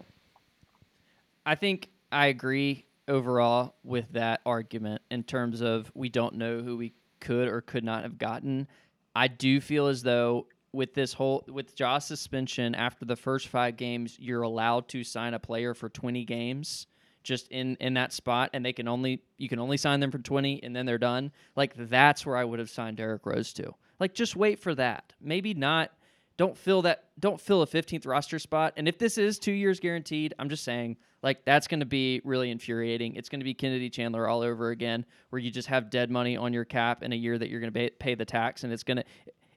I 1.45 1.55
think 1.55 1.89
I 2.11 2.27
agree 2.27 2.85
overall 3.09 3.73
with 3.83 4.05
that 4.13 4.39
argument 4.45 5.01
in 5.11 5.23
terms 5.23 5.61
of 5.61 5.91
we 5.93 6.07
don't 6.07 6.35
know 6.35 6.61
who 6.61 6.77
we 6.77 6.93
could 7.19 7.49
or 7.49 7.59
could 7.59 7.83
not 7.83 8.03
have 8.03 8.17
gotten. 8.17 8.67
I 9.15 9.27
do 9.27 9.59
feel 9.59 9.87
as 9.87 10.03
though 10.03 10.47
with 10.73 10.93
this 10.93 11.13
whole 11.13 11.43
with 11.47 11.75
Ja's 11.75 12.05
suspension 12.05 12.75
after 12.75 13.05
the 13.05 13.15
first 13.15 13.47
five 13.47 13.77
games, 13.77 14.17
you're 14.19 14.41
allowed 14.41 14.89
to 14.89 15.03
sign 15.03 15.33
a 15.33 15.39
player 15.39 15.73
for 15.73 15.87
20 15.87 16.25
games 16.25 16.87
just 17.23 17.47
in 17.49 17.77
in 17.79 17.93
that 17.93 18.11
spot, 18.11 18.49
and 18.53 18.65
they 18.65 18.73
can 18.73 18.87
only 18.87 19.21
you 19.37 19.47
can 19.47 19.59
only 19.59 19.77
sign 19.77 19.99
them 19.99 20.11
for 20.11 20.17
20, 20.17 20.61
and 20.63 20.75
then 20.75 20.85
they're 20.85 20.97
done. 20.97 21.31
Like 21.55 21.73
that's 21.75 22.25
where 22.25 22.35
I 22.35 22.43
would 22.43 22.59
have 22.59 22.69
signed 22.69 22.97
Derrick 22.97 23.25
Rose 23.25 23.53
to. 23.53 23.73
Like 23.99 24.13
just 24.13 24.35
wait 24.35 24.59
for 24.59 24.75
that. 24.75 25.13
Maybe 25.21 25.53
not. 25.53 25.91
Don't 26.35 26.57
fill 26.57 26.81
that. 26.81 27.05
Don't 27.19 27.39
fill 27.39 27.61
a 27.61 27.67
15th 27.67 28.07
roster 28.07 28.39
spot. 28.39 28.73
And 28.75 28.87
if 28.87 28.97
this 28.97 29.19
is 29.19 29.37
two 29.37 29.51
years 29.51 29.79
guaranteed, 29.79 30.33
I'm 30.39 30.49
just 30.49 30.63
saying 30.63 30.97
like 31.21 31.45
that's 31.45 31.67
going 31.67 31.79
to 31.79 31.85
be 31.85 32.21
really 32.25 32.49
infuriating. 32.49 33.15
It's 33.15 33.29
going 33.29 33.39
to 33.39 33.45
be 33.45 33.53
Kennedy 33.53 33.89
Chandler 33.89 34.27
all 34.27 34.41
over 34.41 34.71
again, 34.71 35.05
where 35.29 35.39
you 35.39 35.51
just 35.51 35.67
have 35.67 35.91
dead 35.91 36.09
money 36.09 36.35
on 36.35 36.51
your 36.51 36.65
cap 36.65 37.03
in 37.03 37.13
a 37.13 37.15
year 37.15 37.37
that 37.37 37.49
you're 37.49 37.59
going 37.59 37.71
to 37.71 37.79
pay, 37.79 37.89
pay 37.91 38.15
the 38.15 38.25
tax, 38.25 38.63
and 38.63 38.73
it's 38.73 38.83
going 38.83 38.97
to 38.97 39.03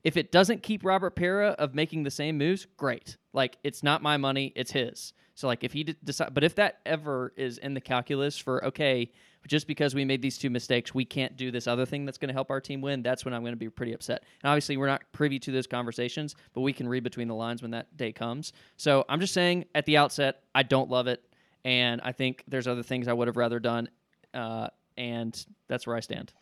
If 0.06 0.16
it 0.16 0.30
doesn't 0.30 0.62
keep 0.62 0.84
Robert 0.84 1.16
Pera 1.16 1.56
of 1.58 1.74
making 1.74 2.04
the 2.04 2.12
same 2.12 2.38
moves, 2.38 2.68
great. 2.76 3.16
Like 3.32 3.58
it's 3.64 3.82
not 3.82 4.02
my 4.02 4.16
money, 4.16 4.52
it's 4.54 4.70
his. 4.70 5.12
So 5.34 5.48
like 5.48 5.64
if 5.64 5.72
he 5.72 5.82
decide, 5.82 6.32
but 6.32 6.44
if 6.44 6.54
that 6.54 6.78
ever 6.86 7.32
is 7.36 7.58
in 7.58 7.74
the 7.74 7.80
calculus 7.80 8.38
for 8.38 8.64
okay, 8.66 9.10
just 9.48 9.66
because 9.66 9.96
we 9.96 10.04
made 10.04 10.22
these 10.22 10.38
two 10.38 10.48
mistakes, 10.48 10.94
we 10.94 11.04
can't 11.04 11.36
do 11.36 11.50
this 11.50 11.66
other 11.66 11.84
thing 11.84 12.04
that's 12.04 12.18
going 12.18 12.28
to 12.28 12.34
help 12.34 12.52
our 12.52 12.60
team 12.60 12.82
win. 12.82 13.02
That's 13.02 13.24
when 13.24 13.34
I'm 13.34 13.42
going 13.42 13.54
to 13.54 13.58
be 13.58 13.68
pretty 13.68 13.94
upset. 13.94 14.22
And 14.44 14.48
obviously, 14.48 14.76
we're 14.76 14.86
not 14.86 15.02
privy 15.10 15.40
to 15.40 15.50
those 15.50 15.66
conversations, 15.66 16.36
but 16.54 16.60
we 16.60 16.72
can 16.72 16.88
read 16.88 17.02
between 17.02 17.26
the 17.26 17.34
lines 17.34 17.60
when 17.60 17.72
that 17.72 17.96
day 17.96 18.12
comes. 18.12 18.52
So 18.76 19.04
I'm 19.08 19.18
just 19.18 19.34
saying 19.34 19.64
at 19.74 19.86
the 19.86 19.96
outset, 19.96 20.44
I 20.54 20.62
don't 20.62 20.88
love 20.88 21.08
it, 21.08 21.20
and 21.64 22.00
I 22.04 22.12
think 22.12 22.44
there's 22.46 22.68
other 22.68 22.84
things 22.84 23.08
I 23.08 23.12
would 23.12 23.26
have 23.26 23.36
rather 23.36 23.58
done, 23.58 23.88
uh, 24.32 24.68
and 24.96 25.36
that's 25.66 25.84
where 25.84 25.96
I 25.96 26.00
stand. 26.00 26.32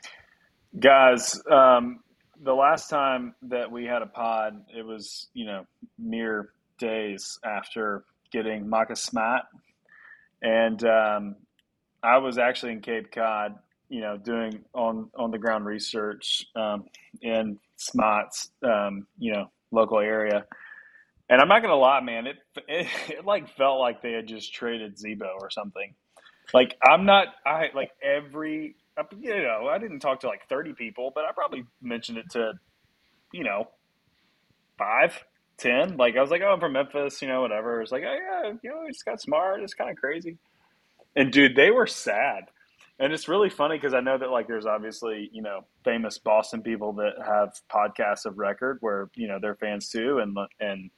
Guys, 0.79 1.41
um, 1.51 2.01
the 2.43 2.55
last 2.55 2.91
time 2.91 3.35
that 3.43 3.71
we 3.71 3.85
had 3.85 4.03
a 4.03 4.07
pod, 4.07 4.65
it 4.75 4.85
was 4.85 5.29
you 5.35 5.47
know 5.47 5.67
mere 5.99 6.51
days 6.79 7.39
after 7.45 8.05
getting 8.33 8.69
Marcus 8.69 9.03
Smart, 9.03 9.45
and 10.43 10.85
um, 10.85 11.37
I 12.03 12.19
was 12.19 12.39
actually 12.39 12.73
in 12.73 12.81
Cape 12.81 13.11
Cod, 13.13 13.57
you 13.89 14.01
know, 14.01 14.17
doing 14.17 14.65
on 14.75 15.11
on 15.17 15.31
the 15.31 15.39
ground 15.39 15.65
research 15.67 16.47
um, 16.55 16.85
in 17.23 17.59
Smart's, 17.77 18.51
um, 18.63 19.07
you 19.19 19.33
know, 19.33 19.51
local 19.71 20.01
area. 20.01 20.45
And 21.31 21.41
I'm 21.41 21.49
not 21.49 21.63
gonna 21.63 21.77
lie, 21.77 22.01
man, 22.01 22.27
it, 22.27 22.37
it 22.69 22.87
it 23.09 23.25
like 23.25 23.49
felt 23.57 23.81
like 23.81 24.03
they 24.03 24.13
had 24.13 24.27
just 24.27 24.53
traded 24.53 24.99
Z-Bo 24.99 25.39
or 25.41 25.51
something. 25.51 25.95
Like 26.53 26.77
I'm 26.83 27.07
not, 27.07 27.29
I 27.47 27.71
like 27.75 27.91
every, 28.03 28.77
you 29.21 29.43
know, 29.43 29.69
I 29.69 29.79
didn't 29.79 30.01
talk 30.01 30.21
to 30.21 30.29
like 30.29 30.49
30 30.49 30.75
people, 30.75 31.13
but 31.15 31.25
I 31.25 31.33
probably 31.33 31.65
mentioned 31.83 32.19
it 32.19 32.31
to, 32.31 32.53
you 33.33 33.45
know, 33.45 33.69
five, 34.79 35.25
ten. 35.57 35.97
Like 35.97 36.17
I 36.17 36.21
was 36.21 36.31
like, 36.31 36.43
oh, 36.43 36.53
I'm 36.53 36.61
from 36.61 36.73
Memphis, 36.73 37.21
you 37.23 37.29
know, 37.29 37.41
whatever. 37.41 37.81
It's 37.81 37.93
like, 37.93 38.05
oh 38.07 38.15
yeah, 38.15 38.53
you 38.63 38.71
know, 38.71 38.83
it's 38.87 39.03
got 39.03 39.21
smart. 39.21 39.63
It's 39.63 39.75
kind 39.75 39.91
of 39.91 39.97
crazy. 39.97 40.39
And 41.17 41.33
dude, 41.33 41.57
they 41.57 41.71
were 41.71 41.87
sad. 41.87 42.45
And 42.99 43.13
it's 43.13 43.29
really 43.29 43.51
funny 43.51 43.77
because 43.77 43.95
I 43.95 44.01
know 44.01 44.17
that 44.19 44.31
like 44.31 44.47
there's 44.47 44.67
obviously 44.67 45.29
you 45.33 45.43
know 45.43 45.65
famous 45.85 46.19
Boston 46.19 46.63
people 46.63 46.93
that 46.95 47.15
have 47.25 47.61
podcasts 47.73 48.25
of 48.25 48.39
record 48.39 48.79
where 48.81 49.11
you 49.17 49.27
know 49.27 49.39
they're 49.41 49.57
fans 49.57 49.89
too, 49.89 50.19
and 50.19 50.37
and 50.61 50.91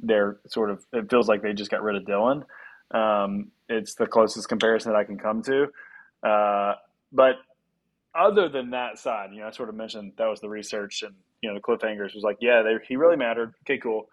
they're 0.00 0.38
sort 0.46 0.70
of 0.70 0.84
it 0.94 1.10
feels 1.10 1.28
like 1.28 1.42
they 1.42 1.52
just 1.52 1.70
got 1.70 1.82
rid 1.82 1.96
of 1.96 2.06
Dillon. 2.06 2.44
Um, 2.90 3.50
it's 3.68 3.94
the 3.94 4.06
closest 4.06 4.48
comparison 4.48 4.92
that 4.92 4.98
I 4.98 5.04
can 5.04 5.18
come 5.18 5.42
to. 5.42 5.66
Uh, 6.22 6.74
but 7.12 7.36
other 8.14 8.48
than 8.48 8.70
that 8.70 8.98
side, 8.98 9.30
you 9.32 9.40
know, 9.40 9.46
I 9.46 9.50
sort 9.50 9.68
of 9.68 9.74
mentioned 9.74 10.12
that 10.16 10.26
was 10.26 10.40
the 10.40 10.48
research 10.48 11.02
and 11.02 11.14
you 11.42 11.50
know 11.50 11.54
the 11.54 11.60
cliffhangers 11.60 12.14
was 12.14 12.24
like, 12.24 12.38
yeah, 12.40 12.62
they, 12.62 12.74
he 12.86 12.96
really 12.96 13.16
mattered. 13.16 13.54
Okay, 13.64 13.78
cool. 13.78 14.08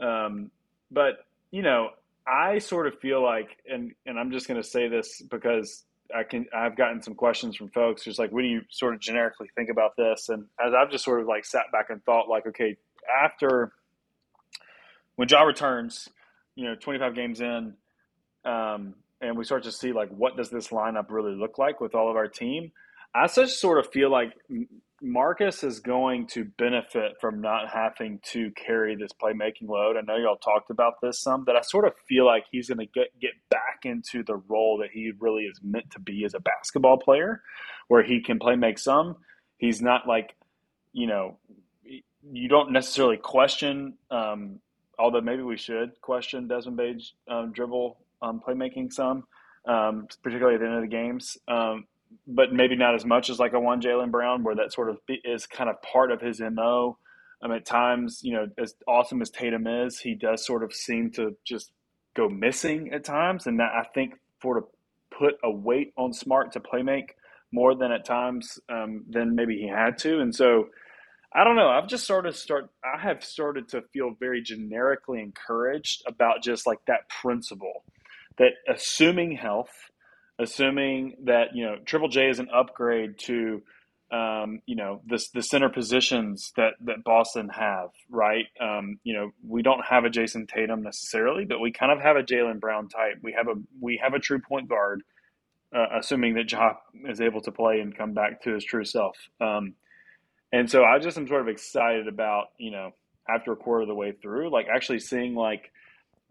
Um, 0.00 0.50
but 0.90 1.26
you 1.50 1.62
know, 1.62 1.90
I 2.26 2.58
sort 2.58 2.86
of 2.86 2.98
feel 3.00 3.22
like, 3.22 3.58
and 3.70 3.92
and 4.06 4.18
I'm 4.18 4.32
just 4.32 4.48
going 4.48 4.60
to 4.60 4.66
say 4.66 4.88
this 4.88 5.22
because 5.22 5.84
I 6.14 6.22
can 6.24 6.46
I've 6.54 6.76
gotten 6.76 7.02
some 7.02 7.14
questions 7.14 7.56
from 7.56 7.68
folks 7.70 8.04
just 8.04 8.18
like, 8.18 8.32
what 8.32 8.42
do 8.42 8.48
you 8.48 8.62
sort 8.70 8.94
of 8.94 9.00
generically 9.00 9.48
think 9.54 9.68
about 9.70 9.96
this? 9.96 10.28
And 10.28 10.46
as 10.64 10.72
I've 10.74 10.90
just 10.90 11.04
sort 11.04 11.20
of 11.20 11.26
like 11.26 11.44
sat 11.44 11.64
back 11.72 11.90
and 11.90 12.02
thought, 12.04 12.28
like, 12.28 12.46
okay, 12.46 12.76
after 13.22 13.72
when 15.16 15.28
Ja 15.28 15.42
returns, 15.42 16.08
you 16.54 16.64
know, 16.64 16.74
25 16.74 17.14
games 17.14 17.40
in, 17.40 17.74
um, 18.44 18.94
and 19.22 19.36
we 19.36 19.44
start 19.44 19.62
to 19.62 19.72
see 19.72 19.92
like 19.92 20.10
what 20.10 20.36
does 20.36 20.50
this 20.50 20.68
lineup 20.68 21.06
really 21.08 21.34
look 21.34 21.56
like 21.56 21.80
with 21.80 21.94
all 21.94 22.10
of 22.10 22.16
our 22.16 22.28
team. 22.28 22.72
I 23.14 23.26
just 23.28 23.60
sort 23.60 23.78
of 23.78 23.90
feel 23.92 24.10
like 24.10 24.32
Marcus 25.02 25.64
is 25.64 25.80
going 25.80 26.28
to 26.28 26.44
benefit 26.44 27.14
from 27.20 27.40
not 27.40 27.68
having 27.68 28.20
to 28.30 28.50
carry 28.52 28.94
this 28.94 29.10
playmaking 29.12 29.68
load. 29.68 29.96
I 29.96 30.00
know 30.00 30.16
y'all 30.16 30.36
talked 30.36 30.70
about 30.70 30.94
this 31.02 31.20
some, 31.20 31.44
but 31.44 31.56
I 31.56 31.60
sort 31.60 31.86
of 31.86 31.94
feel 32.08 32.24
like 32.24 32.44
he's 32.50 32.68
going 32.68 32.78
to 32.78 32.86
get 32.86 33.08
get 33.20 33.32
back 33.50 33.80
into 33.84 34.22
the 34.22 34.36
role 34.36 34.78
that 34.78 34.90
he 34.92 35.12
really 35.18 35.42
is 35.42 35.58
meant 35.62 35.90
to 35.90 36.00
be 36.00 36.24
as 36.24 36.34
a 36.34 36.40
basketball 36.40 36.98
player, 36.98 37.42
where 37.88 38.02
he 38.02 38.20
can 38.20 38.38
play 38.38 38.56
make 38.56 38.78
some. 38.78 39.16
He's 39.58 39.82
not 39.82 40.06
like, 40.06 40.34
you 40.92 41.06
know, 41.06 41.38
you 41.84 42.48
don't 42.48 42.72
necessarily 42.72 43.16
question, 43.16 43.94
um, 44.10 44.60
although 44.98 45.20
maybe 45.20 45.42
we 45.42 45.56
should 45.56 46.00
question 46.00 46.48
Desmond 46.48 46.76
Bane's 46.76 47.12
um, 47.28 47.52
dribble 47.52 47.98
um, 48.22 48.40
playmaking 48.46 48.92
some, 48.92 49.24
um, 49.66 50.06
particularly 50.22 50.54
at 50.54 50.60
the 50.60 50.66
end 50.66 50.76
of 50.76 50.82
the 50.82 50.88
games. 50.88 51.36
Um, 51.48 51.86
but 52.26 52.52
maybe 52.52 52.76
not 52.76 52.94
as 52.94 53.04
much 53.04 53.30
as 53.30 53.38
like 53.38 53.52
a 53.52 53.60
one 53.60 53.80
Jaylen 53.80 54.10
Brown, 54.10 54.44
where 54.44 54.54
that 54.56 54.72
sort 54.72 54.90
of 54.90 54.98
is 55.08 55.46
kind 55.46 55.70
of 55.70 55.80
part 55.82 56.10
of 56.12 56.20
his 56.20 56.40
mo. 56.40 56.98
Um, 57.42 57.50
at 57.50 57.66
times, 57.66 58.20
you 58.22 58.34
know, 58.34 58.46
as 58.56 58.74
awesome 58.86 59.20
as 59.20 59.28
Tatum 59.30 59.66
is, 59.66 59.98
he 59.98 60.14
does 60.14 60.46
sort 60.46 60.62
of 60.62 60.72
seem 60.72 61.10
to 61.12 61.36
just 61.44 61.72
go 62.14 62.28
missing 62.28 62.92
at 62.92 63.04
times, 63.04 63.46
and 63.46 63.58
that 63.58 63.72
I 63.72 63.84
think 63.94 64.14
sort 64.40 64.58
of 64.58 64.64
put 65.10 65.34
a 65.42 65.50
weight 65.50 65.92
on 65.96 66.12
Smart 66.12 66.52
to 66.52 66.60
play 66.60 66.82
make 66.82 67.16
more 67.50 67.74
than 67.74 67.90
at 67.90 68.04
times 68.04 68.60
um, 68.68 69.04
than 69.10 69.34
maybe 69.34 69.56
he 69.58 69.68
had 69.68 69.98
to, 69.98 70.20
and 70.20 70.34
so. 70.34 70.68
I 71.34 71.44
don't 71.44 71.56
know. 71.56 71.70
I've 71.70 71.88
just 71.88 72.04
started 72.04 72.34
start. 72.34 72.68
I 72.84 73.00
have 73.00 73.24
started 73.24 73.66
to 73.68 73.80
feel 73.90 74.14
very 74.20 74.42
generically 74.42 75.22
encouraged 75.22 76.02
about 76.06 76.42
just 76.42 76.66
like 76.66 76.80
that 76.88 77.08
principle 77.08 77.84
that 78.42 78.54
assuming 78.74 79.36
health, 79.36 79.70
assuming 80.40 81.14
that 81.24 81.54
you 81.54 81.64
know 81.64 81.76
Triple 81.86 82.08
J 82.08 82.28
is 82.28 82.40
an 82.40 82.48
upgrade 82.52 83.18
to 83.20 83.62
um, 84.10 84.60
you 84.66 84.74
know 84.74 85.00
the 85.06 85.24
the 85.32 85.42
center 85.42 85.68
positions 85.68 86.52
that 86.56 86.72
that 86.84 87.04
Boston 87.04 87.48
have, 87.50 87.90
right? 88.10 88.46
Um, 88.60 88.98
you 89.04 89.14
know 89.14 89.30
we 89.46 89.62
don't 89.62 89.84
have 89.88 90.04
a 90.04 90.10
Jayson 90.10 90.48
Tatum 90.48 90.82
necessarily, 90.82 91.44
but 91.44 91.60
we 91.60 91.70
kind 91.70 91.92
of 91.92 92.00
have 92.00 92.16
a 92.16 92.22
Jaylen 92.22 92.58
Brown 92.58 92.88
type. 92.88 93.18
We 93.22 93.32
have 93.32 93.46
a 93.46 93.54
we 93.80 94.00
have 94.02 94.14
a 94.14 94.18
true 94.18 94.40
point 94.40 94.68
guard, 94.68 95.02
uh, 95.74 95.86
assuming 96.00 96.34
that 96.34 96.50
Ja 96.50 96.74
is 97.08 97.20
able 97.20 97.42
to 97.42 97.52
play 97.52 97.78
and 97.78 97.96
come 97.96 98.12
back 98.12 98.42
to 98.42 98.54
his 98.54 98.64
true 98.64 98.84
self. 98.84 99.16
Um, 99.40 99.74
and 100.52 100.68
so 100.68 100.82
I 100.82 100.98
just 100.98 101.16
am 101.16 101.28
sort 101.28 101.42
of 101.42 101.48
excited 101.48 102.08
about 102.08 102.46
you 102.58 102.72
know 102.72 102.90
after 103.28 103.52
a 103.52 103.56
quarter 103.56 103.82
of 103.82 103.88
the 103.88 103.94
way 103.94 104.10
through, 104.20 104.50
like 104.50 104.66
actually 104.66 104.98
seeing 104.98 105.36
like 105.36 105.70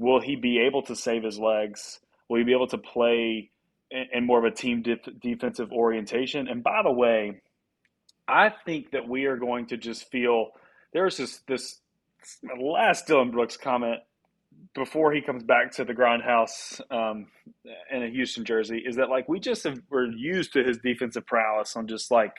will 0.02 0.22
he 0.22 0.36
be 0.36 0.60
able 0.60 0.82
to 0.84 0.95
save 0.95 1.24
his 1.24 1.39
legs? 1.39 1.99
Will 2.28 2.39
he 2.39 2.43
be 2.43 2.54
able 2.54 2.68
to 2.68 2.78
play? 2.78 3.52
in 3.91 4.26
more 4.26 4.39
of 4.39 4.45
a 4.45 4.56
team 4.56 4.82
def- 4.82 5.20
defensive 5.22 5.72
orientation. 5.72 6.47
And 6.47 6.64
by 6.64 6.82
the 6.84 6.91
way, 6.91 7.41
I 8.28 8.52
think 8.66 8.91
that 8.91 9.08
we 9.08 9.26
are 9.26 9.36
going 9.36 9.68
to 9.68 9.78
just 9.78 10.10
feel 10.10 10.52
there's 10.93 11.18
this 11.18 11.41
this 11.47 11.82
last 12.58 13.08
Dillon 13.08 13.32
Brooks 13.32 13.58
comment 13.58 13.99
before 14.74 15.12
he 15.12 15.22
comes 15.22 15.43
back 15.43 15.72
to 15.72 15.84
the 15.84 15.93
grindhouse 15.93 16.80
um, 16.91 17.28
in 17.91 18.04
a 18.04 18.10
Houston 18.10 18.45
jersey 18.45 18.82
is 18.86 18.95
that 18.97 19.10
like 19.10 19.28
we 19.28 19.39
just 19.39 19.64
have, 19.64 19.82
we're 19.89 20.06
used 20.12 20.54
to 20.54 20.64
his 20.64 20.78
defensive 20.78 21.26
prowess 21.26 21.76
on 21.76 21.88
just 21.88 22.12
like 22.12 22.36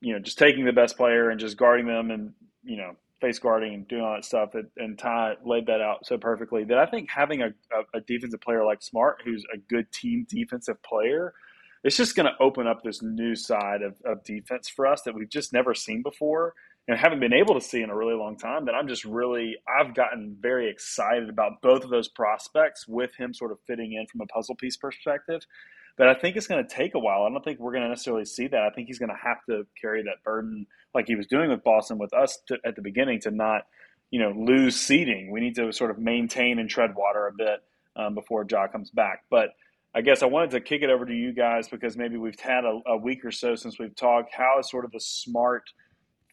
you 0.00 0.12
know 0.12 0.18
just 0.18 0.38
taking 0.38 0.64
the 0.64 0.72
best 0.72 0.96
player 0.96 1.30
and 1.30 1.38
just 1.38 1.56
guarding 1.56 1.86
them 1.86 2.10
and 2.10 2.32
you 2.64 2.76
know 2.76 2.96
face 3.20 3.38
guarding 3.38 3.74
and 3.74 3.88
doing 3.88 4.02
all 4.02 4.14
that 4.14 4.24
stuff. 4.24 4.54
And, 4.54 4.68
and 4.76 4.98
Ty 4.98 5.34
laid 5.44 5.66
that 5.66 5.80
out 5.80 6.06
so 6.06 6.18
perfectly 6.18 6.64
that 6.64 6.78
I 6.78 6.86
think 6.86 7.08
having 7.10 7.42
a, 7.42 7.48
a, 7.48 7.98
a 7.98 8.00
defensive 8.00 8.40
player 8.40 8.64
like 8.64 8.82
Smart, 8.82 9.22
who's 9.24 9.44
a 9.52 9.58
good 9.58 9.90
team 9.92 10.26
defensive 10.28 10.82
player, 10.82 11.34
it's 11.84 11.96
just 11.96 12.16
going 12.16 12.26
to 12.26 12.42
open 12.42 12.66
up 12.66 12.82
this 12.82 13.02
new 13.02 13.34
side 13.34 13.82
of, 13.82 13.94
of 14.04 14.24
defense 14.24 14.68
for 14.68 14.86
us 14.86 15.02
that 15.02 15.14
we've 15.14 15.28
just 15.28 15.52
never 15.52 15.74
seen 15.74 16.02
before 16.02 16.54
and 16.88 16.98
haven't 16.98 17.20
been 17.20 17.34
able 17.34 17.54
to 17.54 17.60
see 17.60 17.82
in 17.82 17.90
a 17.90 17.96
really 17.96 18.14
long 18.14 18.36
time. 18.36 18.64
That 18.64 18.74
I'm 18.74 18.88
just 18.88 19.04
really, 19.04 19.56
I've 19.68 19.94
gotten 19.94 20.36
very 20.40 20.70
excited 20.70 21.28
about 21.28 21.60
both 21.62 21.84
of 21.84 21.90
those 21.90 22.08
prospects 22.08 22.88
with 22.88 23.14
him 23.16 23.34
sort 23.34 23.52
of 23.52 23.58
fitting 23.66 23.92
in 23.92 24.06
from 24.06 24.22
a 24.22 24.26
puzzle 24.26 24.56
piece 24.56 24.76
perspective. 24.76 25.42
But 25.98 26.08
I 26.08 26.14
think 26.14 26.36
it's 26.36 26.46
going 26.46 26.64
to 26.64 26.74
take 26.74 26.94
a 26.94 26.98
while. 26.98 27.24
I 27.24 27.28
don't 27.28 27.44
think 27.44 27.58
we're 27.58 27.72
going 27.72 27.82
to 27.82 27.88
necessarily 27.88 28.24
see 28.24 28.46
that. 28.46 28.62
I 28.62 28.70
think 28.70 28.86
he's 28.86 29.00
going 29.00 29.10
to 29.10 29.18
have 29.20 29.38
to 29.50 29.66
carry 29.78 30.04
that 30.04 30.22
burden 30.24 30.66
like 30.94 31.08
he 31.08 31.16
was 31.16 31.26
doing 31.26 31.50
with 31.50 31.64
Boston 31.64 31.98
with 31.98 32.14
us 32.14 32.38
to, 32.46 32.56
at 32.64 32.76
the 32.76 32.82
beginning 32.82 33.20
to 33.22 33.32
not, 33.32 33.62
you 34.10 34.20
know, 34.20 34.30
lose 34.30 34.80
seeding. 34.80 35.32
We 35.32 35.40
need 35.40 35.56
to 35.56 35.72
sort 35.72 35.90
of 35.90 35.98
maintain 35.98 36.60
and 36.60 36.70
tread 36.70 36.94
water 36.94 37.26
a 37.26 37.32
bit 37.32 37.60
um, 37.96 38.14
before 38.14 38.46
Ja 38.48 38.68
comes 38.68 38.90
back. 38.90 39.24
But 39.28 39.50
I 39.92 40.00
guess 40.00 40.22
I 40.22 40.26
wanted 40.26 40.52
to 40.52 40.60
kick 40.60 40.82
it 40.82 40.90
over 40.90 41.04
to 41.04 41.12
you 41.12 41.32
guys 41.32 41.68
because 41.68 41.96
maybe 41.96 42.16
we've 42.16 42.38
had 42.38 42.64
a, 42.64 42.80
a 42.86 42.96
week 42.96 43.24
or 43.24 43.32
so 43.32 43.56
since 43.56 43.80
we've 43.80 43.96
talked. 43.96 44.32
How 44.32 44.60
is 44.60 44.70
sort 44.70 44.84
of 44.84 44.92
the 44.92 45.00
smart 45.00 45.64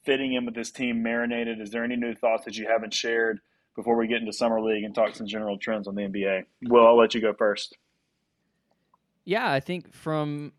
fitting 0.05 0.33
in 0.33 0.45
with 0.45 0.53
this 0.53 0.69
team 0.69 1.01
marinated? 1.01 1.59
Is 1.59 1.71
there 1.71 1.83
any 1.83 1.95
new 1.95 2.13
thoughts 2.13 2.45
that 2.45 2.55
you 2.55 2.67
haven't 2.67 2.93
shared 2.93 3.39
before 3.75 3.97
we 3.97 4.07
get 4.07 4.19
into 4.19 4.31
summer 4.31 4.61
league 4.61 4.83
and 4.83 4.93
talk 4.93 5.15
some 5.15 5.25
general 5.25 5.57
trends 5.57 5.87
on 5.87 5.95
the 5.95 6.03
NBA? 6.03 6.43
Will, 6.63 6.85
I'll 6.85 6.97
let 6.97 7.15
you 7.15 7.21
go 7.21 7.33
first. 7.33 7.75
Yeah, 9.25 9.51
I 9.51 9.59
think 9.59 9.93
from 9.93 10.53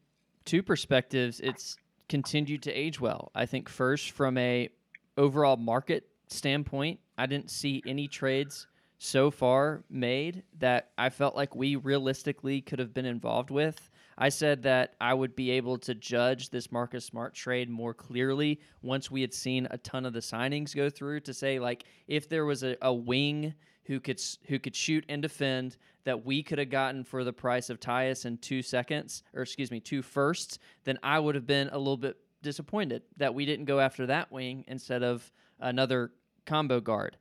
two 0.45 0.63
perspectives, 0.63 1.41
it's 1.41 1.77
continued 2.09 2.63
to 2.65 2.73
age 2.73 3.01
well. 3.01 3.31
I 3.35 3.47
think 3.47 3.69
first 3.69 4.11
from 4.11 4.37
a 4.37 4.69
overall 5.17 5.57
market 5.57 6.09
standpoint, 6.29 7.01
I 7.17 7.27
didn't 7.27 7.51
see 7.51 7.83
any 7.87 8.09
trades 8.09 8.67
so 8.99 9.31
far 9.31 9.85
made 9.91 10.43
that 10.59 10.91
I 10.99 11.11
felt 11.11 11.37
like 11.37 11.55
we 11.55 11.77
realistically 11.77 12.61
could 12.61 12.79
have 12.79 12.95
been 12.95 13.05
involved 13.05 13.51
with. 13.51 13.91
I 14.19 14.31
said 14.31 14.63
that 14.63 14.95
I 15.01 15.13
would 15.13 15.37
be 15.37 15.51
able 15.51 15.77
to 15.79 15.95
judge 15.95 16.49
this 16.49 16.73
Marcus 16.73 17.05
Smart 17.05 17.35
trade 17.35 17.69
more 17.69 17.93
clearly 17.93 18.61
once 18.83 19.11
we 19.11 19.21
had 19.21 19.35
seen 19.35 19.69
a 19.71 19.79
ton 19.79 20.07
of 20.07 20.15
the 20.15 20.21
signings 20.21 20.75
go 20.75 20.89
through 20.89 21.21
to 21.21 21.35
say 21.35 21.59
like 21.59 21.85
if 22.09 22.29
there 22.29 22.47
was 22.47 22.63
a, 22.63 22.77
a 22.81 22.93
wing 22.93 23.55
who 23.87 24.01
could 24.01 24.21
who 24.47 24.59
could 24.59 24.75
shoot 24.75 25.05
and 25.09 25.23
defend 25.23 25.77
that 26.05 26.25
we 26.25 26.43
could 26.43 26.59
have 26.59 26.71
gotten 26.71 27.05
for 27.05 27.25
the 27.25 27.33
price 27.33 27.69
of 27.69 27.81
Tyus 27.81 28.27
in 28.27 28.39
two 28.39 28.63
seconds, 28.63 29.23
or 29.35 29.43
excuse 29.43 29.71
me, 29.71 29.81
two 29.81 30.03
firsts, 30.03 30.59
then 30.85 30.99
I 31.03 31.19
would 31.19 31.35
have 31.35 31.47
been 31.47 31.69
a 31.73 31.79
little 31.79 31.97
bit 31.97 32.17
disappointed 32.43 33.03
that 33.17 33.35
we 33.35 33.45
didn't 33.45 33.65
go 33.65 33.81
after 33.81 34.07
that 34.07 34.31
wing 34.31 34.65
instead 34.69 35.03
of 35.03 35.31
another 35.59 36.13
combo 36.45 36.81
guard. 36.81 37.17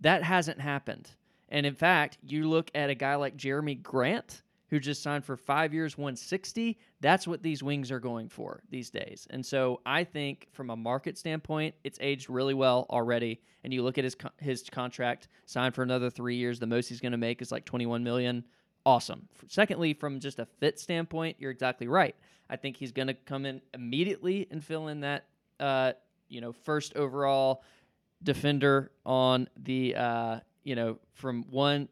That 0.00 0.22
hasn't 0.22 0.60
happened. 0.60 1.10
And 1.50 1.66
in 1.66 1.74
fact, 1.74 2.16
you 2.22 2.48
look 2.48 2.70
at 2.74 2.90
a 2.90 2.94
guy 2.94 3.16
like 3.16 3.36
Jerami 3.36 3.82
Grant, 3.82 4.42
who 4.70 4.78
just 4.78 5.02
signed 5.02 5.24
for 5.24 5.36
five 5.36 5.74
years, 5.74 5.98
160. 5.98 6.78
That's 7.00 7.26
what 7.26 7.42
these 7.42 7.62
wings 7.62 7.90
are 7.90 7.98
going 7.98 8.28
for 8.28 8.62
these 8.70 8.88
days. 8.88 9.26
And 9.30 9.44
so 9.44 9.80
I 9.84 10.04
think 10.04 10.46
from 10.52 10.70
a 10.70 10.76
market 10.76 11.18
standpoint, 11.18 11.74
it's 11.82 11.98
aged 12.00 12.30
really 12.30 12.54
well 12.54 12.86
already. 12.88 13.40
And 13.64 13.74
you 13.74 13.82
look 13.82 13.98
at 13.98 14.04
his 14.04 14.16
his 14.38 14.62
contract 14.70 15.28
signed 15.44 15.74
for 15.74 15.82
another 15.82 16.08
three 16.08 16.36
years. 16.36 16.60
The 16.60 16.66
most 16.66 16.88
he's 16.88 17.00
going 17.00 17.12
to 17.12 17.18
make 17.18 17.42
is 17.42 17.50
like 17.50 17.64
21 17.64 18.04
million. 18.04 18.44
Awesome. 18.86 19.28
Secondly, 19.48 19.92
from 19.92 20.20
just 20.20 20.38
a 20.38 20.46
fit 20.46 20.78
standpoint, 20.78 21.36
you're 21.38 21.50
exactly 21.50 21.88
right. 21.88 22.14
I 22.48 22.56
think 22.56 22.76
he's 22.76 22.92
going 22.92 23.08
to 23.08 23.14
come 23.14 23.44
in 23.44 23.60
immediately 23.74 24.46
and 24.50 24.64
fill 24.64 24.88
in 24.88 25.00
that, 25.00 25.26
uh, 25.58 25.92
you 26.28 26.40
know, 26.40 26.52
first 26.52 26.96
overall 26.96 27.62
defender 28.22 28.90
on 29.04 29.48
the, 29.56 29.94
uh, 29.96 30.40
you 30.62 30.74
know, 30.74 30.98
from 31.14 31.44
one 31.50 31.88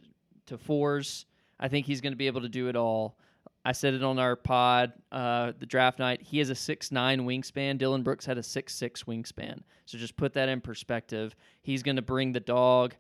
to 0.47 0.57
fours. 0.57 1.27
I 1.61 1.69
think 1.69 1.87
he's 1.87 2.01
going 2.01 2.13
to 2.13 2.17
be 2.17 2.27
able 2.27 2.43
to 2.43 2.49
do 2.49 2.69
it 2.69 2.77
all. 2.77 3.17
I 3.65 3.73
said 3.73 3.95
it 3.95 4.03
on 4.03 4.19
our 4.19 4.37
pod, 4.37 4.93
uh, 5.13 5.53
the 5.59 5.67
draft 5.67 5.99
night. 5.99 6.23
He 6.23 6.39
has 6.39 6.51
a 6.51 6.55
six 6.55 6.91
nine 6.91 7.21
wingspan. 7.27 7.79
Dillon 7.79 8.03
Brooks 8.03 8.25
had 8.25 8.39
a 8.39 8.43
six 8.43 8.75
six 8.75 9.05
wingspan. 9.05 9.61
So 9.85 9.99
just 9.99 10.17
put 10.17 10.33
that 10.35 10.49
in 10.49 10.61
perspective. 10.61 11.35
He's 11.63 11.83
going 11.83 11.97
to 11.97 12.03
bring 12.03 12.33
the 12.33 12.41
dog. 12.41 12.95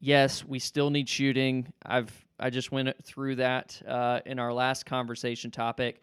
Yes, 0.00 0.44
we 0.44 0.58
still 0.58 0.90
need 0.90 1.08
shooting. 1.08 1.72
I've 1.84 2.12
I 2.40 2.50
just 2.50 2.70
went 2.70 3.04
through 3.04 3.36
that 3.36 3.80
uh, 3.86 4.20
in 4.24 4.38
our 4.38 4.52
last 4.52 4.86
conversation 4.86 5.50
topic, 5.50 6.02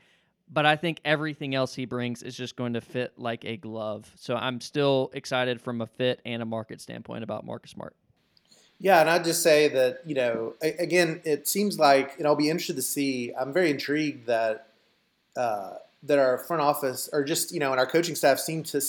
but 0.51 0.65
I 0.65 0.75
think 0.75 0.99
everything 1.05 1.55
else 1.55 1.73
he 1.73 1.85
brings 1.85 2.23
is 2.23 2.35
just 2.35 2.55
going 2.57 2.73
to 2.73 2.81
fit 2.81 3.13
like 3.17 3.45
a 3.45 3.55
glove. 3.55 4.11
So 4.15 4.35
I'm 4.35 4.59
still 4.59 5.11
excited 5.13 5.61
from 5.61 5.81
a 5.81 5.87
fit 5.87 6.21
and 6.25 6.41
a 6.41 6.45
market 6.45 6.81
standpoint 6.81 7.23
about 7.23 7.45
Marcus 7.45 7.71
Smart. 7.71 7.95
Yeah, 8.79 8.99
and 8.99 9.09
I'd 9.09 9.23
just 9.23 9.41
say 9.41 9.69
that, 9.69 10.01
you 10.05 10.15
know, 10.15 10.53
again, 10.61 11.21
it 11.23 11.47
seems 11.47 11.79
like, 11.79 12.17
and 12.17 12.27
I'll 12.27 12.35
be 12.35 12.49
interested 12.49 12.75
to 12.75 12.81
see, 12.81 13.33
I'm 13.33 13.53
very 13.53 13.69
intrigued 13.69 14.27
that 14.27 14.67
uh, 15.37 15.75
that 16.03 16.19
our 16.19 16.37
front 16.37 16.61
office 16.61 17.09
or 17.11 17.23
just, 17.23 17.51
you 17.51 17.59
know, 17.59 17.71
and 17.71 17.79
our 17.79 17.87
coaching 17.87 18.15
staff 18.15 18.37
seem 18.39 18.63
to, 18.63 18.81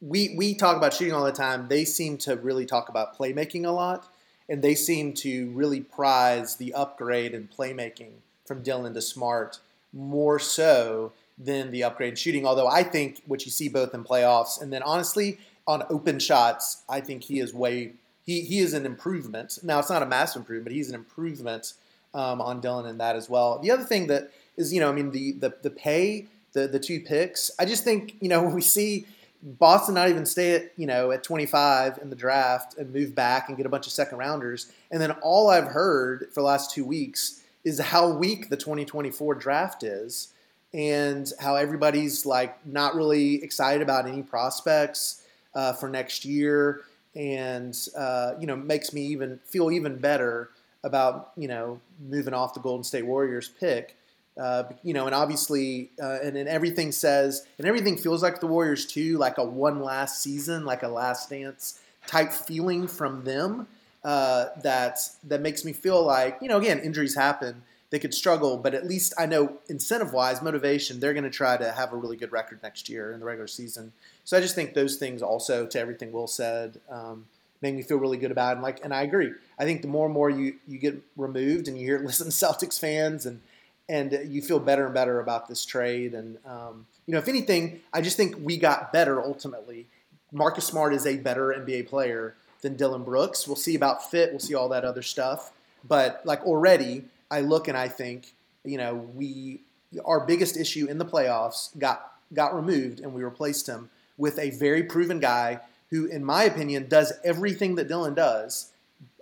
we, 0.00 0.34
we 0.36 0.54
talk 0.54 0.76
about 0.76 0.92
shooting 0.92 1.14
all 1.14 1.24
the 1.24 1.32
time. 1.32 1.66
They 1.68 1.84
seem 1.84 2.18
to 2.18 2.36
really 2.36 2.66
talk 2.66 2.88
about 2.88 3.16
playmaking 3.16 3.64
a 3.64 3.70
lot, 3.70 4.12
and 4.48 4.60
they 4.60 4.74
seem 4.74 5.14
to 5.14 5.50
really 5.52 5.80
prize 5.80 6.56
the 6.56 6.74
upgrade 6.74 7.32
in 7.32 7.48
playmaking 7.48 8.10
from 8.44 8.62
Dillon 8.62 8.92
to 8.94 9.00
Smart 9.00 9.60
more 9.92 10.38
so 10.38 11.12
than 11.38 11.70
the 11.70 11.82
upgrade 11.84 12.10
in 12.10 12.16
shooting. 12.16 12.46
Although 12.46 12.68
I 12.68 12.82
think 12.82 13.22
what 13.26 13.44
you 13.46 13.50
see 13.50 13.68
both 13.68 13.94
in 13.94 14.04
playoffs 14.04 14.60
and 14.60 14.72
then 14.72 14.82
honestly 14.82 15.38
on 15.66 15.84
open 15.88 16.18
shots, 16.18 16.82
I 16.88 17.00
think 17.00 17.24
he 17.24 17.40
is 17.40 17.54
way 17.54 17.94
he, 18.24 18.40
he 18.40 18.58
is 18.58 18.74
an 18.74 18.86
improvement. 18.86 19.58
Now, 19.62 19.78
it's 19.78 19.90
not 19.90 20.02
a 20.02 20.06
massive 20.06 20.40
improvement, 20.40 20.64
but 20.64 20.72
he's 20.72 20.88
an 20.88 20.94
improvement 20.94 21.74
um, 22.14 22.40
on 22.40 22.60
Dillon 22.60 22.86
in 22.86 22.98
that 22.98 23.16
as 23.16 23.28
well. 23.28 23.58
The 23.58 23.70
other 23.70 23.84
thing 23.84 24.06
that 24.08 24.30
is, 24.56 24.72
you 24.72 24.80
know, 24.80 24.88
I 24.88 24.92
mean, 24.92 25.10
the, 25.10 25.32
the, 25.32 25.54
the 25.62 25.70
pay, 25.70 26.26
the, 26.52 26.66
the 26.66 26.78
two 26.78 27.00
picks, 27.00 27.50
I 27.58 27.64
just 27.64 27.84
think, 27.84 28.16
you 28.20 28.28
know, 28.28 28.42
when 28.42 28.54
we 28.54 28.62
see 28.62 29.06
Boston 29.42 29.94
not 29.94 30.08
even 30.08 30.24
stay 30.24 30.54
at, 30.54 30.72
you 30.76 30.86
know, 30.86 31.10
at 31.10 31.22
25 31.22 31.98
in 32.00 32.08
the 32.08 32.16
draft 32.16 32.78
and 32.78 32.92
move 32.92 33.14
back 33.14 33.48
and 33.48 33.56
get 33.58 33.66
a 33.66 33.68
bunch 33.68 33.86
of 33.86 33.92
second 33.92 34.18
rounders. 34.18 34.72
And 34.90 35.00
then 35.00 35.10
all 35.22 35.50
I've 35.50 35.66
heard 35.68 36.28
for 36.32 36.40
the 36.40 36.46
last 36.46 36.70
two 36.70 36.84
weeks 36.84 37.42
is 37.62 37.78
how 37.78 38.10
weak 38.10 38.48
the 38.48 38.56
2024 38.56 39.34
draft 39.34 39.82
is 39.82 40.28
and 40.72 41.30
how 41.40 41.56
everybody's 41.56 42.24
like 42.24 42.66
not 42.66 42.94
really 42.94 43.42
excited 43.42 43.82
about 43.82 44.08
any 44.08 44.22
prospects 44.22 45.22
uh, 45.54 45.72
for 45.74 45.88
next 45.88 46.24
year 46.24 46.82
and 47.14 47.76
uh, 47.96 48.32
you 48.40 48.46
know 48.46 48.56
makes 48.56 48.92
me 48.92 49.02
even 49.06 49.38
feel 49.44 49.70
even 49.70 49.98
better 49.98 50.50
about 50.82 51.32
you 51.36 51.48
know 51.48 51.80
moving 52.08 52.34
off 52.34 52.54
the 52.54 52.60
Golden 52.60 52.84
State 52.84 53.06
Warriors 53.06 53.48
pick. 53.48 53.96
Uh, 54.36 54.64
you 54.82 54.92
know, 54.92 55.06
and 55.06 55.14
obviously, 55.14 55.90
uh, 56.02 56.18
and, 56.20 56.36
everything 56.36 56.90
says, 56.90 57.46
and 57.56 57.68
everything 57.68 57.96
feels 57.96 58.20
like 58.20 58.40
the 58.40 58.48
Warriors 58.48 58.84
too, 58.84 59.16
like 59.16 59.38
a 59.38 59.44
one 59.44 59.80
last 59.80 60.20
season, 60.20 60.64
like 60.64 60.82
a 60.82 60.88
last 60.88 61.30
dance 61.30 61.80
type 62.08 62.32
feeling 62.32 62.88
from 62.88 63.22
them. 63.22 63.68
Uh, 64.02 64.46
that 64.62 64.98
that 65.22 65.40
makes 65.40 65.64
me 65.64 65.72
feel 65.72 66.04
like 66.04 66.36
you 66.42 66.48
know, 66.48 66.58
again, 66.58 66.80
injuries 66.80 67.14
happen, 67.14 67.62
they 67.94 68.00
could 68.00 68.12
struggle, 68.12 68.56
but 68.56 68.74
at 68.74 68.84
least 68.84 69.14
I 69.16 69.26
know 69.26 69.56
incentive 69.68 70.12
wise, 70.12 70.42
motivation, 70.42 70.98
they're 70.98 71.12
going 71.12 71.22
to 71.22 71.30
try 71.30 71.56
to 71.56 71.70
have 71.70 71.92
a 71.92 71.96
really 71.96 72.16
good 72.16 72.32
record 72.32 72.58
next 72.60 72.88
year 72.88 73.12
in 73.12 73.20
the 73.20 73.24
regular 73.24 73.46
season. 73.46 73.92
So 74.24 74.36
I 74.36 74.40
just 74.40 74.54
think 74.54 74.74
those 74.74 74.96
things 74.96 75.22
also, 75.22 75.66
to 75.66 75.78
everything 75.78 76.12
Will 76.12 76.26
said, 76.26 76.80
um, 76.90 77.26
me 77.72 77.82
feel 77.82 77.96
really 77.96 78.18
good 78.18 78.30
about 78.30 78.50
it. 78.50 78.52
And 78.54 78.62
like, 78.62 78.84
and 78.84 78.92
I 78.92 79.02
agree. 79.02 79.32
I 79.58 79.64
think 79.64 79.82
the 79.82 79.88
more 79.88 80.06
and 80.06 80.14
more 80.14 80.28
you 80.28 80.56
you 80.68 80.78
get 80.78 81.00
removed 81.16 81.68
and 81.68 81.78
you 81.78 81.86
hear 81.86 81.98
listen 82.04 82.26
to 82.26 82.32
Celtics 82.32 82.78
fans 82.78 83.26
and 83.26 83.40
and 83.88 84.18
you 84.26 84.40
feel 84.40 84.58
better 84.58 84.86
and 84.86 84.94
better 84.94 85.20
about 85.20 85.48
this 85.48 85.64
trade. 85.64 86.14
And 86.14 86.38
um, 86.46 86.86
you 87.06 87.12
know, 87.12 87.18
if 87.18 87.28
anything, 87.28 87.80
I 87.92 88.00
just 88.00 88.16
think 88.16 88.36
we 88.40 88.56
got 88.56 88.92
better 88.92 89.20
ultimately. 89.22 89.86
Marcus 90.32 90.66
Smart 90.66 90.94
is 90.94 91.06
a 91.06 91.16
better 91.16 91.48
NBA 91.48 91.88
player 91.88 92.34
than 92.62 92.76
Dillon 92.76 93.04
Brooks. 93.04 93.46
We'll 93.46 93.56
see 93.56 93.76
about 93.76 94.10
fit. 94.10 94.30
We'll 94.30 94.40
see 94.40 94.54
all 94.54 94.70
that 94.70 94.84
other 94.84 95.02
stuff. 95.02 95.52
But 95.86 96.22
like 96.24 96.42
already, 96.44 97.04
I 97.30 97.40
look 97.40 97.68
and 97.68 97.76
I 97.76 97.88
think, 97.88 98.32
you 98.64 98.78
know, 98.78 98.94
we 99.14 99.60
our 100.04 100.20
biggest 100.20 100.56
issue 100.56 100.86
in 100.86 100.98
the 100.98 101.04
playoffs 101.04 101.78
got 101.78 102.12
got 102.32 102.54
removed 102.54 103.00
and 103.00 103.14
we 103.14 103.22
replaced 103.22 103.68
him 103.68 103.90
with 104.16 104.38
a 104.38 104.50
very 104.50 104.82
proven 104.84 105.20
guy 105.20 105.60
who, 105.90 106.06
in 106.06 106.24
my 106.24 106.44
opinion, 106.44 106.88
does 106.88 107.12
everything 107.24 107.74
that 107.76 107.88
Dillon 107.88 108.14
does 108.14 108.72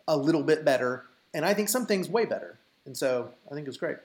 a 0.08 0.16
little 0.16 0.42
bit 0.42 0.64
better, 0.64 1.04
and 1.34 1.44
I 1.44 1.54
think 1.54 1.68
some 1.68 1.86
things 1.86 2.08
way 2.08 2.24
better. 2.24 2.58
And 2.84 2.96
so 2.96 3.30
I 3.50 3.54
think 3.54 3.68
it's 3.68 3.76
great. 3.76 3.96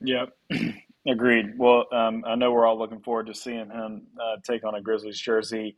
Yep. 0.00 0.36
Agreed. 1.08 1.56
Well, 1.58 1.86
um, 1.92 2.24
I 2.26 2.34
know 2.34 2.52
we're 2.52 2.66
all 2.66 2.78
looking 2.78 3.00
forward 3.00 3.26
to 3.26 3.34
seeing 3.34 3.70
him 3.70 4.02
uh, 4.20 4.36
take 4.42 4.64
on 4.64 4.74
a 4.74 4.80
Grizzlies 4.80 5.20
jersey. 5.20 5.76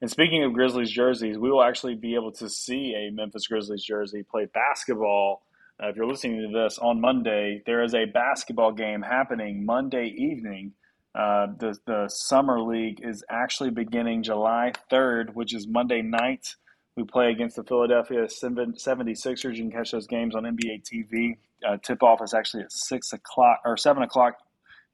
And 0.00 0.08
speaking 0.10 0.44
of 0.44 0.52
Grizzlies 0.52 0.90
jerseys, 0.90 1.36
we 1.36 1.50
will 1.50 1.62
actually 1.62 1.96
be 1.96 2.14
able 2.14 2.30
to 2.32 2.48
see 2.48 2.94
a 2.94 3.10
Memphis 3.10 3.48
Grizzlies 3.48 3.82
jersey 3.82 4.22
play 4.22 4.46
basketball 4.46 5.42
uh, 5.82 5.88
if 5.88 5.96
you're 5.96 6.06
listening 6.06 6.40
to 6.40 6.48
this 6.48 6.78
on 6.78 7.00
Monday, 7.00 7.62
there 7.64 7.84
is 7.84 7.94
a 7.94 8.04
basketball 8.04 8.72
game 8.72 9.00
happening 9.00 9.64
Monday 9.64 10.06
evening. 10.16 10.72
Uh, 11.18 11.48
the, 11.58 11.76
the 11.84 12.08
Summer 12.08 12.60
League 12.60 13.00
is 13.02 13.24
actually 13.28 13.70
beginning 13.70 14.22
July 14.22 14.72
3rd, 14.90 15.34
which 15.34 15.52
is 15.52 15.66
Monday 15.66 16.00
night. 16.00 16.54
We 16.96 17.02
play 17.02 17.32
against 17.32 17.56
the 17.56 17.64
Philadelphia 17.64 18.26
76ers. 18.26 19.56
You 19.56 19.62
can 19.64 19.72
catch 19.72 19.90
those 19.90 20.06
games 20.06 20.36
on 20.36 20.44
NBA 20.44 20.84
TV. 20.84 21.38
Uh, 21.66 21.76
tip 21.82 22.04
off 22.04 22.22
is 22.22 22.34
actually 22.34 22.62
at 22.62 22.72
6 22.72 23.12
o'clock 23.12 23.60
or 23.64 23.76
7 23.76 24.00
o'clock 24.04 24.34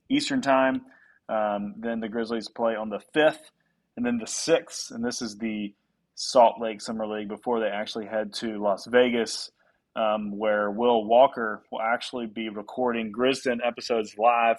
Eastern 0.08 0.40
Time. 0.40 0.82
Um, 1.28 1.74
then 1.76 2.00
the 2.00 2.08
Grizzlies 2.08 2.48
play 2.48 2.74
on 2.74 2.88
the 2.88 3.00
5th 3.14 3.50
and 3.98 4.06
then 4.06 4.16
the 4.16 4.24
6th. 4.24 4.92
And 4.92 5.04
this 5.04 5.20
is 5.20 5.36
the 5.36 5.74
Salt 6.14 6.58
Lake 6.58 6.80
Summer 6.80 7.06
League 7.06 7.28
before 7.28 7.60
they 7.60 7.66
actually 7.66 8.06
head 8.06 8.32
to 8.34 8.62
Las 8.62 8.86
Vegas 8.86 9.50
um, 9.94 10.36
where 10.36 10.70
Will 10.70 11.04
Walker 11.04 11.62
will 11.70 11.82
actually 11.82 12.26
be 12.26 12.48
recording 12.48 13.12
Grisden 13.12 13.58
episodes 13.64 14.16
live 14.18 14.58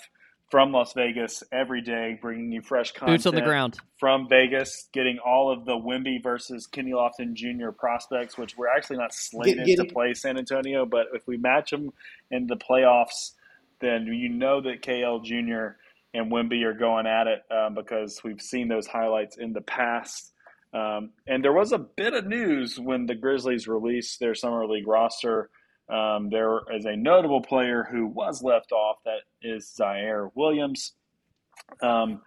from 0.49 0.72
Las 0.72 0.93
Vegas 0.93 1.43
every 1.51 1.81
day, 1.81 2.17
bringing 2.22 2.51
you 2.51 2.61
fresh 2.61 2.91
content. 2.91 3.17
Boots 3.17 3.26
on 3.26 3.35
the 3.35 3.41
ground. 3.41 3.77
From 3.99 4.27
Vegas, 4.30 4.89
getting 4.93 5.17
all 5.19 5.51
of 5.51 5.65
the 5.65 5.73
Wemby 5.73 6.22
versus 6.22 6.67
Kenny 6.67 6.91
Lofton 6.91 7.34
Jr. 7.34 7.72
prospects, 7.72 8.38
which 8.38 8.55
we're 8.57 8.67
actually 8.67 8.97
not 8.97 9.13
slated 9.13 9.65
get, 9.65 9.77
get, 9.77 9.88
to 9.88 9.93
play 9.93 10.13
San 10.13 10.38
Antonio, 10.38 10.85
but 10.85 11.07
if 11.13 11.26
we 11.27 11.38
match 11.38 11.72
them 11.72 11.91
in 12.30 12.47
the 12.47 12.55
playoffs, 12.55 13.31
then 13.81 14.05
you 14.05 14.30
know 14.30 14.61
that 14.61 14.81
KL 14.81 15.23
Jr. 15.23 15.77
and 16.13 16.31
Wemby 16.31 16.63
are 16.63 16.73
going 16.73 17.07
at 17.07 17.27
it 17.27 17.41
um, 17.51 17.73
because 17.73 18.22
we've 18.23 18.41
seen 18.41 18.67
those 18.67 18.88
highlights 18.88 19.38
in 19.38 19.53
the 19.53 19.61
past. 19.61 20.31
Um, 20.73 21.11
and 21.26 21.43
there 21.43 21.53
was 21.53 21.72
a 21.72 21.80
bit 21.80 22.13
of 22.13 22.27
news 22.27 22.80
when 22.80 23.05
the 23.05 23.15
Grizzlies 23.15 23.67
released 23.67 24.19
their 24.19 24.35
summer 24.35 24.67
league 24.67 24.88
roster. 24.88 25.49
Um, 25.88 26.30
there 26.30 26.62
is 26.74 26.86
a 26.86 26.95
notable 26.95 27.41
player 27.41 27.88
who 27.90 28.07
was 28.07 28.41
left 28.41 28.72
off. 28.72 28.98
That 29.06 29.20
is 29.41 29.72
Ziaire 29.80 30.32
Williams. 30.36 30.94
Um, 31.82 32.22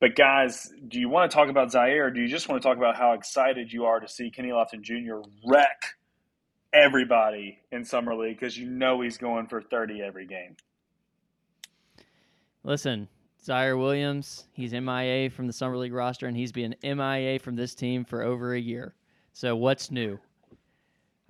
but 0.00 0.14
guys, 0.14 0.72
do 0.88 1.00
you 1.00 1.08
want 1.08 1.30
to 1.30 1.34
talk 1.34 1.48
about 1.48 1.70
Ziaire? 1.70 2.14
do 2.14 2.20
you 2.20 2.28
just 2.28 2.48
want 2.48 2.62
to 2.62 2.68
talk 2.68 2.76
about 2.76 2.96
how 2.96 3.12
excited 3.12 3.72
you 3.72 3.84
are 3.84 4.00
to 4.00 4.08
see 4.08 4.30
Kenny 4.30 4.50
Lofton 4.50 4.82
Jr. 4.82 5.28
wreck 5.46 5.96
everybody 6.72 7.58
in 7.72 7.84
summer 7.84 8.14
league 8.14 8.38
because 8.38 8.56
you 8.56 8.68
know 8.68 9.00
he's 9.00 9.18
going 9.18 9.46
for 9.46 9.60
thirty 9.62 10.02
every 10.02 10.26
game? 10.26 10.56
Listen, 12.64 13.08
Ziaire 13.44 13.78
Williams, 13.78 14.46
he's 14.52 14.72
MIA 14.72 15.30
from 15.30 15.46
the 15.46 15.52
Summer 15.52 15.76
League 15.76 15.92
roster, 15.92 16.26
and 16.26 16.36
he's 16.36 16.52
been 16.52 16.74
MIA 16.82 17.38
from 17.38 17.56
this 17.56 17.74
team 17.74 18.04
for 18.04 18.22
over 18.22 18.54
a 18.54 18.60
year. 18.60 18.94
So 19.32 19.56
what's 19.56 19.90
new? 19.90 20.18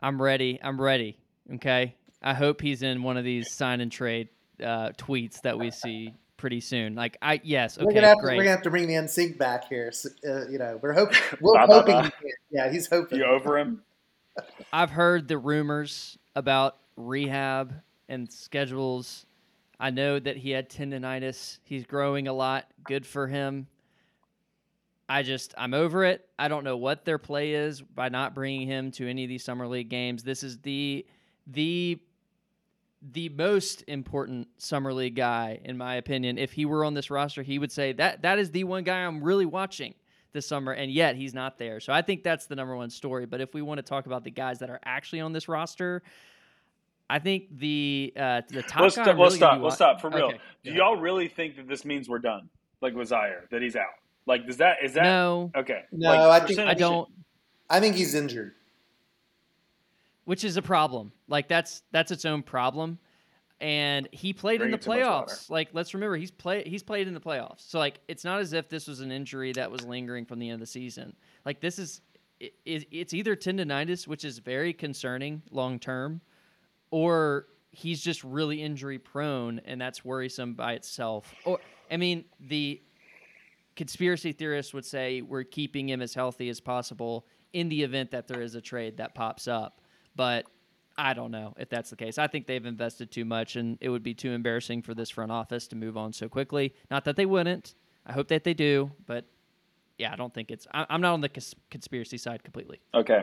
I'm 0.01 0.21
ready. 0.21 0.59
I'm 0.63 0.81
ready. 0.81 1.19
Okay. 1.55 1.95
I 2.23 2.35
hope 2.35 2.61
he's 2.61 2.83
in 2.83 3.03
one 3.03 3.17
of 3.17 3.25
these 3.25 3.53
sign 3.53 3.81
and 3.81 3.93
trade 3.93 4.29
uh, 4.63 4.91
tweets 4.99 5.41
that 5.43 5.59
we 5.59 5.71
see 5.71 6.15
pretty 6.37 6.61
soon. 6.61 6.95
Like 6.95 7.17
I 7.23 7.41
yes, 7.45 7.77
okay, 7.77 7.85
we're 7.85 7.93
gonna 7.93 8.09
have 8.09 8.19
great. 8.19 8.35
To, 8.35 8.37
we're 8.39 8.45
gonna 8.45 8.57
have 8.57 8.63
to 8.63 8.71
bring 8.71 8.89
the 8.89 8.95
NSYNC 8.95 9.39
back 9.39 9.69
here. 9.69 9.93
So, 9.93 10.09
uh, 10.27 10.49
you 10.49 10.59
know, 10.59 10.79
we're 10.83 10.93
hoping. 10.95 11.19
We're 11.41 11.67
hoping. 11.67 12.05
He 12.23 12.33
yeah, 12.51 12.71
he's 12.71 12.89
hoping. 12.89 13.19
You 13.19 13.27
over 13.27 13.59
him? 13.59 13.83
I've 14.73 14.91
heard 14.91 15.29
the 15.29 15.39
rumors 15.39 16.19
about 16.35 16.77
rehab 16.97 17.75
and 18.09 18.31
schedules. 18.33 19.27
I 19.81 19.91
know 19.91 20.19
that 20.19 20.37
he 20.37 20.51
had 20.51 20.69
tendonitis. 20.69 21.59
He's 21.63 21.85
growing 21.85 22.27
a 22.27 22.33
lot. 22.33 22.67
Good 22.83 23.07
for 23.07 23.29
him. 23.29 23.69
I 25.09 25.23
just 25.23 25.55
I'm 25.57 25.73
over 25.73 26.05
it. 26.05 26.29
I 26.39 26.49
don't 26.49 26.65
know 26.65 26.77
what 26.77 27.05
their 27.05 27.19
play 27.19 27.53
is 27.53 27.81
by 27.81 28.09
not 28.09 28.35
bringing 28.35 28.67
him 28.67 28.91
to 28.93 29.09
any 29.09 29.25
of 29.25 29.29
these 29.29 29.45
summer 29.45 29.67
league 29.67 29.89
games. 29.89 30.23
This 30.23 30.43
is 30.43 30.59
the 30.59 31.07
the 31.49 32.01
the 33.13 33.29
most 33.29 33.85
important 33.87 34.49
summer 34.59 34.93
league 34.93 35.15
guy 35.15 35.61
in 35.65 35.77
my 35.77 35.95
opinion. 35.95 36.37
If 36.37 36.53
he 36.53 36.65
were 36.65 36.85
on 36.85 36.95
this 36.95 37.11
roster, 37.11 37.43
he 37.43 37.59
would 37.59 37.71
say 37.71 37.93
that 37.93 38.23
that 38.23 38.39
is 38.39 38.51
the 38.51 38.65
one 38.65 38.83
guy 38.85 38.99
I'm 38.99 39.23
really 39.23 39.47
watching 39.47 39.95
this 40.33 40.47
summer 40.47 40.73
and 40.73 40.91
yet 40.91 41.17
he's 41.17 41.33
not 41.33 41.59
there. 41.59 41.81
So 41.81 41.93
I 41.93 42.03
think 42.03 42.23
that's 42.25 42.47
the 42.47 42.57
number 42.57 42.77
one 42.77 42.91
story, 42.91 43.25
but 43.25 43.41
if 43.41 43.55
we 43.55 43.63
want 43.63 43.79
to 43.79 43.83
talk 43.83 44.07
about 44.07 44.25
the 44.25 44.31
guys 44.31 44.59
that 44.59 44.69
are 44.69 44.81
actually 44.85 45.21
on 45.21 45.33
this 45.33 45.49
roster, 45.49 46.03
I 47.09 47.19
think 47.19 47.57
the 47.59 48.13
uh, 48.17 48.43
the 48.49 48.63
top 48.63 48.83
let's, 48.83 48.97
guy. 48.97 49.05
St- 49.05 49.17
really 49.17 49.25
let's 49.25 49.37
stop. 49.37 49.63
Let's 49.63 49.75
stop 49.77 50.01
for 50.01 50.11
real. 50.11 50.27
Okay, 50.27 50.41
Do 50.65 50.73
y'all 50.73 50.97
really 50.97 51.29
think 51.29 51.57
that 51.57 51.69
this 51.69 51.85
means 51.85 52.09
we're 52.09 52.19
done? 52.19 52.51
Like 52.81 52.95
with 52.95 53.11
Ziaire, 53.11 53.49
that 53.51 53.63
he's 53.63 53.77
out? 53.77 53.87
Like, 54.27 54.47
does 54.47 54.59
that 54.59 54.79
is 54.83 54.93
that 54.95 55.05
no? 55.05 55.51
Okay. 55.57 55.85
No, 55.91 56.11
like, 56.11 56.43
I 56.43 56.47
think 56.47 56.59
I 56.61 56.75
don't. 56.75 57.09
I 57.71 57.81
think 57.81 57.97
he's 57.97 58.15
injured, 58.15 58.55
which 60.29 60.45
is 60.45 60.59
a 60.59 60.63
problem. 60.63 61.11
Like 61.27 61.49
that's 61.49 61.83
that's 61.91 62.11
its 62.11 62.27
own 62.27 62.43
problem. 62.43 62.99
And 63.63 64.07
he 64.13 64.35
played 64.35 64.61
in 64.61 64.71
the 64.71 64.77
playoffs. 64.77 65.49
Like 65.49 65.71
let's 65.73 65.95
remember, 65.95 66.17
he's 66.19 66.31
play 66.31 66.65
he's 66.67 66.83
played 66.83 67.09
in 67.09 67.15
the 67.15 67.21
playoffs. 67.21 67.67
So 67.67 67.79
like 67.79 68.01
it's 68.09 68.25
not 68.25 68.39
as 68.39 68.53
if 68.53 68.69
this 68.69 68.87
was 68.87 69.01
an 69.01 69.11
injury 69.11 69.55
that 69.55 69.71
was 69.71 69.87
lingering 69.87 70.27
from 70.27 70.39
the 70.39 70.51
end 70.51 70.57
of 70.57 70.61
the 70.61 70.67
season. 70.67 71.17
Like 71.47 71.63
this 71.63 71.79
is 71.79 72.03
it, 72.41 72.53
it's 72.67 73.15
either 73.15 73.37
tendonitis, 73.37 74.07
which 74.07 74.23
is 74.23 74.39
very 74.39 74.75
concerning 74.75 75.41
long 75.51 75.79
term, 75.79 76.21
or 76.91 77.47
he's 77.71 78.03
just 78.03 78.23
really 78.23 78.63
injury 78.63 78.99
prone, 78.99 79.63
and 79.65 79.81
that's 79.81 80.05
worrisome 80.05 80.53
by 80.53 80.75
itself. 80.75 81.35
Or 81.47 81.59
I 81.91 81.97
mean, 81.97 82.27
the 82.39 82.83
conspiracy 83.77 84.33
theorists 84.33 84.75
would 84.75 84.85
say 84.85 85.23
we're 85.23 85.45
keeping 85.45 85.89
him 85.89 86.03
as 86.03 86.13
healthy 86.13 86.51
as 86.51 86.61
possible 86.61 87.25
in 87.55 87.71
the 87.71 87.83
event 87.83 88.11
that 88.11 88.29
there 88.29 88.43
is 88.43 88.55
a 88.57 88.61
trade 88.61 88.99
that 88.99 89.15
pops 89.15 89.49
up. 89.49 89.81
But 90.19 90.47
I 90.97 91.15
don't 91.15 91.31
know 91.31 91.55
if 91.57 91.69
that's 91.69 91.91
the 91.91 91.97
case. 91.97 92.19
I 92.19 92.27
think 92.27 92.49
they've 92.49 92.67
invested 92.67 93.13
too 93.13 93.25
much, 93.25 93.55
and 93.55 93.79
it 93.81 93.89
would 93.89 94.03
be 94.03 94.15
too 94.15 94.33
embarrassing 94.33 94.83
for 94.83 94.95
this 94.95 95.09
front 95.09 95.31
office 95.31 95.69
to 95.69 95.77
move 95.77 95.97
on 95.97 96.13
so 96.13 96.29
quickly. 96.29 96.75
Not 96.91 97.05
that 97.05 97.15
they 97.15 97.25
wouldn't. 97.25 97.77
I 98.05 98.13
hope 98.13 98.27
that 98.29 98.43
they 98.43 98.53
do, 98.53 98.91
but 99.07 99.25
yeah, 99.97 100.13
I 100.13 100.17
don't 100.17 100.35
think 100.35 100.51
it's. 100.51 100.67
I, 100.75 100.87
am 100.91 101.01
not 101.01 101.13
on 101.13 101.21
the 101.21 101.29
cons- 101.29 101.55
conspiracy 101.71 102.19
side 102.19 102.43
completely. 102.43 102.81
Okay. 102.93 103.23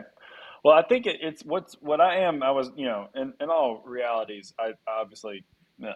Well, 0.64 0.74
I 0.74 0.82
think 0.82 1.06
it, 1.06 1.18
it's 1.20 1.44
what's 1.44 1.74
what 1.80 2.00
I 2.00 2.20
am. 2.20 2.42
I 2.42 2.50
was, 2.50 2.70
you 2.76 2.86
know, 2.86 3.08
in, 3.14 3.34
in 3.42 3.50
all 3.50 3.82
realities, 3.84 4.54
I 4.58 4.70
obviously 4.88 5.44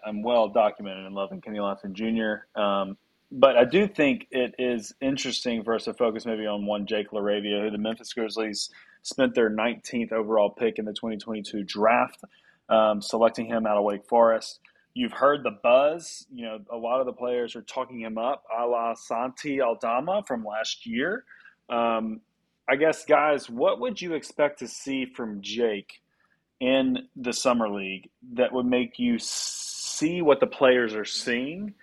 I'm 0.04 0.22
well 0.22 0.48
documented 0.48 1.06
in 1.06 1.14
loving 1.14 1.40
Kenny 1.40 1.60
Lofton 1.60 1.94
Jr. 1.94 2.60
Um, 2.60 2.98
but 3.32 3.56
I 3.56 3.64
do 3.64 3.88
think 3.88 4.26
it 4.30 4.54
is 4.58 4.92
interesting 5.00 5.64
for 5.64 5.74
us 5.74 5.84
to 5.84 5.94
focus 5.94 6.26
maybe 6.26 6.46
on 6.46 6.66
one 6.66 6.84
Jake 6.84 7.10
LaRavia, 7.10 7.62
who 7.62 7.70
the 7.70 7.78
Memphis 7.78 8.12
Grizzlies 8.12 8.68
spent 9.02 9.34
their 9.34 9.50
19th 9.50 10.12
overall 10.12 10.50
pick 10.50 10.78
in 10.78 10.84
the 10.84 10.92
2022 10.92 11.64
draft, 11.64 12.22
um, 12.68 13.00
selecting 13.02 13.46
him 13.46 13.66
out 13.66 13.76
of 13.76 13.84
Wake 13.84 14.06
Forest. 14.06 14.60
You've 14.94 15.12
heard 15.12 15.44
the 15.44 15.56
buzz. 15.62 16.26
You 16.32 16.44
know, 16.44 16.58
a 16.70 16.76
lot 16.76 17.00
of 17.00 17.06
the 17.06 17.12
players 17.12 17.54
are 17.56 17.62
talking 17.62 18.00
him 18.00 18.18
up, 18.18 18.44
a 18.56 18.66
la 18.66 18.94
Santi 18.94 19.60
Aldama 19.60 20.24
from 20.26 20.44
last 20.44 20.86
year. 20.86 21.24
Um, 21.68 22.20
I 22.68 22.76
guess, 22.76 23.04
guys, 23.04 23.48
what 23.48 23.80
would 23.80 24.00
you 24.00 24.14
expect 24.14 24.60
to 24.60 24.68
see 24.68 25.04
from 25.04 25.40
Jake 25.42 26.02
in 26.60 27.08
the 27.16 27.32
summer 27.32 27.68
league 27.68 28.10
that 28.34 28.52
would 28.52 28.66
make 28.66 28.98
you 28.98 29.18
see 29.18 30.22
what 30.22 30.40
the 30.40 30.46
players 30.46 30.94
are 30.94 31.04
seeing 31.04 31.74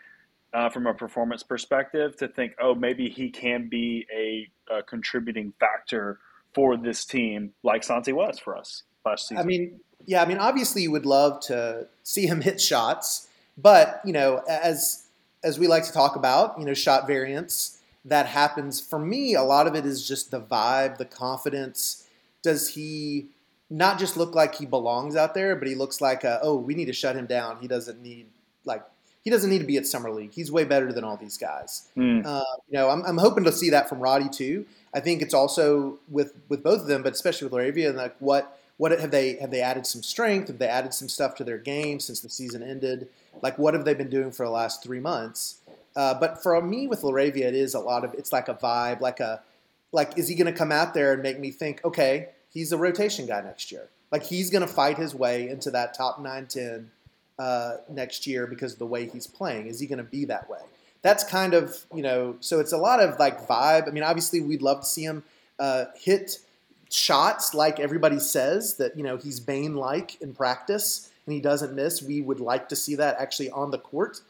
uh, 0.53 0.69
from 0.69 0.87
a 0.87 0.93
performance 0.93 1.43
perspective 1.43 2.15
to 2.17 2.27
think, 2.27 2.53
oh, 2.61 2.75
maybe 2.75 3.09
he 3.09 3.29
can 3.29 3.67
be 3.69 4.05
a, 4.15 4.47
a 4.73 4.83
contributing 4.83 5.53
factor 5.59 6.19
for 6.53 6.77
this 6.77 7.05
team 7.05 7.53
like 7.63 7.83
Santi 7.83 8.13
was 8.13 8.39
for 8.39 8.55
us 8.57 8.83
last 9.05 9.27
season? 9.27 9.43
I 9.43 9.45
mean, 9.45 9.79
yeah, 10.05 10.21
I 10.21 10.25
mean, 10.25 10.37
obviously 10.37 10.83
you 10.83 10.91
would 10.91 11.05
love 11.05 11.39
to 11.41 11.87
see 12.03 12.27
him 12.27 12.41
hit 12.41 12.61
shots, 12.61 13.27
but 13.57 14.01
you 14.05 14.13
know, 14.13 14.41
as 14.49 15.07
as 15.43 15.59
we 15.59 15.67
like 15.67 15.85
to 15.85 15.93
talk 15.93 16.15
about, 16.15 16.59
you 16.59 16.65
know, 16.65 16.73
shot 16.73 17.07
variance 17.07 17.79
that 18.05 18.25
happens. 18.25 18.79
For 18.79 18.99
me, 18.99 19.35
a 19.35 19.43
lot 19.43 19.67
of 19.67 19.75
it 19.75 19.85
is 19.85 20.07
just 20.07 20.31
the 20.31 20.41
vibe, 20.41 20.97
the 20.97 21.05
confidence. 21.05 22.07
Does 22.41 22.69
he 22.69 23.27
not 23.69 23.99
just 23.99 24.15
look 24.15 24.33
like 24.33 24.55
he 24.55 24.65
belongs 24.65 25.15
out 25.15 25.33
there, 25.33 25.55
but 25.55 25.67
he 25.67 25.75
looks 25.75 25.99
like, 25.99 26.23
a, 26.23 26.39
oh, 26.41 26.55
we 26.55 26.73
need 26.73 26.85
to 26.85 26.93
shut 26.93 27.15
him 27.15 27.25
down. 27.25 27.57
He 27.59 27.67
doesn't 27.67 28.01
need 28.01 28.27
like 28.63 28.83
he 29.23 29.29
doesn't 29.29 29.49
need 29.49 29.59
to 29.59 29.65
be 29.65 29.75
at 29.75 29.85
summer 29.85 30.09
league. 30.09 30.31
He's 30.33 30.51
way 30.51 30.63
better 30.63 30.93
than 30.93 31.03
all 31.03 31.17
these 31.17 31.37
guys. 31.37 31.89
Mm. 31.97 32.25
Uh, 32.25 32.43
you 32.69 32.77
know, 32.77 32.89
I'm, 32.89 33.03
I'm 33.03 33.17
hoping 33.17 33.43
to 33.43 33.51
see 33.51 33.71
that 33.71 33.89
from 33.89 33.99
Roddy 33.99 34.29
too. 34.29 34.65
I 34.97 34.99
think 34.99 35.21
it's 35.21 35.35
also 35.35 35.99
with 36.09 36.33
with 36.49 36.63
both 36.63 36.81
of 36.81 36.87
them, 36.87 37.03
but 37.03 37.13
especially 37.13 37.47
with 37.47 37.53
LaRavia, 37.53 37.93
like 37.93 38.15
what 38.17 38.59
what 38.77 38.99
have 38.99 39.11
they 39.11 39.35
have 39.35 39.51
they 39.51 39.61
added 39.61 39.85
some 39.85 40.01
strength? 40.01 40.47
Have 40.47 40.57
they 40.57 40.67
added 40.67 40.91
some 40.91 41.07
stuff 41.07 41.35
to 41.35 41.43
their 41.43 41.59
game 41.59 41.99
since 41.99 42.19
the 42.19 42.29
season 42.29 42.63
ended? 42.63 43.07
Like 43.43 43.59
what 43.59 43.75
have 43.75 43.85
they 43.85 43.93
been 43.93 44.09
doing 44.09 44.31
for 44.31 44.43
the 44.43 44.51
last 44.51 44.81
three 44.81 44.99
months? 44.99 45.59
Uh, 45.95 46.15
but 46.15 46.41
for 46.41 46.59
me 46.63 46.87
with 46.87 47.01
LaRavia, 47.03 47.43
it 47.43 47.53
is 47.53 47.75
a 47.75 47.79
lot 47.79 48.03
of 48.03 48.15
it's 48.15 48.33
like 48.33 48.47
a 48.47 48.55
vibe, 48.55 48.99
like 48.99 49.19
a 49.19 49.43
like 49.91 50.17
is 50.17 50.27
he 50.27 50.33
going 50.33 50.51
to 50.51 50.57
come 50.57 50.71
out 50.71 50.95
there 50.95 51.13
and 51.13 51.21
make 51.21 51.39
me 51.39 51.51
think, 51.51 51.85
okay, 51.85 52.29
he's 52.49 52.71
a 52.71 52.77
rotation 52.77 53.27
guy 53.27 53.41
next 53.41 53.71
year? 53.71 53.89
Like 54.11 54.23
he's 54.23 54.49
going 54.49 54.65
to 54.65 54.73
fight 54.73 54.97
his 54.97 55.13
way 55.13 55.47
into 55.47 55.69
that 55.71 55.93
top 55.93 56.19
9, 56.19 56.47
10 56.47 56.89
uh, 57.37 57.77
next 57.87 58.25
year 58.25 58.47
because 58.47 58.73
of 58.73 58.79
the 58.79 58.87
way 58.87 59.07
he's 59.07 59.27
playing. 59.27 59.67
Is 59.67 59.79
he 59.79 59.85
going 59.85 59.97
to 59.97 60.03
be 60.03 60.25
that 60.25 60.49
way? 60.49 60.61
That's 61.01 61.23
kind 61.23 61.53
of 61.53 61.85
you 61.93 62.01
know 62.01 62.35
so 62.39 62.59
it's 62.59 62.73
a 62.73 62.77
lot 62.77 62.99
of 62.99 63.19
like 63.19 63.47
vibe. 63.47 63.87
I 63.87 63.91
mean 63.91 64.03
obviously 64.03 64.41
we'd 64.41 64.61
love 64.61 64.81
to 64.81 64.85
see 64.85 65.03
him 65.03 65.23
uh, 65.59 65.85
hit 65.95 66.39
shots 66.89 67.53
like 67.53 67.79
everybody 67.79 68.19
says 68.19 68.75
that 68.77 68.97
you 68.97 69.03
know 69.03 69.17
he's 69.17 69.39
bane 69.39 69.75
like 69.75 70.21
in 70.21 70.33
practice 70.33 71.09
and 71.25 71.33
he 71.33 71.41
doesn't 71.41 71.73
miss. 71.73 72.01
We 72.01 72.21
would 72.21 72.39
like 72.39 72.69
to 72.69 72.75
see 72.75 72.95
that 72.95 73.17
actually 73.19 73.51
on 73.51 73.71
the 73.71 73.77
court. 73.77 74.21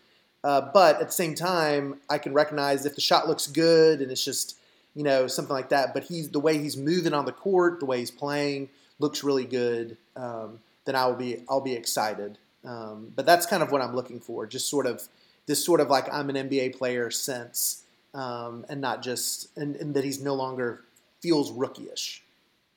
Uh, 0.44 0.70
but 0.74 1.02
at 1.02 1.08
the 1.08 1.14
same 1.14 1.34
time 1.34 2.00
i 2.10 2.18
can 2.18 2.32
recognize 2.32 2.86
if 2.86 2.94
the 2.94 3.02
shot 3.02 3.28
looks 3.28 3.48
good 3.48 4.02
and 4.02 4.12
it's 4.12 4.24
just 4.24 4.56
you 4.94 5.04
know 5.04 5.26
something 5.26 5.54
like 5.54 5.70
that 5.70 5.96
but 5.96 6.04
he's 6.04 6.30
the 6.30 6.40
way 6.40 6.60
he's 6.60 6.78
moving 6.78 7.12
on 7.12 7.26
the 7.26 7.32
court 7.32 7.80
the 7.80 7.86
way 7.88 7.98
he's 7.98 8.12
playing 8.12 8.70
looks 9.00 9.24
really 9.24 9.46
good 9.46 9.98
um, 10.16 10.60
then 10.86 10.96
i 10.96 11.06
will 11.08 11.16
be 11.16 11.44
i'll 11.50 11.60
be 11.60 11.74
excited. 11.74 12.38
Um, 12.64 13.12
but 13.16 13.26
that's 13.26 13.46
kind 13.48 13.64
of 13.64 13.72
what 13.72 13.82
i'm 13.82 13.96
looking 13.96 14.20
for 14.20 14.46
just 14.46 14.70
sort 14.70 14.86
of 14.86 15.08
this 15.48 15.64
sort 15.64 15.82
of 15.82 15.90
like 15.90 16.08
I'm 16.14 16.30
an 16.30 16.36
NBA 16.36 16.78
player 16.78 17.10
sense, 17.10 17.84
um, 18.14 18.66
and 18.70 18.80
not 18.80 19.02
just 19.02 19.58
and, 19.58 19.76
and, 19.78 19.96
that 19.96 20.04
he's 20.04 20.22
no 20.22 20.36
longer 20.36 20.84
feels 21.22 21.52
rookyish. 21.52 22.20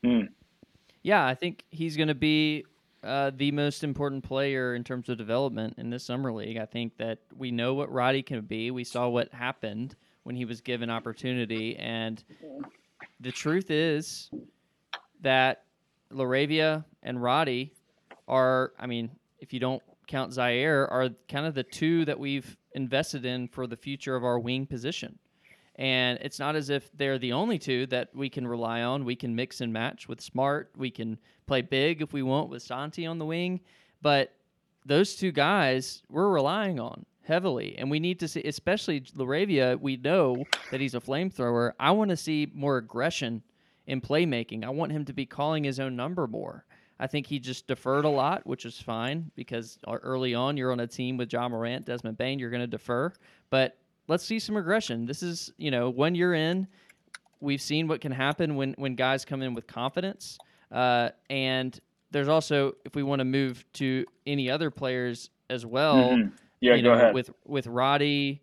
Mm. 0.04 0.28
Yeah, 1.02 1.26
I 1.26 1.34
think 1.34 1.64
he's 1.70 1.96
going 1.96 2.08
to 2.08 2.14
be 2.14 2.64
uh, 3.02 3.32
the 3.36 3.50
most 3.50 3.84
important 3.84 4.24
player 4.24 4.74
in 4.74 4.84
terms 4.84 5.08
of 5.08 5.18
development 5.18 5.74
in 5.78 5.90
this 5.90 6.04
summer 6.04 6.32
league. 6.32 6.56
I 6.56 6.66
think 6.66 6.96
that 6.98 7.18
we 7.36 7.50
know 7.50 7.74
what 7.74 7.92
Roddy 7.92 8.22
can 8.22 8.42
be. 8.42 8.70
We 8.70 8.84
saw 8.84 9.08
what 9.08 9.32
happened 9.32 9.96
when 10.22 10.36
he 10.36 10.44
was 10.44 10.60
given 10.60 10.90
opportunity, 10.90 11.76
and 11.76 12.22
the 13.18 13.32
truth 13.32 13.70
is 13.70 14.30
that 15.22 15.64
Laravia 16.12 16.84
and 17.02 17.20
Roddy 17.20 17.72
are. 18.28 18.72
I 18.78 18.86
mean, 18.86 19.10
if 19.40 19.52
you 19.52 19.58
don't 19.58 19.82
count 20.06 20.32
Ziaire, 20.32 20.90
are 20.90 21.08
kind 21.28 21.46
of 21.46 21.54
the 21.54 21.62
two 21.62 22.04
that 22.04 22.18
we've 22.18 22.56
invested 22.74 23.24
in 23.24 23.48
for 23.48 23.66
the 23.66 23.76
future 23.76 24.16
of 24.16 24.24
our 24.24 24.38
wing 24.38 24.66
position. 24.66 25.18
And 25.76 26.18
it's 26.20 26.38
not 26.38 26.56
as 26.56 26.68
if 26.68 26.90
they're 26.92 27.18
the 27.18 27.32
only 27.32 27.58
two 27.58 27.86
that 27.86 28.10
we 28.14 28.28
can 28.28 28.46
rely 28.46 28.82
on. 28.82 29.04
We 29.04 29.16
can 29.16 29.34
mix 29.34 29.60
and 29.60 29.72
match 29.72 30.08
with 30.08 30.20
Smart. 30.20 30.70
We 30.76 30.90
can 30.90 31.18
play 31.46 31.62
big 31.62 32.02
if 32.02 32.12
we 32.12 32.22
want 32.22 32.50
with 32.50 32.62
Santi 32.62 33.06
on 33.06 33.18
the 33.18 33.24
wing. 33.24 33.60
But 34.02 34.34
those 34.84 35.14
two 35.14 35.32
guys 35.32 36.02
we're 36.10 36.28
relying 36.28 36.80
on 36.80 37.06
heavily. 37.22 37.76
And 37.78 37.90
we 37.90 38.00
need 38.00 38.18
to 38.20 38.28
see, 38.28 38.42
especially 38.42 39.00
Laravia, 39.00 39.80
we 39.80 39.96
know 39.96 40.44
that 40.70 40.80
he's 40.80 40.94
a 40.94 41.00
flamethrower. 41.00 41.72
I 41.78 41.92
want 41.92 42.10
to 42.10 42.16
see 42.16 42.50
more 42.52 42.76
aggression 42.76 43.42
in 43.86 44.00
playmaking. 44.00 44.64
I 44.64 44.70
want 44.70 44.92
him 44.92 45.04
to 45.06 45.12
be 45.12 45.26
calling 45.26 45.64
his 45.64 45.80
own 45.80 45.96
number 45.96 46.26
more. 46.26 46.64
I 47.00 47.06
think 47.06 47.26
he 47.26 47.38
just 47.38 47.66
deferred 47.66 48.04
a 48.04 48.10
lot, 48.10 48.46
which 48.46 48.66
is 48.66 48.78
fine 48.78 49.30
because 49.34 49.78
early 49.88 50.34
on 50.34 50.58
you're 50.58 50.70
on 50.70 50.80
a 50.80 50.86
team 50.86 51.16
with 51.16 51.32
Ja 51.32 51.48
Morant, 51.48 51.86
Desmond 51.86 52.18
Bane, 52.18 52.38
you're 52.38 52.50
going 52.50 52.60
to 52.60 52.66
defer. 52.66 53.10
But 53.48 53.78
let's 54.06 54.22
see 54.22 54.38
some 54.38 54.54
regression. 54.54 55.06
This 55.06 55.22
is, 55.22 55.50
you 55.56 55.70
know, 55.70 55.88
when 55.88 56.14
you're 56.14 56.34
in, 56.34 56.68
we've 57.40 57.62
seen 57.62 57.88
what 57.88 58.02
can 58.02 58.12
happen 58.12 58.54
when 58.54 58.74
when 58.76 58.96
guys 58.96 59.24
come 59.24 59.40
in 59.40 59.54
with 59.54 59.66
confidence. 59.66 60.38
Uh, 60.70 61.08
and 61.30 61.80
there's 62.10 62.28
also, 62.28 62.74
if 62.84 62.94
we 62.94 63.02
want 63.02 63.20
to 63.20 63.24
move 63.24 63.64
to 63.74 64.04
any 64.26 64.50
other 64.50 64.70
players 64.70 65.30
as 65.48 65.64
well, 65.64 65.96
mm-hmm. 65.96 66.28
yeah, 66.60 66.74
you 66.74 66.82
go 66.82 66.90
know, 66.90 67.00
ahead. 67.00 67.14
with 67.14 67.30
with 67.46 67.66
Roddy 67.66 68.42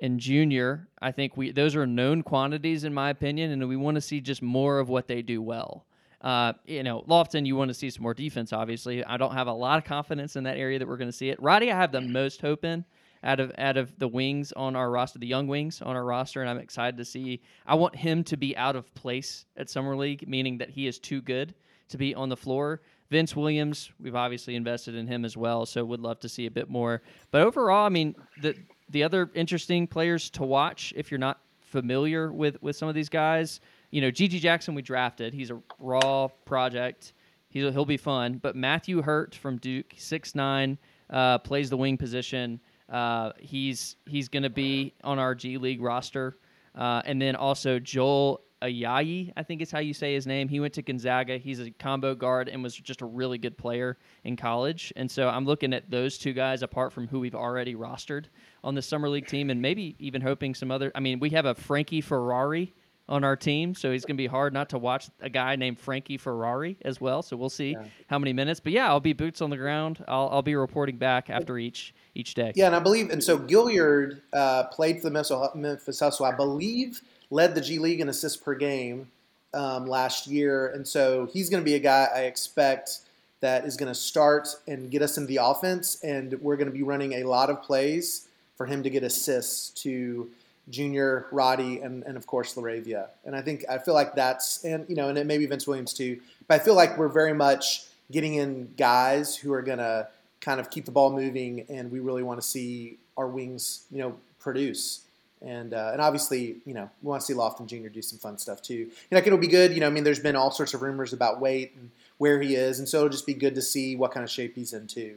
and 0.00 0.20
Junior, 0.20 0.86
I 1.02 1.10
think 1.10 1.36
we 1.36 1.50
those 1.50 1.74
are 1.74 1.84
known 1.84 2.22
quantities 2.22 2.84
in 2.84 2.94
my 2.94 3.10
opinion, 3.10 3.50
and 3.50 3.68
we 3.68 3.76
want 3.76 3.96
to 3.96 4.00
see 4.00 4.20
just 4.20 4.40
more 4.40 4.78
of 4.78 4.88
what 4.88 5.08
they 5.08 5.20
do 5.20 5.42
well. 5.42 5.84
Uh, 6.20 6.52
you 6.66 6.82
know, 6.82 7.04
Lofton, 7.08 7.46
you 7.46 7.54
want 7.54 7.68
to 7.68 7.74
see 7.74 7.90
some 7.90 8.02
more 8.02 8.14
defense. 8.14 8.52
Obviously, 8.52 9.04
I 9.04 9.16
don't 9.16 9.34
have 9.34 9.46
a 9.46 9.52
lot 9.52 9.78
of 9.78 9.84
confidence 9.84 10.36
in 10.36 10.44
that 10.44 10.56
area 10.56 10.78
that 10.78 10.88
we're 10.88 10.96
going 10.96 11.10
to 11.10 11.16
see 11.16 11.30
it. 11.30 11.40
Roddy, 11.40 11.70
I 11.70 11.76
have 11.76 11.92
the 11.92 12.00
most 12.00 12.40
hope 12.40 12.64
in 12.64 12.84
out 13.22 13.40
of 13.40 13.52
out 13.58 13.76
of 13.76 13.96
the 13.98 14.08
wings 14.08 14.52
on 14.52 14.76
our 14.76 14.90
roster, 14.90 15.18
the 15.18 15.26
young 15.26 15.46
wings 15.46 15.80
on 15.82 15.96
our 15.96 16.04
roster, 16.04 16.40
and 16.40 16.50
I'm 16.50 16.58
excited 16.58 16.96
to 16.98 17.04
see. 17.04 17.40
I 17.66 17.74
want 17.74 17.96
him 17.96 18.24
to 18.24 18.36
be 18.36 18.56
out 18.56 18.76
of 18.76 18.92
place 18.94 19.44
at 19.56 19.70
summer 19.70 19.96
league, 19.96 20.28
meaning 20.28 20.58
that 20.58 20.70
he 20.70 20.86
is 20.86 20.98
too 20.98 21.20
good 21.20 21.54
to 21.88 21.98
be 21.98 22.14
on 22.14 22.28
the 22.28 22.36
floor. 22.36 22.82
Vince 23.10 23.34
Williams, 23.34 23.90
we've 23.98 24.14
obviously 24.14 24.54
invested 24.54 24.94
in 24.94 25.06
him 25.06 25.24
as 25.24 25.36
well, 25.36 25.64
so 25.64 25.84
would 25.84 26.00
love 26.00 26.20
to 26.20 26.28
see 26.28 26.46
a 26.46 26.50
bit 26.50 26.68
more. 26.68 27.02
But 27.30 27.42
overall, 27.42 27.86
I 27.86 27.88
mean, 27.88 28.14
the 28.42 28.54
the 28.90 29.02
other 29.02 29.30
interesting 29.34 29.86
players 29.86 30.30
to 30.30 30.44
watch 30.44 30.92
if 30.96 31.10
you're 31.10 31.18
not 31.18 31.40
familiar 31.60 32.32
with 32.32 32.60
with 32.62 32.76
some 32.76 32.88
of 32.88 32.94
these 32.94 33.08
guys, 33.08 33.60
you 33.90 34.00
know, 34.00 34.10
GG 34.10 34.40
Jackson 34.40 34.74
we 34.74 34.82
drafted. 34.82 35.32
He's 35.34 35.50
a 35.50 35.60
raw 35.78 36.28
project. 36.44 37.12
He'll 37.48 37.72
he'll 37.72 37.84
be 37.84 37.96
fun. 37.96 38.38
But 38.42 38.56
Matthew 38.56 39.02
Hurt 39.02 39.34
from 39.34 39.56
Duke, 39.58 39.94
six 39.96 40.34
nine, 40.34 40.78
uh, 41.10 41.38
plays 41.38 41.70
the 41.70 41.76
wing 41.76 41.96
position. 41.96 42.60
Uh, 42.88 43.32
he's 43.38 43.96
he's 44.06 44.28
going 44.28 44.42
to 44.42 44.50
be 44.50 44.94
on 45.04 45.18
our 45.18 45.34
G 45.34 45.58
League 45.58 45.80
roster. 45.80 46.38
Uh, 46.74 47.02
and 47.06 47.20
then 47.20 47.34
also 47.34 47.78
Joel 47.78 48.42
Ayayi, 48.62 49.32
I 49.36 49.42
think 49.42 49.62
is 49.62 49.70
how 49.70 49.78
you 49.78 49.94
say 49.94 50.14
his 50.14 50.26
name. 50.26 50.48
He 50.48 50.60
went 50.60 50.74
to 50.74 50.82
Gonzaga. 50.82 51.38
He's 51.38 51.60
a 51.60 51.70
combo 51.70 52.14
guard 52.14 52.48
and 52.48 52.62
was 52.62 52.74
just 52.74 53.02
a 53.02 53.06
really 53.06 53.38
good 53.38 53.56
player 53.56 53.98
in 54.24 54.36
college. 54.36 54.92
And 54.96 55.10
so 55.10 55.28
I'm 55.28 55.44
looking 55.44 55.72
at 55.72 55.90
those 55.90 56.18
two 56.18 56.32
guys 56.32 56.62
apart 56.62 56.92
from 56.92 57.06
who 57.08 57.20
we've 57.20 57.34
already 57.34 57.74
rostered 57.74 58.26
on 58.64 58.74
the 58.74 58.82
summer 58.82 59.08
league 59.08 59.26
team, 59.26 59.50
and 59.50 59.62
maybe 59.62 59.96
even 59.98 60.20
hoping 60.20 60.54
some 60.54 60.70
other. 60.70 60.90
I 60.94 61.00
mean, 61.00 61.20
we 61.20 61.30
have 61.30 61.46
a 61.46 61.54
Frankie 61.54 62.00
Ferrari 62.00 62.74
on 63.08 63.24
our 63.24 63.36
team, 63.36 63.74
so 63.74 63.90
he's 63.90 64.04
going 64.04 64.16
to 64.16 64.22
be 64.22 64.26
hard 64.26 64.52
not 64.52 64.68
to 64.70 64.78
watch 64.78 65.08
a 65.20 65.30
guy 65.30 65.56
named 65.56 65.78
Frankie 65.78 66.18
Ferrari 66.18 66.76
as 66.82 67.00
well. 67.00 67.22
So 67.22 67.36
we'll 67.36 67.48
see 67.48 67.72
yeah. 67.72 67.84
how 68.06 68.18
many 68.18 68.32
minutes. 68.32 68.60
But 68.60 68.72
yeah, 68.72 68.88
I'll 68.88 69.00
be 69.00 69.14
boots 69.14 69.40
on 69.40 69.50
the 69.50 69.56
ground. 69.56 70.04
I'll, 70.06 70.28
I'll 70.30 70.42
be 70.42 70.54
reporting 70.54 70.96
back 70.96 71.30
after 71.30 71.58
each 71.58 71.94
each 72.14 72.34
day. 72.34 72.52
Yeah, 72.54 72.66
and 72.66 72.76
I 72.76 72.80
believe, 72.80 73.10
and 73.10 73.22
so 73.22 73.38
Gilyard 73.38 74.20
uh, 74.32 74.64
played 74.64 75.00
for 75.00 75.08
the 75.08 75.52
Memphis 75.54 76.00
Hustle. 76.00 76.26
I 76.26 76.32
believe 76.32 77.00
led 77.30 77.54
the 77.54 77.60
G 77.60 77.78
League 77.78 78.00
in 78.00 78.08
assists 78.08 78.36
per 78.36 78.54
game 78.54 79.08
um, 79.54 79.86
last 79.86 80.26
year, 80.26 80.68
and 80.68 80.86
so 80.86 81.28
he's 81.32 81.48
going 81.48 81.62
to 81.62 81.64
be 81.64 81.76
a 81.76 81.80
guy 81.80 82.08
I 82.14 82.20
expect 82.22 83.00
that 83.40 83.64
is 83.64 83.76
going 83.76 83.88
to 83.88 83.94
start 83.94 84.48
and 84.66 84.90
get 84.90 85.00
us 85.00 85.16
in 85.16 85.26
the 85.26 85.36
offense, 85.36 86.02
and 86.02 86.32
we're 86.42 86.56
going 86.56 86.66
to 86.66 86.74
be 86.74 86.82
running 86.82 87.14
a 87.14 87.24
lot 87.24 87.50
of 87.50 87.62
plays 87.62 88.26
for 88.56 88.66
him 88.66 88.82
to 88.82 88.90
get 88.90 89.04
assists 89.04 89.70
to 89.82 90.28
Junior, 90.70 91.26
Roddy, 91.32 91.80
and, 91.80 92.02
and 92.04 92.16
of 92.16 92.26
course 92.26 92.54
Laravia. 92.54 93.08
And 93.24 93.34
I 93.34 93.42
think 93.42 93.64
I 93.68 93.78
feel 93.78 93.94
like 93.94 94.14
that's 94.14 94.64
and 94.64 94.84
you 94.88 94.96
know, 94.96 95.08
and 95.08 95.18
it 95.18 95.26
maybe 95.26 95.46
Vince 95.46 95.66
Williams 95.66 95.92
too. 95.92 96.20
But 96.46 96.60
I 96.60 96.64
feel 96.64 96.74
like 96.74 96.98
we're 96.98 97.08
very 97.08 97.34
much 97.34 97.84
getting 98.10 98.34
in 98.34 98.72
guys 98.76 99.36
who 99.36 99.52
are 99.52 99.62
gonna 99.62 100.08
kind 100.40 100.60
of 100.60 100.70
keep 100.70 100.84
the 100.84 100.90
ball 100.90 101.10
moving, 101.10 101.66
and 101.68 101.90
we 101.90 102.00
really 102.00 102.22
want 102.22 102.40
to 102.40 102.46
see 102.46 102.98
our 103.16 103.26
wings, 103.26 103.84
you 103.90 103.98
know, 103.98 104.16
produce. 104.38 105.04
And 105.40 105.72
uh, 105.72 105.90
and 105.92 106.00
obviously, 106.00 106.56
you 106.64 106.74
know, 106.74 106.90
we 107.02 107.08
want 107.08 107.20
to 107.20 107.26
see 107.26 107.34
Lofton 107.34 107.66
Jr. 107.66 107.88
do 107.88 108.02
some 108.02 108.18
fun 108.18 108.38
stuff 108.38 108.60
too. 108.60 108.74
You 108.74 108.90
know, 109.12 109.18
it'll 109.18 109.38
be 109.38 109.46
good. 109.46 109.72
You 109.72 109.80
know, 109.80 109.86
I 109.86 109.90
mean, 109.90 110.04
there's 110.04 110.18
been 110.18 110.36
all 110.36 110.50
sorts 110.50 110.74
of 110.74 110.82
rumors 110.82 111.12
about 111.12 111.40
weight 111.40 111.74
and 111.76 111.90
where 112.18 112.40
he 112.40 112.56
is, 112.56 112.78
and 112.80 112.88
so 112.88 112.98
it'll 112.98 113.08
just 113.08 113.26
be 113.26 113.34
good 113.34 113.54
to 113.54 113.62
see 113.62 113.94
what 113.94 114.10
kind 114.10 114.24
of 114.24 114.30
shape 114.30 114.54
he's 114.56 114.72
in 114.72 114.86
too. 114.86 115.16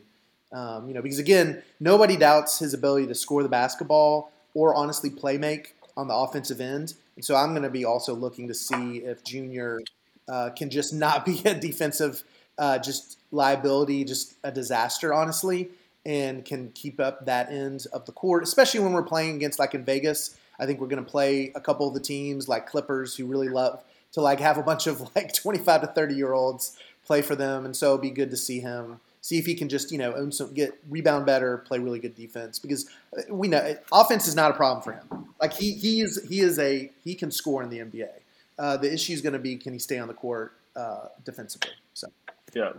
Um, 0.52 0.88
you 0.88 0.94
know, 0.94 1.02
because 1.02 1.18
again, 1.18 1.64
nobody 1.80 2.18
doubts 2.18 2.60
his 2.60 2.74
ability 2.74 3.08
to 3.08 3.16
score 3.16 3.42
the 3.42 3.50
basketball 3.50 4.32
or 4.54 4.76
honestly 4.76 5.10
play 5.10 5.38
make 5.38 5.76
on 5.98 6.08
the 6.08 6.16
offensive 6.16 6.62
end. 6.62 6.94
And 7.16 7.26
so 7.26 7.36
I'm 7.36 7.52
going 7.52 7.64
to 7.64 7.70
be 7.70 7.86
also 7.86 8.14
looking 8.14 8.48
to 8.48 8.54
see 8.54 8.98
if 8.98 9.24
Junior 9.24 9.80
uh, 10.28 10.50
can 10.52 10.70
just 10.70 10.94
not 10.94 11.26
be 11.26 11.42
a 11.46 11.54
defensive 11.54 12.24
uh, 12.58 12.78
just 12.78 13.20
liability, 13.32 14.04
just 14.04 14.36
a 14.44 14.52
disaster, 14.52 15.14
honestly, 15.14 15.70
and 16.06 16.44
can 16.46 16.72
keep 16.74 17.00
up 17.00 17.26
that 17.26 17.52
end 17.52 17.86
of 17.94 18.06
the 18.06 18.12
court, 18.12 18.44
especially 18.44 18.80
when 18.80 18.94
we're 18.94 19.04
playing 19.04 19.36
against 19.36 19.60
like 19.60 19.74
in 19.74 19.84
Vegas. 19.84 20.38
I 20.60 20.66
think 20.66 20.80
we're 20.80 20.88
going 20.88 21.04
to 21.04 21.10
play 21.10 21.52
a 21.56 21.62
couple 21.62 21.88
of 21.88 21.94
the 21.94 22.00
teams 22.00 22.48
like 22.48 22.68
Clippers 22.68 23.16
who 23.16 23.26
really 23.26 23.50
love 23.50 23.82
to 24.14 24.22
like 24.22 24.40
have 24.40 24.58
a 24.58 24.64
bunch 24.64 24.88
of 24.88 25.02
like 25.16 25.34
25 25.34 25.82
to 25.82 25.88
30 25.88 26.16
year 26.16 26.34
olds 26.34 26.78
play 27.06 27.22
for 27.22 27.36
them, 27.36 27.66
and 27.66 27.76
so 27.76 27.88
it'll 27.88 27.98
be 27.98 28.12
good 28.12 28.30
to 28.32 28.38
see 28.38 28.60
him 28.60 29.00
see 29.22 29.38
if 29.38 29.46
he 29.46 29.56
can 29.56 29.70
just 29.70 29.92
you 29.92 29.98
know 29.98 30.14
own 30.14 30.32
some, 30.32 30.54
get 30.54 30.78
rebound 30.90 31.26
better, 31.26 31.60
play 31.60 31.80
really 31.80 32.00
good 32.00 32.16
defense 32.16 32.60
because 32.60 32.90
uh, 33.18 33.22
we 33.30 33.48
know 33.48 33.76
offense 33.92 34.28
is 34.28 34.36
not 34.36 34.52
a 34.52 34.54
problem 34.54 34.84
for 34.84 34.94
him. 34.94 35.28
Like 35.40 35.54
he 35.54 35.74
he 35.74 36.02
is 36.02 36.26
he 36.28 36.42
is 36.42 36.60
a 36.60 36.92
he 37.04 37.16
can 37.16 37.32
score 37.32 37.64
in 37.64 37.70
the 37.70 37.80
NBA. 37.80 38.10
Uh, 38.60 38.78
the 38.78 38.92
issue 38.92 39.14
is 39.14 39.22
going 39.22 39.34
to 39.34 39.40
be 39.40 39.56
can 39.56 39.74
he 39.74 39.80
stay 39.80 39.98
on 39.98 40.08
the 40.08 40.14
court 40.14 40.54
uh, 40.76 41.08
defensively? 41.24 41.72
So 41.94 42.08
yeah. 42.54 42.74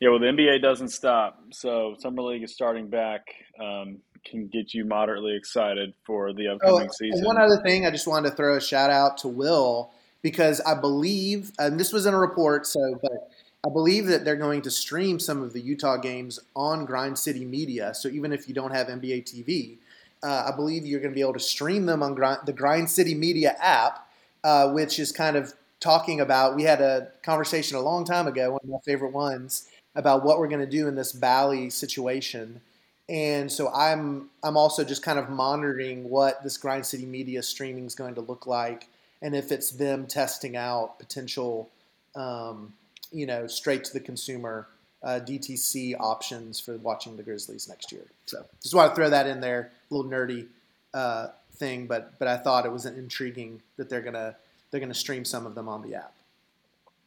Yeah, 0.00 0.10
well, 0.10 0.20
the 0.20 0.26
NBA 0.26 0.62
doesn't 0.62 0.90
stop, 0.90 1.42
so 1.50 1.96
summer 1.98 2.22
league 2.22 2.44
is 2.44 2.54
starting 2.54 2.86
back. 2.86 3.34
Um, 3.60 3.98
can 4.24 4.46
get 4.46 4.72
you 4.74 4.84
moderately 4.84 5.34
excited 5.34 5.92
for 6.04 6.32
the 6.32 6.48
upcoming 6.48 6.88
oh, 6.88 6.92
season. 6.96 7.24
one 7.24 7.36
other 7.36 7.60
thing, 7.62 7.84
I 7.84 7.90
just 7.90 8.06
wanted 8.06 8.30
to 8.30 8.36
throw 8.36 8.56
a 8.56 8.60
shout 8.60 8.90
out 8.90 9.18
to 9.18 9.28
Will 9.28 9.90
because 10.22 10.60
I 10.60 10.78
believe, 10.80 11.52
and 11.58 11.78
this 11.78 11.92
was 11.92 12.06
in 12.06 12.14
a 12.14 12.18
report, 12.18 12.66
so 12.66 12.80
but 13.02 13.30
I 13.66 13.70
believe 13.70 14.06
that 14.06 14.24
they're 14.24 14.36
going 14.36 14.62
to 14.62 14.70
stream 14.70 15.18
some 15.18 15.42
of 15.42 15.52
the 15.52 15.60
Utah 15.60 15.96
games 15.96 16.38
on 16.54 16.84
Grind 16.84 17.18
City 17.18 17.44
Media. 17.44 17.92
So 17.92 18.08
even 18.08 18.32
if 18.32 18.48
you 18.48 18.54
don't 18.54 18.70
have 18.70 18.86
NBA 18.86 19.24
TV, 19.24 19.76
uh, 20.22 20.50
I 20.52 20.54
believe 20.54 20.86
you're 20.86 21.00
going 21.00 21.12
to 21.12 21.14
be 21.14 21.22
able 21.22 21.32
to 21.32 21.40
stream 21.40 21.86
them 21.86 22.02
on 22.02 22.14
Grind, 22.14 22.40
the 22.46 22.52
Grind 22.52 22.88
City 22.88 23.14
Media 23.14 23.56
app, 23.60 24.08
uh, 24.44 24.70
which 24.70 25.00
is 25.00 25.10
kind 25.10 25.36
of 25.36 25.54
talking 25.80 26.20
about. 26.20 26.54
We 26.54 26.62
had 26.62 26.80
a 26.80 27.08
conversation 27.24 27.76
a 27.76 27.80
long 27.80 28.04
time 28.04 28.28
ago, 28.28 28.52
one 28.52 28.60
of 28.62 28.68
my 28.68 28.78
favorite 28.84 29.12
ones, 29.12 29.68
about 29.96 30.24
what 30.24 30.38
we're 30.38 30.48
going 30.48 30.64
to 30.64 30.70
do 30.70 30.86
in 30.86 30.94
this 30.94 31.12
Bally 31.12 31.68
situation. 31.68 32.60
And 33.08 33.50
so 33.50 33.72
I'm 33.72 34.28
I'm 34.44 34.56
also 34.56 34.84
just 34.84 35.02
kind 35.02 35.18
of 35.18 35.30
monitoring 35.30 36.08
what 36.08 36.44
this 36.44 36.56
Grind 36.58 36.86
City 36.86 37.06
Media 37.06 37.42
streaming 37.42 37.86
is 37.86 37.96
going 37.96 38.14
to 38.14 38.20
look 38.20 38.46
like, 38.46 38.86
and 39.20 39.34
if 39.34 39.50
it's 39.50 39.72
them 39.72 40.06
testing 40.06 40.56
out 40.56 41.00
potential. 41.00 41.68
Um, 42.14 42.72
you 43.12 43.26
know, 43.26 43.46
straight 43.46 43.84
to 43.84 43.92
the 43.92 44.00
consumer 44.00 44.68
uh, 45.02 45.20
DTC 45.22 45.94
options 45.98 46.58
for 46.60 46.76
watching 46.78 47.16
the 47.16 47.22
Grizzlies 47.22 47.68
next 47.68 47.92
year. 47.92 48.04
So 48.26 48.44
just 48.62 48.74
want 48.74 48.90
to 48.90 48.96
throw 48.96 49.10
that 49.10 49.26
in 49.26 49.40
there, 49.40 49.70
a 49.90 49.94
little 49.94 50.10
nerdy 50.10 50.46
uh, 50.94 51.28
thing, 51.54 51.86
but 51.86 52.18
but 52.18 52.28
I 52.28 52.36
thought 52.36 52.66
it 52.66 52.72
was 52.72 52.86
intriguing 52.86 53.62
that 53.76 53.88
they're 53.88 54.00
gonna 54.00 54.36
they're 54.70 54.80
gonna 54.80 54.94
stream 54.94 55.24
some 55.24 55.46
of 55.46 55.54
them 55.54 55.68
on 55.68 55.82
the 55.82 55.94
app. 55.94 56.14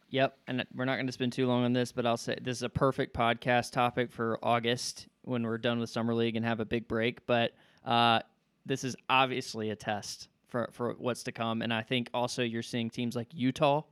Yep, 0.09 0.37
and 0.47 0.65
we're 0.75 0.85
not 0.85 0.95
going 0.95 1.05
to 1.05 1.13
spend 1.13 1.31
too 1.31 1.47
long 1.47 1.63
on 1.63 1.71
this, 1.71 1.93
but 1.93 2.05
I'll 2.05 2.17
say 2.17 2.37
this 2.41 2.57
is 2.57 2.63
a 2.63 2.69
perfect 2.69 3.15
podcast 3.15 3.71
topic 3.71 4.11
for 4.11 4.37
August 4.43 5.07
when 5.21 5.43
we're 5.43 5.57
done 5.57 5.79
with 5.79 5.89
summer 5.89 6.13
league 6.13 6.35
and 6.35 6.45
have 6.45 6.59
a 6.59 6.65
big 6.65 6.85
break. 6.89 7.25
But 7.25 7.53
uh, 7.85 8.19
this 8.65 8.83
is 8.83 8.97
obviously 9.09 9.69
a 9.69 9.75
test 9.75 10.27
for 10.49 10.69
for 10.73 10.95
what's 10.97 11.23
to 11.23 11.31
come, 11.31 11.61
and 11.61 11.73
I 11.73 11.81
think 11.81 12.09
also 12.13 12.43
you're 12.43 12.61
seeing 12.61 12.89
teams 12.89 13.15
like 13.15 13.29
Utah 13.33 13.83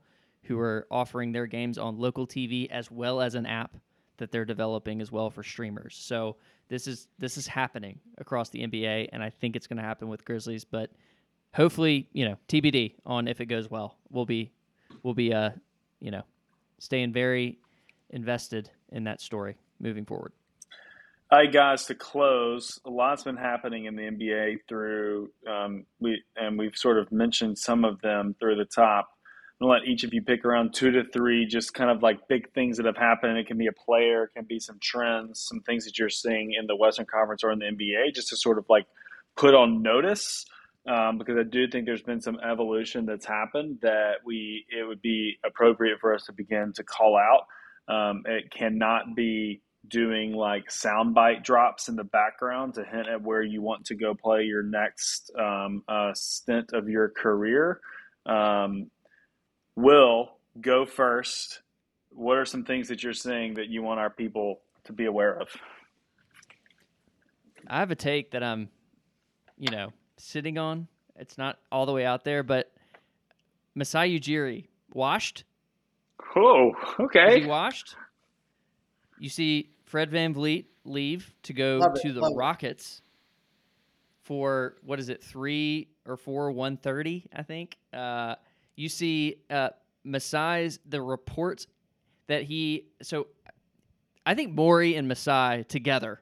who 0.44 0.58
are 0.58 0.86
offering 0.90 1.32
their 1.32 1.46
games 1.46 1.78
on 1.78 1.98
local 1.98 2.26
TV 2.26 2.68
as 2.70 2.90
well 2.90 3.20
as 3.20 3.34
an 3.34 3.46
app 3.46 3.76
that 4.16 4.30
they're 4.30 4.44
developing 4.44 5.00
as 5.00 5.10
well 5.10 5.30
for 5.30 5.42
streamers. 5.42 5.96
So 6.00 6.36
this 6.68 6.86
is 6.86 7.08
this 7.18 7.36
is 7.36 7.46
happening 7.46 7.98
across 8.18 8.50
the 8.50 8.60
NBA, 8.60 9.08
and 9.12 9.22
I 9.22 9.30
think 9.30 9.56
it's 9.56 9.66
going 9.66 9.78
to 9.78 9.82
happen 9.82 10.08
with 10.08 10.24
Grizzlies. 10.24 10.64
But 10.64 10.90
hopefully, 11.52 12.08
you 12.12 12.28
know, 12.28 12.36
TBD 12.48 12.94
on 13.04 13.28
if 13.28 13.40
it 13.40 13.46
goes 13.46 13.70
well. 13.70 13.96
We'll 14.10 14.26
be 14.26 14.52
we'll 15.02 15.14
be 15.14 15.32
uh 15.32 15.50
you 16.00 16.10
know 16.10 16.22
staying 16.78 17.12
very 17.12 17.58
invested 18.10 18.70
in 18.90 19.04
that 19.04 19.20
story 19.20 19.56
moving 19.80 20.04
forward. 20.04 20.32
All 21.32 21.38
right, 21.38 21.52
guys. 21.52 21.84
To 21.86 21.94
close, 21.94 22.80
a 22.84 22.90
lot's 22.90 23.22
been 23.22 23.36
happening 23.36 23.84
in 23.84 23.94
the 23.94 24.02
NBA 24.02 24.58
through 24.68 25.30
um, 25.48 25.86
we 26.00 26.22
and 26.36 26.58
we've 26.58 26.76
sort 26.76 26.98
of 26.98 27.12
mentioned 27.12 27.56
some 27.56 27.84
of 27.84 28.00
them 28.00 28.34
through 28.40 28.56
the 28.56 28.64
top. 28.64 29.10
I'm 29.60 29.68
gonna 29.68 29.80
let 29.80 29.88
each 29.88 30.04
of 30.04 30.14
you 30.14 30.22
pick 30.22 30.44
around 30.44 30.72
two 30.72 30.90
to 30.90 31.04
three, 31.04 31.44
just 31.44 31.74
kind 31.74 31.90
of 31.90 32.02
like 32.02 32.28
big 32.28 32.50
things 32.54 32.78
that 32.78 32.86
have 32.86 32.96
happened. 32.96 33.36
It 33.36 33.46
can 33.46 33.58
be 33.58 33.66
a 33.66 33.72
player, 33.72 34.24
it 34.24 34.30
can 34.34 34.46
be 34.46 34.58
some 34.58 34.78
trends, 34.80 35.40
some 35.46 35.60
things 35.60 35.84
that 35.84 35.98
you're 35.98 36.08
seeing 36.08 36.54
in 36.58 36.66
the 36.66 36.76
Western 36.76 37.04
Conference 37.04 37.44
or 37.44 37.52
in 37.52 37.58
the 37.58 37.66
NBA, 37.66 38.14
just 38.14 38.28
to 38.28 38.36
sort 38.36 38.56
of 38.56 38.64
like 38.70 38.86
put 39.36 39.54
on 39.54 39.82
notice. 39.82 40.46
Um, 40.88 41.18
because 41.18 41.36
I 41.36 41.42
do 41.42 41.68
think 41.68 41.84
there's 41.84 42.02
been 42.02 42.22
some 42.22 42.40
evolution 42.40 43.04
that's 43.04 43.26
happened 43.26 43.80
that 43.82 44.14
we 44.24 44.64
it 44.70 44.88
would 44.88 45.02
be 45.02 45.36
appropriate 45.44 46.00
for 46.00 46.14
us 46.14 46.24
to 46.24 46.32
begin 46.32 46.72
to 46.76 46.82
call 46.82 47.18
out. 47.18 47.44
Um, 47.94 48.22
it 48.24 48.50
cannot 48.50 49.14
be 49.14 49.60
doing 49.88 50.32
like 50.32 50.68
soundbite 50.70 51.44
drops 51.44 51.88
in 51.88 51.96
the 51.96 52.04
background 52.04 52.74
to 52.74 52.84
hint 52.84 53.08
at 53.08 53.20
where 53.20 53.42
you 53.42 53.60
want 53.60 53.84
to 53.86 53.94
go 53.94 54.14
play 54.14 54.44
your 54.44 54.62
next 54.62 55.30
um, 55.38 55.82
uh, 55.86 56.12
stint 56.14 56.72
of 56.72 56.88
your 56.88 57.10
career. 57.10 57.80
Um, 58.24 58.90
Will 59.80 60.32
go 60.60 60.84
first. 60.84 61.62
What 62.10 62.36
are 62.36 62.44
some 62.44 62.64
things 62.64 62.88
that 62.88 63.02
you're 63.02 63.14
seeing 63.14 63.54
that 63.54 63.68
you 63.68 63.82
want 63.82 63.98
our 63.98 64.10
people 64.10 64.60
to 64.84 64.92
be 64.92 65.06
aware 65.06 65.40
of? 65.40 65.48
I 67.66 67.78
have 67.78 67.90
a 67.90 67.94
take 67.94 68.32
that 68.32 68.42
I'm, 68.42 68.68
you 69.56 69.70
know, 69.70 69.92
sitting 70.18 70.58
on. 70.58 70.86
It's 71.16 71.38
not 71.38 71.58
all 71.72 71.86
the 71.86 71.92
way 71.92 72.04
out 72.04 72.24
there, 72.24 72.42
but 72.42 72.72
Masai 73.74 74.18
Ujiri 74.20 74.66
washed. 74.92 75.44
Oh, 76.36 76.72
Is 76.98 77.00
okay. 77.00 77.40
he 77.40 77.46
washed? 77.46 77.96
You 79.18 79.30
see 79.30 79.70
Fred 79.84 80.10
VanVleet 80.10 80.66
leave 80.84 81.32
to 81.44 81.52
go 81.52 81.78
Love 81.78 81.96
it, 81.96 82.02
to 82.02 82.12
the 82.12 82.20
love 82.20 82.32
it. 82.32 82.36
Rockets 82.36 83.02
for 84.22 84.76
what 84.84 85.00
is 85.00 85.08
it, 85.08 85.22
three 85.22 85.88
or 86.06 86.16
four, 86.16 86.50
one 86.52 86.76
thirty, 86.76 87.26
I 87.34 87.42
think. 87.42 87.76
Uh, 87.92 88.34
you 88.80 88.88
see 88.88 89.36
uh, 89.50 89.70
Masai's 90.04 90.80
the 90.88 91.02
reports 91.02 91.66
that 92.26 92.42
he 92.42 92.86
so 93.02 93.26
I 94.24 94.34
think 94.34 94.54
Morey 94.54 94.94
and 94.96 95.08
Masai 95.08 95.64
together. 95.64 96.20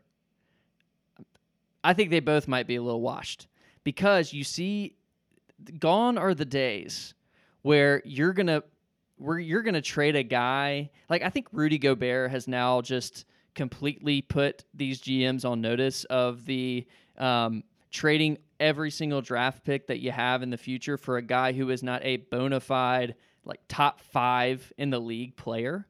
I 1.84 1.92
think 1.92 2.10
they 2.10 2.20
both 2.20 2.48
might 2.48 2.66
be 2.66 2.76
a 2.76 2.82
little 2.82 3.00
washed 3.00 3.46
because 3.84 4.32
you 4.32 4.44
see, 4.44 4.96
gone 5.78 6.18
are 6.18 6.34
the 6.34 6.44
days 6.44 7.14
where 7.62 8.02
you're 8.04 8.32
gonna 8.32 8.62
where 9.16 9.38
you're 9.38 9.62
gonna 9.62 9.80
trade 9.80 10.16
a 10.16 10.22
guy 10.22 10.90
like 11.08 11.22
I 11.22 11.30
think 11.30 11.48
Rudy 11.52 11.78
Gobert 11.78 12.30
has 12.30 12.48
now 12.48 12.80
just 12.80 13.24
completely 13.54 14.22
put 14.22 14.64
these 14.74 15.00
GMs 15.00 15.44
on 15.44 15.60
notice 15.60 16.04
of 16.04 16.44
the 16.44 16.86
um, 17.18 17.64
trading 17.90 18.38
every 18.60 18.90
single 18.90 19.20
draft 19.20 19.64
pick 19.64 19.86
that 19.86 20.00
you 20.00 20.10
have 20.10 20.42
in 20.42 20.50
the 20.50 20.56
future 20.56 20.96
for 20.96 21.16
a 21.16 21.22
guy 21.22 21.52
who 21.52 21.70
is 21.70 21.82
not 21.82 22.04
a 22.04 22.16
bona 22.16 22.60
fide 22.60 23.14
like 23.44 23.60
top 23.68 24.00
five 24.00 24.72
in 24.76 24.90
the 24.90 24.98
league 24.98 25.36
player. 25.36 25.86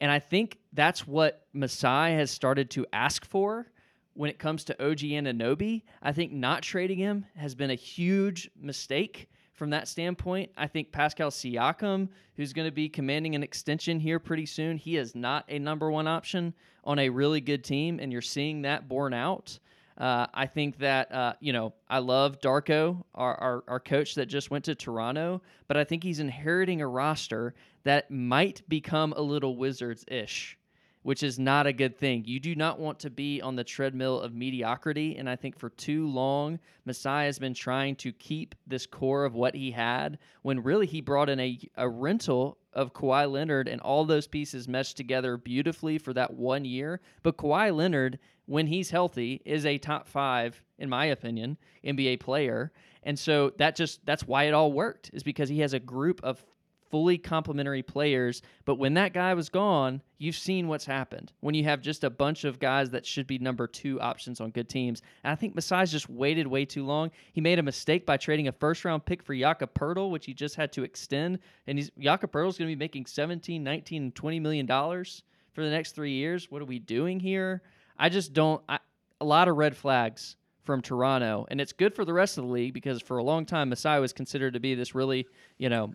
And 0.00 0.10
I 0.10 0.18
think 0.18 0.58
that's 0.72 1.06
what 1.06 1.46
Masai 1.52 2.12
has 2.14 2.30
started 2.30 2.70
to 2.70 2.86
ask 2.92 3.24
for 3.24 3.66
when 4.14 4.30
it 4.30 4.38
comes 4.38 4.64
to 4.64 4.84
OG 4.84 4.98
Anunoby. 4.98 5.82
I 6.02 6.12
think 6.12 6.32
not 6.32 6.62
trading 6.62 6.98
him 6.98 7.26
has 7.36 7.54
been 7.54 7.70
a 7.70 7.74
huge 7.74 8.50
mistake 8.58 9.28
from 9.52 9.70
that 9.70 9.88
standpoint. 9.88 10.50
I 10.56 10.66
think 10.68 10.90
Pascal 10.90 11.30
Siakam, 11.30 12.08
who's 12.36 12.54
going 12.54 12.66
to 12.66 12.72
be 12.72 12.88
commanding 12.88 13.34
an 13.34 13.42
extension 13.42 14.00
here 14.00 14.18
pretty 14.18 14.46
soon, 14.46 14.78
he 14.78 14.96
is 14.96 15.14
not 15.14 15.44
a 15.48 15.58
number 15.58 15.90
one 15.90 16.06
option 16.06 16.54
on 16.84 16.98
a 16.98 17.10
really 17.10 17.42
good 17.42 17.62
team, 17.62 17.98
and 18.00 18.10
you're 18.10 18.22
seeing 18.22 18.62
that 18.62 18.88
borne 18.88 19.12
out. 19.12 19.58
Uh, 19.98 20.26
I 20.32 20.46
think 20.46 20.78
that 20.78 21.12
uh, 21.12 21.34
you 21.40 21.52
know 21.52 21.74
I 21.88 21.98
love 21.98 22.40
Darko, 22.40 23.04
our, 23.14 23.34
our 23.34 23.64
our 23.68 23.80
coach 23.80 24.14
that 24.14 24.26
just 24.26 24.50
went 24.50 24.64
to 24.66 24.74
Toronto, 24.74 25.42
but 25.68 25.76
I 25.76 25.84
think 25.84 26.02
he's 26.02 26.20
inheriting 26.20 26.80
a 26.80 26.88
roster 26.88 27.54
that 27.84 28.10
might 28.10 28.62
become 28.68 29.12
a 29.14 29.20
little 29.20 29.56
Wizards 29.56 30.04
ish, 30.08 30.58
which 31.02 31.22
is 31.22 31.38
not 31.38 31.66
a 31.66 31.72
good 31.72 31.98
thing. 31.98 32.24
You 32.26 32.40
do 32.40 32.54
not 32.54 32.78
want 32.78 33.00
to 33.00 33.10
be 33.10 33.42
on 33.42 33.56
the 33.56 33.64
treadmill 33.64 34.20
of 34.20 34.34
mediocrity, 34.34 35.16
and 35.16 35.28
I 35.28 35.36
think 35.36 35.58
for 35.58 35.70
too 35.70 36.08
long 36.08 36.58
Masai 36.84 37.26
has 37.26 37.38
been 37.38 37.54
trying 37.54 37.96
to 37.96 38.12
keep 38.12 38.54
this 38.66 38.86
core 38.86 39.24
of 39.24 39.34
what 39.34 39.54
he 39.54 39.70
had 39.70 40.18
when 40.42 40.62
really 40.62 40.86
he 40.86 41.00
brought 41.00 41.28
in 41.28 41.40
a 41.40 41.58
a 41.76 41.88
rental 41.88 42.58
of 42.72 42.92
Kawhi 42.92 43.30
Leonard 43.30 43.68
and 43.68 43.80
all 43.80 44.04
those 44.04 44.26
pieces 44.26 44.68
meshed 44.68 44.96
together 44.96 45.36
beautifully 45.36 45.98
for 45.98 46.12
that 46.12 46.34
one 46.34 46.64
year. 46.64 47.00
But 47.22 47.36
Kawhi 47.36 47.74
Leonard, 47.74 48.18
when 48.50 48.66
he's 48.66 48.90
healthy, 48.90 49.40
is 49.44 49.64
a 49.64 49.78
top 49.78 50.08
five, 50.08 50.60
in 50.80 50.88
my 50.88 51.06
opinion, 51.06 51.56
NBA 51.84 52.18
player. 52.18 52.72
And 53.04 53.16
so 53.16 53.50
that 53.58 53.76
just 53.76 54.04
that's 54.04 54.26
why 54.26 54.44
it 54.44 54.54
all 54.54 54.72
worked, 54.72 55.08
is 55.12 55.22
because 55.22 55.48
he 55.48 55.60
has 55.60 55.72
a 55.72 55.78
group 55.78 56.20
of 56.24 56.44
fully 56.90 57.16
complementary 57.16 57.84
players. 57.84 58.42
But 58.64 58.74
when 58.74 58.94
that 58.94 59.12
guy 59.12 59.34
was 59.34 59.48
gone, 59.48 60.02
you've 60.18 60.34
seen 60.34 60.66
what's 60.66 60.84
happened. 60.84 61.30
When 61.38 61.54
you 61.54 61.62
have 61.62 61.80
just 61.80 62.02
a 62.02 62.10
bunch 62.10 62.42
of 62.42 62.58
guys 62.58 62.90
that 62.90 63.06
should 63.06 63.28
be 63.28 63.38
number 63.38 63.68
two 63.68 64.00
options 64.00 64.40
on 64.40 64.50
good 64.50 64.68
teams. 64.68 65.00
And 65.22 65.30
I 65.30 65.36
think 65.36 65.54
Masai's 65.54 65.92
just 65.92 66.10
waited 66.10 66.48
way 66.48 66.64
too 66.64 66.84
long. 66.84 67.12
He 67.32 67.40
made 67.40 67.60
a 67.60 67.62
mistake 67.62 68.04
by 68.04 68.16
trading 68.16 68.48
a 68.48 68.52
first 68.52 68.84
round 68.84 69.04
pick 69.04 69.22
for 69.22 69.32
Jakob 69.32 69.74
Poeltl, 69.74 70.10
which 70.10 70.26
he 70.26 70.34
just 70.34 70.56
had 70.56 70.72
to 70.72 70.82
extend. 70.82 71.38
And 71.68 71.78
he's 71.78 71.92
Jakob 72.00 72.32
Poeltl's 72.32 72.58
going 72.58 72.68
to 72.68 72.76
be 72.76 72.84
making 72.84 73.06
17, 73.06 73.62
19, 73.62 74.02
and 74.02 74.14
20 74.14 74.40
million 74.40 74.66
dollars 74.66 75.22
for 75.52 75.62
the 75.62 75.70
next 75.70 75.92
three 75.92 76.14
years. 76.14 76.50
What 76.50 76.62
are 76.62 76.66
we 76.66 76.80
doing 76.80 77.20
here? 77.20 77.62
I 78.00 78.08
just 78.08 78.32
don't. 78.32 78.62
I, 78.68 78.78
a 79.20 79.24
lot 79.24 79.46
of 79.46 79.56
red 79.56 79.76
flags 79.76 80.36
from 80.64 80.80
Toronto, 80.80 81.46
and 81.50 81.60
it's 81.60 81.72
good 81.72 81.94
for 81.94 82.04
the 82.04 82.12
rest 82.14 82.38
of 82.38 82.44
the 82.44 82.50
league 82.50 82.72
because 82.72 83.02
for 83.02 83.18
a 83.18 83.22
long 83.22 83.44
time 83.44 83.68
Masai 83.68 84.00
was 84.00 84.12
considered 84.12 84.54
to 84.54 84.60
be 84.60 84.74
this 84.74 84.94
really, 84.94 85.28
you 85.58 85.68
know, 85.68 85.92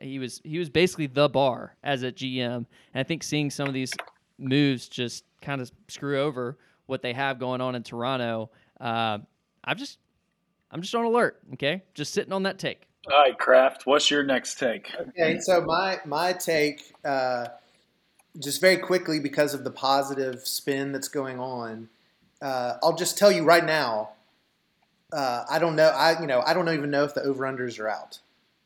he 0.00 0.18
was 0.18 0.40
he 0.44 0.58
was 0.58 0.68
basically 0.68 1.06
the 1.06 1.28
bar 1.28 1.74
as 1.82 2.02
a 2.02 2.12
GM. 2.12 2.54
And 2.54 2.66
I 2.94 3.02
think 3.02 3.22
seeing 3.22 3.50
some 3.50 3.66
of 3.66 3.74
these 3.74 3.92
moves 4.38 4.88
just 4.88 5.24
kind 5.40 5.60
of 5.60 5.72
screw 5.88 6.20
over 6.20 6.58
what 6.86 7.02
they 7.02 7.14
have 7.14 7.38
going 7.38 7.62
on 7.62 7.74
in 7.74 7.82
Toronto. 7.82 8.50
Uh, 8.78 9.18
I'm 9.64 9.76
just 9.76 9.98
I'm 10.70 10.82
just 10.82 10.94
on 10.94 11.06
alert. 11.06 11.40
Okay, 11.54 11.82
just 11.94 12.12
sitting 12.12 12.32
on 12.32 12.42
that 12.42 12.58
take. 12.58 12.88
All 13.10 13.20
right, 13.20 13.38
Craft. 13.38 13.86
What's 13.86 14.10
your 14.10 14.22
next 14.22 14.58
take? 14.58 14.90
Okay, 15.00 15.38
so 15.40 15.62
my 15.62 15.98
my 16.04 16.34
take, 16.34 16.92
uh, 17.04 17.46
just 18.38 18.60
very 18.60 18.76
quickly 18.76 19.20
because 19.20 19.54
of 19.54 19.64
the 19.64 19.70
positive 19.70 20.46
spin 20.46 20.92
that's 20.92 21.08
going 21.08 21.38
on, 21.40 21.88
uh, 22.42 22.74
I'll 22.82 22.96
just 22.96 23.18
tell 23.18 23.32
you 23.32 23.44
right 23.44 23.64
now. 23.64 24.10
Uh, 25.12 25.44
I 25.50 25.58
don't 25.58 25.76
know. 25.76 25.88
I 25.88 26.20
you 26.20 26.26
know 26.26 26.42
I 26.46 26.52
don't 26.52 26.68
even 26.68 26.90
know 26.90 27.04
if 27.04 27.14
the 27.14 27.22
over 27.22 27.44
unders 27.44 27.78
are 27.80 27.88
out. 27.88 28.18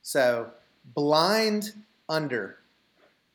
So 0.02 0.50
blind 0.94 1.72
under, 2.08 2.58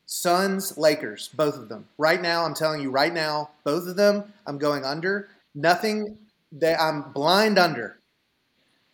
Suns 0.06 0.78
Lakers, 0.78 1.28
both 1.34 1.56
of 1.56 1.68
them. 1.68 1.88
Right 1.98 2.20
now, 2.22 2.44
I'm 2.44 2.54
telling 2.54 2.82
you 2.82 2.90
right 2.90 3.12
now, 3.12 3.50
both 3.64 3.88
of 3.88 3.96
them. 3.96 4.32
I'm 4.46 4.58
going 4.58 4.84
under. 4.84 5.28
Nothing. 5.54 6.18
They, 6.52 6.74
I'm 6.74 7.12
blind 7.12 7.58
under. 7.58 7.98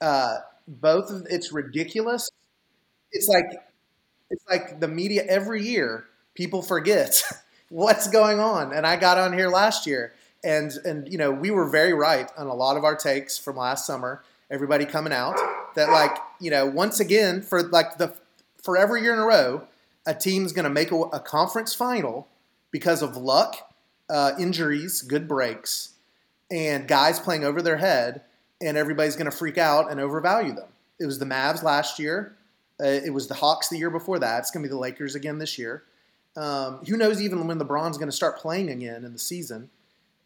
Uh, 0.00 0.38
both 0.68 1.10
of 1.10 1.26
it's 1.30 1.52
ridiculous. 1.52 2.30
It's 3.12 3.28
like 3.28 3.46
it's 4.30 4.44
like 4.50 4.80
the 4.80 4.88
media 4.88 5.24
every 5.28 5.62
year 5.64 6.06
people 6.34 6.62
forget 6.62 7.22
what's 7.68 8.08
going 8.08 8.38
on 8.38 8.72
and 8.72 8.86
i 8.86 8.96
got 8.96 9.18
on 9.18 9.32
here 9.32 9.48
last 9.48 9.86
year 9.86 10.12
and 10.42 10.72
and 10.84 11.10
you 11.10 11.18
know 11.18 11.30
we 11.30 11.50
were 11.50 11.68
very 11.68 11.92
right 11.92 12.30
on 12.36 12.46
a 12.46 12.54
lot 12.54 12.76
of 12.76 12.84
our 12.84 12.96
takes 12.96 13.38
from 13.38 13.56
last 13.56 13.86
summer 13.86 14.22
everybody 14.50 14.84
coming 14.84 15.12
out 15.12 15.36
that 15.74 15.88
like 15.90 16.16
you 16.40 16.50
know 16.50 16.66
once 16.66 17.00
again 17.00 17.40
for 17.40 17.62
like 17.62 17.98
the 17.98 18.14
for 18.62 18.76
every 18.76 19.02
year 19.02 19.12
in 19.12 19.18
a 19.18 19.24
row 19.24 19.66
a 20.06 20.14
team's 20.14 20.52
going 20.52 20.64
to 20.64 20.70
make 20.70 20.90
a, 20.90 20.96
a 20.96 21.20
conference 21.20 21.74
final 21.74 22.28
because 22.70 23.02
of 23.02 23.16
luck 23.16 23.56
uh, 24.10 24.32
injuries 24.38 25.00
good 25.00 25.26
breaks 25.26 25.94
and 26.50 26.86
guys 26.86 27.18
playing 27.18 27.42
over 27.42 27.62
their 27.62 27.78
head 27.78 28.20
and 28.60 28.76
everybody's 28.76 29.16
going 29.16 29.30
to 29.30 29.36
freak 29.36 29.56
out 29.56 29.90
and 29.90 29.98
overvalue 29.98 30.54
them 30.54 30.68
it 31.00 31.06
was 31.06 31.18
the 31.18 31.24
mavs 31.24 31.62
last 31.62 31.98
year 31.98 32.36
uh, 32.80 32.86
it 32.86 33.12
was 33.12 33.28
the 33.28 33.34
Hawks 33.34 33.68
the 33.68 33.78
year 33.78 33.90
before 33.90 34.18
that. 34.18 34.40
It's 34.40 34.50
going 34.50 34.62
to 34.62 34.68
be 34.68 34.72
the 34.72 34.78
Lakers 34.78 35.14
again 35.14 35.38
this 35.38 35.58
year. 35.58 35.84
Um, 36.36 36.78
who 36.86 36.96
knows 36.96 37.22
even 37.22 37.46
when 37.46 37.58
LeBron's 37.58 37.96
going 37.96 38.10
to 38.10 38.16
start 38.16 38.38
playing 38.38 38.70
again 38.70 39.04
in 39.04 39.12
the 39.12 39.18
season? 39.18 39.70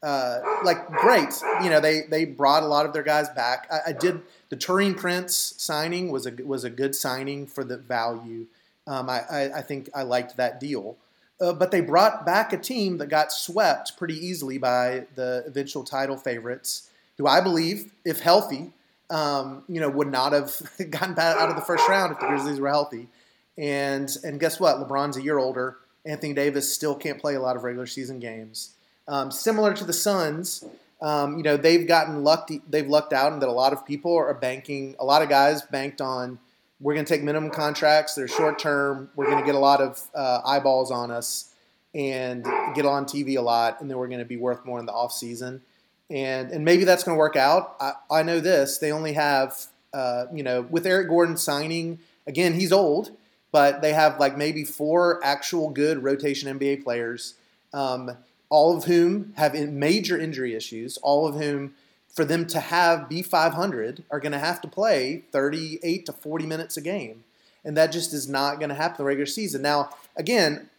Uh, 0.03 0.41
like 0.63 0.87
great, 0.93 1.35
you 1.61 1.69
know 1.69 1.81
they 1.81 2.03
they 2.09 2.25
brought 2.25 2.63
a 2.63 2.67
lot 2.67 2.87
of 2.87 2.93
their 2.93 3.03
guys 3.03 3.29
back. 3.31 3.67
I, 3.71 3.91
I 3.91 3.93
did 3.93 4.23
the 4.49 4.57
Taurean 4.57 4.97
Prince 4.97 5.55
signing 5.59 6.13
was 6.13 6.25
a 6.25 6.31
was 6.45 6.63
a 6.63 6.71
good 6.71 6.95
signing 6.95 7.49
for 7.49 7.65
the 7.65 7.77
value. 7.77 8.47
Um, 8.87 9.11
I, 9.11 9.23
I, 9.31 9.59
I 9.59 9.63
think 9.63 9.91
I 9.95 10.03
liked 10.03 10.37
that 10.37 10.61
deal. 10.61 10.97
Uh, 11.41 11.53
but 11.53 11.71
they 11.71 11.81
brought 11.81 12.27
back 12.27 12.53
a 12.53 12.59
team 12.59 12.99
that 12.99 13.09
got 13.09 13.31
swept 13.31 13.97
pretty 13.97 14.15
easily 14.15 14.59
by 14.59 15.05
the 15.15 15.45
eventual 15.47 15.85
title 15.85 16.17
favorites, 16.17 16.91
who 17.17 17.27
I 17.27 17.41
believe, 17.41 17.93
if 18.05 18.21
healthy, 18.21 18.73
um, 19.11 19.63
you 19.69 19.81
know, 19.81 19.89
would 19.89 20.11
not 20.11 20.33
have 20.33 20.61
gotten 20.91 21.19
out 21.19 21.49
of 21.49 21.57
the 21.57 21.63
first 21.63 21.89
round 21.89 22.13
if 22.13 22.21
the 22.21 22.27
Grizzlies 22.27 22.61
were 22.61 22.69
healthy. 22.69 23.09
And 23.57 24.17
and 24.25 24.39
guess 24.39 24.61
what? 24.61 24.77
LeBron's 24.77 25.17
a 25.17 25.23
year 25.23 25.39
older. 25.39 25.77
Anthony 26.09 26.33
Davis 26.33 26.73
still 26.73 26.95
can't 26.95 27.21
play 27.21 27.35
a 27.35 27.41
lot 27.41 27.57
of 27.57 27.65
regular 27.65 27.87
season 27.87 28.19
games. 28.19 28.75
Um, 29.07 29.31
similar 29.31 29.75
to 29.75 29.85
the 29.85 29.93
Suns, 29.93 30.65
um, 31.01 31.37
you 31.37 31.43
know, 31.43 31.57
they've 31.57 31.87
gotten 31.87 32.25
lucked. 32.25 32.53
They've 32.69 32.89
lucked 32.89 33.13
out, 33.13 33.33
and 33.33 33.41
that 33.41 33.49
a 33.49 33.53
lot 33.53 33.73
of 33.73 33.87
people 33.87 34.17
are 34.17 34.35
banking. 34.35 34.97
A 34.99 35.05
lot 35.05 35.23
of 35.23 35.29
guys 35.29 35.63
banked 35.63 36.01
on. 36.01 36.39
We're 36.81 36.95
going 36.95 37.07
to 37.07 37.13
take 37.13 37.23
minimum 37.23 37.51
contracts. 37.51 38.15
They're 38.15 38.29
short 38.29 38.59
term. 38.59 39.11
We're 39.15 39.27
going 39.27 39.39
to 39.39 39.47
get 39.47 39.55
a 39.55 39.61
lot 39.61 39.81
of 39.81 40.01
uh, 40.15 40.41
eyeballs 40.45 40.91
on 40.91 41.11
us 41.11 41.53
and 41.95 42.45
get 42.75 42.85
on 42.85 43.05
TV 43.05 43.37
a 43.37 43.41
lot, 43.41 43.81
and 43.81 43.91
then 43.91 43.99
we're 43.99 44.09
going 44.09 44.19
to 44.19 44.25
be 44.25 44.37
worth 44.37 44.65
more 44.65 44.79
in 44.79 44.87
the 44.87 44.93
off 44.93 45.13
season 45.13 45.63
and 46.11 46.51
and 46.51 46.65
maybe 46.65 46.85
that's 46.85 47.05
going 47.05 47.17
to 47.17 47.19
work 47.19 47.37
out. 47.37 47.77
I, 47.81 47.93
I 48.11 48.23
know 48.23 48.41
this: 48.41 48.79
they 48.79 48.93
only 48.93 49.13
have, 49.15 49.67
uh, 49.93 50.27
you 50.33 50.43
know, 50.43 50.63
with 50.63 50.87
Eric 50.87 51.09
Gordon 51.09 51.37
signing 51.37 51.99
again, 52.27 52.55
he's 52.55 52.73
old, 52.73 53.11
but 53.53 53.83
they 53.83 53.93
have 53.93 54.21
like 54.21 54.37
maybe 54.37 54.65
four 54.65 55.21
actual 55.25 55.71
good 55.71 56.03
rotation 56.03 56.59
NBA 56.59 56.85
players 56.85 57.35
um, 57.73 58.17
all 58.49 58.77
of 58.77 58.85
whom 58.85 59.33
have 59.37 59.55
major 59.55 60.19
injury 60.19 60.55
issues, 60.55 60.97
all 60.99 61.27
of 61.27 61.37
whom, 61.37 61.75
for 62.09 62.25
them 62.25 62.47
to 62.47 62.61
have 62.61 63.09
be 63.09 63.23
500, 63.23 64.05
are 64.11 64.21
going 64.21 64.33
to 64.33 64.39
have 64.39 64.61
to 64.63 64.69
play 64.69 65.25
38 65.33 66.07
to 66.07 66.13
40 66.13 66.47
minutes 66.47 66.77
a 66.77 66.81
game. 66.81 67.25
And 67.65 67.77
that 67.77 67.93
just 67.93 68.15
is 68.15 68.29
not 68.29 68.59
going 68.59 68.71
to 68.71 68.75
happen 68.75 68.95
in 68.95 68.99
the 68.99 69.05
regular 69.05 69.27
season. 69.27 69.63
Now, 69.63 69.91
again, 70.17 70.71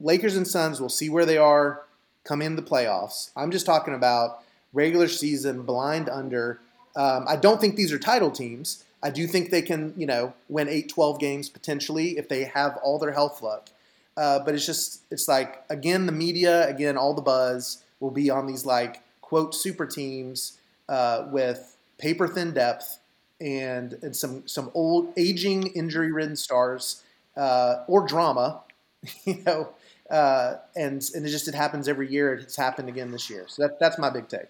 Lakers 0.00 0.36
and 0.36 0.48
Suns 0.48 0.80
will 0.80 0.88
see 0.88 1.10
where 1.10 1.26
they 1.26 1.36
are 1.36 1.82
come 2.24 2.40
in 2.40 2.56
the 2.56 2.62
playoffs. 2.62 3.30
I'm 3.36 3.50
just 3.50 3.66
talking 3.66 3.94
about 3.94 4.42
regular 4.72 5.08
season, 5.08 5.62
blind 5.62 6.08
under. 6.08 6.60
Um, 6.96 7.26
I 7.28 7.36
don't 7.36 7.60
think 7.60 7.76
these 7.76 7.92
are 7.92 7.98
title 7.98 8.30
teams. 8.30 8.84
I 9.02 9.10
do 9.10 9.26
think 9.26 9.50
they 9.50 9.62
can, 9.62 9.94
you 9.96 10.06
know, 10.06 10.34
win 10.48 10.68
8, 10.68 10.88
12 10.88 11.18
games 11.18 11.48
potentially 11.48 12.18
if 12.18 12.28
they 12.28 12.44
have 12.44 12.76
all 12.82 12.98
their 12.98 13.12
health 13.12 13.42
luck. 13.42 13.70
Uh, 14.16 14.38
but 14.40 14.54
it's 14.54 14.66
just, 14.66 15.02
it's 15.10 15.28
like, 15.28 15.62
again, 15.70 16.06
the 16.06 16.12
media, 16.12 16.68
again, 16.68 16.96
all 16.96 17.14
the 17.14 17.22
buzz 17.22 17.82
will 18.00 18.10
be 18.10 18.28
on 18.28 18.46
these, 18.46 18.66
like, 18.66 19.02
quote, 19.22 19.54
super 19.54 19.86
teams 19.86 20.58
uh, 20.88 21.26
with 21.30 21.76
paper 21.98 22.28
thin 22.28 22.52
depth 22.52 22.98
and, 23.40 23.94
and 24.02 24.14
some, 24.14 24.46
some 24.46 24.70
old, 24.74 25.12
aging, 25.16 25.68
injury 25.68 26.12
ridden 26.12 26.36
stars 26.36 27.02
uh, 27.36 27.84
or 27.86 28.06
drama, 28.06 28.60
you 29.24 29.42
know, 29.46 29.70
uh, 30.10 30.56
and, 30.76 31.08
and 31.14 31.24
it 31.24 31.30
just, 31.30 31.48
it 31.48 31.54
happens 31.54 31.88
every 31.88 32.10
year. 32.12 32.34
It's 32.34 32.56
happened 32.56 32.90
again 32.90 33.12
this 33.12 33.30
year. 33.30 33.44
So 33.46 33.62
that, 33.62 33.78
that's 33.80 33.98
my 33.98 34.10
big 34.10 34.28
take. 34.28 34.48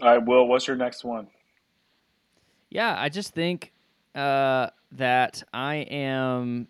All 0.00 0.08
right, 0.08 0.24
Will, 0.24 0.46
what's 0.46 0.66
your 0.66 0.76
next 0.76 1.04
one? 1.04 1.26
Yeah, 2.70 2.94
I 2.96 3.08
just 3.08 3.34
think 3.34 3.72
uh, 4.14 4.68
that 4.92 5.42
I 5.52 5.76
am 5.76 6.68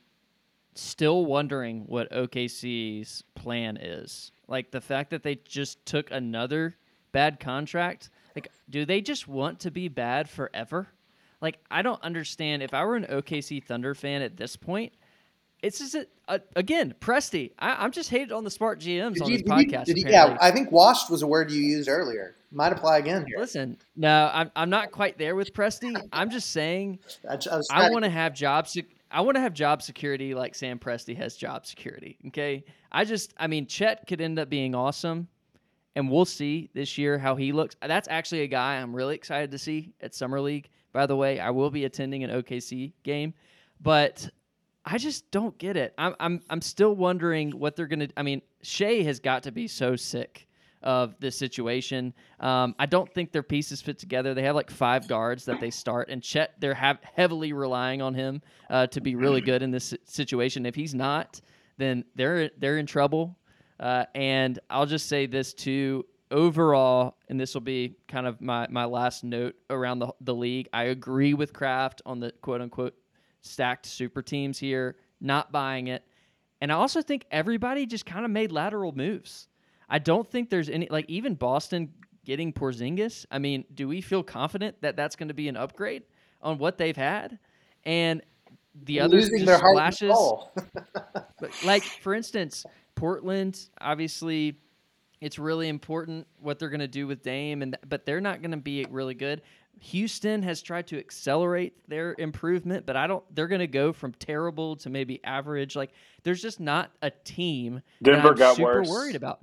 still 0.75 1.27
wondering 1.27 1.85
what 1.87 2.11
OKC's 2.11 3.23
plan 3.35 3.77
is. 3.77 4.33
Like 4.49 4.71
the 4.71 4.81
fact 4.81 5.11
that 5.11 5.23
they 5.23 5.37
just 5.37 5.85
took 5.87 6.11
another 6.11 6.77
bad 7.13 7.41
contract. 7.41 8.11
Like, 8.35 8.49
do 8.69 8.85
they 8.85 9.01
just 9.01 9.29
want 9.29 9.61
to 9.61 9.71
be 9.71 9.89
bad 9.89 10.29
forever? 10.29 10.89
Like, 11.41 11.59
I 11.71 11.83
don't 11.83 12.03
understand. 12.03 12.63
If 12.63 12.75
I 12.75 12.85
were 12.85 12.97
an 12.97 13.07
OKC 13.07 13.65
Thunder 13.65 13.95
fan 13.95 14.23
at 14.23 14.37
this 14.37 14.57
point, 14.57 14.93
it's 15.63 15.79
just 15.79 15.95
a, 15.95 16.07
a, 16.29 16.41
again, 16.57 16.95
Presti. 17.01 17.53
I, 17.59 17.85
am 17.85 17.93
just 17.93 18.11
hated 18.11 18.33
on 18.33 18.45
the 18.45 18.51
smart 18.51 18.81
GMs 18.81 19.15
did 19.15 19.23
on 19.23 19.31
you, 19.31 19.39
this 19.39 19.47
podcast. 19.47 19.85
Yeah, 19.97 20.37
I 20.41 20.51
think 20.51 20.71
washed 20.71 21.11
was 21.11 21.23
a 21.23 21.27
word 21.27 21.51
you 21.51 21.63
used 21.63 21.89
earlier. 21.89 22.37
Might 22.53 22.73
apply 22.73 22.99
again 22.99 23.25
here. 23.27 23.39
Listen, 23.39 23.79
no, 23.95 24.29
I'm, 24.33 24.51
I'm 24.57 24.71
not 24.71 24.91
quite 24.91 25.19
there 25.19 25.37
with 25.37 25.53
Presti. 25.53 25.97
I'm 26.13 26.31
just 26.31 26.51
saying 26.51 26.99
I, 27.31 27.35
I, 27.35 27.61
I 27.71 27.91
want 27.91 28.05
to 28.05 28.11
have 28.11 28.35
job 28.35 28.67
sec- 28.67 28.97
I 29.11 29.21
want 29.21 29.37
to 29.37 29.41
have 29.41 29.55
job 29.55 29.83
security 29.83 30.35
like 30.35 30.55
Sam 30.55 30.79
Presti 30.79 31.17
has 31.17 31.37
job 31.37 31.65
security. 31.65 32.19
Okay, 32.29 32.65
I 32.91 33.05
just 33.05 33.35
I 33.39 33.47
mean 33.47 33.67
Chet 33.67 34.07
could 34.09 34.21
end 34.21 34.39
up 34.39 34.49
being 34.49 34.75
awesome, 34.75 35.29
and 35.95 36.11
we'll 36.11 36.25
see 36.25 36.71
this 36.75 36.99
year 36.99 37.19
how 37.19 37.37
he 37.37 37.53
looks. 37.53 37.77
That's 37.81 38.09
actually 38.09 38.43
a 38.43 38.49
guy 38.49 38.77
I'm 38.77 38.95
really 38.95 39.15
excited 39.15 39.53
to 39.53 39.59
see 39.59 39.93
at 40.01 40.15
Summer 40.15 40.41
League. 40.41 40.71
By 40.93 41.07
the 41.07 41.17
way, 41.17 41.39
I 41.39 41.51
will 41.51 41.71
be 41.71 41.85
attending 41.85 42.25
an 42.25 42.31
OKC 42.31 42.93
game, 43.05 43.33
but 43.81 44.29
I 44.85 44.99
just 44.99 45.31
don't 45.31 45.57
get 45.57 45.77
it. 45.77 45.95
I'm 45.99 46.17
I'm 46.19 46.41
I'm 46.51 46.63
still 46.63 46.97
wondering 46.97 47.53
what 47.53 47.77
they're 47.77 47.87
gonna. 47.87 48.09
I 48.17 48.25
mean, 48.25 48.43
Shai 48.63 49.03
has 49.03 49.21
got 49.21 49.45
to 49.45 49.53
be 49.53 49.69
so 49.69 49.95
sick 49.95 50.49
of 50.83 51.15
this 51.21 51.37
situation. 51.37 52.15
Um, 52.39 52.75
I 52.79 52.87
don't 52.87 53.13
think 53.13 53.33
their 53.33 53.43
pieces 53.43 53.83
fit 53.83 53.99
together. 53.99 54.35
They 54.35 54.43
have 54.43 54.55
like 54.55 54.71
five 54.71 55.07
guards 55.09 55.45
that 55.45 55.61
they 55.61 55.71
start, 55.71 56.09
and 56.11 56.23
Chet 56.23 56.55
they're 56.59 56.75
have 56.75 56.99
heavily 57.15 57.53
relying 57.53 58.03
on 58.03 58.15
him 58.15 58.43
uh, 58.69 58.87
to 58.89 59.01
be 59.01 59.15
really 59.15 59.41
good 59.41 59.63
in 59.63 59.71
this 59.71 59.95
situation. 60.05 60.67
If 60.67 60.75
he's 60.75 60.95
not, 60.95 61.41
then 61.79 62.05
they're 62.15 62.51
they're 62.59 62.79
in 62.79 62.87
trouble. 62.87 63.37
Uh, 63.79 64.05
and 64.15 64.59
I'll 64.69 64.87
just 64.87 65.09
say 65.09 65.27
this 65.27 65.55
too. 65.55 66.05
Overall, 66.33 67.17
and 67.29 67.41
this 67.41 67.55
will 67.55 67.61
be 67.61 67.97
kind 68.07 68.25
of 68.25 68.41
my, 68.41 68.69
my 68.71 68.85
last 68.85 69.25
note 69.25 69.57
around 69.69 69.99
the, 69.99 70.13
the 70.21 70.33
league. 70.33 70.69
I 70.73 70.85
agree 70.85 71.35
with 71.35 71.53
Craft 71.53 72.03
on 72.07 72.21
the 72.21 72.31
quote 72.41 72.61
unquote 72.61 72.95
stacked 73.41 73.85
super 73.87 74.23
teams 74.23 74.57
here, 74.57 74.97
not 75.21 75.51
buying 75.51 75.89
it. 75.89 76.05
And 76.61 76.71
I 76.71 76.77
also 76.77 77.03
think 77.03 77.25
everybody 77.31 77.87
just 77.87 78.07
kind 78.07 78.25
of 78.25 78.31
made 78.31 78.53
lateral 78.53 78.93
moves. 78.93 79.49
I 79.91 79.99
don't 79.99 80.27
think 80.27 80.49
there's 80.49 80.71
any 80.71 80.89
like 80.89 81.05
even 81.09 81.35
Boston 81.35 81.93
getting 82.25 82.53
Porzingis. 82.53 83.27
I 83.31 83.39
mean, 83.39 83.65
do 83.75 83.89
we 83.89 84.01
feel 84.01 84.23
confident 84.23 84.81
that 84.83 84.97
that's 84.97 85.17
going 85.17 85.29
to 85.29 85.35
be 85.35 85.49
an 85.49 85.57
upgrade 85.57 86.05
on 86.41 86.59
what 86.59 86.79
they've 86.79 86.97
had? 86.97 87.39
And 87.85 88.23
the 88.85 89.01
others 89.01 89.29
just 89.31 89.59
splashes. 89.59 90.17
but 91.41 91.65
like 91.65 91.83
for 91.83 92.15
instance, 92.15 92.65
Portland 92.95 93.67
obviously 93.81 94.57
it's 95.21 95.39
really 95.39 95.69
important 95.69 96.27
what 96.39 96.59
they're 96.59 96.71
going 96.71 96.81
to 96.81 96.89
do 96.89 97.07
with 97.07 97.23
Dame 97.23 97.61
and 97.61 97.77
but 97.89 98.07
they're 98.07 98.21
not 98.21 98.43
going 98.43 98.53
to 98.53 98.57
be 98.57 98.87
really 98.91 99.15
good. 99.15 99.43
Houston 99.81 100.43
has 100.43 100.61
tried 100.61 100.87
to 100.89 100.99
accelerate 100.99 101.73
their 101.89 102.15
improvement, 102.19 102.85
but 102.85 102.97
I 102.97 103.07
don't. 103.07 103.25
They're 103.35 103.49
going 103.49 103.61
to 103.61 103.67
go 103.67 103.93
from 103.93 104.13
terrible 104.13 104.77
to 104.77 104.91
maybe 104.91 105.25
average. 105.25 105.75
Like 105.75 105.91
there's 106.23 106.43
just 106.43 106.61
not 106.61 106.91
a 107.03 107.11
team 107.11 107.81
Denver 108.03 108.23
that 108.23 108.29
I'm 108.29 108.35
got 108.37 108.57
super 108.57 108.79
worse. 108.81 108.89
worried 108.89 109.17
about. 109.17 109.41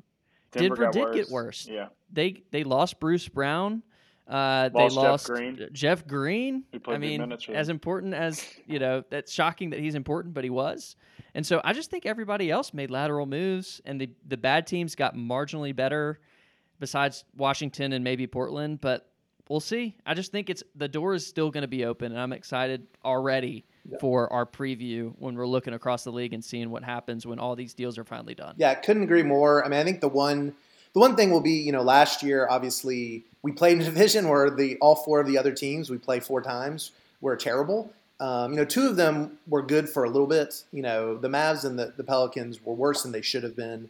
Denver, 0.52 0.76
Denver 0.76 0.92
did 0.92 1.02
worse. 1.04 1.16
get 1.16 1.30
worse. 1.30 1.68
Yeah. 1.70 1.88
They 2.12 2.44
they 2.52 2.64
lost 2.64 3.00
Bruce 3.00 3.28
Brown. 3.28 3.84
Uh, 4.30 4.70
Lost 4.74 4.74
they 4.74 5.02
Jeff 5.02 5.04
lost 5.04 5.28
Green. 5.28 5.70
Jeff 5.72 6.06
Green. 6.06 6.66
I 6.86 6.98
mean, 6.98 7.34
as 7.54 7.70
important 7.70 8.14
as 8.14 8.46
you 8.66 8.78
know, 8.78 9.04
that's 9.10 9.32
shocking 9.32 9.70
that 9.70 9.80
he's 9.80 9.96
important, 9.96 10.34
but 10.34 10.44
he 10.44 10.50
was. 10.50 10.98
And 11.34 11.46
so 11.46 11.62
I 11.64 11.72
just 11.72 11.90
think 11.90 12.06
everybody 12.06 12.52
else 12.52 12.74
made 12.74 12.92
lateral 12.92 13.26
moves, 13.26 13.80
and 13.86 14.02
the 14.02 14.10
the 14.28 14.36
bad 14.36 14.68
teams 14.68 14.96
got 14.96 15.16
marginally 15.16 15.74
better, 15.74 16.20
besides 16.80 17.24
Washington 17.38 17.94
and 17.94 18.04
maybe 18.04 18.28
Portland. 18.28 18.82
But 18.82 19.10
we'll 19.50 19.62
see. 19.62 19.96
I 20.06 20.14
just 20.14 20.34
think 20.34 20.50
it's 20.50 20.64
the 20.76 20.90
door 20.90 21.14
is 21.14 21.26
still 21.26 21.50
going 21.50 21.62
to 21.62 21.68
be 21.70 21.86
open, 21.86 22.12
and 22.12 22.20
I'm 22.20 22.34
excited 22.34 22.86
already 23.06 23.66
for 24.00 24.32
our 24.32 24.46
preview 24.46 25.14
when 25.20 25.36
we're 25.36 25.48
looking 25.48 25.74
across 25.74 26.04
the 26.04 26.12
league 26.12 26.34
and 26.34 26.44
seeing 26.44 26.70
what 26.70 26.84
happens 26.84 27.26
when 27.26 27.40
all 27.40 27.56
these 27.56 27.74
deals 27.74 27.98
are 27.98 28.04
finally 28.04 28.36
done. 28.36 28.56
Yeah, 28.58 28.74
couldn't 28.76 29.04
agree 29.04 29.24
more. 29.24 29.64
I 29.66 29.70
mean, 29.70 29.80
I 29.80 29.84
think 29.84 30.02
the 30.02 30.08
one 30.08 30.56
the 30.94 31.00
one 31.00 31.16
thing 31.16 31.32
will 31.32 31.42
be, 31.42 31.54
you 31.54 31.72
know, 31.72 31.84
last 31.84 32.24
year 32.24 32.48
obviously 32.50 33.24
we 33.42 33.52
played 33.52 33.74
in 33.74 33.82
a 33.82 33.86
division 33.92 34.30
where 34.30 34.50
the 34.50 34.78
all 34.78 34.96
four 34.96 35.20
of 35.20 35.28
the 35.28 35.38
other 35.38 35.52
teams 35.52 35.90
we 35.90 35.98
play 35.98 36.20
four 36.20 36.42
times 36.42 36.92
were 37.22 37.36
terrible. 37.36 37.92
Um, 38.20 38.52
you 38.52 38.58
know, 38.58 38.66
two 38.66 38.88
of 38.88 38.96
them 38.96 39.38
were 39.48 39.62
good 39.62 39.88
for 39.88 40.04
a 40.04 40.10
little 40.10 40.28
bit. 40.28 40.64
You 40.72 40.82
know, 40.82 41.18
the 41.18 41.28
Mavs 41.28 41.66
and 41.66 41.78
the, 41.78 41.94
the 41.96 42.04
Pelicans 42.04 42.64
were 42.64 42.74
worse 42.74 43.04
than 43.04 43.12
they 43.12 43.22
should 43.22 43.44
have 43.44 43.56
been. 43.56 43.90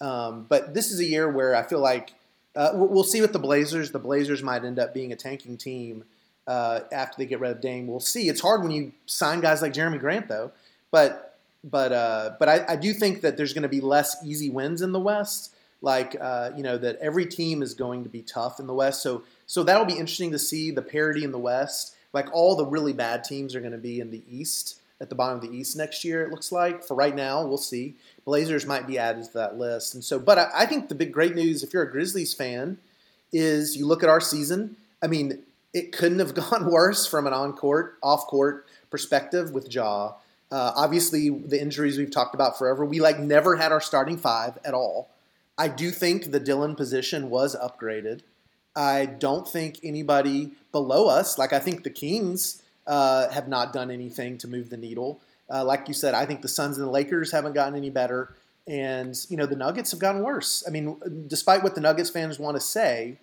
Um, 0.00 0.46
but 0.48 0.74
this 0.74 0.90
is 0.90 0.98
a 0.98 1.04
year 1.04 1.30
where 1.30 1.54
I 1.54 1.62
feel 1.62 1.80
like 1.80 2.14
uh, 2.56 2.70
we'll 2.74 2.88
we'll 2.88 3.04
see 3.04 3.20
with 3.20 3.32
the 3.32 3.38
Blazers. 3.38 3.92
The 3.92 3.98
Blazers 3.98 4.42
might 4.42 4.64
end 4.64 4.78
up 4.78 4.92
being 4.92 5.12
a 5.12 5.16
tanking 5.16 5.56
team 5.56 6.04
uh, 6.48 6.80
after 6.90 7.18
they 7.18 7.26
get 7.26 7.40
rid 7.40 7.52
of 7.52 7.60
Dame. 7.60 7.86
We'll 7.86 8.00
see. 8.00 8.28
It's 8.28 8.40
hard 8.40 8.62
when 8.62 8.70
you 8.70 8.92
sign 9.06 9.40
guys 9.40 9.60
like 9.62 9.74
Jerami 9.74 10.00
Grant, 10.00 10.26
though. 10.26 10.50
But 10.90 11.38
but 11.62 11.92
uh, 11.92 12.30
but 12.38 12.48
I, 12.48 12.64
I 12.70 12.76
do 12.76 12.92
think 12.94 13.20
that 13.20 13.36
there's 13.36 13.52
going 13.52 13.62
to 13.62 13.68
be 13.68 13.82
less 13.82 14.16
easy 14.24 14.48
wins 14.48 14.80
in 14.80 14.92
the 14.92 14.98
West. 14.98 15.54
Like 15.82 16.16
uh, 16.20 16.50
you 16.56 16.62
know 16.62 16.78
that 16.78 16.96
every 16.96 17.26
team 17.26 17.62
is 17.62 17.74
going 17.74 18.02
to 18.02 18.08
be 18.08 18.22
tough 18.22 18.58
in 18.58 18.66
the 18.66 18.74
West. 18.74 19.02
So 19.02 19.22
so 19.46 19.62
that'll 19.62 19.84
be 19.84 19.92
interesting 19.92 20.32
to 20.32 20.38
see 20.38 20.70
the 20.70 20.82
parity 20.82 21.22
in 21.22 21.32
the 21.32 21.38
West. 21.38 21.94
Like 22.14 22.28
all 22.32 22.56
the 22.56 22.64
really 22.64 22.94
bad 22.94 23.24
teams 23.24 23.54
are 23.54 23.60
going 23.60 23.72
to 23.72 23.78
be 23.78 24.00
in 24.00 24.10
the 24.10 24.22
East 24.30 24.80
at 25.00 25.10
the 25.10 25.14
bottom 25.14 25.36
of 25.36 25.42
the 25.42 25.54
East 25.54 25.76
next 25.76 26.02
year. 26.02 26.22
It 26.22 26.30
looks 26.30 26.50
like 26.50 26.82
for 26.82 26.94
right 26.94 27.14
now, 27.14 27.46
we'll 27.46 27.58
see. 27.58 27.94
Blazers 28.24 28.66
might 28.66 28.86
be 28.86 28.98
added 28.98 29.24
to 29.24 29.32
that 29.34 29.58
list, 29.58 29.94
and 29.94 30.02
so. 30.02 30.18
But 30.18 30.38
I, 30.38 30.48
I 30.54 30.66
think 30.66 30.88
the 30.88 30.94
big 30.94 31.12
great 31.12 31.34
news, 31.34 31.62
if 31.62 31.74
you're 31.74 31.82
a 31.82 31.90
Grizzlies 31.90 32.32
fan, 32.32 32.78
is 33.32 33.76
you 33.76 33.86
look 33.86 34.02
at 34.02 34.08
our 34.08 34.20
season. 34.20 34.76
I 35.02 35.06
mean, 35.06 35.42
it 35.72 35.92
couldn't 35.92 36.18
have 36.18 36.34
gone 36.50 36.70
worse 36.70 37.06
from 37.06 37.26
an 37.26 37.32
on-court, 37.32 37.98
off-court 38.02 38.66
perspective 38.90 39.50
with 39.50 39.72
Ja. 39.72 40.14
Uh, 40.50 40.72
obviously, 40.76 41.28
the 41.28 41.60
injuries 41.60 41.98
we've 41.98 42.10
talked 42.10 42.34
about 42.34 42.58
forever. 42.58 42.84
We 42.84 43.00
like 43.00 43.18
never 43.18 43.56
had 43.56 43.70
our 43.70 43.80
starting 43.80 44.16
five 44.16 44.58
at 44.64 44.72
all. 44.72 45.10
I 45.58 45.68
do 45.68 45.90
think 45.90 46.30
the 46.30 46.40
Dillon 46.40 46.74
position 46.74 47.30
was 47.30 47.54
upgraded. 47.56 48.20
I 48.74 49.06
don't 49.06 49.46
think 49.46 49.80
anybody 49.82 50.52
below 50.72 51.08
us, 51.08 51.36
like 51.36 51.52
I 51.52 51.58
think 51.58 51.82
the 51.82 51.90
Kings, 51.90 52.62
uh, 52.86 53.28
have 53.30 53.48
not 53.48 53.72
done 53.72 53.90
anything 53.90 54.38
to 54.38 54.48
move 54.48 54.70
the 54.70 54.76
needle. 54.76 55.20
Uh, 55.52 55.64
like 55.64 55.88
you 55.88 55.94
said, 55.94 56.14
I 56.14 56.26
think 56.26 56.42
the 56.42 56.48
Suns 56.48 56.78
and 56.78 56.86
the 56.86 56.90
Lakers 56.90 57.32
haven't 57.32 57.54
gotten 57.54 57.74
any 57.74 57.90
better, 57.90 58.34
and 58.66 59.14
you 59.28 59.36
know 59.36 59.46
the 59.46 59.56
Nuggets 59.56 59.90
have 59.90 60.00
gotten 60.00 60.22
worse. 60.22 60.64
I 60.66 60.70
mean, 60.70 60.96
despite 61.26 61.62
what 61.62 61.74
the 61.74 61.80
Nuggets 61.80 62.10
fans 62.10 62.38
want 62.38 62.56
to 62.56 62.60
say, 62.60 63.18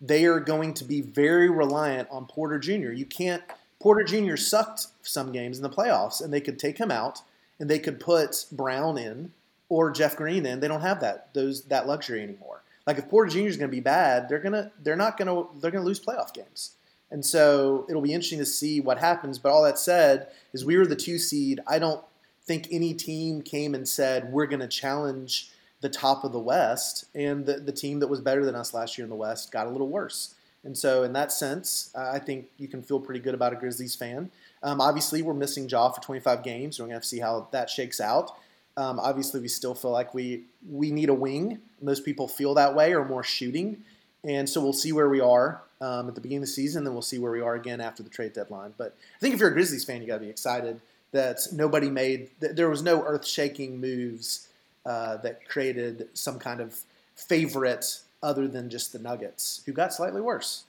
they 0.00 0.24
are 0.24 0.40
going 0.40 0.74
to 0.74 0.84
be 0.84 1.00
very 1.00 1.48
reliant 1.48 2.08
on 2.10 2.26
Porter 2.26 2.58
Jr. 2.58 2.92
You 2.92 3.06
can't. 3.06 3.42
Porter 3.80 4.04
Jr. 4.04 4.36
sucked 4.36 4.86
some 5.02 5.32
games 5.32 5.58
in 5.58 5.62
the 5.62 5.70
playoffs, 5.70 6.22
and 6.22 6.32
they 6.32 6.40
could 6.40 6.58
take 6.58 6.78
him 6.78 6.90
out, 6.90 7.20
and 7.58 7.68
they 7.68 7.78
could 7.78 8.00
put 8.00 8.46
Brown 8.50 8.98
in 8.98 9.32
or 9.68 9.90
Jeff 9.90 10.16
Green 10.16 10.46
in. 10.46 10.60
They 10.60 10.68
don't 10.68 10.80
have 10.80 11.00
that 11.00 11.32
those 11.34 11.64
that 11.64 11.86
luxury 11.86 12.22
anymore. 12.22 12.62
Like 12.86 12.98
if 12.98 13.08
Porter 13.08 13.30
Jr. 13.30 13.46
is 13.46 13.56
going 13.56 13.70
to 13.70 13.74
be 13.74 13.80
bad, 13.80 14.28
they're 14.28 14.38
gonna 14.38 14.70
they're 14.82 14.96
not 14.96 15.16
gonna 15.16 15.44
they're 15.60 15.70
gonna 15.70 15.84
lose 15.84 16.00
playoff 16.00 16.32
games. 16.32 16.72
And 17.10 17.24
so 17.24 17.86
it'll 17.88 18.02
be 18.02 18.12
interesting 18.12 18.40
to 18.40 18.46
see 18.46 18.80
what 18.80 18.98
happens. 18.98 19.38
But 19.38 19.52
all 19.52 19.62
that 19.62 19.78
said, 19.78 20.28
is 20.52 20.64
we 20.64 20.76
were 20.76 20.86
the 20.86 20.96
two 20.96 21.18
seed. 21.18 21.60
I 21.66 21.78
don't 21.78 22.04
think 22.44 22.68
any 22.70 22.92
team 22.92 23.42
came 23.42 23.74
and 23.74 23.88
said 23.88 24.32
we're 24.32 24.46
going 24.46 24.60
to 24.60 24.68
challenge 24.68 25.50
the 25.84 25.90
top 25.90 26.24
of 26.24 26.32
the 26.32 26.38
West, 26.38 27.04
and 27.14 27.44
the, 27.44 27.58
the 27.58 27.70
team 27.70 27.98
that 27.98 28.08
was 28.08 28.18
better 28.18 28.42
than 28.42 28.54
us 28.54 28.72
last 28.72 28.96
year 28.96 29.04
in 29.04 29.10
the 29.10 29.14
West 29.14 29.52
got 29.52 29.66
a 29.66 29.70
little 29.70 29.88
worse. 29.88 30.34
And 30.64 30.76
so, 30.76 31.02
in 31.02 31.12
that 31.12 31.30
sense, 31.30 31.90
uh, 31.94 32.10
I 32.10 32.18
think 32.18 32.46
you 32.56 32.68
can 32.68 32.82
feel 32.82 32.98
pretty 32.98 33.20
good 33.20 33.34
about 33.34 33.52
a 33.52 33.56
Grizzlies 33.56 33.94
fan. 33.94 34.30
Um, 34.62 34.80
obviously, 34.80 35.20
we're 35.20 35.34
missing 35.34 35.68
Ja 35.68 35.90
for 35.90 36.00
25 36.00 36.42
games. 36.42 36.78
We're 36.78 36.84
going 36.84 36.92
to 36.92 36.94
have 36.94 37.02
to 37.02 37.08
see 37.08 37.20
how 37.20 37.48
that 37.52 37.68
shakes 37.68 38.00
out. 38.00 38.30
Um, 38.78 38.98
obviously, 38.98 39.42
we 39.42 39.48
still 39.48 39.74
feel 39.74 39.90
like 39.90 40.14
we 40.14 40.44
we 40.66 40.90
need 40.90 41.10
a 41.10 41.14
wing. 41.14 41.58
Most 41.82 42.02
people 42.02 42.28
feel 42.28 42.54
that 42.54 42.74
way, 42.74 42.94
or 42.94 43.04
more 43.04 43.22
shooting. 43.22 43.84
And 44.26 44.48
so 44.48 44.62
we'll 44.62 44.72
see 44.72 44.92
where 44.92 45.10
we 45.10 45.20
are 45.20 45.64
um, 45.82 46.08
at 46.08 46.14
the 46.14 46.22
beginning 46.22 46.44
of 46.44 46.48
the 46.48 46.54
season. 46.54 46.84
Then 46.84 46.94
we'll 46.94 47.02
see 47.02 47.18
where 47.18 47.32
we 47.32 47.42
are 47.42 47.56
again 47.56 47.82
after 47.82 48.02
the 48.02 48.08
trade 48.08 48.32
deadline. 48.32 48.72
But 48.78 48.96
I 49.16 49.20
think 49.20 49.34
if 49.34 49.40
you're 49.40 49.50
a 49.50 49.52
Grizzlies 49.52 49.84
fan, 49.84 50.00
you 50.00 50.06
got 50.06 50.14
to 50.14 50.24
be 50.24 50.30
excited 50.30 50.80
that 51.12 51.46
nobody 51.52 51.90
made. 51.90 52.30
That 52.40 52.56
there 52.56 52.70
was 52.70 52.82
no 52.82 53.02
earth-shaking 53.04 53.78
moves 53.78 54.48
uh, 54.86 55.16
that 55.18 55.48
created 55.48 56.08
some 56.14 56.38
kind 56.38 56.60
of 56.60 56.78
favorite 57.16 58.00
other 58.22 58.48
than 58.48 58.70
just 58.70 58.92
the 58.92 58.98
Nuggets, 58.98 59.62
who 59.66 59.72
got 59.72 59.92
slightly 59.92 60.20
worse. 60.20 60.64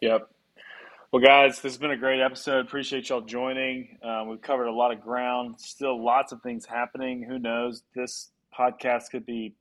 Yep. 0.00 0.28
Well, 1.12 1.22
guys, 1.22 1.60
this 1.60 1.74
has 1.74 1.78
been 1.78 1.92
a 1.92 1.96
great 1.96 2.20
episode. 2.20 2.66
Appreciate 2.66 3.08
y'all 3.08 3.20
joining. 3.20 3.98
Uh, 4.02 4.24
we've 4.28 4.42
covered 4.42 4.66
a 4.66 4.72
lot 4.72 4.92
of 4.92 5.00
ground. 5.00 5.54
Still, 5.58 6.02
lots 6.02 6.32
of 6.32 6.42
things 6.42 6.66
happening. 6.66 7.22
Who 7.22 7.38
knows? 7.38 7.82
This 7.94 8.30
podcast 8.56 9.10
could 9.10 9.24
be 9.24 9.54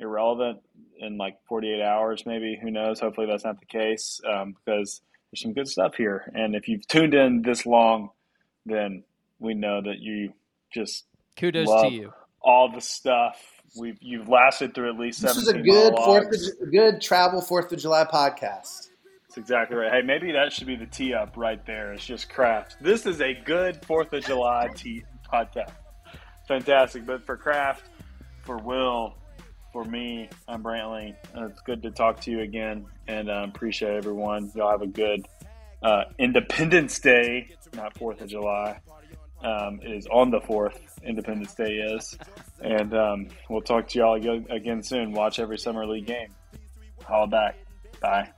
irrelevant 0.00 0.60
in 0.98 1.18
like 1.18 1.36
48 1.46 1.82
hours, 1.82 2.24
maybe. 2.24 2.58
Who 2.60 2.70
knows? 2.70 3.00
Hopefully, 3.00 3.26
that's 3.26 3.44
not 3.44 3.60
the 3.60 3.66
case 3.66 4.20
um, 4.26 4.56
because 4.64 5.02
there's 5.30 5.42
some 5.42 5.52
good 5.52 5.68
stuff 5.68 5.94
here. 5.94 6.30
And 6.34 6.54
if 6.54 6.68
you've 6.68 6.86
tuned 6.86 7.12
in 7.12 7.42
this 7.42 7.66
long, 7.66 8.10
then 8.64 9.04
we 9.38 9.54
know 9.54 9.82
that 9.82 9.98
you 10.00 10.32
just 10.72 11.04
kudos 11.36 11.68
love 11.68 11.88
to 11.88 11.94
you. 11.94 12.12
All 12.44 12.70
the 12.70 12.80
stuff 12.80 13.40
we've 13.76 13.98
you've 14.00 14.28
lasted 14.28 14.74
through 14.74 14.90
at 14.90 14.98
least. 14.98 15.22
This 15.22 15.36
is 15.36 15.48
a 15.48 15.58
good 15.58 15.94
Fourth, 15.96 16.26
of, 16.26 16.70
good 16.70 17.00
travel 17.00 17.40
Fourth 17.40 17.72
of 17.72 17.78
July 17.78 18.04
podcast. 18.04 18.90
That's 19.22 19.38
exactly 19.38 19.76
right. 19.76 19.92
Hey, 19.92 20.02
maybe 20.02 20.32
that 20.32 20.52
should 20.52 20.66
be 20.66 20.76
the 20.76 20.86
tee 20.86 21.14
up 21.14 21.36
right 21.36 21.64
there. 21.66 21.92
It's 21.92 22.04
just 22.04 22.28
craft. 22.28 22.76
This 22.80 23.06
is 23.06 23.20
a 23.20 23.34
good 23.34 23.84
Fourth 23.84 24.12
of 24.12 24.24
July 24.24 24.68
tee 24.74 25.04
podcast. 25.32 25.72
Fantastic. 26.46 27.06
But 27.06 27.24
for 27.24 27.36
craft, 27.36 27.88
for 28.42 28.58
Will, 28.58 29.14
for 29.72 29.84
me, 29.84 30.28
I'm 30.46 30.62
Brantley. 30.62 31.16
Uh, 31.36 31.46
it's 31.46 31.60
good 31.62 31.82
to 31.82 31.90
talk 31.90 32.20
to 32.20 32.30
you 32.30 32.40
again, 32.40 32.86
and 33.08 33.28
uh, 33.28 33.46
appreciate 33.48 33.96
everyone. 33.96 34.52
Y'all 34.54 34.70
have 34.70 34.82
a 34.82 34.86
good 34.86 35.26
uh, 35.82 36.04
Independence 36.18 37.00
Day, 37.00 37.48
not 37.74 37.96
Fourth 37.98 38.20
of 38.20 38.28
July. 38.28 38.78
Um, 39.44 39.80
is 39.82 40.06
on 40.06 40.30
the 40.30 40.40
fourth. 40.40 40.80
Independence 41.04 41.54
Day 41.54 41.74
is, 41.74 42.16
and 42.62 42.94
um, 42.94 43.28
we'll 43.50 43.60
talk 43.60 43.88
to 43.88 43.98
y'all 43.98 44.14
again 44.50 44.82
soon. 44.82 45.12
Watch 45.12 45.38
every 45.38 45.58
summer 45.58 45.86
league 45.86 46.06
game. 46.06 46.28
All 47.10 47.26
back. 47.26 47.56
Bye. 48.00 48.30